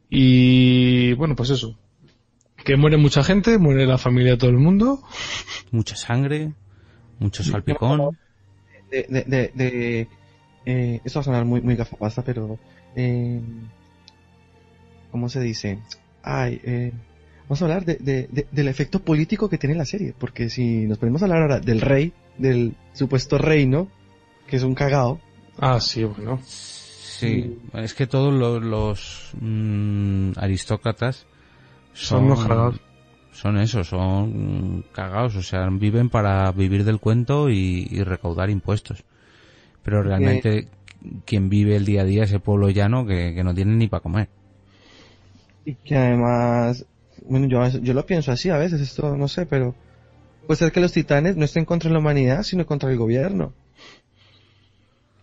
y 0.10 1.14
bueno, 1.14 1.36
pues 1.36 1.50
eso. 1.52 1.78
Que 2.64 2.76
muere 2.76 2.98
mucha 2.98 3.24
gente, 3.24 3.58
muere 3.58 3.88
la 3.88 3.98
familia 3.98 4.34
de 4.34 4.38
todo 4.38 4.52
el 4.52 4.58
mundo. 4.58 5.02
Mucha 5.72 5.96
sangre, 5.96 6.54
mucho 7.20 7.44
salpicón. 7.44 8.18
De, 8.92 9.06
de, 9.10 9.24
de, 9.24 9.52
de- 9.56 10.08
eh, 10.66 11.02
esto 11.04 11.20
va 11.20 11.22
a 11.22 11.24
sonar 11.26 11.46
muy, 11.46 11.62
muy 11.62 11.76
gafapasta, 11.76 12.22
pero... 12.24 12.60
Eh, 12.96 13.42
¿Cómo 15.12 15.28
se 15.30 15.40
dice? 15.42 15.80
Ay, 16.24 16.62
eh, 16.64 16.92
vamos 17.44 17.62
a 17.62 17.66
hablar 17.66 17.86
de, 17.86 17.96
de- 17.96 18.28
de- 18.32 18.48
del 18.52 18.68
efecto 18.68 19.00
político 19.02 19.50
que 19.50 19.58
tiene 19.58 19.76
la 19.76 19.86
serie, 19.86 20.14
porque 20.18 20.50
si 20.50 20.86
nos 20.86 20.98
ponemos 21.00 21.22
a 21.22 21.26
hablar 21.26 21.42
ahora 21.42 21.60
del 21.60 21.82
rey, 21.82 22.14
del 22.38 22.76
supuesto 22.94 23.38
reino, 23.38 23.88
que 24.48 24.58
es 24.58 24.64
un 24.64 24.76
cagao, 24.76 25.20
Ah, 25.58 25.80
sí, 25.80 26.04
bueno. 26.06 26.40
Sí, 26.46 27.56
es 27.74 27.94
que 27.94 28.08
todos 28.08 28.34
los, 28.34 28.64
los, 28.64 29.32
mm, 29.40 30.32
aristócratas 30.38 31.28
Son 31.94 32.36
son. 32.36 32.80
Son 33.34 33.58
eso, 33.58 33.84
son 33.84 34.84
cagados, 34.94 35.36
o 35.36 35.42
sea, 35.44 35.68
viven 35.72 36.10
para 36.10 36.52
vivir 36.52 36.84
del 36.84 37.00
cuento 37.00 37.50
y, 37.50 37.88
y 37.90 38.04
recaudar 38.04 38.50
impuestos. 38.50 39.04
Pero 39.84 40.04
realmente 40.04 40.68
quien 41.26 41.50
vive 41.50 41.76
el 41.76 41.86
día 41.86 42.02
a 42.02 42.06
día 42.06 42.24
es 42.26 42.32
el 42.34 42.42
pueblo 42.42 42.70
llano 42.70 43.06
que, 43.06 43.34
que 43.36 43.44
no 43.44 43.54
tiene 43.56 43.74
ni 43.76 43.88
para 43.88 44.02
comer. 44.02 44.30
y 45.66 45.76
que 45.76 45.96
además, 45.96 46.86
bueno, 47.28 47.48
yo, 47.48 47.68
yo 47.80 47.94
lo 47.94 48.06
pienso 48.06 48.32
así 48.32 48.50
a 48.50 48.58
veces, 48.58 48.82
esto 48.82 49.16
no 49.16 49.28
sé, 49.28 49.46
pero 49.46 49.76
puede 50.48 50.58
ser 50.58 50.72
que 50.72 50.80
los 50.82 50.92
titanes 50.94 51.38
no 51.38 51.46
estén 51.46 51.66
contra 51.66 51.92
la 51.92 52.00
humanidad, 52.00 52.44
sino 52.44 52.66
contra 52.66 52.92
el 52.92 52.98
gobierno. 52.98 53.54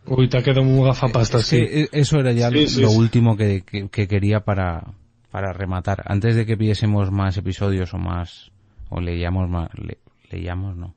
Uy, 0.06 0.28
te 0.28 0.39
ha 0.39 0.43
quedado 0.43 0.64
muy 0.64 0.85
gafapasta, 0.86 1.39
Es 1.39 1.47
sí. 1.47 1.59
que, 1.59 1.82
eh, 1.82 1.89
eso 1.93 2.18
era 2.18 2.32
ya 2.32 2.51
Sí, 2.51 2.60
lo, 2.62 2.66
sí, 2.66 2.80
lo 2.80 2.90
sí. 2.90 2.97
último 2.97 3.36
que, 3.36 3.62
que- 3.62 3.89
que 3.89 4.09
quería 4.09 4.40
para, 4.40 4.85
para 5.31 5.53
rematar. 5.53 6.03
Antes 6.07 6.37
de 6.37 6.47
que 6.47 6.57
pidiésemos 6.57 7.11
más 7.11 7.37
episodios 7.37 7.93
o 7.95 7.99
más, 7.99 8.51
o 8.89 9.01
leíamos 9.01 9.49
más, 9.49 9.69
le- 9.75 9.99
leíamos, 10.31 10.77
no. 10.77 10.95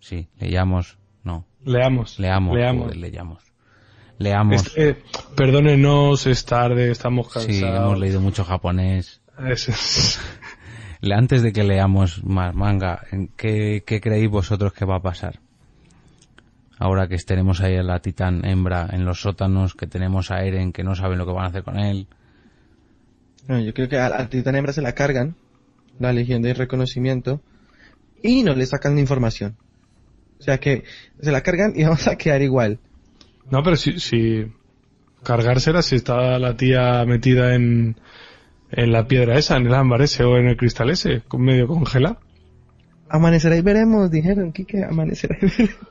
Sí, 0.00 0.28
leíamos, 0.38 0.98
no. 1.24 1.44
Leamos. 1.64 2.18
Leamos, 2.18 2.56
Leamos. 2.56 2.82
joder, 2.84 2.96
leíamos. 2.96 3.42
Leamos. 4.18 4.62
Es 4.66 4.68
que, 4.70 5.02
perdónenos, 5.36 6.26
es 6.26 6.44
tarde, 6.44 6.90
estamos 6.90 7.28
cansados. 7.32 7.56
Sí, 7.56 7.64
hemos 7.64 7.98
leído 7.98 8.20
mucho 8.20 8.44
japonés. 8.44 9.22
Eso 9.46 9.70
es. 9.72 10.20
Antes 11.12 11.42
de 11.42 11.52
que 11.52 11.64
leamos 11.64 12.22
más 12.24 12.54
manga, 12.54 13.02
¿en 13.10 13.28
¿qué, 13.28 13.82
qué 13.86 14.00
creéis 14.02 14.28
vosotros 14.30 14.72
que 14.74 14.84
va 14.84 14.96
a 14.96 15.02
pasar? 15.02 15.40
Ahora 16.78 17.08
que 17.08 17.16
tenemos 17.18 17.60
ahí 17.60 17.76
a 17.76 17.82
la 17.82 18.00
titán 18.00 18.44
hembra 18.44 18.86
en 18.90 19.04
los 19.06 19.20
sótanos, 19.22 19.74
que 19.74 19.86
tenemos 19.86 20.30
a 20.30 20.42
Eren 20.44 20.72
que 20.72 20.82
no 20.84 20.94
saben 20.94 21.18
lo 21.18 21.26
que 21.26 21.32
van 21.32 21.44
a 21.44 21.48
hacer 21.48 21.62
con 21.62 21.78
él. 21.78 22.06
Bueno, 23.50 23.64
yo 23.64 23.74
creo 23.74 23.88
que 23.88 23.98
a 23.98 24.08
la 24.08 24.28
titán 24.28 24.54
hembra 24.54 24.72
se 24.72 24.80
la 24.80 24.92
cargan, 24.92 25.34
la 25.98 26.12
legión 26.12 26.40
de 26.40 26.54
reconocimiento, 26.54 27.40
y 28.22 28.44
no 28.44 28.54
le 28.54 28.64
sacan 28.64 28.94
la 28.94 29.00
información. 29.00 29.56
O 30.38 30.42
sea 30.44 30.58
que 30.58 30.84
se 31.20 31.32
la 31.32 31.40
cargan 31.40 31.72
y 31.74 31.82
vamos 31.82 32.06
a 32.06 32.14
quedar 32.14 32.42
igual. 32.42 32.78
No, 33.50 33.64
pero 33.64 33.74
si, 33.74 33.98
si 33.98 34.46
cargársela, 35.24 35.82
si 35.82 35.96
está 35.96 36.38
la 36.38 36.56
tía 36.56 37.04
metida 37.04 37.56
en, 37.56 37.96
en 38.70 38.92
la 38.92 39.08
piedra 39.08 39.36
esa, 39.36 39.56
en 39.56 39.66
el 39.66 39.74
ámbar 39.74 40.02
ese 40.02 40.22
o 40.22 40.36
en 40.36 40.46
el 40.46 40.56
cristal 40.56 40.90
ese, 40.90 41.22
con 41.26 41.42
medio 41.42 41.66
congelado. 41.66 42.20
Amanecerá 43.08 43.56
y 43.56 43.62
veremos, 43.62 44.12
dijeron, 44.12 44.52
Kike, 44.52 44.84
amanecerá 44.84 45.36
y 45.42 45.46
veremos. 45.46 45.86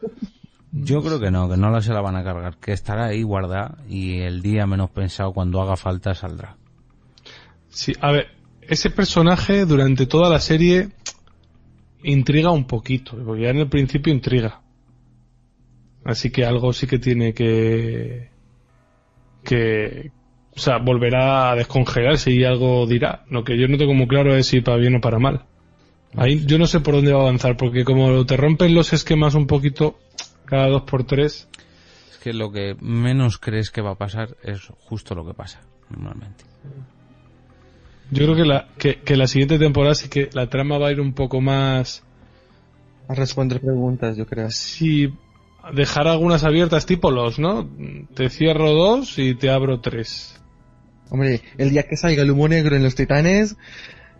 Yo 0.71 1.01
creo 1.01 1.19
que 1.19 1.29
no, 1.29 1.49
que 1.49 1.57
no 1.57 1.71
la 1.71 1.81
se 1.81 1.91
la 1.91 1.99
van 1.99 2.15
a 2.15 2.23
cargar, 2.23 2.55
que 2.55 2.71
estará 2.71 3.07
ahí 3.07 3.21
guardada 3.21 3.79
y 3.89 4.21
el 4.21 4.41
día 4.41 4.65
menos 4.65 4.91
pensado 4.91 5.33
cuando 5.33 5.61
haga 5.61 5.75
falta 5.75 6.15
saldrá. 6.15 6.55
Sí, 7.69 7.93
a 7.99 8.11
ver, 8.11 8.27
ese 8.61 8.89
personaje 8.89 9.65
durante 9.65 10.05
toda 10.05 10.29
la 10.29 10.39
serie 10.39 10.89
intriga 12.03 12.51
un 12.51 12.65
poquito, 12.65 13.17
porque 13.25 13.43
ya 13.43 13.49
en 13.49 13.57
el 13.57 13.69
principio 13.69 14.13
intriga. 14.13 14.61
Así 16.03 16.31
que 16.31 16.45
algo 16.45 16.73
sí 16.73 16.87
que 16.87 16.99
tiene 16.99 17.33
que 17.33 18.29
que 19.43 20.11
o 20.55 20.59
sea, 20.59 20.77
volverá 20.77 21.51
a 21.51 21.55
descongelarse 21.55 22.31
y 22.31 22.43
algo 22.43 22.85
dirá. 22.85 23.23
Lo 23.29 23.43
que 23.43 23.57
yo 23.57 23.67
no 23.67 23.77
tengo 23.77 23.93
muy 23.93 24.07
claro 24.07 24.35
es 24.35 24.47
si 24.47 24.59
para 24.59 24.77
bien 24.77 24.95
o 24.95 25.01
para 25.01 25.17
mal. 25.17 25.45
Ahí 26.17 26.45
yo 26.45 26.57
no 26.57 26.67
sé 26.67 26.81
por 26.81 26.95
dónde 26.95 27.13
va 27.13 27.19
a 27.19 27.21
avanzar, 27.23 27.55
porque 27.55 27.85
como 27.85 28.25
te 28.25 28.35
rompen 28.35 28.73
los 28.73 28.91
esquemas 28.91 29.35
un 29.35 29.47
poquito 29.47 29.99
cada 30.45 30.67
dos 30.67 30.81
por 30.81 31.05
tres, 31.05 31.47
Es 32.11 32.17
que 32.17 32.33
lo 32.33 32.51
que 32.51 32.75
menos 32.81 33.37
crees 33.37 33.69
que 33.69 33.81
va 33.81 33.91
a 33.91 33.95
pasar 33.95 34.35
es 34.43 34.59
justo 34.79 35.15
lo 35.15 35.25
que 35.25 35.33
pasa, 35.33 35.61
normalmente. 35.89 36.43
Yo 38.11 38.25
creo 38.25 38.35
que 38.35 38.45
la, 38.45 38.67
que, 38.77 38.99
que 39.01 39.15
la 39.15 39.27
siguiente 39.27 39.59
temporada 39.59 39.95
sí 39.95 40.09
que 40.09 40.29
la 40.33 40.47
trama 40.49 40.77
va 40.77 40.87
a 40.87 40.91
ir 40.91 41.01
un 41.01 41.13
poco 41.13 41.41
más 41.41 42.03
A 43.07 43.13
responder 43.13 43.61
preguntas, 43.61 44.17
yo 44.17 44.25
creo. 44.25 44.49
si 44.51 45.13
dejar 45.73 46.07
algunas 46.07 46.43
abiertas 46.43 46.85
tipo 46.85 47.11
los, 47.11 47.39
¿no? 47.39 47.69
Te 48.13 48.29
cierro 48.29 48.71
dos 48.73 49.19
y 49.19 49.35
te 49.35 49.49
abro 49.49 49.79
tres. 49.79 50.39
Hombre, 51.09 51.41
el 51.57 51.71
día 51.71 51.83
que 51.83 51.97
salga 51.97 52.21
el 52.21 52.31
humo 52.31 52.47
negro 52.47 52.75
en 52.75 52.83
los 52.83 52.95
titanes, 52.95 53.57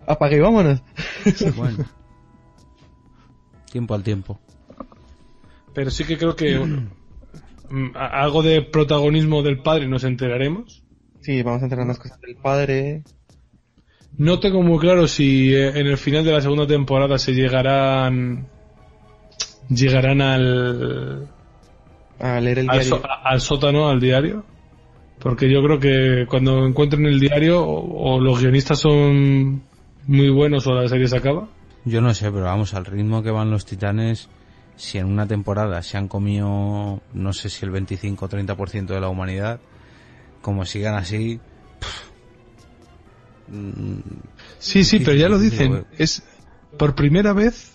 apague 0.08 0.38
y 0.38 0.40
vámonos. 0.40 0.82
Bueno. 1.56 1.86
tiempo 3.72 3.94
al 3.94 4.04
tiempo. 4.04 4.40
Pero 5.74 5.92
sí 5.92 6.04
que 6.04 6.18
creo 6.18 6.36
que 6.36 6.58
mm, 6.58 7.92
algo 7.96 8.42
de 8.42 8.62
protagonismo 8.62 9.44
del 9.44 9.62
padre 9.62 9.88
nos 9.88 10.04
enteraremos. 10.04 10.84
Sí, 11.22 11.44
vamos 11.44 11.62
a 11.62 11.66
enterar 11.66 11.86
las 11.86 12.00
cosas 12.00 12.20
del 12.22 12.36
padre. 12.36 13.04
No 14.18 14.40
tengo 14.40 14.62
muy 14.62 14.80
claro 14.80 15.08
si 15.08 15.54
eh, 15.54 15.70
en 15.80 15.88
el 15.88 15.98
final 15.98 16.26
de 16.26 16.34
la 16.34 16.42
segunda 16.42 16.68
temporada 16.68 17.18
se 17.18 17.34
llegarán 17.34 18.48
llegarán 19.70 20.22
al 20.22 21.28
A 22.20 22.40
leer 22.42 22.60
el 22.60 22.70
al, 22.70 22.80
diario. 22.80 22.98
so- 22.98 23.06
a- 23.06 23.30
al 23.30 23.40
sótano, 23.42 23.88
al 23.90 24.00
diario. 24.00 24.44
Porque 25.20 25.52
yo 25.52 25.62
creo 25.62 25.80
que 25.80 26.26
cuando 26.30 26.66
encuentren 26.66 27.06
el 27.06 27.20
diario 27.20 27.62
o, 27.62 28.16
o 28.16 28.20
los 28.22 28.40
guionistas 28.42 28.80
son 28.80 29.62
muy 30.08 30.30
buenos 30.30 30.66
o 30.68 30.74
la 30.74 30.88
serie 30.88 31.08
se 31.08 31.18
acaba. 31.18 31.48
Yo 31.86 32.02
no 32.02 32.14
sé, 32.14 32.32
pero 32.32 32.46
vamos, 32.46 32.74
al 32.74 32.86
ritmo 32.86 33.22
que 33.24 33.32
van 33.32 33.52
los 33.52 33.66
titanes, 33.66 34.30
si 34.76 34.98
en 34.98 35.08
una 35.08 35.28
temporada 35.28 35.82
se 35.82 35.98
han 35.98 36.08
comido, 36.08 37.02
no 37.14 37.34
sé 37.34 37.50
si 37.50 37.66
el 37.66 37.72
25 37.72 38.26
o 38.26 38.30
30% 38.30 38.86
de 38.94 39.00
la 39.02 39.10
humanidad, 39.10 39.60
como 40.42 40.66
sigan 40.66 40.96
así... 40.96 41.40
pff, 41.80 42.09
Sí, 44.60 44.84
sí, 44.84 45.00
pero 45.00 45.16
ya 45.16 45.30
lo 45.30 45.40
dicen. 45.40 45.74
digo, 45.74 45.86
Es 45.98 46.24
por 46.78 46.96
primera 46.96 47.34
vez 47.34 47.74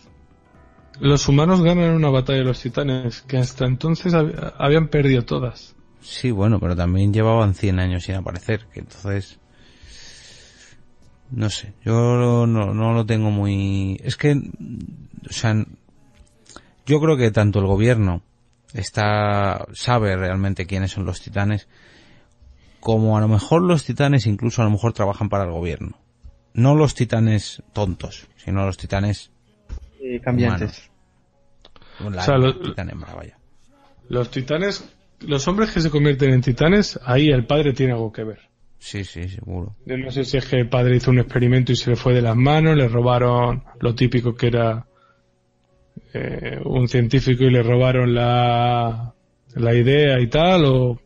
los 1.01 1.29
humanos 1.29 1.63
ganan 1.63 1.91
una 1.91 2.09
batalla 2.11 2.39
de 2.39 2.45
los 2.45 2.61
titanes 2.61 3.23
que 3.23 3.39
hasta 3.39 3.67
entonces 3.67 4.15
hab- 4.15 4.55
habían 4.59 4.89
perdido 4.89 5.23
todas. 5.25 5.75
Sí, 6.01 6.31
bueno, 6.31 6.61
pero 6.61 6.77
también 6.77 7.13
llevaban 7.13 7.55
100 7.55 7.79
años 7.79 8.05
sin 8.05 8.15
aparecer, 8.17 8.67
que 8.73 8.81
entonces... 8.81 9.39
No 11.31 11.51
sé, 11.51 11.73
yo 11.85 12.47
no, 12.47 12.75
no 12.75 12.93
lo 12.93 13.07
tengo 13.07 13.31
muy... 13.31 13.99
Es 14.05 14.17
que, 14.17 14.33
o 14.35 15.33
sea, 15.33 15.55
yo 16.87 17.01
creo 17.01 17.17
que 17.17 17.31
tanto 17.31 17.59
el 17.59 17.67
gobierno 17.67 18.23
está 18.75 19.65
sabe 19.73 20.17
realmente 20.17 20.67
quiénes 20.67 20.93
son 20.93 21.07
los 21.07 21.21
titanes, 21.23 21.67
como 22.85 23.17
a 23.17 23.21
lo 23.23 23.29
mejor 23.29 23.63
los 23.63 23.85
titanes 23.87 24.27
incluso 24.27 24.61
a 24.61 24.67
lo 24.67 24.71
mejor 24.71 24.93
trabajan 24.93 25.31
para 25.31 25.45
el 25.45 25.51
gobierno. 25.51 25.99
No 26.53 26.75
los 26.77 26.95
titanes 26.95 27.63
tontos, 27.73 28.29
sino 28.37 28.65
los 28.67 28.77
titanes 28.77 29.33
Eh, 30.01 30.21
cambiantes. 30.21 30.91
humanos. 31.99 32.15
La 32.17 32.23
O 32.23 32.25
sea, 32.27 32.37
lo- 32.37 32.61
titán 32.61 32.91
hembra, 32.91 33.15
vaya. 33.15 33.39
Los 34.11 34.31
titanes, 34.31 34.85
los 35.21 35.49
hombres 35.49 35.71
que 35.73 35.81
se 35.81 35.89
convierten 35.91 36.31
en 36.35 36.43
titanes, 36.43 37.01
ahí 37.07 37.31
el 37.31 37.47
padre 37.47 37.73
tiene 37.73 37.93
algo 37.95 38.13
que 38.13 38.23
ver. 38.25 38.41
Sí, 38.79 39.03
sí, 39.03 39.29
seguro. 39.31 39.75
Yo 39.87 39.97
no 39.97 40.11
sé 40.11 40.25
si 40.25 40.37
es 40.37 40.45
que 40.45 40.57
el 40.57 40.69
padre 40.69 40.97
hizo 40.97 41.11
un 41.11 41.19
experimento 41.21 41.73
y 41.73 41.77
se 41.77 41.89
le 41.89 41.97
fue 41.97 42.13
de 42.13 42.21
las 42.21 42.37
manos, 42.37 42.77
le 42.77 42.87
robaron 42.87 43.65
lo 43.81 43.95
típico 43.95 44.35
que 44.35 44.49
era 44.49 44.87
eh, 46.13 46.61
un 46.65 46.87
científico 46.89 47.45
y 47.45 47.51
le 47.51 47.63
robaron 47.63 48.15
la, 48.15 49.15
la 49.55 49.75
idea 49.75 50.21
y 50.21 50.27
tal, 50.29 50.65
o... 50.67 51.01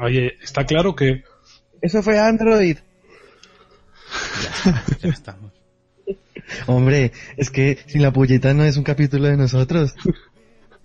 Oye, 0.00 0.38
está 0.42 0.64
claro 0.64 0.94
que 0.94 1.24
Eso 1.80 2.02
fue 2.02 2.18
Android. 2.18 2.78
Ya 5.00 5.08
estamos. 5.10 5.52
Hombre, 6.66 7.12
es 7.36 7.50
que 7.50 7.78
sin 7.86 8.02
la 8.02 8.12
pulleta 8.12 8.52
no 8.54 8.64
es 8.64 8.76
un 8.76 8.84
capítulo 8.84 9.28
de 9.28 9.36
nosotros. 9.36 9.94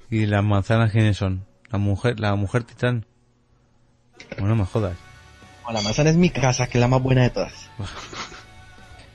¿Y 0.10 0.26
las 0.26 0.44
manzanas 0.44 0.92
quiénes 0.92 1.18
son? 1.18 1.46
La 1.70 1.78
mujer, 1.78 2.20
la 2.20 2.36
mujer 2.36 2.64
titán. 2.64 3.06
Bueno, 4.32 4.50
no 4.50 4.56
me 4.56 4.66
jodas. 4.66 4.98
la 5.72 5.82
manzana 5.82 6.10
es 6.10 6.16
mi 6.16 6.30
casa, 6.30 6.68
que 6.68 6.78
es 6.78 6.82
la 6.82 6.88
más 6.88 7.02
buena 7.02 7.24
de 7.24 7.30
todas. 7.32 7.70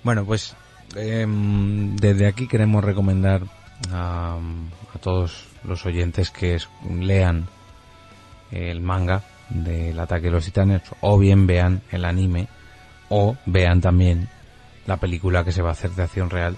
Bueno, 0.05 0.25
pues 0.27 0.55
em, 0.97 1.97
desde 1.97 2.27
aquí 2.27 2.47
queremos 2.47 2.85
recomendar 2.85 3.43
a, 3.91 4.37
a 4.95 4.99
todos 4.99 5.47
los 5.65 5.87
oyentes 5.87 6.31
que 6.31 6.55
es- 6.57 6.69
lean 6.89 7.49
el 8.51 8.81
manga 8.81 9.23
del 9.55 9.99
ataque 9.99 10.27
de 10.27 10.33
los 10.33 10.45
titanes 10.45 10.83
o 11.01 11.19
bien 11.19 11.47
vean 11.47 11.83
el 11.91 12.05
anime 12.05 12.49
o 13.09 13.37
vean 13.47 13.81
también 13.81 14.29
la 14.87 14.97
película 14.97 15.45
que 15.45 15.53
se 15.53 15.63
va 15.63 15.71
a 15.71 15.73
hacer 15.73 15.91
de 15.93 16.03
acción 16.03 16.31
real 16.31 16.57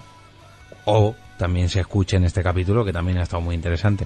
o 0.85 1.15
también 1.37 1.69
se 1.69 1.81
escuchen 1.81 2.23
este 2.23 2.41
capítulo 2.41 2.85
que 2.85 2.93
también 2.93 3.17
ha 3.17 3.23
estado 3.23 3.41
muy 3.41 3.55
interesante. 3.55 4.05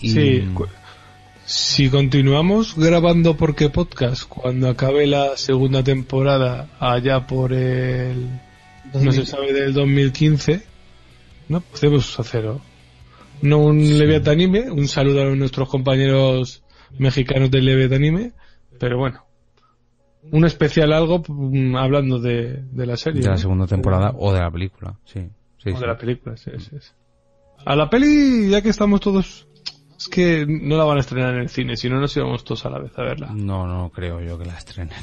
Y- 0.00 0.10
Sí, 0.10 0.48
si 1.44 1.88
continuamos 1.88 2.76
grabando 2.76 3.36
porque 3.36 3.70
podcast 3.70 4.24
cuando 4.24 4.68
acabe 4.68 5.06
la 5.06 5.36
segunda 5.36 5.82
temporada 5.82 6.68
allá 6.78 7.26
por 7.26 7.54
el 7.54 8.28
no 8.92 9.12
se 9.12 9.24
sabe 9.24 9.52
del 9.54 9.72
2015 9.72 10.62
no 11.48 11.60
podemos 11.62 12.20
hacerlo. 12.20 12.60
No 13.40 13.58
un 13.58 13.98
Leviatanime 13.98 14.70
un 14.70 14.88
saludo 14.88 15.22
a 15.22 15.34
nuestros 15.34 15.68
compañeros 15.70 16.60
mexicanos 16.98 17.50
del 17.50 17.64
Leviatanime 17.66 18.32
pero 18.78 18.98
bueno 18.98 19.24
un 20.30 20.44
especial 20.44 20.92
algo 20.92 21.22
mm, 21.26 21.76
hablando 21.76 22.18
de, 22.18 22.62
de 22.70 22.86
la 22.86 22.96
serie 22.96 23.20
de 23.20 23.26
la 23.28 23.34
¿no? 23.34 23.38
segunda 23.38 23.66
temporada 23.66 24.12
o 24.18 24.32
de 24.32 24.40
la 24.40 24.50
película, 24.50 24.94
sí. 25.04 25.20
sí, 25.62 25.70
o 25.70 25.74
sí. 25.76 25.80
de 25.80 25.86
la 25.86 25.96
película, 25.96 26.36
sí, 26.36 26.50
sí, 26.58 26.76
sí. 26.80 26.90
A 27.64 27.74
la 27.76 27.88
peli, 27.88 28.50
ya 28.50 28.62
que 28.62 28.68
estamos 28.68 29.00
todos. 29.00 29.46
Es 29.96 30.08
que 30.08 30.46
no 30.46 30.76
la 30.76 30.84
van 30.84 30.98
a 30.98 31.00
estrenar 31.00 31.34
en 31.34 31.40
el 31.40 31.48
cine, 31.48 31.76
si 31.76 31.88
no 31.88 31.98
nos 32.00 32.16
íbamos 32.16 32.44
todos 32.44 32.64
a 32.66 32.70
la 32.70 32.78
vez 32.78 32.96
a 32.98 33.02
verla. 33.02 33.30
No, 33.34 33.66
no 33.66 33.90
creo 33.90 34.20
yo 34.20 34.38
que 34.38 34.44
la 34.44 34.56
estrenen. 34.56 34.94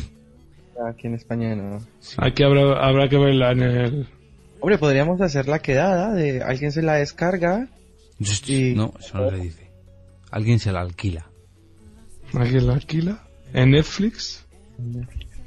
Aquí 0.87 1.07
en 1.07 1.15
España 1.15 1.55
no. 1.55 1.79
Aquí 2.17 2.43
habrá, 2.43 2.85
habrá 2.85 3.09
que 3.09 3.17
verla 3.17 3.51
en 3.51 3.61
el. 3.61 4.07
Hombre, 4.59 4.77
podríamos 4.77 5.19
hacer 5.21 5.47
la 5.47 5.59
quedada 5.59 6.13
de 6.13 6.41
alguien 6.43 6.71
se 6.71 6.81
la 6.81 6.93
descarga. 6.93 7.67
y- 8.19 8.73
No, 8.75 8.93
eso 8.99 9.17
no 9.17 9.29
se 9.29 9.37
dice. 9.37 9.71
Alguien 10.31 10.59
se 10.59 10.71
la 10.71 10.81
alquila. 10.81 11.29
¿Alguien 12.33 12.67
la 12.67 12.73
alquila? 12.73 13.23
¿En 13.53 13.71
Netflix? 13.71 14.45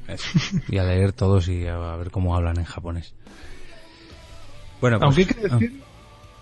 Eso. 0.06 0.38
Y 0.68 0.78
a 0.78 0.84
leer 0.84 1.12
todos 1.12 1.48
y 1.48 1.66
a 1.66 1.76
ver 1.96 2.10
cómo 2.10 2.34
hablan 2.34 2.59
en 2.59 2.64
japonés. 2.64 3.12
Bueno, 4.80 4.98
pues, 4.98 5.05
Aunque 5.18 5.22
hay 5.22 5.26
que 5.42 5.48
decir. 5.48 5.82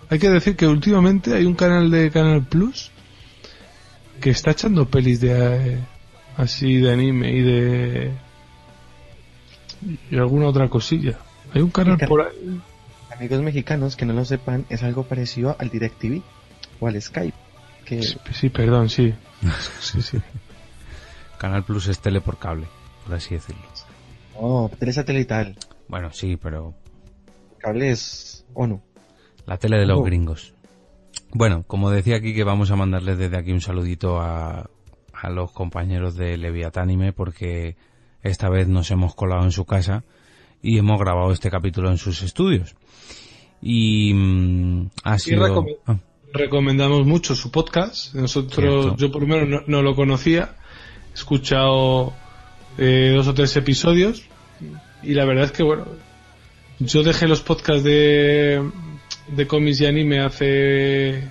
Hay 0.08 0.18
que 0.20 0.30
decir 0.30 0.56
que 0.56 0.68
últimamente 0.68 1.34
hay 1.34 1.46
un 1.46 1.54
canal 1.54 1.90
de 1.90 2.10
Canal 2.12 2.44
Plus 2.46 2.92
que 4.20 4.30
está 4.30 4.52
echando 4.52 4.86
pelis 4.88 5.20
de. 5.20 5.72
eh, 5.74 5.78
así 6.36 6.76
de 6.76 6.92
anime 6.92 7.32
y 7.32 7.40
de. 7.42 8.12
y 10.10 10.16
alguna 10.16 10.46
otra 10.46 10.68
cosilla. 10.68 11.18
Hay 11.52 11.62
un 11.62 11.70
canal 11.70 11.98
Ca- 11.98 12.06
por 12.06 12.22
ahí. 12.22 12.60
Amigos 13.16 13.40
mexicanos 13.40 13.96
que 13.96 14.04
no 14.04 14.12
lo 14.12 14.24
sepan, 14.24 14.64
es 14.68 14.82
algo 14.82 15.04
parecido 15.04 15.56
al 15.58 15.70
DirecTV 15.70 16.22
o 16.80 16.86
al 16.88 17.00
Skype. 17.00 17.36
Que 17.84 18.02
Sí, 18.02 18.16
sí, 18.32 18.48
perdón, 18.50 18.88
sí. 18.90 19.14
Sí, 19.80 20.02
sí. 20.02 20.18
Canal 21.38 21.64
Plus 21.64 21.88
es 21.88 21.98
tele 22.00 22.20
por 22.20 22.38
cable, 22.38 22.66
por 23.04 23.14
así 23.14 23.34
decirlo. 23.34 23.62
no, 24.40 24.70
tele 24.78 24.92
satelital. 24.92 25.56
Bueno, 25.88 26.10
sí, 26.12 26.36
pero 26.36 26.74
Cable 27.58 27.90
es 27.90 28.44
ONU. 28.54 28.80
la 29.46 29.56
tele 29.58 29.78
de 29.78 29.86
los 29.86 29.98
Oh. 29.98 30.02
gringos. 30.02 30.52
Bueno, 31.32 31.64
como 31.66 31.90
decía 31.90 32.16
aquí 32.16 32.34
que 32.34 32.44
vamos 32.44 32.70
a 32.70 32.76
mandarles 32.76 33.18
desde 33.18 33.36
aquí 33.36 33.52
un 33.52 33.60
saludito 33.60 34.20
a, 34.20 34.70
a 35.12 35.30
los 35.30 35.52
compañeros 35.52 36.14
de 36.16 36.36
Leviatánime 36.36 37.12
porque 37.12 37.76
esta 38.22 38.48
vez 38.48 38.68
nos 38.68 38.90
hemos 38.90 39.14
colado 39.14 39.44
en 39.44 39.52
su 39.52 39.64
casa 39.64 40.04
y 40.62 40.78
hemos 40.78 40.98
grabado 40.98 41.32
este 41.32 41.50
capítulo 41.50 41.90
en 41.90 41.98
sus 41.98 42.22
estudios. 42.22 42.74
Y 43.60 44.12
mm, 44.14 44.90
ha 45.04 45.16
Y 45.16 45.18
sido... 45.18 45.64
Ah, 45.86 45.96
recomendamos 46.32 47.06
mucho 47.06 47.34
su 47.34 47.50
podcast. 47.50 48.14
Nosotros, 48.14 48.84
Cierto. 48.84 48.96
yo 48.96 49.10
por 49.10 49.22
lo 49.22 49.28
menos 49.28 49.48
no, 49.48 49.62
no 49.66 49.82
lo 49.82 49.94
conocía. 49.94 50.56
He 51.12 51.14
escuchado 51.14 52.12
eh, 52.78 53.12
dos 53.14 53.26
o 53.28 53.34
tres 53.34 53.56
episodios. 53.56 54.24
Y 55.02 55.14
la 55.14 55.24
verdad 55.24 55.44
es 55.44 55.52
que, 55.52 55.62
bueno, 55.62 55.86
yo 56.78 57.02
dejé 57.02 57.26
los 57.28 57.40
podcasts 57.40 57.84
de, 57.84 58.62
de 59.28 59.46
cómics 59.46 59.80
y 59.80 59.86
anime 59.86 60.20
hace 60.20 61.28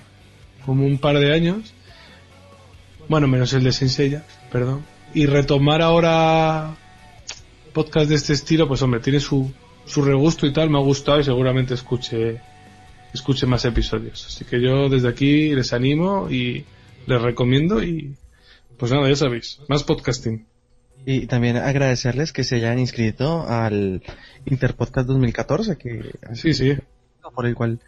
como 0.64 0.84
un 0.86 0.98
par 0.98 1.18
de 1.18 1.32
años. 1.32 1.72
Bueno, 3.08 3.28
menos 3.28 3.52
el 3.52 3.62
de 3.62 3.72
Senseiya, 3.72 4.24
perdón. 4.50 4.84
Y 5.14 5.26
retomar 5.26 5.82
ahora 5.82 6.76
podcast 7.72 8.08
de 8.08 8.14
este 8.16 8.32
estilo, 8.32 8.66
pues 8.66 8.82
hombre, 8.82 9.00
tiene 9.00 9.20
su, 9.20 9.52
su 9.84 10.02
regusto 10.02 10.46
y 10.46 10.52
tal, 10.52 10.70
me 10.70 10.78
ha 10.78 10.82
gustado 10.82 11.20
y 11.20 11.24
seguramente 11.24 11.74
escuche 11.74 12.40
escuche 13.12 13.46
más 13.46 13.64
episodios. 13.64 14.26
Así 14.26 14.44
que 14.44 14.60
yo 14.60 14.88
desde 14.88 15.08
aquí 15.08 15.54
les 15.54 15.72
animo 15.72 16.30
y 16.30 16.64
les 17.06 17.22
recomiendo 17.22 17.82
y 17.82 18.14
pues 18.78 18.92
nada, 18.92 19.08
ya 19.08 19.16
sabéis, 19.16 19.60
más 19.68 19.84
podcasting. 19.84 20.46
Y 21.04 21.26
también 21.26 21.56
agradecerles 21.56 22.32
que 22.32 22.42
se 22.44 22.56
hayan 22.56 22.78
inscrito 22.78 23.46
al 23.48 24.02
Interpodcast 24.44 25.06
2014, 25.08 25.76
que 25.78 26.10
Sí, 26.34 26.52
sí. 26.52 26.74
por 27.34 27.46
el 27.46 27.54
cual 27.54 27.78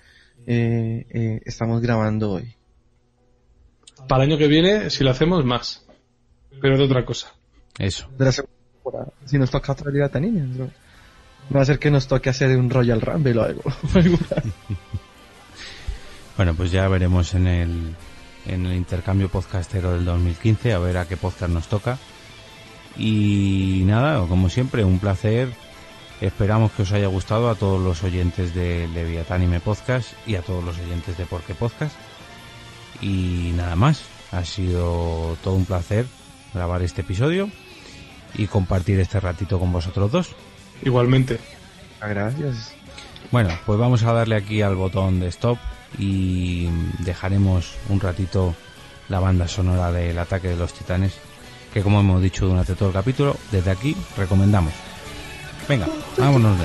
eh, 0.46 1.04
eh, 1.10 1.40
estamos 1.44 1.80
grabando 1.82 2.32
hoy. 2.32 2.54
Para 4.08 4.22
el 4.24 4.30
año 4.30 4.38
que 4.38 4.46
viene, 4.46 4.88
si 4.90 5.02
lo 5.04 5.10
hacemos, 5.10 5.44
más. 5.44 5.84
Pero 6.60 6.78
de 6.78 6.84
otra 6.84 7.04
cosa. 7.04 7.34
Eso. 7.78 8.08
De 8.16 8.24
la 8.24 8.32
segunda 8.32 8.54
temporada. 8.72 9.12
Si 9.26 9.36
nos 9.38 9.50
toca 9.50 9.72
otra 9.72 9.90
liga 9.90 10.08
tan. 10.08 10.56
No 10.56 10.70
va 11.54 11.62
a 11.62 11.64
ser 11.64 11.78
que 11.78 11.90
nos 11.90 12.06
toque 12.06 12.30
hacer 12.30 12.56
un 12.56 12.70
Royal 12.70 13.00
Rumble 13.00 13.38
o 13.38 13.42
algo. 13.42 13.62
Bueno, 16.38 16.54
pues 16.54 16.70
ya 16.70 16.86
veremos 16.86 17.34
en 17.34 17.48
el, 17.48 17.96
en 18.46 18.64
el 18.64 18.76
intercambio 18.76 19.28
podcastero 19.28 19.94
del 19.94 20.04
2015 20.04 20.72
a 20.72 20.78
ver 20.78 20.96
a 20.96 21.08
qué 21.08 21.16
podcast 21.16 21.52
nos 21.52 21.66
toca. 21.66 21.98
Y 22.96 23.82
nada, 23.86 24.24
como 24.28 24.48
siempre, 24.48 24.84
un 24.84 25.00
placer. 25.00 25.52
Esperamos 26.20 26.70
que 26.70 26.82
os 26.82 26.92
haya 26.92 27.08
gustado 27.08 27.50
a 27.50 27.56
todos 27.56 27.82
los 27.82 28.04
oyentes 28.04 28.54
de 28.54 28.86
Leviatánime 28.94 29.58
Podcast 29.58 30.12
y 30.28 30.36
a 30.36 30.42
todos 30.42 30.62
los 30.62 30.78
oyentes 30.78 31.18
de 31.18 31.26
Porque 31.26 31.56
Podcast. 31.56 31.96
Y 33.02 33.52
nada 33.56 33.74
más, 33.74 34.04
ha 34.30 34.44
sido 34.44 35.36
todo 35.42 35.54
un 35.54 35.64
placer 35.64 36.06
grabar 36.54 36.82
este 36.82 37.00
episodio 37.00 37.50
y 38.34 38.46
compartir 38.46 39.00
este 39.00 39.18
ratito 39.18 39.58
con 39.58 39.72
vosotros 39.72 40.12
dos. 40.12 40.36
Igualmente. 40.82 41.40
Gracias. 42.00 42.76
Bueno, 43.32 43.50
pues 43.66 43.76
vamos 43.76 44.04
a 44.04 44.12
darle 44.12 44.36
aquí 44.36 44.62
al 44.62 44.76
botón 44.76 45.18
de 45.18 45.26
stop 45.26 45.58
y 45.96 46.68
dejaremos 46.98 47.74
un 47.88 48.00
ratito 48.00 48.54
la 49.08 49.20
banda 49.20 49.48
sonora 49.48 49.90
del 49.90 50.18
ataque 50.18 50.48
de 50.48 50.56
los 50.56 50.72
titanes, 50.74 51.14
que 51.72 51.82
como 51.82 52.00
hemos 52.00 52.20
dicho 52.20 52.46
durante 52.46 52.74
todo 52.74 52.88
el 52.88 52.94
capítulo, 52.94 53.36
desde 53.50 53.70
aquí 53.70 53.96
recomendamos. 54.16 54.72
Venga, 55.68 55.86
vámonos 56.18 56.58
de 56.58 56.64